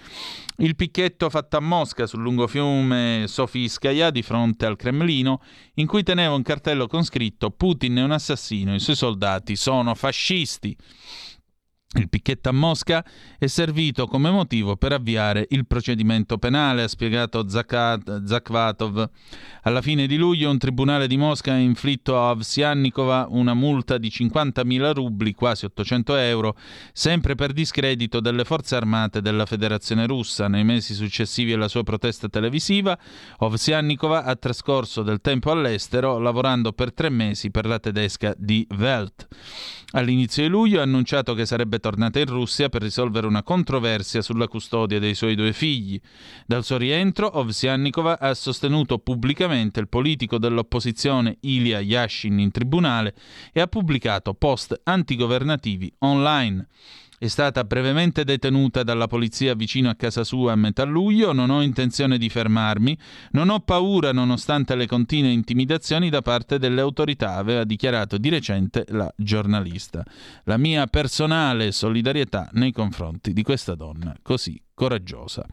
Il 0.57 0.76
picchetto 0.76 1.30
fatto 1.30 1.57
a 1.57 1.60
Mosca 1.60 2.07
sul 2.07 2.24
lungofiume 2.24 3.26
Sofiskaya 3.28 4.10
di 4.10 4.24
fronte 4.24 4.65
al 4.65 4.76
Cremlino, 4.76 5.44
in 5.76 5.86
cui 5.86 6.02
teneva 6.02 6.34
un 6.34 6.41
cartello 6.41 6.88
con 6.88 7.03
scritto 7.03 7.52
Putin 7.52 7.98
è 7.98 8.02
un 8.02 8.11
assassino, 8.11 8.74
i 8.74 8.80
suoi 8.80 8.95
soldati 8.95 9.56
sono 9.56 9.94
fascisti. 9.94 10.76
Il 11.95 12.10
picchetto 12.10 12.49
a 12.49 12.52
Mosca 12.52 13.06
è 13.38 13.45
servito 13.45 14.07
come 14.07 14.32
motivo 14.32 14.76
per 14.76 14.94
avviare 14.94 15.45
il 15.49 15.68
procedimento 15.68 16.40
penale, 16.40 16.82
ha 16.82 16.88
spiegato 16.88 17.48
Zakhvatov. 17.48 19.10
Alla 19.61 19.82
fine 19.82 20.07
di 20.07 20.18
luglio 20.18 20.49
un 20.49 20.57
tribunale 20.57 21.06
di 21.06 21.18
Mosca 21.18 21.53
ha 21.53 21.57
inflitto 21.57 22.18
a 22.18 22.32
Ovsiannikova 22.32 23.28
una 23.30 23.53
multa 23.53 23.99
di 23.99 24.07
50.000 24.07 24.91
rubli, 24.91 25.34
quasi 25.36 25.65
800 25.65 26.15
euro, 26.15 26.57
sempre 26.94 27.36
per 27.36 27.53
discredito 27.53 28.20
delle 28.20 28.44
forze 28.44 28.76
armate 28.76 29.22
della 29.22 29.45
Federazione 29.45 30.07
russa. 30.07 30.48
Nei 30.48 30.64
mesi 30.64 30.95
successivi 30.95 31.53
alla 31.53 31.68
sua 31.68 31.84
protesta 31.84 32.28
televisiva, 32.28 32.98
Ovsiannikova 33.38 34.24
ha 34.24 34.36
trascorso 34.36 35.03
del 35.03 35.22
tempo 35.22 35.52
all'estero 35.52 36.18
lavorando 36.18 36.74
per 36.74 36.91
tre 36.91 37.10
mesi 37.10 37.52
per 37.52 37.68
la 37.68 37.78
tedesca 37.78 38.34
di 38.36 38.65
Welt. 38.78 39.28
All'inizio 39.95 40.41
di 40.41 40.49
luglio 40.49 40.80
ha 40.80 40.84
annunciato 40.84 41.36
che 41.36 41.45
sarebbe 41.45 41.80
tornata 41.84 42.18
in 42.20 42.28
Russia 42.28 42.70
per 42.70 42.82
risolvere 42.82 43.28
una 43.28 43.44
controversia 43.44 44.22
sulla 44.22 44.48
custodia 44.48 45.00
dei 45.00 45.16
suoi 45.16 45.36
due 45.36 45.52
figli. 45.52 46.00
Dal 46.46 46.64
suo 46.64 46.78
rientro, 46.78 47.38
Ovsiannikova 47.38 48.20
ha 48.20 48.34
sostenuto 48.34 49.00
pubblicamente 49.00 49.82
il 49.82 49.90
politico 49.90 50.38
dell'opposizione 50.38 51.40
Ilya 51.42 51.82
Yashin 51.82 52.40
in 52.40 52.52
tribunale 52.52 53.14
e 53.52 53.60
ha 53.60 53.68
pubblicato 53.68 54.34
post 54.34 54.80
antigovernativi 54.86 55.94
online. 56.00 56.68
È 57.24 57.30
stata 57.30 57.64
brevemente 57.64 58.26
detenuta 58.26 58.84
dalla 58.84 59.08
polizia 59.08 59.56
vicino 59.56 59.90
a 59.90 59.95
casa 59.95 60.26
sua 60.26 60.52
a 60.52 60.56
metà 60.58 60.84
luglio. 60.84 61.32
Non 61.32 61.52
ho 61.52 61.62
intenzione 61.62 62.18
di 62.18 62.28
fermarmi. 62.28 62.98
Non 63.32 63.48
ho 63.48 63.62
paura 63.62 64.12
nonostante 64.12 64.76
le 64.76 64.88
continue 64.88 65.32
intimidazioni 65.32 66.10
da 66.10 66.22
parte 66.22 66.60
delle 66.60 66.82
autorità, 66.82 67.36
aveva 67.36 67.64
dichiarato 67.64 68.18
di 68.18 68.28
recente 68.28 68.84
la 68.90 69.10
giornalista. 69.16 70.04
La 70.44 70.58
mia 70.58 70.86
personale 70.88 71.72
solidarietà 71.72 72.50
nei 72.56 72.74
confronti 72.74 73.32
di 73.32 73.41
questa 73.41 73.74
donna 73.74 74.14
così 74.22 74.62
coraggiosa. 74.74 75.45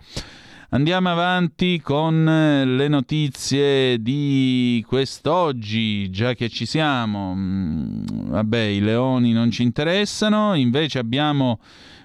Andiamo 0.73 1.11
avanti 1.11 1.81
con 1.81 2.29
eh, 2.29 2.65
le 2.65 2.87
notizie 2.87 4.01
di 4.01 4.85
quest'oggi, 4.87 6.09
già 6.11 6.35
che 6.35 6.49
ci 6.49 6.65
siamo. 6.65 7.35
Mm, 7.35 8.05
vabbè, 8.29 8.61
i 8.61 8.79
leoni 8.79 9.33
non 9.33 9.51
ci 9.51 9.65
interessano, 9.65 10.55
invece 10.55 11.01
abbiamo 11.01 11.59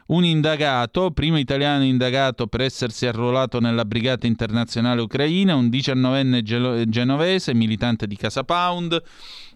un 0.08 0.24
indagato, 0.24 1.12
primo 1.12 1.38
italiano 1.38 1.84
indagato 1.84 2.48
per 2.48 2.62
essersi 2.62 3.06
arruolato 3.06 3.60
nella 3.60 3.86
Brigata 3.86 4.26
Internazionale 4.26 5.02
Ucraina, 5.02 5.54
un 5.54 5.70
diciannovenne 5.70 6.42
genovese, 6.42 7.54
militante 7.54 8.08
di 8.08 8.16
Casa 8.16 8.44
Pound 8.44 9.00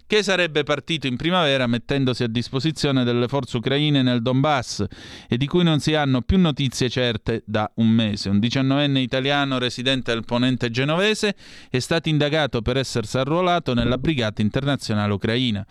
che 0.10 0.24
sarebbe 0.24 0.64
partito 0.64 1.06
in 1.06 1.18
primavera 1.18 1.68
mettendosi 1.68 2.24
a 2.24 2.28
disposizione 2.28 3.04
delle 3.04 3.28
forze 3.28 3.58
ucraine 3.58 4.02
nel 4.02 4.24
Donbass 4.24 4.84
e 5.28 5.38
di 5.38 5.46
cui 5.46 5.64
non 5.64 5.80
si 5.80 5.94
hanno 5.94 6.24
più 6.24 6.40
notizie 6.40 6.90
certe 6.90 7.44
da 7.46 7.70
un 7.76 7.90
mese. 7.90 8.30
Un 8.30 8.40
diciannovenne 8.40 9.02
italiano 9.02 9.60
residente 9.60 10.10
al 10.12 10.26
ponente 10.26 10.72
genovese 10.72 11.36
è 11.70 11.78
stato 11.78 12.10
indagato 12.10 12.64
per 12.64 12.78
essersi 12.78 13.20
arruolato 13.20 13.76
nella 13.76 14.00
Brigata 14.00 14.42
Internazionale 14.42 15.14
Ucraina. 15.14 15.64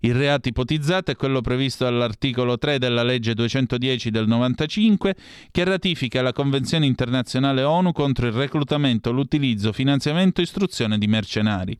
Il 0.00 0.14
reato 0.14 0.50
ipotizzato 0.50 1.10
è 1.10 1.16
quello 1.16 1.40
previsto 1.40 1.84
dall'articolo 1.84 2.58
3 2.58 2.78
della 2.78 3.02
legge 3.02 3.32
210 3.32 4.10
del 4.10 4.26
95 4.26 5.16
che 5.50 5.64
ratifica 5.64 6.20
la 6.20 6.34
Convenzione 6.34 6.84
internazionale 6.84 7.62
ONU 7.62 7.92
contro 7.92 8.26
il 8.26 8.34
reclutamento, 8.34 9.10
l'utilizzo, 9.12 9.72
finanziamento 9.72 10.42
e 10.42 10.44
istruzione 10.44 10.98
di 10.98 11.06
mercenari. 11.06 11.78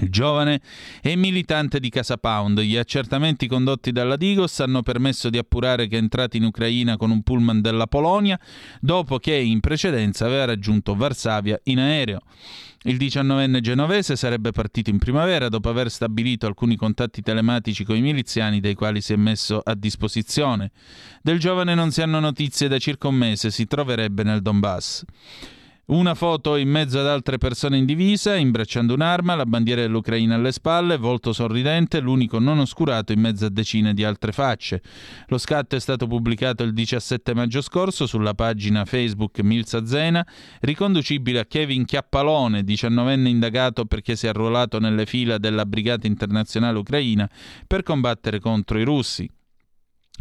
Il 0.00 0.10
giovane 0.10 0.60
è 1.00 1.14
militante 1.14 1.78
di 1.78 1.88
Casa 1.88 2.16
Pound. 2.16 2.60
Gli 2.60 2.76
accertamenti 2.76 3.46
condotti 3.46 3.92
dalla 3.92 4.16
Digos 4.16 4.58
hanno 4.60 4.82
permesso 4.82 5.30
di 5.30 5.38
appurare 5.38 5.86
che 5.86 5.96
è 5.96 6.00
entrato 6.00 6.36
in 6.36 6.44
Ucraina 6.44 6.96
con 6.96 7.10
un 7.10 7.22
pullman 7.22 7.60
della 7.60 7.86
Polonia 7.86 8.38
dopo 8.80 9.18
che 9.18 9.34
in 9.34 9.60
precedenza 9.60 10.26
aveva 10.26 10.46
raggiunto 10.46 10.94
Varsavia 10.94 11.58
in 11.64 11.78
aereo. 11.78 12.20
Il 12.86 12.98
diciannovenne 12.98 13.62
genovese 13.62 14.14
sarebbe 14.14 14.50
partito 14.50 14.90
in 14.90 14.98
primavera 14.98 15.48
dopo 15.48 15.70
aver 15.70 15.90
stabilito 15.90 16.46
alcuni 16.46 16.76
contatti 16.76 17.22
telematici 17.22 17.82
con 17.82 17.96
i 17.96 18.02
miliziani 18.02 18.60
dei 18.60 18.74
quali 18.74 19.00
si 19.00 19.14
è 19.14 19.16
messo 19.16 19.60
a 19.64 19.74
disposizione. 19.74 20.70
Del 21.22 21.38
giovane 21.38 21.74
non 21.74 21.92
si 21.92 22.02
hanno 22.02 22.20
notizie 22.20 22.68
da 22.68 22.78
circa 22.78 23.08
un 23.08 23.14
mese, 23.14 23.50
si 23.50 23.66
troverebbe 23.66 24.22
nel 24.22 24.42
Donbass. 24.42 25.04
Una 25.86 26.14
foto 26.14 26.56
in 26.56 26.70
mezzo 26.70 26.98
ad 26.98 27.06
altre 27.06 27.36
persone 27.36 27.76
in 27.76 27.84
divisa, 27.84 28.36
imbracciando 28.36 28.94
un'arma, 28.94 29.34
la 29.34 29.44
bandiera 29.44 29.82
dell'Ucraina 29.82 30.36
alle 30.36 30.50
spalle, 30.50 30.96
volto 30.96 31.34
sorridente, 31.34 32.00
l'unico 32.00 32.38
non 32.38 32.58
oscurato 32.58 33.12
in 33.12 33.20
mezzo 33.20 33.44
a 33.44 33.50
decine 33.50 33.92
di 33.92 34.02
altre 34.02 34.32
facce. 34.32 34.80
Lo 35.26 35.36
scatto 35.36 35.76
è 35.76 35.80
stato 35.80 36.06
pubblicato 36.06 36.62
il 36.62 36.72
17 36.72 37.34
maggio 37.34 37.60
scorso 37.60 38.06
sulla 38.06 38.32
pagina 38.32 38.86
Facebook 38.86 39.40
Milza 39.40 39.84
Zena, 39.84 40.26
riconducibile 40.60 41.40
a 41.40 41.44
Kevin 41.44 41.84
Chiappalone, 41.84 42.64
diciannovenne 42.64 43.28
indagato 43.28 43.84
perché 43.84 44.16
si 44.16 44.24
è 44.24 44.30
arruolato 44.30 44.78
nelle 44.78 45.04
fila 45.04 45.36
della 45.36 45.66
Brigata 45.66 46.06
Internazionale 46.06 46.78
Ucraina 46.78 47.28
per 47.66 47.82
combattere 47.82 48.40
contro 48.40 48.78
i 48.78 48.84
russi. 48.84 49.30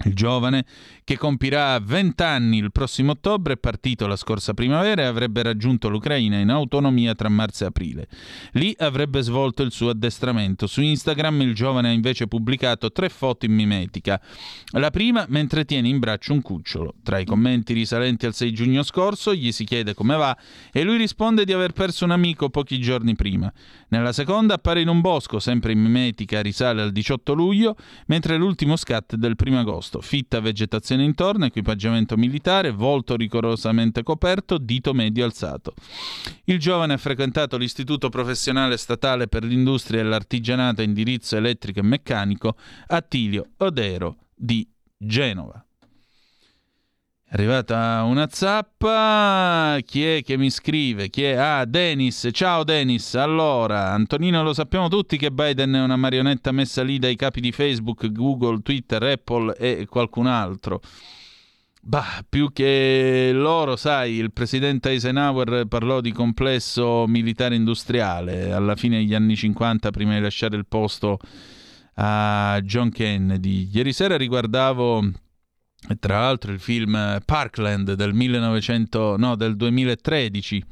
Il 0.06 0.16
giovane, 0.16 0.66
che 1.04 1.20
compirà 1.20 1.78
20 1.80 2.24
anni 2.24 2.58
il 2.58 2.72
prossimo 2.72 3.12
ottobre, 3.12 3.54
è 3.54 3.58
partito 3.58 4.08
la 4.08 4.16
scorsa 4.16 4.56
primavera 4.56 5.04
e 5.04 5.06
avrebbe 5.06 5.44
raggiunto 5.44 5.88
l'Ucraina 5.88 6.40
in 6.40 6.50
autonomia 6.50 7.14
tra 7.14 7.30
marzo 7.30 7.64
e 7.64 7.68
aprile. 7.68 8.08
Lì 8.54 8.74
avrebbe 8.80 9.22
svolto 9.22 9.62
il 9.62 9.72
suo 9.72 9.92
addestramento. 9.92 10.66
Su 10.66 10.82
Instagram 10.82 11.42
il 11.42 11.54
giovane 11.54 11.90
ha 11.90 11.92
invece 11.92 12.28
pubblicato 12.28 12.92
tre 12.92 13.08
foto 13.10 13.46
in 13.46 13.54
mimetica. 13.54 14.20
La 14.72 14.90
prima 14.90 15.28
mentre 15.30 15.64
tiene 15.64 15.90
in 15.90 16.00
braccio 16.00 16.34
un 16.34 16.42
cucciolo. 16.42 16.96
Tra 17.04 17.20
i 17.20 17.26
commenti 17.26 17.74
risalenti 17.74 18.26
al 18.26 18.34
6 18.34 18.52
giugno 18.52 18.82
scorso 18.82 19.32
gli 19.36 19.52
si 19.52 19.64
chiede 19.64 19.94
come 19.94 20.16
va 20.16 20.36
e 20.72 20.82
lui 20.82 20.98
risponde 20.98 21.46
di 21.46 21.54
aver 21.54 21.72
perso 21.72 22.04
un 22.04 22.12
amico 22.12 22.50
pochi 22.50 22.80
giorni 22.80 23.16
prima. 23.16 23.54
Nella 23.90 24.12
seconda 24.12 24.56
appare 24.56 24.82
in 24.82 24.88
un 24.88 25.02
bosco, 25.02 25.38
sempre 25.38 25.72
in 25.72 25.80
mimetica, 25.80 26.42
risale 26.42 26.82
al 26.82 26.92
18 26.92 27.34
luglio, 27.34 27.76
mentre 28.08 28.38
l'ultimo 28.38 28.76
scat 28.76 29.14
del 29.16 29.36
primo 29.36 29.60
agosto 29.60 29.82
nascosto, 29.84 30.02
fitta 30.02 30.40
vegetazione 30.40 31.04
intorno, 31.04 31.46
equipaggiamento 31.46 32.16
militare, 32.16 32.72
volto 32.72 33.16
rigorosamente 33.16 34.04
coperto, 34.04 34.58
dito 34.58 34.94
medio 34.94 35.26
alzato. 35.26 35.74
Il 36.46 36.60
giovane 36.60 36.94
ha 36.94 36.98
frequentato 36.98 37.58
l'Istituto 37.58 38.10
Professionale 38.10 38.78
Statale 38.78 39.28
per 39.28 39.44
l'Industria 39.44 40.00
e 40.00 40.04
l'Artigianato 40.04 40.82
indirizzo 40.82 41.36
elettrico 41.36 41.80
e 41.80 41.84
meccanico 41.84 42.56
Attilio 42.88 43.50
Odero 43.58 44.18
di 44.34 44.68
Genova. 44.98 45.64
È 47.34 47.36
arrivata 47.36 48.04
una 48.04 48.28
zappa, 48.30 49.80
chi 49.84 50.06
è 50.06 50.22
che 50.22 50.38
mi 50.38 50.52
scrive? 50.52 51.10
Chi 51.10 51.24
è? 51.24 51.34
Ah, 51.34 51.66
Dennis, 51.66 52.30
ciao 52.32 52.64
Dennis. 52.64 53.16
Allora, 53.16 53.90
Antonino 53.90 54.44
lo 54.44 54.54
sappiamo 54.54 54.88
tutti 54.88 55.18
che 55.18 55.32
Biden 55.32 55.74
è 55.74 55.82
una 55.82 55.96
marionetta 55.96 56.52
messa 56.52 56.84
lì 56.84 57.00
dai 57.00 57.16
capi 57.16 57.42
di 57.42 57.52
Facebook, 57.52 58.12
Google, 58.12 58.60
Twitter, 58.62 59.02
Apple 59.02 59.56
e 59.58 59.88
qualcun 59.90 60.28
altro. 60.28 60.80
Bah, 61.82 62.24
più 62.30 62.54
che 62.54 63.32
loro, 63.34 63.78
sai, 63.78 64.14
il 64.14 64.32
presidente 64.32 64.92
Eisenhower 64.92 65.66
parlò 65.66 66.02
di 66.02 66.12
complesso 66.12 67.08
militare 67.08 67.56
industriale 67.56 68.52
alla 68.52 68.76
fine 68.76 68.98
degli 68.98 69.16
anni 69.16 69.36
50 69.36 69.90
prima 69.90 70.14
di 70.14 70.22
lasciare 70.22 70.56
il 70.56 70.68
posto 70.68 71.18
a 71.96 72.60
John 72.62 72.92
Kennedy. 72.92 73.70
Ieri 73.74 73.92
sera 73.92 74.18
riguardavo 74.18 75.23
tra 76.00 76.20
l'altro 76.22 76.52
il 76.52 76.60
film 76.60 77.22
Parkland 77.26 77.94
del, 77.94 78.14
1900, 78.14 79.18
no, 79.18 79.36
del 79.36 79.56
2013 79.56 80.64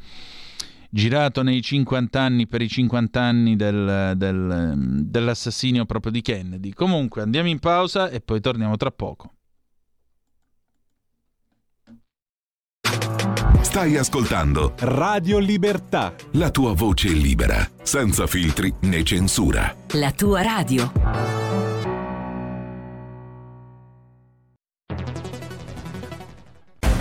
girato 0.93 1.41
nei 1.41 1.61
50 1.61 2.19
anni 2.19 2.47
per 2.47 2.61
i 2.61 2.67
50 2.67 3.21
anni 3.21 3.55
del, 3.55 4.13
del, 4.17 4.73
dell'assassinio 5.05 5.85
proprio 5.85 6.11
di 6.11 6.21
Kennedy. 6.21 6.71
Comunque 6.71 7.21
andiamo 7.21 7.47
in 7.47 7.59
pausa 7.59 8.09
e 8.09 8.19
poi 8.19 8.41
torniamo 8.41 8.75
tra 8.75 8.91
poco. 8.91 9.33
Stai 13.61 13.95
ascoltando 13.95 14.73
Radio 14.79 15.39
Libertà. 15.39 16.13
La 16.31 16.51
tua 16.51 16.73
voce 16.73 17.07
libera, 17.07 17.65
senza 17.81 18.27
filtri 18.27 18.73
né 18.81 19.01
censura. 19.03 19.73
La 19.91 20.11
tua 20.11 20.41
radio. 20.41 21.50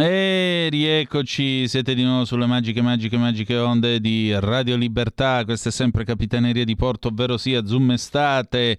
E 0.00 0.68
rieccoci, 0.70 1.66
siete 1.66 1.92
di 1.92 2.04
nuovo 2.04 2.24
sulle 2.24 2.46
magiche, 2.46 2.80
magiche, 2.80 3.16
magiche 3.16 3.56
onde 3.56 3.98
di 3.98 4.32
Radio 4.38 4.76
Libertà. 4.76 5.44
Questa 5.44 5.70
è 5.70 5.72
sempre 5.72 6.04
Capitaneria 6.04 6.64
di 6.64 6.76
Porto, 6.76 7.08
ovvero 7.08 7.36
sia 7.36 7.66
Zoom 7.66 7.90
Estate. 7.90 8.78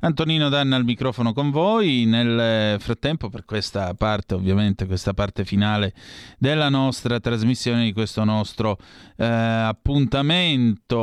Antonino 0.00 0.48
Danna 0.48 0.76
al 0.76 0.84
microfono 0.84 1.32
con 1.32 1.50
voi. 1.50 2.04
Nel 2.04 2.78
frattempo, 2.78 3.28
per 3.28 3.44
questa 3.44 3.94
parte, 3.94 4.34
ovviamente, 4.34 4.86
questa 4.86 5.12
parte 5.12 5.44
finale 5.44 5.92
della 6.38 6.68
nostra 6.68 7.18
trasmissione, 7.18 7.82
di 7.82 7.92
questo 7.92 8.22
nostro 8.22 8.78
eh, 9.16 9.24
appuntamento. 9.24 10.96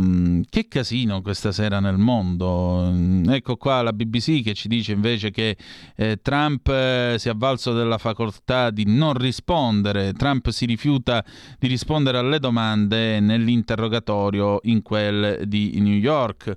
Mm, 0.00 0.42
che 0.48 0.66
casino 0.66 1.20
questa 1.20 1.52
sera 1.52 1.78
nel 1.78 1.98
mondo. 1.98 2.90
Mm, 2.90 3.28
ecco 3.28 3.56
qua 3.56 3.82
la 3.82 3.92
BBC 3.92 4.42
che 4.42 4.54
ci 4.54 4.66
dice 4.68 4.92
invece 4.92 5.30
che 5.30 5.58
eh, 5.94 6.18
Trump 6.22 6.68
eh, 6.68 7.16
si 7.18 7.28
è 7.28 7.32
avvalso 7.32 7.74
della 7.74 7.98
facoltà 7.98 8.70
di 8.70 8.84
non 8.86 9.12
rispondere. 9.12 10.14
Trump 10.14 10.48
si 10.48 10.64
rifiuta 10.64 11.22
di 11.58 11.66
rispondere 11.66 12.16
alle 12.16 12.38
domande 12.38 13.20
nell'interrogatorio 13.20 14.60
in 14.62 14.80
quel 14.80 15.46
di 15.46 15.78
New 15.80 15.96
York. 15.96 16.56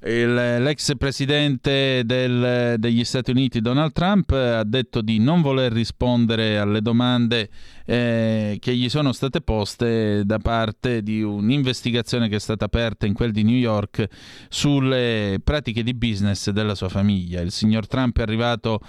Il, 0.00 0.32
l'ex 0.32 0.96
presidente 0.96 2.02
del, 2.04 2.76
degli 2.78 3.02
Stati 3.02 3.32
Uniti 3.32 3.60
Donald 3.60 3.92
Trump 3.92 4.30
ha 4.30 4.62
detto 4.62 5.00
di 5.00 5.18
non 5.18 5.42
voler 5.42 5.72
rispondere 5.72 6.56
alle 6.56 6.80
domande 6.80 7.48
eh, 7.84 8.58
che 8.60 8.76
gli 8.76 8.88
sono 8.88 9.12
state 9.12 9.40
poste 9.40 10.22
da 10.24 10.38
parte 10.38 11.02
di 11.02 11.20
un'investigazione 11.20 12.28
che 12.28 12.36
è 12.36 12.38
stata 12.38 12.66
aperta 12.66 13.06
in 13.06 13.12
quel 13.12 13.32
di 13.32 13.42
New 13.42 13.56
York 13.56 14.06
sulle 14.48 15.40
pratiche 15.42 15.82
di 15.82 15.94
business 15.94 16.50
della 16.50 16.76
sua 16.76 16.88
famiglia. 16.88 17.40
Il 17.40 17.50
signor 17.50 17.88
Trump 17.88 18.18
è 18.18 18.22
arrivato 18.22 18.80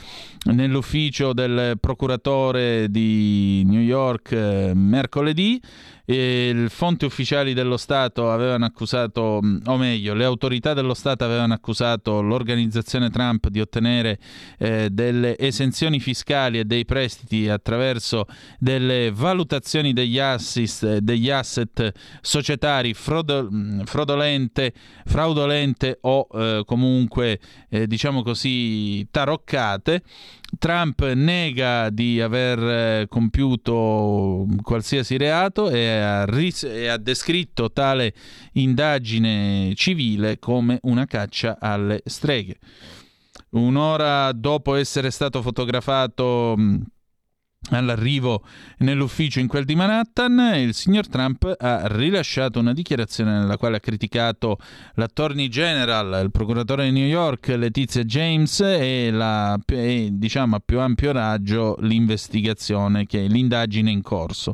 nell'ufficio 0.52 1.34
del 1.34 1.78
procuratore 1.80 2.86
di 2.92 3.64
New 3.66 3.82
York 3.82 4.32
eh, 4.32 4.74
mercoledì 4.76 5.60
le 6.16 6.70
fonti 6.70 7.06
ufficiali 7.06 7.54
dello 7.54 7.78
Stato 7.78 8.32
avevano 8.32 8.66
accusato, 8.66 9.42
o 9.64 9.78
meglio, 9.78 10.16
le 10.16 10.24
autorità 10.24 10.74
dello 10.74 10.96
Stato 10.96 11.24
avevano 11.24 11.54
accusato 11.54 12.22
l'organizzazione 12.22 13.12
Trump 13.12 13.48
di 13.50 13.62
ottenere 13.62 14.18
eh, 14.58 14.90
delle 14.90 15.38
esenzioni 15.38 16.00
fiscali 16.00 16.58
e 16.58 16.66
dei 16.66 16.86
prestiti 16.86 17.48
attraverso 17.48 18.26
delle 18.58 19.12
valutazioni 19.12 19.94
degli, 19.94 20.18
assist, 20.18 20.98
degli 20.98 21.30
asset 21.30 21.92
societari 22.22 22.96
fraudo, 22.96 23.48
fraudolente, 23.86 24.74
fraudolente 25.06 26.00
o 26.02 26.28
eh, 26.34 26.64
comunque, 26.66 27.40
eh, 27.70 27.86
diciamo 27.86 28.24
così, 28.24 29.08
taroccate 29.12 30.02
Trump 30.60 31.02
nega 31.14 31.90
di 31.90 32.20
aver 32.22 32.60
eh, 32.60 33.06
compiuto 33.08 34.46
qualsiasi 34.62 35.16
reato 35.16 35.70
e 35.70 35.88
ha, 35.88 36.26
ris- 36.26 36.64
e 36.64 36.88
ha, 36.88 36.98
descritto 36.98 37.72
tale 37.72 38.14
indagine 38.54 39.72
civile 39.76 40.38
come 40.38 40.78
una 40.84 41.06
caccia 41.06 41.58
alle 41.60 42.02
streghe. 42.06 42.58
Un'ora 43.52 44.32
dopo 44.34 44.76
essere 44.76 45.10
stato 45.12 45.42
fotografato 45.42 46.56
all'arrivo 47.72 48.44
nell'ufficio 48.80 49.40
in 49.40 49.48
quel 49.48 49.66
di 49.66 49.76
Manhattan, 49.76 50.54
il 50.56 50.74
signor 50.74 51.08
Trump 51.08 51.56
ha 51.58 51.88
rilasciato 51.88 52.60
una 52.60 52.74
dichiarazione 52.74 53.38
nella 53.38 53.58
quale 53.58 53.78
ha 53.78 53.80
criticato 53.80 54.58
l'attorney 54.96 55.48
general, 55.50 56.22
il 56.24 56.32
procuratore 56.32 56.86
di 56.86 56.92
New 56.92 57.08
York, 57.08 57.48
Letizia 57.50 58.04
James 58.04 58.60
e, 58.62 59.12
la, 59.12 59.60
e 59.66 60.10
diciamo 60.12 60.56
a 60.56 60.62
più 60.64 60.80
ampio 60.80 61.12
raggio 61.12 61.76
l'investigazione, 61.82 63.06
che 63.06 63.26
è 63.26 63.28
l'indagine 63.28 63.92
in 63.92 64.02
corso. 64.02 64.54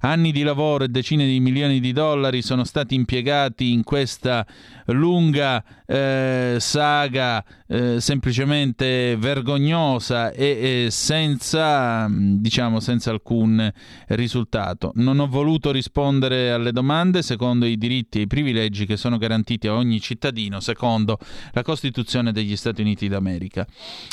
Anni 0.00 0.32
di 0.32 0.42
lavoro 0.42 0.84
e 0.84 0.88
decine 0.88 1.24
di 1.24 1.40
milioni 1.40 1.80
di 1.80 1.92
dollari 1.92 2.42
sono 2.42 2.64
stati 2.64 2.94
impiegati 2.94 3.72
in 3.72 3.84
questa 3.84 4.46
lunga 4.88 5.64
eh, 5.86 6.56
saga 6.58 7.42
eh, 7.74 8.00
semplicemente 8.00 9.16
vergognosa 9.18 10.30
e, 10.30 10.84
e 10.84 10.90
senza, 10.92 12.06
diciamo, 12.08 12.78
senza 12.78 13.10
alcun 13.10 13.68
risultato. 14.08 14.92
Non 14.94 15.18
ho 15.18 15.26
voluto 15.26 15.72
rispondere 15.72 16.52
alle 16.52 16.70
domande 16.70 17.22
secondo 17.22 17.66
i 17.66 17.76
diritti 17.76 18.18
e 18.18 18.22
i 18.22 18.26
privilegi 18.28 18.86
che 18.86 18.96
sono 18.96 19.18
garantiti 19.18 19.66
a 19.66 19.74
ogni 19.74 20.00
cittadino 20.00 20.60
secondo 20.60 21.18
la 21.52 21.62
Costituzione 21.62 22.30
degli 22.30 22.54
Stati 22.54 22.80
Uniti 22.80 23.08
d'America. 23.08 23.66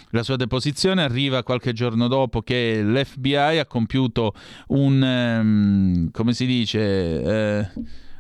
La 0.09 0.23
sua 0.23 0.37
deposizione 0.37 1.03
arriva 1.03 1.43
qualche 1.43 1.71
giorno 1.73 2.07
dopo 2.07 2.41
che 2.41 2.81
l'FBI 2.81 3.59
ha 3.59 3.65
compiuto 3.67 4.33
un, 4.69 5.01
um, 5.03 6.09
come 6.09 6.33
si 6.33 6.47
dice, 6.47 6.79
eh, 6.79 7.69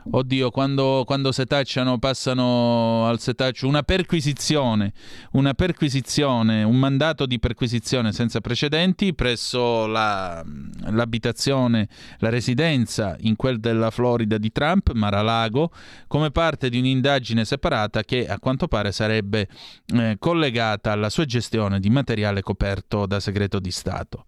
oddio, 0.09 0.49
quando, 0.49 1.03
quando 1.05 1.31
setacciano 1.31 1.97
passano 1.99 3.05
al 3.07 3.19
setaccio 3.19 3.67
una 3.67 3.83
perquisizione, 3.83 4.93
una 5.33 5.53
perquisizione, 5.53 6.63
un 6.63 6.77
mandato 6.77 7.25
di 7.25 7.39
perquisizione 7.39 8.11
senza 8.11 8.41
precedenti 8.41 9.13
presso 9.13 9.85
la, 9.85 10.43
l'abitazione, 10.89 11.87
la 12.19 12.29
residenza 12.29 13.15
in 13.21 13.35
quel 13.35 13.59
della 13.59 13.91
Florida 13.91 14.37
di 14.37 14.51
Trump, 14.51 14.91
Mar-a-Lago, 14.91 15.71
come 16.07 16.31
parte 16.31 16.69
di 16.69 16.79
un'indagine 16.79 17.45
separata 17.45 18.03
che 18.03 18.27
a 18.27 18.39
quanto 18.39 18.67
pare 18.67 18.91
sarebbe 18.91 19.47
eh, 19.93 20.15
collegata 20.19 20.91
alla 20.91 21.09
sua 21.09 21.25
gestione 21.25 21.79
di 21.79 21.89
materiale 21.89 22.41
coperto 22.41 23.05
da 23.05 23.19
segreto 23.19 23.59
di 23.59 23.71
Stato. 23.71 24.25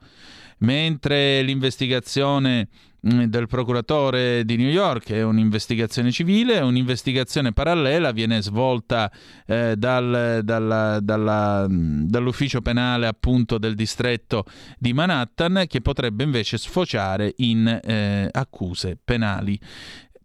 Mentre 0.63 1.41
l'investigazione 1.41 2.67
Mm, 3.05 3.23
del 3.23 3.47
procuratore 3.47 4.45
di 4.45 4.55
New 4.55 4.69
York, 4.69 5.11
è 5.11 5.21
un'investigazione 5.23 6.09
civile, 6.09 6.61
un'investigazione 6.61 7.51
parallela 7.51 8.13
viene 8.13 8.41
svolta 8.41 9.11
eh, 9.45 9.75
dal, 9.75 10.39
dalla, 10.41 11.01
dalla, 11.01 11.65
mm, 11.67 12.05
dall'ufficio 12.05 12.61
penale 12.61 13.05
appunto 13.05 13.57
del 13.57 13.75
distretto 13.75 14.45
di 14.77 14.93
Manhattan 14.93 15.65
che 15.67 15.81
potrebbe 15.81 16.23
invece 16.23 16.57
sfociare 16.57 17.33
in 17.37 17.67
eh, 17.83 18.29
accuse 18.31 18.97
penali. 19.03 19.59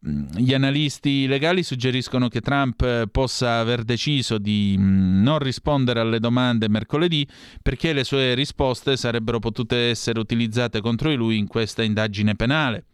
Gli 0.01 0.55
analisti 0.55 1.27
legali 1.27 1.65
suggeriscono 1.65 2.29
che 2.29 2.41
Trump 2.41 2.83
eh, 2.83 3.09
possa 3.11 3.59
aver 3.59 3.83
deciso 3.83 4.39
di 4.39 4.77
non 4.79 5.41
rispondere 5.41 5.99
alle 5.99 6.21
domande 6.21 6.69
mercoledì 6.69 7.27
perché 7.61 7.93
le 7.93 8.05
sue 8.05 8.35
risposte 8.35 8.97
sarebbero 8.97 9.41
potute 9.41 9.89
essere 9.89 10.21
utilizzate 10.21 10.81
contro 10.81 11.09
di 11.09 11.17
lui 11.17 11.37
in 11.37 11.49
questa 11.49 11.83
indagine 11.83 12.37
penale. 12.37 12.85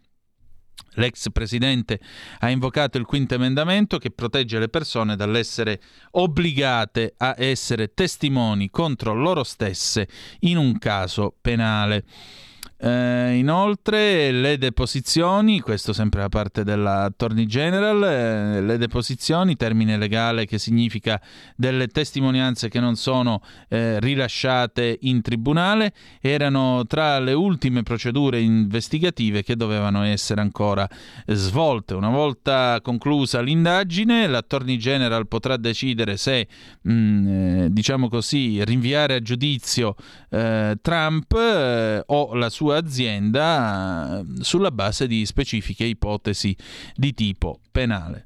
L'ex 0.95 1.29
presidente 1.31 1.99
ha 2.39 2.49
invocato 2.49 2.97
il 2.97 3.05
quinto 3.05 3.35
emendamento 3.35 3.97
che 3.97 4.11
protegge 4.11 4.57
le 4.57 4.69
persone 4.69 5.15
dall'essere 5.15 5.81
obbligate 6.11 7.13
a 7.17 7.35
essere 7.37 7.93
testimoni 7.93 8.69
contro 8.69 9.13
loro 9.13 9.43
stesse 9.43 10.07
in 10.39 10.57
un 10.57 10.77
caso 10.79 11.35
penale. 11.39 12.03
Eh, 12.77 13.37
inoltre 13.37 14.31
le 14.31 14.57
deposizioni, 14.57 15.61
questo 15.61 15.93
sempre 15.93 16.21
da 16.21 16.29
parte 16.29 16.65
dell'Attorney 16.65 17.45
General, 17.45 18.03
eh, 18.03 18.61
le 18.61 18.77
deposizioni, 18.77 19.55
termine 19.55 19.97
legale 19.97 20.45
che 20.45 20.59
significa 20.59 21.21
delle 21.55 21.87
testimonianze 21.87 22.67
che 22.67 22.81
non 22.81 22.97
sono 22.97 23.41
eh, 23.69 23.99
rilasciate 24.01 24.97
in 25.01 25.21
tribunale, 25.21 25.93
erano 26.19 26.85
tra 26.85 27.17
le 27.19 27.31
ultime 27.31 27.81
procedure 27.81 28.41
investigative 28.41 29.41
che 29.41 29.55
dovevano 29.55 30.03
essere 30.03 30.41
ancora 30.41 30.87
svolte. 31.27 31.93
Una 31.93 32.09
volta 32.09 32.79
conclusa 32.81 33.39
l'indagine, 33.39 34.27
l'Attorney 34.27 34.75
General 34.75 35.27
potrà 35.27 35.55
decidere 35.55 36.17
se, 36.17 36.47
mh, 36.81 36.91
mm, 36.91 37.27
eh, 37.27 37.67
diciamo 37.71 38.09
così, 38.09 38.63
rinviare 38.65 39.15
a 39.15 39.19
giudizio 39.21 39.95
eh, 40.29 40.77
Trump 40.81 41.31
eh, 41.33 42.03
o 42.05 42.33
la 42.35 42.49
sua 42.49 42.64
sua 42.65 42.77
azienda 42.77 44.19
eh, 44.19 44.43
sulla 44.43 44.71
base 44.71 45.05
di 45.05 45.23
specifiche 45.27 45.85
ipotesi 45.85 46.55
di 46.95 47.13
tipo 47.13 47.59
penale. 47.71 48.24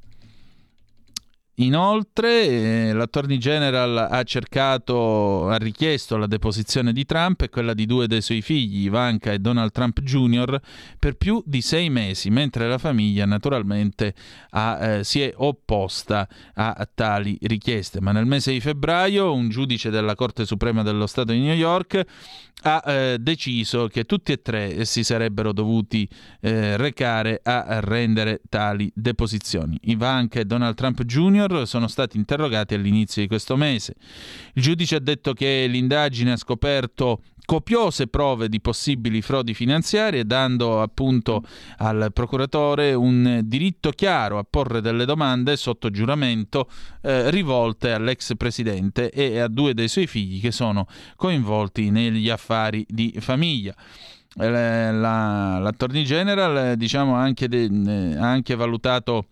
Inoltre 1.61 2.47
eh, 2.47 2.93
l'Attorney 2.93 3.37
General 3.37 4.07
ha 4.09 4.23
cercato, 4.23 5.49
ha 5.49 5.57
richiesto 5.57 6.15
la 6.15 6.25
deposizione 6.25 6.93
di 6.93 7.03
Trump 7.03 7.41
e 7.41 7.49
quella 7.49 7.73
di 7.73 7.85
due 7.85 8.07
dei 8.07 8.21
suoi 8.21 8.41
figli, 8.41 8.85
Ivanka 8.85 9.33
e 9.33 9.39
Donald 9.39 9.71
Trump 9.71 9.99
Jr., 9.99 10.57
per 10.97 11.15
più 11.15 11.43
di 11.45 11.61
sei 11.61 11.89
mesi, 11.89 12.29
mentre 12.29 12.69
la 12.69 12.77
famiglia 12.77 13.25
naturalmente 13.25 14.13
ha, 14.51 14.77
eh, 14.79 15.03
si 15.03 15.21
è 15.21 15.33
opposta 15.35 16.27
a, 16.53 16.71
a, 16.71 16.89
tali 16.93 17.37
richieste. 17.41 17.99
Ma 17.99 18.13
nel 18.13 18.25
mese 18.25 18.53
di 18.53 18.61
febbraio 18.61 19.33
un 19.33 19.49
giudice 19.49 19.89
della 19.89 20.15
Corte 20.15 20.45
Suprema 20.45 20.81
dello 20.81 21.07
Stato 21.07 21.33
di 21.33 21.39
New 21.39 21.55
York 21.55 22.05
ha 22.61 22.83
eh, 22.85 23.17
deciso 23.19 23.87
che 23.87 24.05
tutti 24.05 24.31
e 24.31 24.41
tre 24.41 24.83
si 24.85 25.03
sarebbero 25.03 25.53
dovuti 25.53 26.07
eh, 26.41 26.75
recare 26.77 27.39
a 27.43 27.79
rendere 27.81 28.41
tali 28.49 28.91
deposizioni. 28.93 29.77
Ivanka 29.83 30.39
e 30.39 30.45
Donald 30.45 30.75
Trump 30.75 31.03
Jr 31.03 31.48
Junior 31.49 31.67
sono 31.67 31.87
stati 31.87 32.17
interrogati 32.17 32.75
all'inizio 32.75 33.21
di 33.21 33.27
questo 33.27 33.55
mese. 33.55 33.95
Il 34.53 34.61
giudice 34.61 34.95
ha 34.95 34.99
detto 34.99 35.33
che 35.33 35.65
l'indagine 35.67 36.33
ha 36.33 36.37
scoperto 36.37 37.21
copiose 37.45 38.05
prove 38.05 38.47
di 38.47 38.61
possibili 38.61 39.23
frodi 39.23 39.55
finanziarie, 39.55 40.25
dando 40.25 40.81
appunto 40.81 41.43
al 41.77 42.11
procuratore 42.13 42.93
un 42.93 43.41
diritto 43.43 43.89
chiaro 43.89 44.37
a 44.37 44.45
porre 44.47 44.81
delle 44.81 45.05
domande 45.05 45.57
sotto 45.57 45.89
giuramento 45.89 46.69
eh, 47.01 47.31
rivolte 47.31 47.91
all'ex 47.91 48.35
presidente 48.37 49.09
e 49.09 49.39
a 49.39 49.47
due 49.47 49.73
dei 49.73 49.87
suoi 49.87 50.05
figli 50.05 50.39
che 50.39 50.51
sono 50.51 50.85
coinvolti 51.15 51.89
negli 51.89 52.29
affari 52.29 52.85
di 52.87 53.15
famiglia. 53.19 53.73
Eh, 54.39 54.91
la, 54.91 55.57
l'Attorney 55.57 56.03
General 56.03 56.77
diciamo, 56.77 57.15
anche 57.15 57.47
de, 57.47 57.63
eh, 57.63 58.15
ha 58.15 58.29
anche 58.29 58.53
valutato 58.53 59.25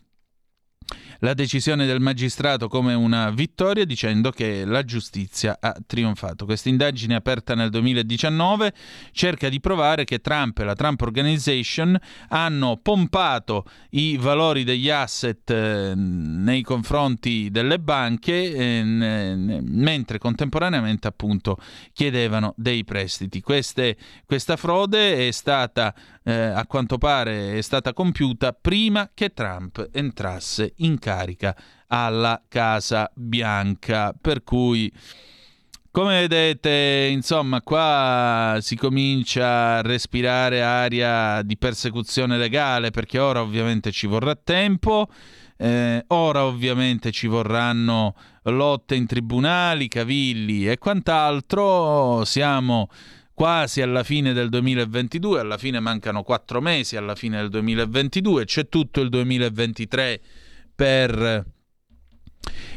la 1.20 1.34
decisione 1.34 1.86
del 1.86 2.00
magistrato 2.00 2.68
come 2.68 2.94
una 2.94 3.30
vittoria 3.32 3.86
dicendo 3.86 4.32
che 4.32 4.66
la 4.66 4.84
giustizia 4.84 5.58
ha 5.60 5.76
trionfato. 5.86 6.46
Questa 6.46 6.70
indagine 6.70 7.16
aperta 7.16 7.56
nel 7.56 7.70
2019 7.70 8.74
cerca 9.12 9.50
di 9.50 9.60
provare 9.60 10.04
che 10.04 10.20
Trump 10.20 10.60
e 10.60 10.64
la 10.64 10.76
Trump 10.76 11.02
Organization 11.02 11.98
hanno 12.30 12.80
pompato 12.82 13.66
i 13.92 14.18
valori 14.18 14.64
degli 14.64 14.90
asset 14.90 15.50
eh, 15.50 15.94
nei 15.96 16.62
confronti 16.62 17.50
delle 17.50 17.80
banche 17.80 18.54
eh, 18.54 18.84
n- 18.84 19.62
mentre 19.64 20.18
contemporaneamente 20.18 21.08
appunto 21.08 21.58
chiedevano 21.94 22.54
dei 22.58 22.84
prestiti. 22.84 23.42
Queste, 23.42 23.98
questa 24.26 24.56
frode 24.56 25.28
è 25.28 25.32
stata 25.32 25.94
eh, 26.28 26.34
a 26.34 26.66
quanto 26.66 26.98
pare 26.98 27.58
è 27.58 27.62
stata 27.62 27.94
compiuta 27.94 28.52
prima 28.52 29.10
che 29.14 29.34
Trump 29.34 29.90
entrasse 29.94 30.74
in 30.78 31.00
carica 31.08 31.56
alla 31.88 32.44
Casa 32.50 33.10
Bianca. 33.16 34.14
Per 34.20 34.44
cui, 34.44 34.92
come 35.90 36.28
vedete, 36.28 37.08
insomma, 37.10 37.62
qua 37.62 38.58
si 38.60 38.76
comincia 38.76 39.78
a 39.78 39.82
respirare 39.82 40.62
aria 40.62 41.42
di 41.44 41.58
persecuzione 41.58 42.38
legale 42.38 42.92
perché 42.92 43.20
ora 43.20 43.42
ovviamente 43.42 43.92
ci 43.92 44.06
vorrà 44.06 44.36
tempo. 44.36 45.08
Eh, 45.60 46.04
ora 46.08 46.44
ovviamente 46.44 47.12
ci 47.12 47.26
vorranno 47.26 48.14
lotte 48.44 48.94
in 48.96 49.08
tribunali, 49.08 49.88
cavilli 49.88 50.70
e 50.70 50.78
quant'altro. 50.78 52.26
Siamo 52.26 52.90
quasi 53.34 53.82
alla 53.82 54.04
fine 54.04 54.34
del 54.34 54.50
2022, 54.50 55.40
alla 55.40 55.58
fine 55.58 55.80
mancano 55.80 56.24
quattro 56.24 56.60
mesi 56.60 56.98
alla 56.98 57.16
fine 57.16 57.38
del 57.38 57.50
2022, 57.50 58.46
c'è 58.46 58.68
tutto 58.68 59.00
il 59.00 59.10
2023 59.10 60.22
per, 60.78 61.44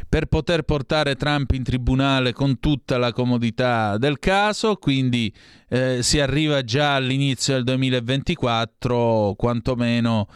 per 0.09 0.25
poter 0.25 0.63
portare 0.63 1.17
Trump 1.17 1.51
in 1.51 1.63
tribunale 1.63 2.33
con 2.33 2.59
tutta 2.59 2.97
la 2.97 3.13
comodità 3.13 3.99
del 3.99 4.19
caso, 4.19 4.77
quindi 4.77 5.31
eh, 5.69 6.03
si 6.03 6.19
arriva 6.19 6.65
già 6.65 6.95
all'inizio 6.95 7.55
del 7.55 7.65
2024, 7.65 9.35
quantomeno 9.37 10.29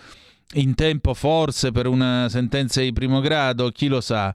in 0.57 0.74
tempo 0.74 1.15
forse 1.15 1.73
per 1.73 1.86
una 1.86 2.28
sentenza 2.28 2.82
di 2.82 2.93
primo 2.93 3.20
grado, 3.20 3.70
chi 3.70 3.89
lo 3.89 4.03
sa 4.03 4.32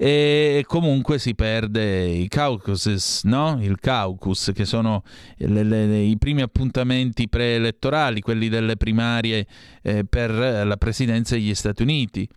e 0.00 0.62
comunque 0.64 1.18
si 1.18 1.34
perde 1.34 2.06
i 2.06 2.28
caucuses, 2.28 3.22
no? 3.24 3.58
il 3.60 3.80
caucus, 3.80 4.52
che 4.54 4.64
sono 4.64 5.02
le, 5.38 5.64
le, 5.64 5.98
i 5.98 6.16
primi 6.16 6.40
appuntamenti 6.40 7.28
preelettorali, 7.28 8.20
quelli 8.20 8.48
delle 8.48 8.76
primarie 8.76 9.44
eh, 9.82 10.04
per 10.04 10.30
la 10.30 10.76
presidenza 10.76 11.34
degli 11.34 11.52
Stati 11.52 11.82
Uniti. 11.82 12.28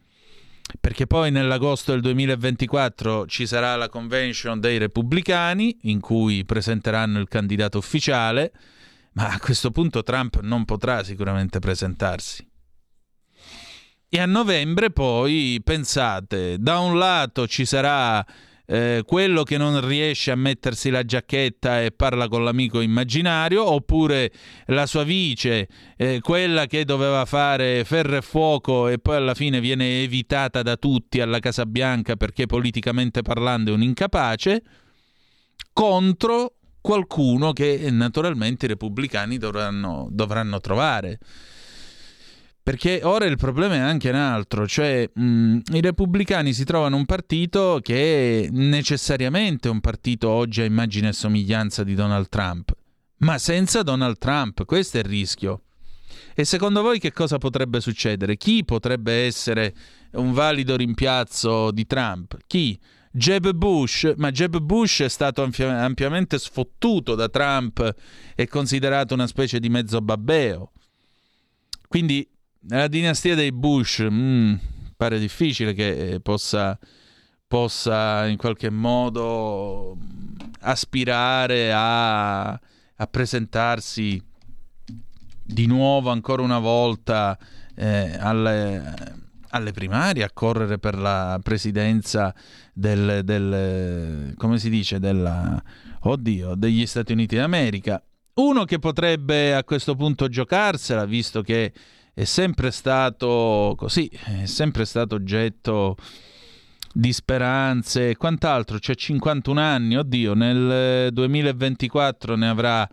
Perché 0.79 1.05
poi 1.05 1.31
nell'agosto 1.31 1.91
del 1.91 2.01
2024 2.01 3.27
ci 3.27 3.45
sarà 3.45 3.75
la 3.75 3.89
convention 3.89 4.59
dei 4.59 4.77
repubblicani 4.77 5.79
in 5.83 5.99
cui 5.99 6.45
presenteranno 6.45 7.19
il 7.19 7.27
candidato 7.27 7.77
ufficiale, 7.77 8.51
ma 9.13 9.27
a 9.29 9.39
questo 9.39 9.71
punto 9.71 10.03
Trump 10.03 10.39
non 10.41 10.65
potrà 10.65 11.03
sicuramente 11.03 11.59
presentarsi. 11.59 12.47
E 14.13 14.19
a 14.19 14.25
novembre 14.25 14.91
poi, 14.91 15.61
pensate, 15.63 16.57
da 16.59 16.79
un 16.79 16.97
lato 16.97 17.47
ci 17.47 17.65
sarà 17.65 18.25
eh, 18.71 19.03
quello 19.05 19.43
che 19.43 19.57
non 19.57 19.85
riesce 19.85 20.31
a 20.31 20.35
mettersi 20.35 20.89
la 20.89 21.03
giacchetta 21.03 21.81
e 21.81 21.91
parla 21.91 22.29
con 22.29 22.45
l'amico 22.45 22.79
immaginario, 22.79 23.69
oppure 23.69 24.31
la 24.67 24.85
sua 24.85 25.03
vice, 25.03 25.67
eh, 25.97 26.21
quella 26.21 26.67
che 26.67 26.85
doveva 26.85 27.25
fare 27.25 27.83
ferro 27.83 28.15
e 28.15 28.21
fuoco 28.21 28.87
e 28.87 28.97
poi 28.97 29.17
alla 29.17 29.33
fine 29.33 29.59
viene 29.59 30.03
evitata 30.03 30.61
da 30.61 30.77
tutti 30.77 31.19
alla 31.19 31.39
Casa 31.39 31.65
Bianca 31.65 32.15
perché 32.15 32.45
politicamente 32.45 33.21
parlando 33.21 33.71
è 33.71 33.73
un 33.73 33.83
incapace, 33.83 34.63
contro 35.73 36.53
qualcuno 36.79 37.51
che 37.51 37.89
naturalmente 37.91 38.67
i 38.67 38.69
repubblicani 38.69 39.37
dovranno, 39.37 40.07
dovranno 40.09 40.61
trovare. 40.61 41.19
Perché 42.63 43.01
ora 43.03 43.25
il 43.25 43.37
problema 43.37 43.73
è 43.73 43.79
anche 43.79 44.09
un 44.09 44.15
altro, 44.15 44.67
cioè 44.67 45.09
mh, 45.11 45.59
i 45.73 45.81
repubblicani 45.81 46.53
si 46.53 46.63
trovano 46.63 46.95
un 46.95 47.05
partito 47.05 47.79
che 47.81 48.43
è 48.43 48.49
necessariamente 48.51 49.67
un 49.67 49.79
partito 49.79 50.29
oggi 50.29 50.61
a 50.61 50.65
immagine 50.65 51.09
e 51.09 51.13
somiglianza 51.13 51.83
di 51.83 51.95
Donald 51.95 52.29
Trump, 52.29 52.71
ma 53.17 53.39
senza 53.39 53.81
Donald 53.81 54.19
Trump, 54.19 54.63
questo 54.65 54.97
è 54.97 54.99
il 54.99 55.07
rischio. 55.07 55.63
E 56.35 56.45
secondo 56.45 56.83
voi 56.83 56.99
che 56.99 57.11
cosa 57.11 57.39
potrebbe 57.39 57.81
succedere? 57.81 58.37
Chi 58.37 58.63
potrebbe 58.63 59.25
essere 59.25 59.73
un 60.13 60.31
valido 60.31 60.75
rimpiazzo 60.75 61.71
di 61.71 61.87
Trump? 61.87 62.37
Chi? 62.45 62.79
Jeb 63.11 63.51
Bush, 63.51 64.13
ma 64.17 64.31
Jeb 64.31 64.59
Bush 64.59 65.01
è 65.01 65.09
stato 65.09 65.43
ampiamente 65.43 66.39
sfottuto 66.39 67.15
da 67.15 67.27
Trump 67.27 67.95
e 68.35 68.47
considerato 68.47 69.13
una 69.13 69.27
specie 69.27 69.59
di 69.59 69.67
mezzo 69.67 69.99
babbeo. 69.99 70.71
Quindi 71.87 72.25
nella 72.63 72.87
dinastia 72.87 73.35
dei 73.35 73.51
Bush 73.51 74.05
mm, 74.09 74.53
pare 74.95 75.19
difficile 75.19 75.73
che 75.73 76.13
eh, 76.13 76.19
possa, 76.19 76.77
possa 77.47 78.27
in 78.27 78.37
qualche 78.37 78.69
modo 78.69 79.97
aspirare 80.61 81.71
a, 81.73 82.51
a 82.51 83.07
presentarsi 83.09 84.21
di 85.43 85.65
nuovo 85.65 86.11
ancora 86.11 86.43
una 86.43 86.59
volta 86.59 87.37
eh, 87.75 88.15
alle, 88.19 88.95
alle, 89.49 89.71
primarie, 89.71 90.23
a 90.23 90.31
correre 90.31 90.77
per 90.77 90.97
la 90.97 91.39
presidenza 91.41 92.33
del, 92.73 93.21
del 93.23 94.35
come 94.37 94.59
si 94.59 94.69
dice, 94.69 94.99
della, 94.99 95.61
oddio, 96.01 96.53
degli 96.55 96.85
Stati 96.85 97.11
Uniti 97.11 97.35
d'America. 97.35 98.01
Uno 98.33 98.63
che 98.63 98.79
potrebbe 98.79 99.55
a 99.55 99.63
questo 99.63 99.95
punto 99.95 100.29
giocarsela, 100.29 101.05
visto 101.05 101.41
che 101.41 101.73
è 102.21 102.25
sempre 102.25 102.69
stato 102.69 103.73
così, 103.75 104.07
è 104.07 104.45
sempre 104.45 104.85
stato 104.85 105.15
oggetto 105.15 105.97
di 106.93 107.11
speranze 107.13 108.11
e 108.11 108.15
quant'altro. 108.15 108.77
C'è 108.77 108.93
51 108.93 109.59
anni, 109.59 109.95
oddio, 109.97 110.35
nel 110.35 111.11
2024 111.11 112.35
ne 112.35 112.47
avrà 112.47 112.87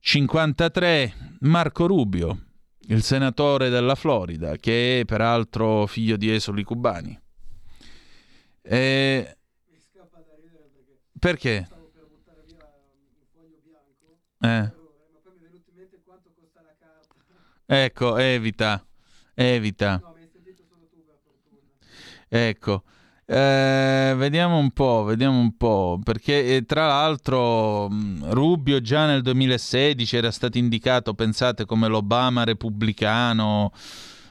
53. 0.00 1.36
Marco 1.42 1.86
Rubio, 1.86 2.46
il 2.88 3.04
senatore 3.04 3.68
della 3.68 3.94
Florida, 3.94 4.56
che 4.56 5.00
è 5.00 5.04
peraltro 5.04 5.86
figlio 5.86 6.16
di 6.16 6.32
esuli 6.34 6.64
cubani. 6.64 7.16
E... 8.62 9.36
Perché? 11.20 11.68
Eh. 14.40 14.78
Ecco, 17.72 18.16
evita, 18.16 18.84
evita. 19.32 20.02
Ecco. 22.28 22.82
Eh, 23.24 24.14
vediamo 24.16 24.58
un 24.58 24.72
po', 24.72 25.04
vediamo 25.04 25.38
un 25.38 25.56
po', 25.56 26.00
perché 26.02 26.56
eh, 26.56 26.64
tra 26.66 26.88
l'altro 26.88 27.88
Rubio 28.22 28.80
già 28.80 29.06
nel 29.06 29.22
2016 29.22 30.16
era 30.16 30.32
stato 30.32 30.58
indicato, 30.58 31.14
pensate, 31.14 31.64
come 31.64 31.86
l'Obama 31.86 32.42
repubblicano, 32.42 33.70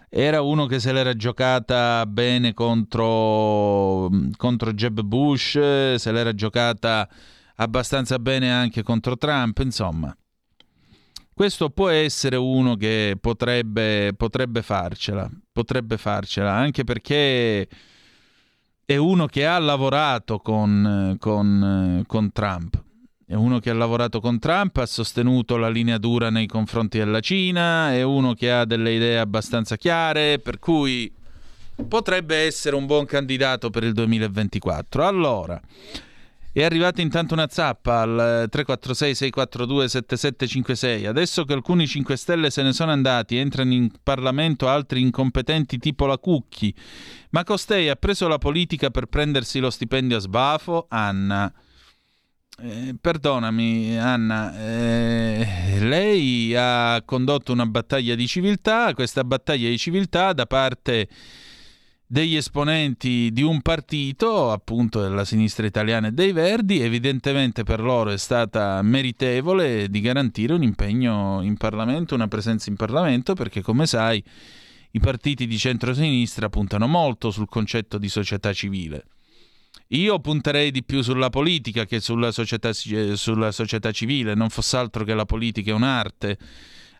era 0.09 0.41
uno 0.41 0.65
che 0.65 0.81
se 0.81 0.91
l'era 0.91 1.15
giocata 1.15 2.05
bene 2.07 2.53
contro, 2.53 4.09
contro 4.35 4.73
Jeb 4.73 4.99
Bush, 4.99 5.95
se 5.95 6.11
l'era 6.11 6.35
giocata 6.35 7.07
abbastanza 7.55 8.19
bene 8.19 8.51
anche 8.51 8.83
contro 8.83 9.15
Trump, 9.15 9.59
insomma. 9.59 10.13
Questo 11.39 11.69
può 11.69 11.87
essere 11.87 12.35
uno 12.35 12.75
che 12.75 13.15
potrebbe, 13.17 14.11
potrebbe 14.13 14.61
farcela, 14.61 15.31
potrebbe 15.53 15.97
farcela, 15.97 16.51
anche 16.51 16.83
perché 16.83 17.65
è 18.83 18.97
uno 18.97 19.25
che 19.25 19.45
ha 19.47 19.57
lavorato 19.57 20.39
con, 20.39 21.15
con, 21.17 22.03
con 22.05 22.31
Trump. 22.33 22.83
È 23.25 23.35
uno 23.35 23.59
che 23.59 23.69
ha 23.69 23.73
lavorato 23.73 24.19
con 24.19 24.37
Trump, 24.37 24.75
ha 24.75 24.85
sostenuto 24.85 25.55
la 25.55 25.69
linea 25.69 25.97
dura 25.97 26.29
nei 26.29 26.45
confronti 26.45 26.97
della 26.97 27.21
Cina, 27.21 27.93
è 27.93 28.01
uno 28.01 28.33
che 28.33 28.51
ha 28.51 28.65
delle 28.65 28.91
idee 28.91 29.17
abbastanza 29.17 29.77
chiare, 29.77 30.39
per 30.39 30.59
cui 30.59 31.09
potrebbe 31.87 32.35
essere 32.35 32.75
un 32.75 32.85
buon 32.85 33.05
candidato 33.05 33.69
per 33.69 33.85
il 33.85 33.93
2024. 33.93 35.07
Allora, 35.07 35.57
è 36.61 36.63
arrivata 36.63 37.01
intanto 37.01 37.33
una 37.33 37.47
zappa 37.49 38.01
al 38.01 38.47
346 38.49 39.15
642 39.15 39.89
7756. 39.89 41.05
Adesso 41.05 41.45
che 41.45 41.53
alcuni 41.53 41.87
5 41.87 42.15
Stelle 42.15 42.49
se 42.49 42.63
ne 42.63 42.73
sono 42.73 42.91
andati, 42.91 43.37
entrano 43.37 43.73
in 43.73 43.89
Parlamento 44.01 44.67
altri 44.67 45.01
incompetenti 45.01 45.77
tipo 45.77 46.05
la 46.05 46.17
Cucchi. 46.17 46.73
Ma 47.31 47.43
costei 47.43 47.89
ha 47.89 47.95
preso 47.95 48.27
la 48.27 48.37
politica 48.37 48.89
per 48.89 49.05
prendersi 49.05 49.59
lo 49.59 49.69
stipendio 49.69 50.17
a 50.17 50.19
sbafo? 50.19 50.87
Anna. 50.89 51.53
Eh, 52.61 52.93
perdonami 52.99 53.97
Anna, 53.97 54.53
eh, 54.59 55.77
lei 55.79 56.53
ha 56.57 57.01
condotto 57.05 57.53
una 57.53 57.65
battaglia 57.65 58.15
di 58.15 58.27
civiltà, 58.27 58.93
questa 58.93 59.23
battaglia 59.23 59.69
di 59.69 59.77
civiltà 59.77 60.33
da 60.33 60.45
parte 60.45 61.07
degli 62.11 62.35
esponenti 62.35 63.29
di 63.31 63.43
un 63.43 63.61
partito, 63.61 64.51
appunto 64.51 64.99
della 64.99 65.23
sinistra 65.23 65.67
italiana 65.67 66.07
e 66.07 66.11
dei 66.11 66.31
Verdi, 66.31 66.81
evidentemente 66.81 67.61
per 67.61 67.79
loro 67.81 68.09
è 68.09 68.17
stata 68.17 68.81
meritevole 68.81 69.87
di 69.89 70.01
garantire 70.01 70.53
un 70.53 70.63
impegno 70.63 71.43
in 71.43 71.55
Parlamento, 71.55 72.15
una 72.15 72.27
presenza 72.27 72.71
in 72.71 72.77
Parlamento, 72.77 73.35
perché 73.35 73.61
come 73.61 73.85
sai 73.85 74.23
i 74.91 74.99
partiti 74.99 75.45
di 75.45 75.55
centrosinistra 75.59 76.49
puntano 76.49 76.87
molto 76.87 77.29
sul 77.29 77.47
concetto 77.47 77.99
di 77.99 78.09
società 78.09 78.53
civile. 78.53 79.05
Io 79.89 80.19
punterei 80.19 80.71
di 80.71 80.83
più 80.83 81.03
sulla 81.03 81.29
politica 81.29 81.85
che 81.85 81.99
sulla 81.99 82.31
società, 82.31 82.73
sulla 82.73 83.51
società 83.51 83.91
civile, 83.91 84.33
non 84.33 84.49
fosse 84.49 84.77
altro 84.77 85.03
che 85.03 85.13
la 85.13 85.25
politica 85.25 85.69
è 85.69 85.75
un'arte 85.75 86.39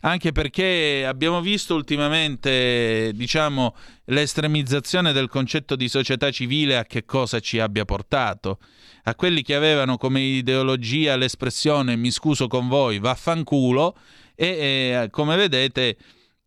anche 0.02 0.32
perché 0.32 1.06
abbiamo 1.06 1.42
visto 1.42 1.76
ultimamente, 1.76 3.12
diciamo, 3.14 3.76
l'estremizzazione 4.06 5.12
del 5.12 5.28
concetto 5.28 5.76
di 5.76 5.90
società 5.90 6.32
civile 6.32 6.78
a 6.78 6.86
che 6.86 7.06
cosa 7.06 7.40
ci 7.40 7.60
abbia 7.60 7.86
portato. 7.86 8.60
A 9.04 9.16
quelli 9.16 9.42
che 9.42 9.56
avevano 9.56 9.98
come 9.98 10.22
ideologia 10.22 11.16
l'espressione 11.16 11.96
mi 11.96 12.12
scuso 12.12 12.48
con 12.48 12.68
voi, 12.68 13.00
vaffanculo, 13.00 13.98
e 14.36 14.48
eh, 14.48 15.08
come 15.10 15.36
vedete 15.36 15.98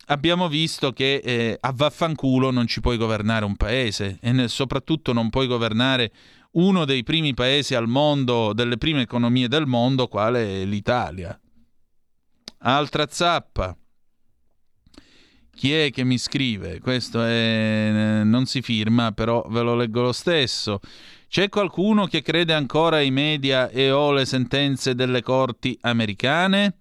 abbiamo 0.07 0.49
visto 0.49 0.93
che 0.93 1.17
eh, 1.17 1.57
a 1.61 1.73
vaffanculo 1.75 2.51
non 2.51 2.67
ci 2.67 2.81
puoi 2.81 2.97
governare 2.97 3.45
un 3.45 3.57
paese 3.57 4.19
e 4.21 4.33
nel, 4.33 4.49
soprattutto 4.49 5.13
non 5.13 5.31
puoi 5.31 5.47
governare 5.47 6.11
uno 6.53 6.85
dei 6.85 7.03
primi 7.03 7.35
paesi 7.35 7.75
al 7.75 7.89
mondo, 7.89 8.53
delle 8.53 8.77
prime 8.77 9.03
economie 9.03 9.49
del 9.49 9.67
mondo, 9.67 10.09
quale 10.09 10.65
l'Italia. 10.65 11.39
Altra 12.65 13.07
zappa. 13.09 13.77
Chi 15.55 15.73
è 15.73 15.91
che 15.91 16.05
mi 16.05 16.17
scrive? 16.17 16.79
Questo 16.79 17.23
è... 17.25 18.23
non 18.25 18.47
si 18.47 18.63
firma, 18.63 19.11
però 19.11 19.45
ve 19.49 19.63
lo 19.63 19.75
leggo 19.75 20.03
lo 20.03 20.13
stesso. 20.13 20.81
C'è 21.29 21.49
qualcuno 21.49 22.07
che 22.07 22.23
crede 22.23 22.53
ancora 22.53 22.97
ai 22.97 23.11
media 23.11 23.69
e 23.69 23.91
o 23.91 24.13
le 24.13 24.25
sentenze 24.27 24.95
delle 24.95 25.23
corti 25.23 25.77
americane? 25.81 26.77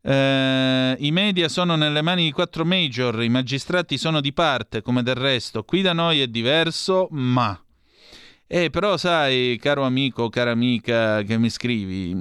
Eh, 0.00 0.96
I 0.98 1.10
media 1.10 1.48
sono 1.48 1.76
nelle 1.76 2.00
mani 2.00 2.24
di 2.24 2.32
quattro 2.32 2.64
major, 2.64 3.22
i 3.22 3.28
magistrati 3.28 3.98
sono 3.98 4.20
di 4.20 4.32
parte, 4.32 4.80
come 4.80 5.02
del 5.02 5.16
resto. 5.16 5.64
Qui 5.64 5.82
da 5.82 5.92
noi 5.92 6.20
è 6.20 6.28
diverso, 6.28 7.08
ma... 7.10 7.58
Eh, 8.46 8.70
però 8.70 8.96
sai, 8.96 9.58
caro 9.60 9.84
amico, 9.84 10.28
cara 10.28 10.50
amica 10.52 11.22
che 11.22 11.36
mi 11.36 11.50
scrivi, 11.50 12.14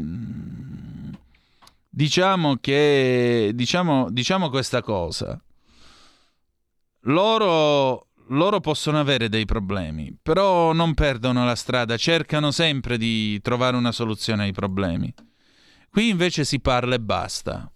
diciamo 1.96 2.56
che 2.60 3.52
diciamo, 3.54 4.10
diciamo 4.10 4.50
questa 4.50 4.82
cosa. 4.82 5.40
Loro, 7.02 8.08
loro 8.30 8.60
possono 8.62 9.00
avere 9.00 9.30
dei 9.30 9.46
problemi, 9.46 10.18
però 10.20 10.74
non 10.74 10.96
perdono 10.96 11.46
la 11.46 11.56
strada, 11.56 11.96
cercano 11.98 12.50
sempre 12.50 12.98
di 12.98 13.40
trovare 13.42 13.78
una 13.78 13.92
soluzione 13.92 14.44
ai 14.44 14.54
problemi. 14.54 15.14
Qui 15.90 16.10
invece 16.10 16.46
si 16.46 16.60
parla 16.60 16.96
e 16.96 17.00
basta. 17.00 17.72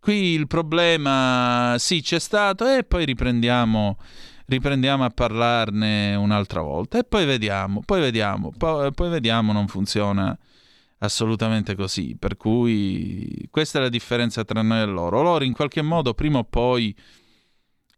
Qui 0.00 0.14
il 0.14 0.46
problema 0.46 1.76
sì 1.78 2.00
c'è 2.00 2.18
stato 2.18 2.66
e 2.66 2.84
poi 2.84 3.04
riprendiamo, 3.04 3.98
riprendiamo 4.46 5.04
a 5.04 5.10
parlarne 5.10 6.14
un'altra 6.14 6.62
volta 6.62 6.98
e 6.98 7.04
poi 7.04 7.26
vediamo, 7.26 7.82
poi 7.84 8.00
vediamo, 8.00 8.52
poi, 8.56 8.92
poi 8.92 9.08
vediamo 9.10 9.52
non 9.52 9.66
funziona 9.66 10.38
assolutamente 10.98 11.74
così. 11.74 12.16
Per 12.18 12.36
cui 12.36 13.46
questa 13.50 13.78
è 13.78 13.82
la 13.82 13.88
differenza 13.88 14.44
tra 14.44 14.62
noi 14.62 14.80
e 14.82 14.86
loro. 14.86 15.22
Loro 15.22 15.44
in 15.44 15.52
qualche 15.52 15.82
modo 15.82 16.14
prima 16.14 16.38
o 16.38 16.44
poi 16.44 16.94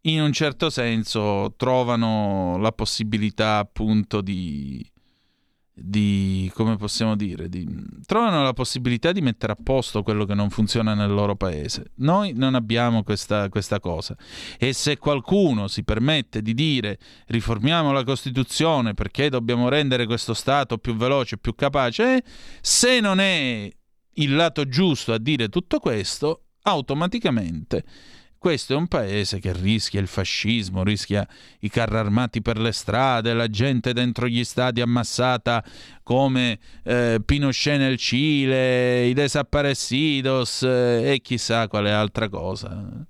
in 0.02 0.20
un 0.20 0.32
certo 0.32 0.70
senso 0.70 1.55
trovano 1.56 2.59
la 2.59 2.73
possibilità 2.73 3.59
appunto 3.59 4.20
di 4.20 4.89
di 5.78 6.50
come 6.54 6.76
possiamo 6.76 7.16
dire 7.16 7.50
di, 7.50 7.68
trovano 8.06 8.42
la 8.42 8.54
possibilità 8.54 9.12
di 9.12 9.20
mettere 9.20 9.52
a 9.52 9.58
posto 9.62 10.02
quello 10.02 10.24
che 10.24 10.32
non 10.32 10.48
funziona 10.48 10.94
nel 10.94 11.10
loro 11.10 11.36
paese. 11.36 11.92
Noi 11.96 12.32
non 12.32 12.54
abbiamo 12.54 13.02
questa, 13.02 13.50
questa 13.50 13.78
cosa. 13.78 14.16
E 14.58 14.72
se 14.72 14.96
qualcuno 14.96 15.68
si 15.68 15.84
permette 15.84 16.40
di 16.40 16.54
dire 16.54 16.98
riformiamo 17.26 17.92
la 17.92 18.04
Costituzione 18.04 18.94
perché 18.94 19.28
dobbiamo 19.28 19.68
rendere 19.68 20.06
questo 20.06 20.32
Stato 20.32 20.78
più 20.78 20.96
veloce 20.96 21.36
più 21.36 21.54
capace 21.54 22.24
se 22.62 23.00
non 23.00 23.20
è 23.20 23.70
il 24.18 24.34
lato 24.34 24.66
giusto 24.66 25.12
a 25.12 25.18
dire 25.18 25.50
tutto 25.50 25.78
questo 25.78 26.44
automaticamente 26.62 27.84
questo 28.38 28.74
è 28.74 28.76
un 28.76 28.86
paese 28.86 29.40
che 29.40 29.52
rischia 29.52 30.00
il 30.00 30.06
fascismo, 30.06 30.82
rischia 30.82 31.26
i 31.60 31.68
carri 31.68 31.96
armati 31.96 32.42
per 32.42 32.58
le 32.58 32.72
strade, 32.72 33.32
la 33.34 33.48
gente 33.48 33.92
dentro 33.92 34.28
gli 34.28 34.44
stadi 34.44 34.80
ammassata 34.80 35.64
come 36.02 36.58
eh, 36.84 37.20
Pinochet 37.24 37.78
nel 37.78 37.96
Cile, 37.96 39.06
i 39.06 39.14
desaparecidos 39.14 40.62
eh, 40.62 41.12
e 41.12 41.20
chissà 41.22 41.66
quale 41.68 41.92
altra 41.92 42.28
cosa 42.28 43.06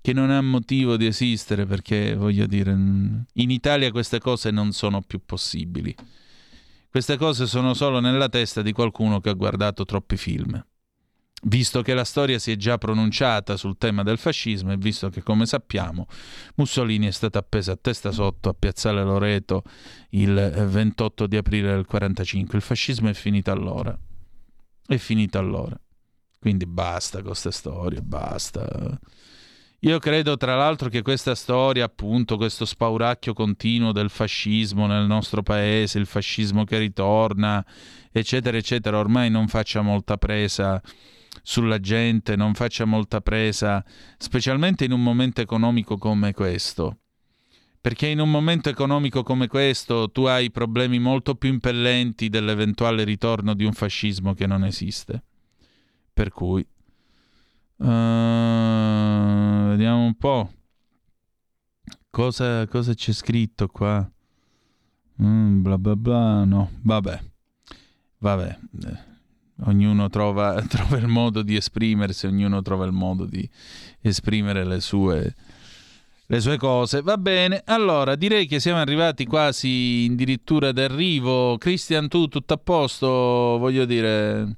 che 0.00 0.12
non 0.12 0.30
ha 0.30 0.42
motivo 0.42 0.98
di 0.98 1.06
esistere 1.06 1.64
perché 1.64 2.14
voglio 2.14 2.44
dire 2.44 2.72
in 2.72 3.50
Italia 3.50 3.90
queste 3.90 4.18
cose 4.18 4.50
non 4.50 4.72
sono 4.72 5.00
più 5.00 5.20
possibili. 5.24 5.94
Queste 6.90 7.16
cose 7.16 7.46
sono 7.46 7.72
solo 7.72 8.00
nella 8.00 8.28
testa 8.28 8.60
di 8.60 8.72
qualcuno 8.72 9.20
che 9.20 9.30
ha 9.30 9.32
guardato 9.32 9.86
troppi 9.86 10.18
film 10.18 10.62
visto 11.44 11.82
che 11.82 11.94
la 11.94 12.04
storia 12.04 12.38
si 12.38 12.52
è 12.52 12.56
già 12.56 12.78
pronunciata 12.78 13.56
sul 13.56 13.76
tema 13.78 14.02
del 14.02 14.18
fascismo 14.18 14.72
e 14.72 14.76
visto 14.76 15.08
che, 15.08 15.22
come 15.22 15.46
sappiamo, 15.46 16.06
Mussolini 16.56 17.06
è 17.06 17.10
stato 17.10 17.38
appeso 17.38 17.72
a 17.72 17.78
testa 17.80 18.12
sotto 18.12 18.48
a 18.48 18.54
Piazzale 18.54 19.02
Loreto 19.02 19.62
il 20.10 20.34
28 20.34 21.26
di 21.26 21.36
aprile 21.36 21.68
del 21.68 21.86
1945. 21.86 22.58
Il 22.58 22.64
fascismo 22.64 23.08
è 23.08 23.14
finito 23.14 23.50
allora. 23.50 23.96
È 24.86 24.96
finito 24.96 25.38
allora. 25.38 25.78
Quindi 26.38 26.66
basta 26.66 27.18
con 27.18 27.28
queste 27.28 27.52
storie, 27.52 28.02
basta. 28.02 28.98
Io 29.80 29.98
credo 29.98 30.38
tra 30.38 30.56
l'altro 30.56 30.88
che 30.88 31.02
questa 31.02 31.34
storia, 31.34 31.84
appunto, 31.84 32.38
questo 32.38 32.64
spauracchio 32.64 33.34
continuo 33.34 33.92
del 33.92 34.08
fascismo 34.08 34.86
nel 34.86 35.06
nostro 35.06 35.42
paese, 35.42 35.98
il 35.98 36.06
fascismo 36.06 36.64
che 36.64 36.78
ritorna, 36.78 37.64
eccetera, 38.10 38.56
eccetera, 38.56 38.98
ormai 38.98 39.28
non 39.28 39.46
faccia 39.46 39.82
molta 39.82 40.16
presa 40.16 40.80
sulla 41.44 41.78
gente, 41.78 42.34
non 42.34 42.54
faccia 42.54 42.86
molta 42.86 43.20
presa, 43.20 43.84
specialmente 44.16 44.84
in 44.84 44.92
un 44.92 45.02
momento 45.02 45.42
economico 45.42 45.98
come 45.98 46.32
questo. 46.32 46.98
Perché 47.80 48.06
in 48.06 48.18
un 48.18 48.30
momento 48.30 48.70
economico 48.70 49.22
come 49.22 49.46
questo 49.46 50.10
tu 50.10 50.24
hai 50.24 50.50
problemi 50.50 50.98
molto 50.98 51.34
più 51.34 51.50
impellenti 51.50 52.30
dell'eventuale 52.30 53.04
ritorno 53.04 53.52
di 53.52 53.64
un 53.64 53.74
fascismo 53.74 54.32
che 54.32 54.46
non 54.46 54.64
esiste. 54.64 55.22
Per 56.14 56.30
cui 56.30 56.66
Uh, 57.76 57.86
vediamo 59.70 60.04
un 60.04 60.14
po'. 60.16 60.52
Cosa, 62.08 62.66
cosa 62.68 62.94
c'è 62.94 63.12
scritto 63.12 63.66
qua? 63.66 64.08
Mm, 65.22 65.62
bla 65.62 65.76
bla 65.78 65.96
bla. 65.96 66.44
No, 66.44 66.70
vabbè. 66.82 67.20
Vabbè. 68.18 68.58
Ognuno 69.62 70.08
trova, 70.08 70.60
trova, 70.66 70.96
il 70.96 71.06
modo 71.06 71.42
di 71.42 71.56
esprimersi, 71.56 72.26
ognuno 72.26 72.60
trova 72.62 72.84
il 72.84 72.92
modo 72.92 73.24
di 73.24 73.48
esprimere 74.00 74.64
le 74.64 74.80
sue, 74.80 75.34
le 76.26 76.40
sue 76.40 76.56
cose. 76.56 77.02
Va 77.02 77.16
bene, 77.16 77.62
allora 77.64 78.16
direi 78.16 78.46
che 78.46 78.58
siamo 78.58 78.80
arrivati 78.80 79.26
quasi 79.26 80.08
addirittura 80.10 80.72
d'arrivo. 80.72 81.56
Cristian, 81.58 82.08
tu 82.08 82.26
tutto 82.26 82.54
a 82.54 82.58
posto? 82.58 83.06
Voglio 83.06 83.84
dire 83.84 84.56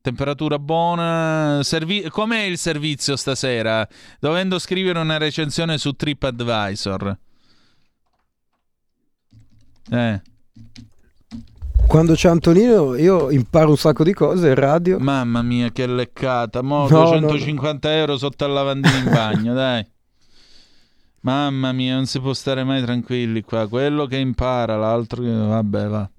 temperatura 0.00 0.58
buona. 0.58 1.60
Servi- 1.62 2.08
Com'è 2.08 2.42
il 2.42 2.58
servizio 2.58 3.16
stasera? 3.16 3.86
Dovendo 4.20 4.58
scrivere 4.58 5.00
una 5.00 5.18
recensione 5.18 5.78
su 5.78 5.92
TripAdvisor. 5.92 7.18
Eh. 9.90 10.22
Quando 11.88 12.12
c'è 12.12 12.28
Antonino 12.28 12.96
io 12.96 13.30
imparo 13.30 13.70
un 13.70 13.78
sacco 13.78 14.04
di 14.04 14.12
cose 14.12 14.48
in 14.48 14.54
radio. 14.54 14.98
Mamma 14.98 15.40
mia 15.40 15.70
che 15.70 15.86
leccata. 15.86 16.60
Mo 16.60 16.86
no, 16.86 16.88
250 16.88 17.88
no, 17.88 17.94
no. 17.94 18.00
euro 18.00 18.18
sotto 18.18 18.44
al 18.44 18.52
lavandino 18.52 18.94
in 18.94 19.10
bagno, 19.10 19.54
dai. 19.54 19.86
Mamma 21.20 21.72
mia, 21.72 21.94
non 21.94 22.04
si 22.04 22.20
può 22.20 22.34
stare 22.34 22.62
mai 22.62 22.82
tranquilli 22.82 23.40
qua. 23.40 23.66
Quello 23.68 24.04
che 24.04 24.18
impara, 24.18 24.76
l'altro 24.76 25.22
che... 25.22 25.32
Vabbè, 25.32 25.86
va. 25.86 26.10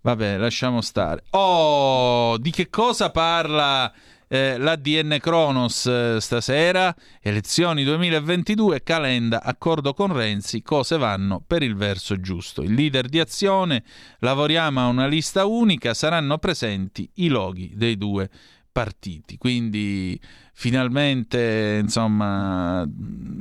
Vabbè, 0.00 0.38
lasciamo 0.38 0.80
stare. 0.80 1.24
Oh, 1.30 2.38
di 2.38 2.50
che 2.50 2.70
cosa 2.70 3.10
parla 3.10 3.92
eh, 4.28 4.58
l'ADN 4.58 5.18
Kronos 5.20 5.86
eh, 5.86 6.16
stasera? 6.20 6.94
Elezioni 7.20 7.84
2022, 7.84 8.82
Calenda, 8.82 9.42
accordo 9.42 9.94
con 9.94 10.12
Renzi, 10.12 10.62
cose 10.62 10.98
vanno 10.98 11.42
per 11.46 11.62
il 11.62 11.76
verso 11.76 12.20
giusto. 12.20 12.62
Il 12.62 12.74
leader 12.74 13.08
di 13.08 13.20
azione, 13.20 13.82
lavoriamo 14.18 14.80
a 14.80 14.86
una 14.86 15.06
lista 15.06 15.44
unica, 15.44 15.94
saranno 15.94 16.38
presenti 16.38 17.08
i 17.14 17.28
loghi 17.28 17.72
dei 17.74 17.96
due 17.96 18.28
partiti. 18.74 19.38
Quindi 19.38 20.20
finalmente 20.52 21.78
insomma 21.80 22.84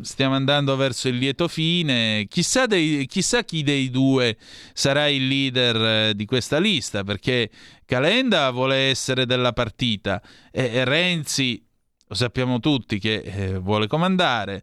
stiamo 0.01 0.35
andando 0.35 0.75
verso 0.75 1.07
il 1.07 1.15
lieto 1.15 1.47
fine. 1.47 2.27
Chissà, 2.29 2.67
dei, 2.67 3.07
chissà 3.07 3.43
chi 3.43 3.63
dei 3.63 3.89
due 3.89 4.37
sarà 4.73 5.07
il 5.07 5.27
leader 5.27 6.09
eh, 6.09 6.15
di 6.15 6.25
questa 6.25 6.59
lista 6.59 7.03
perché 7.03 7.49
Calenda 7.83 8.51
vuole 8.51 8.75
essere 8.75 9.25
della 9.25 9.53
partita 9.53 10.21
e, 10.51 10.85
Renzi 10.85 11.65
lo 12.07 12.13
sappiamo 12.13 12.59
tutti 12.59 12.99
che 12.99 13.15
eh, 13.15 13.57
vuole 13.57 13.87
comandare. 13.87 14.61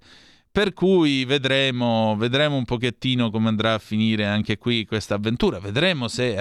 Per 0.52 0.72
cui 0.72 1.24
vedremo, 1.24 2.14
vedremo 2.16 2.56
un 2.56 2.64
pochettino 2.64 3.30
come 3.30 3.48
andrà 3.48 3.74
a 3.74 3.78
finire 3.78 4.24
anche 4.24 4.56
qui 4.56 4.84
questa 4.84 5.14
avventura. 5.14 5.59
Vedremo 5.59 6.06
se, 6.06 6.36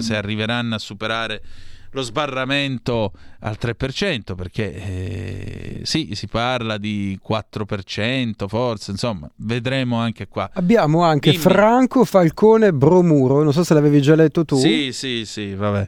se 0.00 0.16
arriveranno 0.16 0.74
a 0.74 0.78
superare 0.78 1.42
lo 1.90 2.02
sbarramento 2.02 3.12
al 3.40 3.56
3%, 3.60 4.34
perché 4.34 4.74
eh, 4.74 5.80
sì, 5.84 6.10
si 6.12 6.26
parla 6.26 6.78
di 6.78 7.18
4%, 7.26 8.46
forse, 8.46 8.90
insomma, 8.90 9.30
vedremo 9.36 9.96
anche 9.96 10.28
qua. 10.28 10.50
Abbiamo 10.54 11.02
anche 11.02 11.30
Dimmi. 11.30 11.42
Franco 11.42 12.04
Falcone 12.04 12.72
Bromuro, 12.72 13.42
non 13.42 13.52
so 13.52 13.64
se 13.64 13.74
l'avevi 13.74 14.00
già 14.00 14.14
letto 14.14 14.44
tu. 14.44 14.56
Sì, 14.56 14.92
sì, 14.92 15.24
sì, 15.24 15.54
vabbè. 15.54 15.86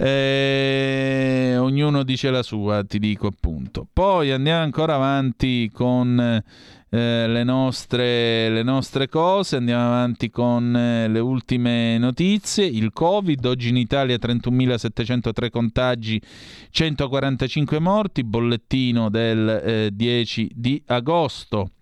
Eh, 0.00 1.56
ognuno 1.58 2.04
dice 2.04 2.30
la 2.30 2.44
sua, 2.44 2.84
ti 2.84 3.00
dico 3.00 3.26
appunto. 3.26 3.86
Poi 3.92 4.30
andiamo 4.30 4.62
ancora 4.62 4.94
avanti 4.94 5.68
con 5.72 6.40
eh, 6.90 7.26
le, 7.26 7.44
nostre, 7.44 8.48
le, 8.48 8.62
nostre, 8.62 9.08
cose. 9.08 9.56
Andiamo 9.56 9.84
avanti 9.84 10.30
con 10.30 10.74
eh, 10.74 11.08
le 11.08 11.18
ultime 11.18 11.98
notizie. 11.98 12.64
Il 12.64 12.92
Covid, 12.92 13.44
oggi 13.44 13.68
in 13.68 13.76
Italia 13.76 14.16
31.703 14.16 15.50
contagi, 15.50 16.20
145 16.70 17.78
morti, 17.78 18.24
bollettino 18.24 19.10
del 19.10 19.90
10 19.92 20.46
eh, 20.46 20.50
di 20.54 20.82
agosto. 20.86 21.72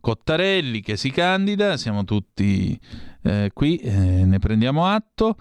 Cottarelli 0.00 0.80
che 0.80 0.96
si 0.96 1.10
candida, 1.10 1.76
siamo 1.76 2.04
tutti 2.04 2.78
eh, 3.22 3.50
qui, 3.52 3.80
ne 3.84 4.38
prendiamo 4.38 4.86
atto. 4.86 5.36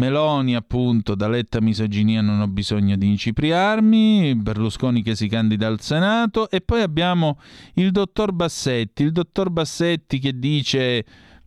Meloni, 0.00 0.56
appunto, 0.56 1.14
da 1.14 1.28
letta 1.28 1.60
misoginia 1.60 2.22
non 2.22 2.40
ho 2.40 2.48
bisogno 2.48 2.96
di 2.96 3.06
incipriarmi, 3.06 4.34
Berlusconi 4.34 5.02
che 5.02 5.14
si 5.14 5.28
candida 5.28 5.66
al 5.66 5.82
Senato 5.82 6.48
e 6.48 6.62
poi 6.62 6.80
abbiamo 6.80 7.38
il 7.74 7.90
dottor 7.90 8.32
Bassetti, 8.32 9.02
il 9.02 9.12
dottor 9.12 9.50
Bassetti 9.50 10.18
che 10.18 10.38
dice 10.38 11.04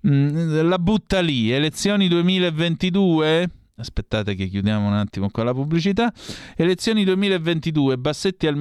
mm, 0.07 0.67
la 0.67 0.77
butta 0.77 1.19
lì, 1.19 1.49
elezioni 1.49 2.07
2022? 2.07 3.49
Aspettate 3.75 4.35
che 4.35 4.45
chiudiamo 4.47 4.85
un 4.85 4.93
attimo 4.93 5.31
qua 5.31 5.43
la 5.43 5.53
pubblicità. 5.53 6.13
Elezioni 6.55 7.03
2022, 7.05 7.97
Bassetti 7.97 8.45
al, 8.45 8.55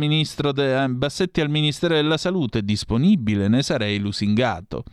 de, 0.54 0.86
Bassetti 0.88 1.42
al 1.42 1.50
Ministero 1.50 1.96
della 1.96 2.16
Salute, 2.16 2.62
disponibile, 2.62 3.46
ne 3.46 3.62
sarei 3.62 3.98
lusingato. 3.98 4.84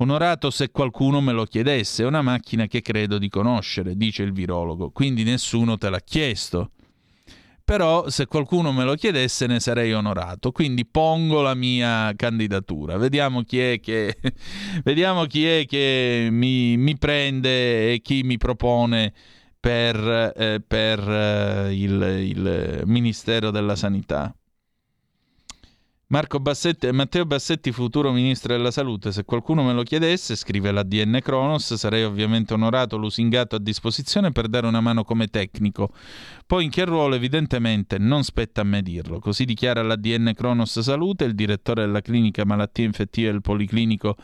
Onorato 0.00 0.50
se 0.50 0.70
qualcuno 0.70 1.20
me 1.20 1.32
lo 1.32 1.44
chiedesse, 1.44 2.04
è 2.04 2.06
una 2.06 2.22
macchina 2.22 2.66
che 2.66 2.82
credo 2.82 3.18
di 3.18 3.28
conoscere, 3.28 3.96
dice 3.96 4.22
il 4.22 4.32
virologo, 4.32 4.90
quindi 4.90 5.24
nessuno 5.24 5.76
te 5.76 5.90
l'ha 5.90 5.98
chiesto. 5.98 6.70
Però 7.64 8.08
se 8.08 8.26
qualcuno 8.26 8.72
me 8.72 8.84
lo 8.84 8.94
chiedesse 8.94 9.46
ne 9.46 9.58
sarei 9.58 9.92
onorato, 9.92 10.52
quindi 10.52 10.86
pongo 10.86 11.42
la 11.42 11.54
mia 11.54 12.12
candidatura. 12.14 12.96
Vediamo 12.96 13.42
chi 13.42 13.58
è 13.58 13.80
che, 13.80 14.16
chi 15.26 15.46
è 15.46 15.66
che 15.66 16.28
mi, 16.30 16.76
mi 16.76 16.96
prende 16.96 17.92
e 17.92 18.00
chi 18.00 18.22
mi 18.22 18.38
propone 18.38 19.12
per, 19.58 20.32
eh, 20.36 20.62
per 20.66 21.00
eh, 21.00 21.74
il, 21.74 22.00
il 22.00 22.82
Ministero 22.86 23.50
della 23.50 23.74
Sanità. 23.74 24.32
Marco 26.10 26.40
Bassetti, 26.40 26.90
Matteo 26.90 27.26
Bassetti, 27.26 27.70
futuro 27.70 28.10
ministro 28.12 28.56
della 28.56 28.70
salute, 28.70 29.12
se 29.12 29.24
qualcuno 29.24 29.62
me 29.62 29.74
lo 29.74 29.82
chiedesse, 29.82 30.36
scrive 30.36 30.72
l'ADN 30.72 31.18
Kronos, 31.22 31.74
sarei 31.74 32.02
ovviamente 32.02 32.54
onorato, 32.54 32.96
lusingato 32.96 33.56
a 33.56 33.58
disposizione 33.58 34.32
per 34.32 34.48
dare 34.48 34.66
una 34.66 34.80
mano 34.80 35.04
come 35.04 35.26
tecnico. 35.26 35.90
Poi 36.48 36.64
in 36.64 36.70
che 36.70 36.86
ruolo 36.86 37.14
evidentemente 37.14 37.98
non 37.98 38.24
spetta 38.24 38.62
a 38.62 38.64
me 38.64 38.80
dirlo. 38.80 39.18
Così 39.18 39.44
dichiara 39.44 39.82
l'ADN 39.82 40.32
Kronos 40.34 40.80
Salute, 40.80 41.24
il 41.24 41.34
direttore 41.34 41.84
della 41.84 42.00
clinica 42.00 42.46
malattie 42.46 42.86
infettive 42.86 43.30
del 43.30 43.42
Policlinico 43.42 44.16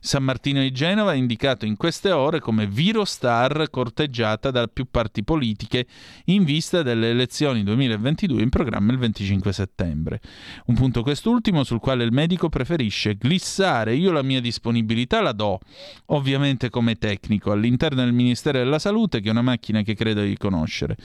San 0.00 0.22
Martino 0.22 0.62
di 0.62 0.72
Genova, 0.72 1.12
indicato 1.12 1.66
in 1.66 1.76
queste 1.76 2.12
ore 2.12 2.40
come 2.40 2.66
virostar 2.66 3.68
corteggiata 3.68 4.50
da 4.50 4.68
più 4.68 4.86
parti 4.90 5.22
politiche 5.22 5.86
in 6.26 6.44
vista 6.44 6.82
delle 6.82 7.10
elezioni 7.10 7.62
2022 7.62 8.40
in 8.40 8.48
programma 8.48 8.92
il 8.92 8.98
25 8.98 9.52
settembre. 9.52 10.22
Un 10.68 10.76
punto 10.76 11.02
quest'ultimo 11.02 11.62
sul 11.62 11.80
quale 11.80 12.04
il 12.04 12.12
medico 12.12 12.48
preferisce 12.48 13.18
glissare. 13.18 13.94
Io 13.94 14.12
la 14.12 14.22
mia 14.22 14.40
disponibilità 14.40 15.20
la 15.20 15.32
do, 15.32 15.60
ovviamente 16.06 16.70
come 16.70 16.94
tecnico, 16.94 17.52
all'interno 17.52 18.02
del 18.02 18.14
Ministero 18.14 18.56
della 18.56 18.78
Salute, 18.78 19.20
che 19.20 19.28
è 19.28 19.30
una 19.30 19.42
macchina 19.42 19.82
che 19.82 19.92
credo 19.92 20.22
di 20.22 20.38
conoscere. 20.38 20.96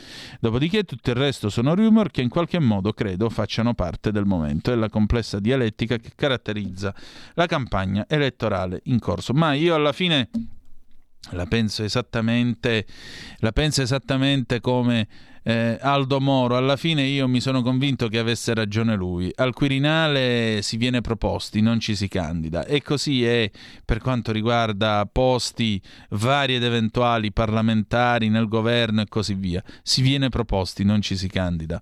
Dopodiché 0.62 0.86
tutto 0.86 1.10
il 1.10 1.16
resto 1.16 1.50
sono 1.50 1.74
rumor 1.74 2.12
che 2.12 2.22
in 2.22 2.30
qualche 2.30 2.60
modo 2.60 2.94
credo 2.94 3.32
facciano 3.32 3.74
parte 3.74 4.12
del 4.12 4.26
momento 4.26 4.70
e 4.70 4.76
della 4.76 4.90
complessa 4.90 5.40
dialettica 5.40 5.98
che 5.98 6.12
caratterizza 6.14 6.94
la 7.34 7.48
campagna 7.48 8.06
elettorale 8.08 8.82
in 8.84 9.00
corso. 9.00 9.34
Ma 9.34 9.54
io 9.54 9.74
alla 9.74 9.92
fine 9.92 10.30
la 11.32 11.48
penso 11.48 11.82
esattamente, 11.84 12.86
la 13.38 13.52
penso 13.52 13.82
esattamente 13.82 14.60
come 14.62 15.08
eh, 15.44 15.78
Aldo 15.82 16.20
Moro, 16.20 16.56
alla 16.56 16.76
fine 16.76 17.04
io 17.04 17.28
mi 17.28 17.42
sono 17.42 17.62
convinto 17.62 18.08
che 18.08 18.20
avesse 18.20 18.54
ragione 18.54 18.96
lui. 18.96 19.32
Al 19.36 19.54
Quirinale 19.54 20.60
si 20.62 20.78
viene 20.78 21.02
proposti, 21.02 21.62
non 21.62 21.80
ci 21.80 21.96
si 21.96 22.08
candida. 22.08 22.66
E 22.66 22.82
così 22.82 23.26
è 23.26 23.50
per 23.84 24.00
quanto 24.00 24.32
riguarda 24.32 25.08
posti 25.12 25.82
vari 26.10 26.56
ed 26.56 26.64
eventuali 26.64 27.32
parlamentari 27.32 28.30
nel 28.30 28.48
governo 28.48 29.02
e 29.02 29.06
così 29.08 29.34
via. 29.34 29.64
Si 29.82 30.02
viene 30.02 30.30
proposti, 30.30 30.84
non 30.84 31.02
ci 31.02 31.16
si 31.16 31.28
candida. 31.28 31.80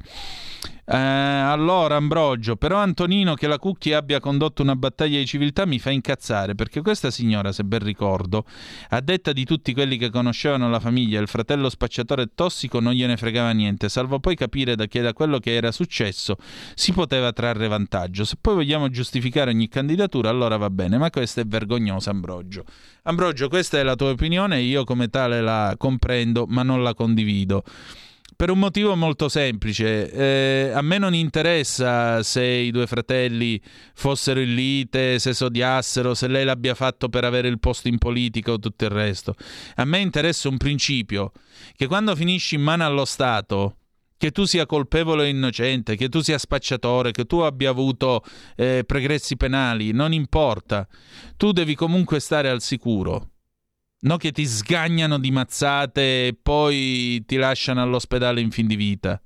Eh, 0.91 0.98
allora, 0.98 1.98
Ambrogio, 1.98 2.56
però 2.56 2.78
Antonino 2.78 3.36
che 3.36 3.45
la 3.45 3.60
Cucchi 3.60 3.94
abbia 3.94 4.20
condotto 4.20 4.64
una 4.64 4.76
battaglia 4.76 5.20
di 5.20 5.28
civiltà 5.28 5.68
mi 5.68 5.78
fa 5.78 5.91
incazzare, 5.91 6.56
perché 6.56 6.82
questa 6.82 7.11
signora, 7.11 7.52
se 7.52 7.64
ben 7.64 7.82
ricordo, 7.82 8.44
a 8.90 8.99
detta 8.99 9.32
di 9.32 9.45
tutti 9.45 9.72
quelli 9.76 9.98
che 9.98 10.10
conoscevano 10.10 10.68
la 10.68 10.80
famiglia, 10.80 11.20
il 11.20 11.28
fratello 11.28 11.70
spacciatore 11.70 12.32
tossico 12.34 12.80
non 12.80 12.94
gliene 12.94 13.18
fregava 13.18 13.52
niente, 13.52 13.88
salvo 13.88 14.20
poi 14.20 14.36
capire 14.36 14.76
da 14.76 14.88
che 14.88 15.02
da 15.02 15.14
quello 15.14 15.38
che 15.38 15.53
era 15.53 15.72
successo 15.72 16.38
si 16.74 16.91
poteva 16.91 17.32
trarre 17.34 17.68
vantaggio. 17.68 18.26
Se 18.26 18.38
poi 18.41 18.56
vogliamo 18.56 18.90
giustificare 18.90 19.52
ogni 19.52 19.68
candidatura, 19.68 20.30
allora 20.30 20.57
va 20.57 20.72
bene, 20.72 20.98
ma 20.98 21.11
questa 21.11 21.41
è 21.41 21.45
vergognosa, 21.45 22.10
Ambrogio. 22.10 22.64
Ambrogio, 23.03 23.48
questa 23.48 23.78
è 23.78 23.84
la 23.84 23.95
tua 23.95 24.10
opinione, 24.10 24.60
io 24.61 24.86
come 24.86 25.07
tale 25.10 25.40
la 25.40 25.76
comprendo, 25.78 26.45
ma 26.48 26.64
non 26.64 26.82
la 26.82 26.95
condivido 26.95 27.64
per 28.40 28.52
un 28.52 28.60
motivo 28.60 28.95
molto 28.95 29.28
semplice. 29.28 30.10
Eh, 30.10 30.72
a 30.74 30.82
me 30.82 30.98
non 30.98 31.14
interessa 31.14 32.24
se 32.24 32.41
i 32.41 32.72
due 32.72 32.88
fratelli 32.88 33.61
fossero 33.94 34.40
in 34.40 34.56
lite, 34.56 35.20
se 35.20 35.34
si 35.34 35.44
odiassero, 35.44 36.14
se 36.14 36.30
lei 36.30 36.45
l'abbia 36.45 36.74
fatto 36.74 37.10
per 37.10 37.26
avere 37.26 37.49
il 37.49 37.60
posto 37.60 37.90
in 37.90 37.98
politica 37.98 38.53
o 38.53 38.57
tutto 38.57 38.86
il 38.86 38.91
resto. 38.91 39.36
A 39.76 39.84
me 39.84 39.99
interessa 39.99 40.48
un 40.48 40.56
principio, 40.56 41.34
che 41.76 41.88
quando 41.88 42.16
finisci 42.16 42.56
in 42.56 42.61
mano 42.61 42.86
allo 42.86 43.03
Stato, 43.03 43.76
che 44.16 44.32
tu 44.32 44.45
sia 44.45 44.66
colpevole 44.66 45.24
o 45.24 45.26
innocente, 45.26 45.98
che 45.98 46.07
tu 46.07 46.22
sia 46.22 46.38
spacciatore, 46.38 47.11
che 47.11 47.26
tu 47.26 47.40
abbia 47.40 47.70
avuto 47.70 48.24
eh, 48.56 48.86
pregressi 48.86 49.36
penali, 49.36 49.91
non 49.91 50.14
importa. 50.14 50.88
Tu 51.36 51.52
devi 51.52 51.76
comunque 51.76 52.22
stare 52.22 52.48
al 52.48 52.61
sicuro. 52.61 53.32
No 54.02 54.16
che 54.16 54.32
ti 54.32 54.46
sgagnano 54.46 55.20
di 55.20 55.30
mazzate 55.30 56.28
e 56.28 56.38
poi 56.42 57.24
ti 57.26 57.36
lasciano 57.36 57.82
all'ospedale 57.82 58.40
in 58.40 58.50
fin 58.50 58.66
di 58.66 58.78
vita. 58.78 59.22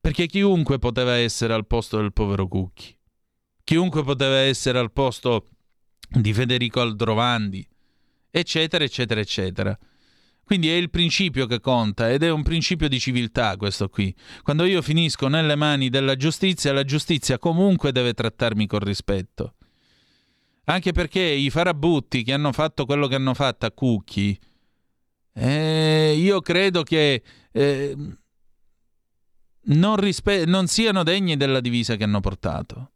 Perché 0.00 0.26
chiunque 0.26 0.78
poteva 0.78 1.14
essere 1.14 1.52
al 1.52 1.66
posto 1.66 1.98
del 1.98 2.12
povero 2.12 2.48
Cucchi. 2.48 2.96
Chiunque 3.62 4.02
poteva 4.02 4.38
essere 4.38 4.78
al 4.78 4.92
posto 4.92 5.48
di 6.08 6.32
Federico 6.32 6.80
Aldrovandi, 6.80 7.66
eccetera, 8.30 8.82
eccetera, 8.82 9.20
eccetera. 9.20 9.78
Quindi 10.42 10.68
è 10.68 10.74
il 10.74 10.90
principio 10.90 11.46
che 11.46 11.60
conta 11.60 12.10
ed 12.10 12.22
è 12.22 12.30
un 12.30 12.42
principio 12.42 12.88
di 12.88 12.98
civiltà 12.98 13.56
questo 13.56 13.88
qui. 13.88 14.14
Quando 14.42 14.64
io 14.64 14.82
finisco 14.82 15.28
nelle 15.28 15.54
mani 15.54 15.88
della 15.88 16.16
giustizia, 16.16 16.72
la 16.72 16.84
giustizia 16.84 17.38
comunque 17.38 17.92
deve 17.92 18.12
trattarmi 18.12 18.66
con 18.66 18.80
rispetto. 18.80 19.54
Anche 20.64 20.92
perché 20.92 21.20
i 21.20 21.50
farabutti 21.50 22.22
che 22.22 22.32
hanno 22.32 22.52
fatto 22.52 22.84
quello 22.86 23.08
che 23.08 23.16
hanno 23.16 23.34
fatto 23.34 23.66
a 23.66 23.72
Cucchi, 23.72 24.38
eh, 25.34 26.14
io 26.16 26.40
credo 26.40 26.82
che 26.82 27.22
eh, 27.50 27.96
non, 29.64 29.96
rispe- 29.96 30.44
non 30.44 30.66
siano 30.66 31.02
degni 31.02 31.36
della 31.36 31.60
divisa 31.60 31.96
che 31.96 32.04
hanno 32.04 32.20
portato. 32.20 32.90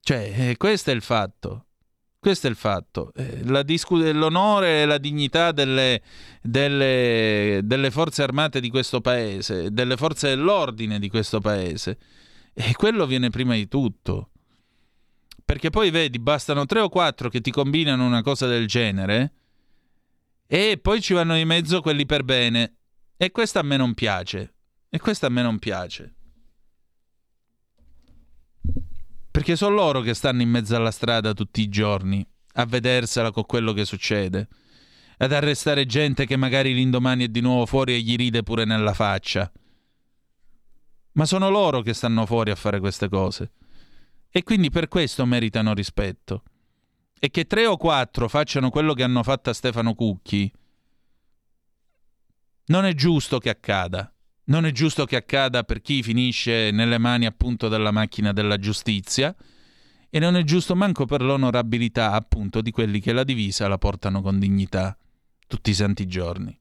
Cioè, 0.00 0.32
eh, 0.34 0.56
questo 0.56 0.90
è 0.90 0.94
il 0.94 1.02
fatto. 1.02 1.66
Questo 2.18 2.46
è 2.46 2.50
il 2.50 2.56
fatto. 2.56 3.12
Eh, 3.14 3.64
discu- 3.64 4.00
l'onore 4.12 4.82
e 4.82 4.84
la 4.84 4.98
dignità 4.98 5.52
delle, 5.52 6.02
delle, 6.40 7.60
delle, 7.64 7.90
forze 7.90 8.22
armate 8.22 8.60
di 8.60 8.70
questo 8.70 9.00
paese, 9.00 9.72
delle 9.72 9.96
forze 9.96 10.28
dell'ordine 10.28 10.98
di 10.98 11.08
questo 11.08 11.40
paese, 11.40 11.98
e 12.54 12.74
quello 12.74 13.06
viene 13.06 13.30
prima 13.30 13.54
di 13.54 13.66
tutto. 13.66 14.31
Perché 15.52 15.68
poi 15.68 15.90
vedi, 15.90 16.18
bastano 16.18 16.64
tre 16.64 16.80
o 16.80 16.88
quattro 16.88 17.28
che 17.28 17.42
ti 17.42 17.50
combinano 17.50 18.06
una 18.06 18.22
cosa 18.22 18.46
del 18.46 18.66
genere 18.66 19.34
e 20.46 20.78
poi 20.80 21.02
ci 21.02 21.12
vanno 21.12 21.36
in 21.36 21.46
mezzo 21.46 21.82
quelli 21.82 22.06
per 22.06 22.24
bene. 22.24 22.76
E 23.18 23.30
questo 23.32 23.58
a 23.58 23.62
me 23.62 23.76
non 23.76 23.92
piace. 23.92 24.54
E 24.88 24.98
questo 24.98 25.26
a 25.26 25.28
me 25.28 25.42
non 25.42 25.58
piace. 25.58 26.14
Perché 29.30 29.54
sono 29.54 29.74
loro 29.74 30.00
che 30.00 30.14
stanno 30.14 30.40
in 30.40 30.48
mezzo 30.48 30.74
alla 30.74 30.90
strada 30.90 31.34
tutti 31.34 31.60
i 31.60 31.68
giorni 31.68 32.26
a 32.54 32.64
vedersela 32.64 33.30
con 33.30 33.44
quello 33.44 33.74
che 33.74 33.84
succede. 33.84 34.48
Ad 35.18 35.32
arrestare 35.32 35.84
gente 35.84 36.24
che 36.24 36.36
magari 36.36 36.72
l'indomani 36.72 37.24
è 37.24 37.28
di 37.28 37.42
nuovo 37.42 37.66
fuori 37.66 37.92
e 37.92 38.00
gli 38.00 38.16
ride 38.16 38.42
pure 38.42 38.64
nella 38.64 38.94
faccia. 38.94 39.52
Ma 41.12 41.26
sono 41.26 41.50
loro 41.50 41.82
che 41.82 41.92
stanno 41.92 42.24
fuori 42.24 42.50
a 42.50 42.54
fare 42.54 42.80
queste 42.80 43.10
cose 43.10 43.52
e 44.32 44.42
quindi 44.42 44.70
per 44.70 44.88
questo 44.88 45.26
meritano 45.26 45.74
rispetto. 45.74 46.42
E 47.20 47.30
che 47.30 47.46
tre 47.46 47.66
o 47.66 47.76
quattro 47.76 48.28
facciano 48.28 48.70
quello 48.70 48.94
che 48.94 49.04
hanno 49.04 49.22
fatto 49.22 49.50
a 49.50 49.52
Stefano 49.52 49.94
Cucchi, 49.94 50.50
non 52.66 52.86
è 52.86 52.94
giusto 52.94 53.38
che 53.38 53.50
accada. 53.50 54.12
Non 54.44 54.64
è 54.66 54.72
giusto 54.72 55.04
che 55.04 55.16
accada 55.16 55.62
per 55.62 55.82
chi 55.82 56.02
finisce 56.02 56.70
nelle 56.72 56.98
mani 56.98 57.26
appunto 57.26 57.68
della 57.68 57.92
macchina 57.92 58.32
della 58.32 58.56
giustizia 58.56 59.34
e 60.10 60.18
non 60.18 60.34
è 60.34 60.42
giusto 60.42 60.74
manco 60.74 61.04
per 61.04 61.22
l'onorabilità 61.22 62.12
appunto 62.12 62.60
di 62.60 62.70
quelli 62.70 63.00
che 63.00 63.12
la 63.12 63.22
divisa 63.22 63.68
la 63.68 63.78
portano 63.78 64.20
con 64.20 64.38
dignità 64.38 64.96
tutti 65.46 65.70
i 65.70 65.74
santi 65.74 66.06
giorni. 66.06 66.58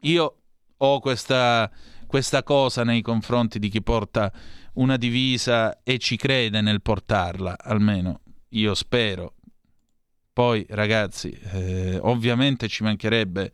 Io 0.00 0.42
ho 0.76 1.00
questa, 1.00 1.70
questa 2.14 2.44
cosa 2.44 2.84
nei 2.84 3.02
confronti 3.02 3.58
di 3.58 3.68
chi 3.68 3.82
porta 3.82 4.30
una 4.74 4.96
divisa 4.96 5.82
e 5.82 5.98
ci 5.98 6.14
crede 6.14 6.60
nel 6.60 6.80
portarla, 6.80 7.56
almeno 7.58 8.20
io 8.50 8.72
spero. 8.74 9.34
Poi 10.32 10.64
ragazzi, 10.68 11.30
eh, 11.30 11.98
ovviamente 12.00 12.68
ci 12.68 12.84
mancherebbe 12.84 13.50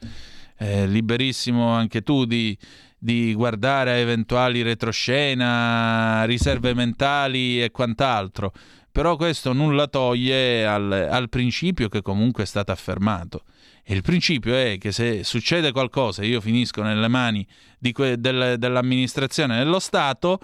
eh, 0.58 0.86
liberissimo 0.86 1.70
anche 1.70 2.02
tu 2.02 2.26
di, 2.26 2.54
di 2.98 3.32
guardare 3.32 3.92
a 3.92 3.96
eventuali 3.96 4.60
retroscena, 4.60 6.24
riserve 6.24 6.74
mentali 6.74 7.62
e 7.62 7.70
quant'altro, 7.70 8.52
però 8.92 9.16
questo 9.16 9.54
nulla 9.54 9.86
toglie 9.86 10.66
al, 10.66 10.92
al 10.92 11.30
principio 11.30 11.88
che 11.88 12.02
comunque 12.02 12.42
è 12.42 12.46
stato 12.46 12.72
affermato. 12.72 13.42
Il 13.90 14.02
principio 14.02 14.54
è 14.54 14.78
che 14.78 14.92
se 14.92 15.24
succede 15.24 15.72
qualcosa 15.72 16.22
e 16.22 16.28
io 16.28 16.40
finisco 16.40 16.80
nelle 16.80 17.08
mani 17.08 17.44
que- 17.92 18.20
del, 18.20 18.54
dell'amministrazione 18.56 19.58
dello 19.58 19.80
Stato, 19.80 20.38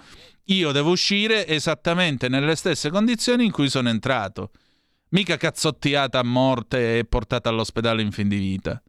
io 0.47 0.73
devo 0.73 0.91
uscire 0.91 1.47
esattamente 1.47 2.27
nelle 2.27 2.57
stesse 2.57 2.89
condizioni 2.89 3.45
in 3.45 3.51
cui 3.51 3.69
sono 3.69 3.87
entrato. 3.87 4.51
Mica 5.11 5.37
cazzottiata 5.37 6.19
a 6.19 6.23
morte 6.23 6.97
e 6.97 7.05
portata 7.05 7.47
all'ospedale 7.47 8.01
in 8.01 8.11
fin 8.11 8.27
di 8.27 8.37
vita. 8.37 8.83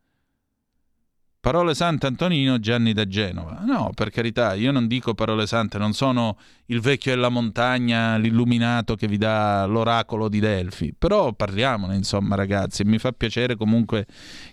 Parole 1.48 1.72
sante 1.74 2.06
Antonino 2.06 2.60
Gianni 2.60 2.92
da 2.92 3.06
Genova. 3.06 3.62
No, 3.64 3.90
per 3.94 4.10
carità, 4.10 4.52
io 4.52 4.70
non 4.70 4.86
dico 4.86 5.14
parole 5.14 5.46
sante, 5.46 5.78
non 5.78 5.94
sono 5.94 6.36
il 6.66 6.82
vecchio 6.82 7.14
della 7.14 7.30
montagna, 7.30 8.18
l'illuminato 8.18 8.96
che 8.96 9.06
vi 9.06 9.16
dà 9.16 9.64
l'oracolo 9.64 10.28
di 10.28 10.40
Delfi. 10.40 10.92
Però 10.92 11.32
parliamone, 11.32 11.96
insomma, 11.96 12.34
ragazzi, 12.34 12.84
mi 12.84 12.98
fa 12.98 13.12
piacere 13.12 13.56
comunque 13.56 14.04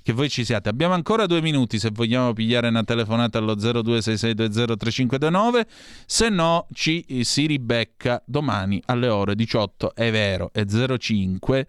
che 0.03 0.13
voi 0.13 0.29
ci 0.29 0.45
siate. 0.45 0.69
Abbiamo 0.69 0.93
ancora 0.93 1.25
due 1.25 1.41
minuti 1.41 1.79
se 1.79 1.89
vogliamo 1.91 2.31
pigliare 2.31 2.69
una 2.69 2.85
telefonata 2.85 3.39
allo 3.39 3.57
0266203529, 3.57 5.65
se 6.05 6.29
no 6.29 6.65
ci 6.71 7.05
si 7.23 7.45
ribecca 7.45 8.23
domani 8.25 8.81
alle 8.85 9.09
ore 9.09 9.35
18, 9.35 9.95
è 9.95 10.11
vero, 10.11 10.49
è 10.53 10.63
05 10.63 11.67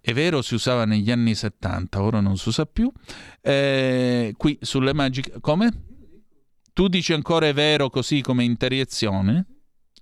è 0.00 0.12
vero, 0.12 0.40
si 0.40 0.54
usava 0.54 0.84
negli 0.84 1.10
anni 1.10 1.34
70, 1.34 2.02
ora 2.02 2.20
non 2.20 2.36
si 2.36 2.48
usa 2.48 2.64
più. 2.64 2.90
Eh, 3.40 4.32
qui 4.36 4.58
sulle 4.60 4.94
magiche... 4.94 5.40
Come? 5.40 5.84
Tu 6.72 6.88
dici 6.88 7.12
ancora 7.12 7.48
è 7.48 7.52
vero 7.52 7.90
così 7.90 8.20
come 8.22 8.44
interiezione? 8.44 9.46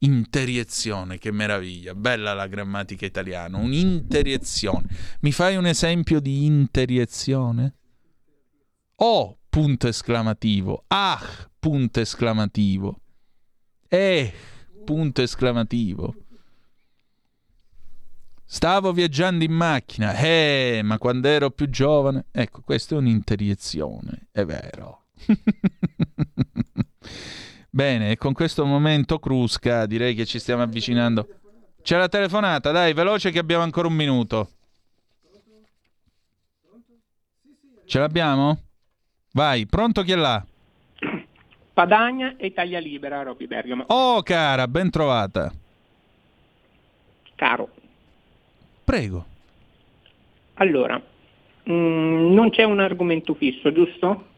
Interiezione, 0.00 1.18
che 1.18 1.32
meraviglia, 1.32 1.94
bella 1.94 2.32
la 2.32 2.46
grammatica 2.46 3.04
italiana, 3.04 3.56
un'interiezione. 3.56 4.86
Mi 5.20 5.32
fai 5.32 5.56
un 5.56 5.66
esempio 5.66 6.20
di 6.20 6.44
interiezione? 6.44 7.74
Oh, 8.96 9.38
punto 9.48 9.88
esclamativo. 9.88 10.84
Ah, 10.86 11.20
punto 11.58 11.98
esclamativo. 11.98 13.00
Eh, 13.88 14.32
punto 14.84 15.22
esclamativo. 15.22 16.14
Stavo 18.50 18.92
viaggiando 18.94 19.44
in 19.44 19.52
macchina, 19.52 20.14
eh, 20.14 20.80
ma 20.82 20.96
quando 20.96 21.28
ero 21.28 21.50
più 21.50 21.68
giovane... 21.68 22.24
Ecco, 22.32 22.62
questa 22.62 22.94
è 22.94 22.98
un'interiezione, 22.98 24.28
è 24.32 24.42
vero. 24.46 25.02
Bene, 27.68 28.10
e 28.12 28.16
con 28.16 28.32
questo 28.32 28.64
momento 28.64 29.18
crusca 29.18 29.84
direi 29.84 30.14
che 30.14 30.24
ci 30.24 30.38
stiamo 30.38 30.62
avvicinando. 30.62 31.28
C'è 31.82 31.98
la 31.98 32.08
telefonata, 32.08 32.70
dai, 32.70 32.94
veloce 32.94 33.30
che 33.30 33.38
abbiamo 33.38 33.64
ancora 33.64 33.86
un 33.86 33.94
minuto. 33.94 34.50
Ce 37.84 37.98
l'abbiamo? 37.98 38.62
Vai, 39.32 39.66
pronto 39.66 40.00
chi 40.00 40.12
è 40.12 40.16
là? 40.16 40.42
Padagna 41.74 42.34
e 42.38 42.46
Italia 42.46 42.80
Libera, 42.80 43.20
Roby 43.22 43.46
Bergamo. 43.46 43.84
Oh, 43.88 44.22
cara, 44.22 44.66
ben 44.66 44.88
trovata. 44.88 45.52
Caro. 47.34 47.76
Prego. 48.88 49.22
Allora, 50.54 50.96
mh, 50.96 51.70
mm, 51.70 52.32
non 52.32 52.48
c'è 52.48 52.62
un 52.62 52.80
argomento 52.80 53.34
fisso, 53.34 53.70
giusto? 53.70 54.28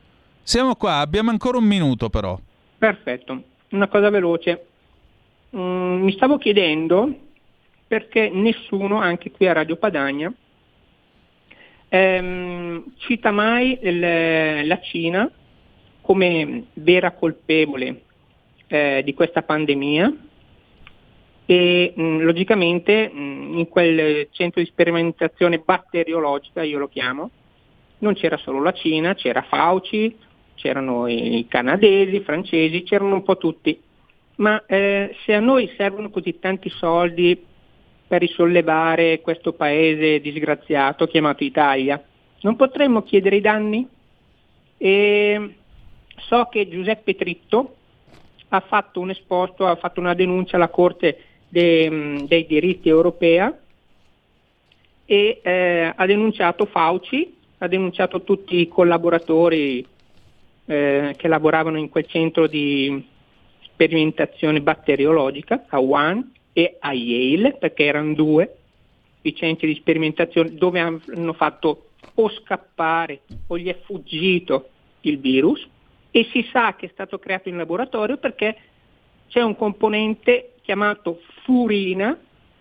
Siamo 0.43 0.75
qua, 0.75 0.97
abbiamo 0.97 1.31
ancora 1.31 1.57
un 1.57 1.67
minuto 1.67 2.11
però. 2.11 2.37
Perfetto, 2.77 3.43
una 3.69 3.87
cosa 3.87 4.11
veloce. 4.11 4.67
Mm, 5.55 6.03
mi 6.03 6.11
stavo 6.15 6.37
chiedendo 6.39 7.17
perché 7.87 8.29
nessuno, 8.29 8.99
anche 8.99 9.31
qui 9.31 9.47
a 9.47 9.53
Radio 9.53 9.77
Padania, 9.77 10.33
ehm, 11.89 12.95
cita 12.97 13.31
mai 13.31 13.79
il, 13.81 14.67
la 14.67 14.81
Cina 14.81 15.31
come 16.01 16.65
vera 16.73 17.13
colpevole 17.13 18.03
eh, 18.67 19.03
di 19.05 19.15
questa 19.15 19.43
pandemia 19.43 20.13
e 21.51 21.93
mh, 21.97 22.01
mm, 22.01 22.21
logicamente 22.21 23.11
mh, 23.13 23.21
mm, 23.21 23.59
in 23.59 23.69
quel 23.69 24.29
centro 24.31 24.61
di 24.61 24.69
sperimentazione 24.69 25.59
batteriologica, 25.59 26.63
io 26.63 26.79
lo 26.79 26.87
chiamo, 26.87 27.29
non 27.99 28.15
c'era 28.15 28.37
solo 28.37 28.63
la 28.63 28.73
Cina, 28.73 29.15
c'era 29.15 29.43
Fauci, 29.43 30.17
c'erano 30.55 31.09
i 31.09 31.45
canadesi, 31.49 32.15
i 32.15 32.21
francesi, 32.21 32.85
c'erano 32.85 33.15
un 33.15 33.25
po' 33.25 33.37
tutti. 33.37 33.77
Ma 34.37 34.65
eh, 34.65 35.17
se 35.25 35.35
a 35.35 35.41
noi 35.41 35.69
servono 35.77 36.11
così 36.11 36.39
tanti 36.39 36.71
soldi 36.71 37.45
per 38.07 38.21
risollevare 38.21 39.21
questo 39.21 39.53
paese 39.53 40.21
disgraziato 40.21 41.09
chiamato 41.09 41.43
Italia, 41.43 42.01
non 42.43 42.55
potremmo 42.55 43.03
chiedere 43.03 43.37
i 43.37 43.41
danni? 43.41 43.89
E 44.79 45.55
so 46.15 46.45
che 46.49 46.69
Giuseppe 46.69 47.17
Tritto 47.17 47.75
ha 48.51 48.61
fatto 48.61 49.01
un 49.01 49.11
esposto, 49.11 49.67
ha 49.67 49.75
fatto 49.75 49.99
una 49.99 50.15
denuncia 50.15 50.55
alla 50.55 50.69
Corte 50.69 51.25
de, 51.51 52.25
dei 52.27 52.47
diritti 52.47 52.89
europea 52.89 53.57
e 55.05 55.41
eh, 55.43 55.93
ha 55.95 56.07
denunciato 56.07 56.67
Fauci, 56.67 57.37
ha 57.59 57.67
denunciato 57.67 58.23
tutti 58.23 58.61
i 58.61 58.69
collaboratori 58.69 59.85
eh, 60.67 61.15
che 61.17 61.29
lavoravano 61.29 61.79
in 61.79 61.89
quel 61.89 62.07
centro 62.07 62.47
di 62.47 63.05
sperimentazione 63.61 64.61
batteriologica 64.61 65.65
a 65.69 65.81
Wuhan 65.81 66.33
e 66.53 66.77
a 66.79 66.93
Yale, 66.93 67.55
perché 67.55 67.85
erano 67.85 68.15
due 68.15 68.55
i 69.23 69.35
centri 69.35 69.67
di 69.67 69.75
sperimentazione 69.75 70.55
dove 70.55 70.79
hanno 70.79 71.33
fatto 71.33 71.89
o 72.15 72.31
scappare 72.31 73.23
o 73.49 73.59
gli 73.59 73.69
è 73.69 73.79
fuggito 73.85 74.69
il 75.03 75.19
virus. 75.19 75.67
E 76.13 76.29
si 76.33 76.47
sa 76.53 76.75
che 76.75 76.87
è 76.87 76.91
stato 76.93 77.19
creato 77.19 77.49
in 77.49 77.57
laboratorio 77.57 78.17
perché 78.17 78.57
c'è 79.29 79.43
un 79.43 79.57
componente 79.57 80.55
chiamato 80.71 81.21
furina 81.43 82.17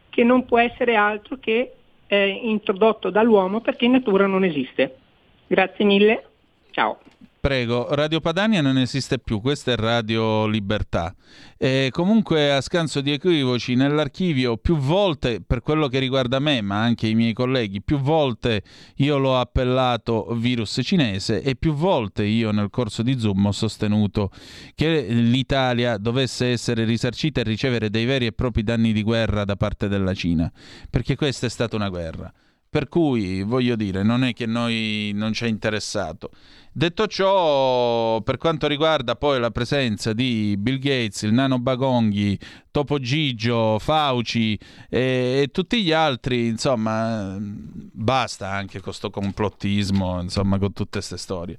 che 0.09 0.23
non 0.23 0.43
può 0.45 0.57
essere 0.57 0.95
altro 0.95 1.37
che 1.37 1.73
eh, 2.07 2.27
introdotto 2.27 3.11
dall'uomo 3.11 3.61
perché 3.61 3.85
in 3.85 3.91
natura 3.91 4.25
non 4.25 4.43
esiste. 4.43 4.97
Grazie 5.45 5.85
mille, 5.85 6.25
ciao. 6.71 6.97
Prego, 7.41 7.87
Radio 7.95 8.19
Padania 8.19 8.59
non 8.59 8.77
esiste 8.77 9.17
più, 9.17 9.39
questa 9.39 9.71
è 9.71 9.77
Radio 9.77 10.45
Libertà. 10.45 11.15
E 11.57 11.87
comunque, 11.89 12.51
a 12.51 12.59
scanso 12.59 12.99
di 12.99 13.13
equivoci, 13.13 13.75
nell'archivio 13.75 14.57
più 14.57 14.75
volte, 14.75 15.41
per 15.41 15.61
quello 15.61 15.87
che 15.87 15.99
riguarda 15.99 16.39
me, 16.39 16.61
ma 16.61 16.81
anche 16.81 17.07
i 17.07 17.15
miei 17.15 17.31
colleghi, 17.31 17.81
più 17.81 17.97
volte 17.97 18.61
io 18.97 19.17
l'ho 19.17 19.39
appellato 19.39 20.35
virus 20.35 20.81
cinese 20.83 21.41
e 21.41 21.55
più 21.55 21.73
volte 21.73 22.25
io 22.25 22.51
nel 22.51 22.69
corso 22.69 23.03
di 23.03 23.17
Zoom 23.17 23.45
ho 23.45 23.51
sostenuto 23.53 24.31
che 24.75 25.07
l'Italia 25.07 25.95
dovesse 25.95 26.47
essere 26.47 26.83
risarcita 26.83 27.39
e 27.39 27.45
ricevere 27.45 27.89
dei 27.89 28.03
veri 28.03 28.25
e 28.25 28.33
propri 28.33 28.63
danni 28.63 28.91
di 28.91 29.01
guerra 29.01 29.45
da 29.45 29.55
parte 29.55 29.87
della 29.87 30.13
Cina, 30.13 30.51
perché 30.89 31.15
questa 31.15 31.45
è 31.45 31.49
stata 31.49 31.77
una 31.77 31.87
guerra. 31.87 32.33
Per 32.71 32.87
cui, 32.87 33.41
voglio 33.41 33.75
dire, 33.75 34.03
non 34.03 34.23
è 34.23 34.31
che 34.33 34.45
noi 34.45 35.11
non 35.15 35.33
ci 35.33 35.45
è 35.45 35.47
interessato. 35.47 36.29
Detto 36.71 37.07
ciò, 37.07 38.21
per 38.21 38.37
quanto 38.37 38.67
riguarda 38.67 39.15
poi 39.15 39.39
la 39.39 39.49
presenza 39.49 40.13
di 40.13 40.55
Bill 40.57 40.77
Gates, 40.77 41.23
il 41.23 41.33
nano 41.33 41.57
Bagonghi, 41.59 42.37
Topo 42.71 42.99
Gigio, 42.99 43.79
Fauci 43.79 44.57
e, 44.87 45.41
e, 45.41 45.49
tutti 45.51 45.81
gli 45.81 45.91
altri, 45.91 46.47
insomma, 46.47 47.35
basta 47.39 48.51
anche 48.51 48.73
con 48.73 48.83
questo 48.83 49.09
complottismo, 49.09 50.21
insomma, 50.21 50.59
con 50.59 50.71
tutte 50.71 50.99
queste 50.99 51.17
storie. 51.17 51.57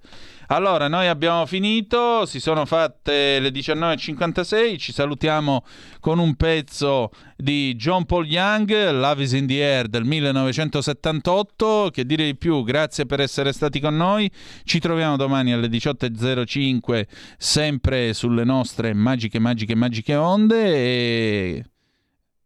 Allora, 0.53 0.89
noi 0.89 1.07
abbiamo 1.07 1.47
finito, 1.47 2.27
si 2.27 2.41
sono 2.41 2.65
fatte 2.65 3.39
le 3.39 3.51
19.56, 3.51 4.79
ci 4.79 4.93
salutiamo 4.93 5.65
con 6.01 6.19
un 6.19 6.35
pezzo 6.35 7.11
di 7.37 7.75
John 7.77 8.05
Paul 8.05 8.27
Young, 8.27 8.91
Love 8.91 9.23
is 9.23 9.33
in 9.33 9.47
the 9.47 9.63
Air 9.63 9.89
del 9.89 10.05
1978, 10.05 11.91
che 11.93 12.05
dire 12.05 12.25
di 12.25 12.37
più, 12.37 12.63
grazie 12.65 13.07
per 13.07 13.21
essere 13.21 13.53
stati 13.53 13.79
con 13.81 13.97
noi, 13.97 14.31
ci 14.65 14.81
troviamo 14.81 15.10
domani 15.17 15.53
alle 15.53 15.69
18.05 15.69 17.07
sempre 17.37 18.13
sulle 18.13 18.45
nostre 18.45 18.93
magiche, 18.95 19.39
magiche, 19.39 19.75
magiche 19.75 20.15
onde 20.15 20.75
e 20.75 21.65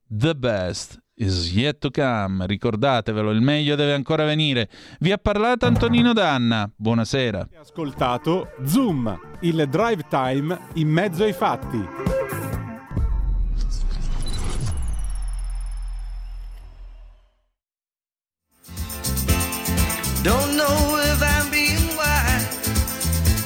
the 0.06 0.34
best 0.34 1.02
is 1.16 1.52
yet 1.52 1.78
to 1.78 1.90
come. 1.90 2.46
Ricordatevelo, 2.46 3.30
il 3.30 3.40
meglio 3.40 3.76
deve 3.76 3.92
ancora 3.92 4.24
venire. 4.24 4.68
Vi 5.00 5.12
ha 5.12 5.18
parlato 5.18 5.66
Antonino 5.66 6.12
Danna. 6.12 6.70
Buonasera. 6.74 7.48
Ascoltato 7.60 8.50
Zoom, 8.64 9.18
il 9.40 9.66
drive 9.68 10.04
time 10.08 10.58
in 10.74 10.88
mezzo 10.88 11.24
ai 11.24 11.32
fatti. 11.32 12.43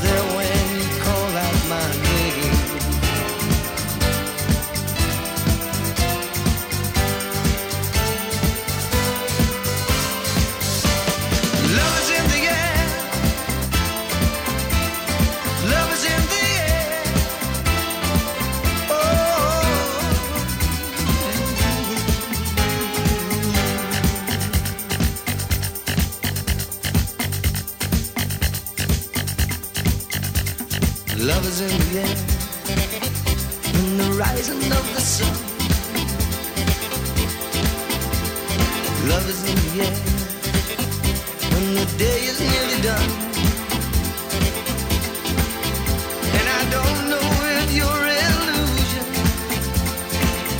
in, 0.00 0.06
and 0.06 0.61
Love 31.22 31.46
is 31.46 31.60
in 31.60 31.68
the 31.68 32.00
air, 32.00 32.16
in 33.78 33.96
the 33.96 34.08
rising 34.18 34.58
of 34.58 34.84
the 34.92 35.00
sun. 35.00 35.32
Love 39.08 39.28
is 39.30 39.40
in 39.48 39.54
the 39.54 39.84
air, 39.86 39.96
when 41.52 41.74
the 41.78 41.86
day 41.96 42.18
is 42.26 42.40
nearly 42.40 42.82
done. 42.82 43.10
And 46.38 46.46
I 46.58 46.62
don't 46.74 47.00
know 47.12 47.26
if 47.60 47.68
you're 47.78 48.04
illusion, 48.26 49.06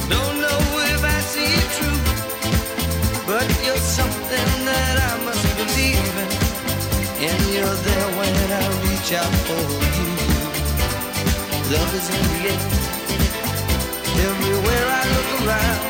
don't 0.09 0.37
know 0.47 0.61
if 0.95 1.03
I 1.03 1.19
see 1.33 1.51
it 1.59 1.69
true, 1.77 2.01
but 3.27 3.47
you're 3.67 3.85
something 3.99 4.49
that 4.71 4.95
I 5.11 5.25
must 5.25 5.45
believe 5.59 6.15
in, 6.23 6.31
and 7.29 7.41
you're 7.53 7.79
there 7.89 8.09
when 8.17 8.35
I 8.53 8.65
reach 8.87 9.13
out 9.13 9.35
for 9.49 9.63
you. 9.99 10.22
Love 11.73 11.95
is 11.95 12.09
in 12.11 12.23
the 12.33 12.41
air. 12.53 12.63
Everywhere 14.29 14.87
I 15.01 15.03
look 15.17 15.31
around. 15.41 15.83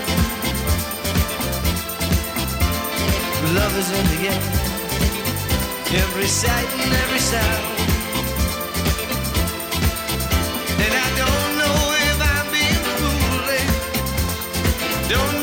Love 3.59 3.75
is 3.83 3.91
in 3.99 4.05
the 4.13 4.21
air. 4.31 4.43
Every 6.03 6.29
sight 6.43 6.71
and 6.83 6.93
every 7.03 7.23
sound. 7.33 7.65
And 10.85 10.95
I 11.07 11.09
don't 11.23 11.53
know 11.61 11.79
if 12.11 12.19
I'm 12.33 12.47
being 12.57 12.85
foolish. 13.01 13.75
Don't 15.11 15.42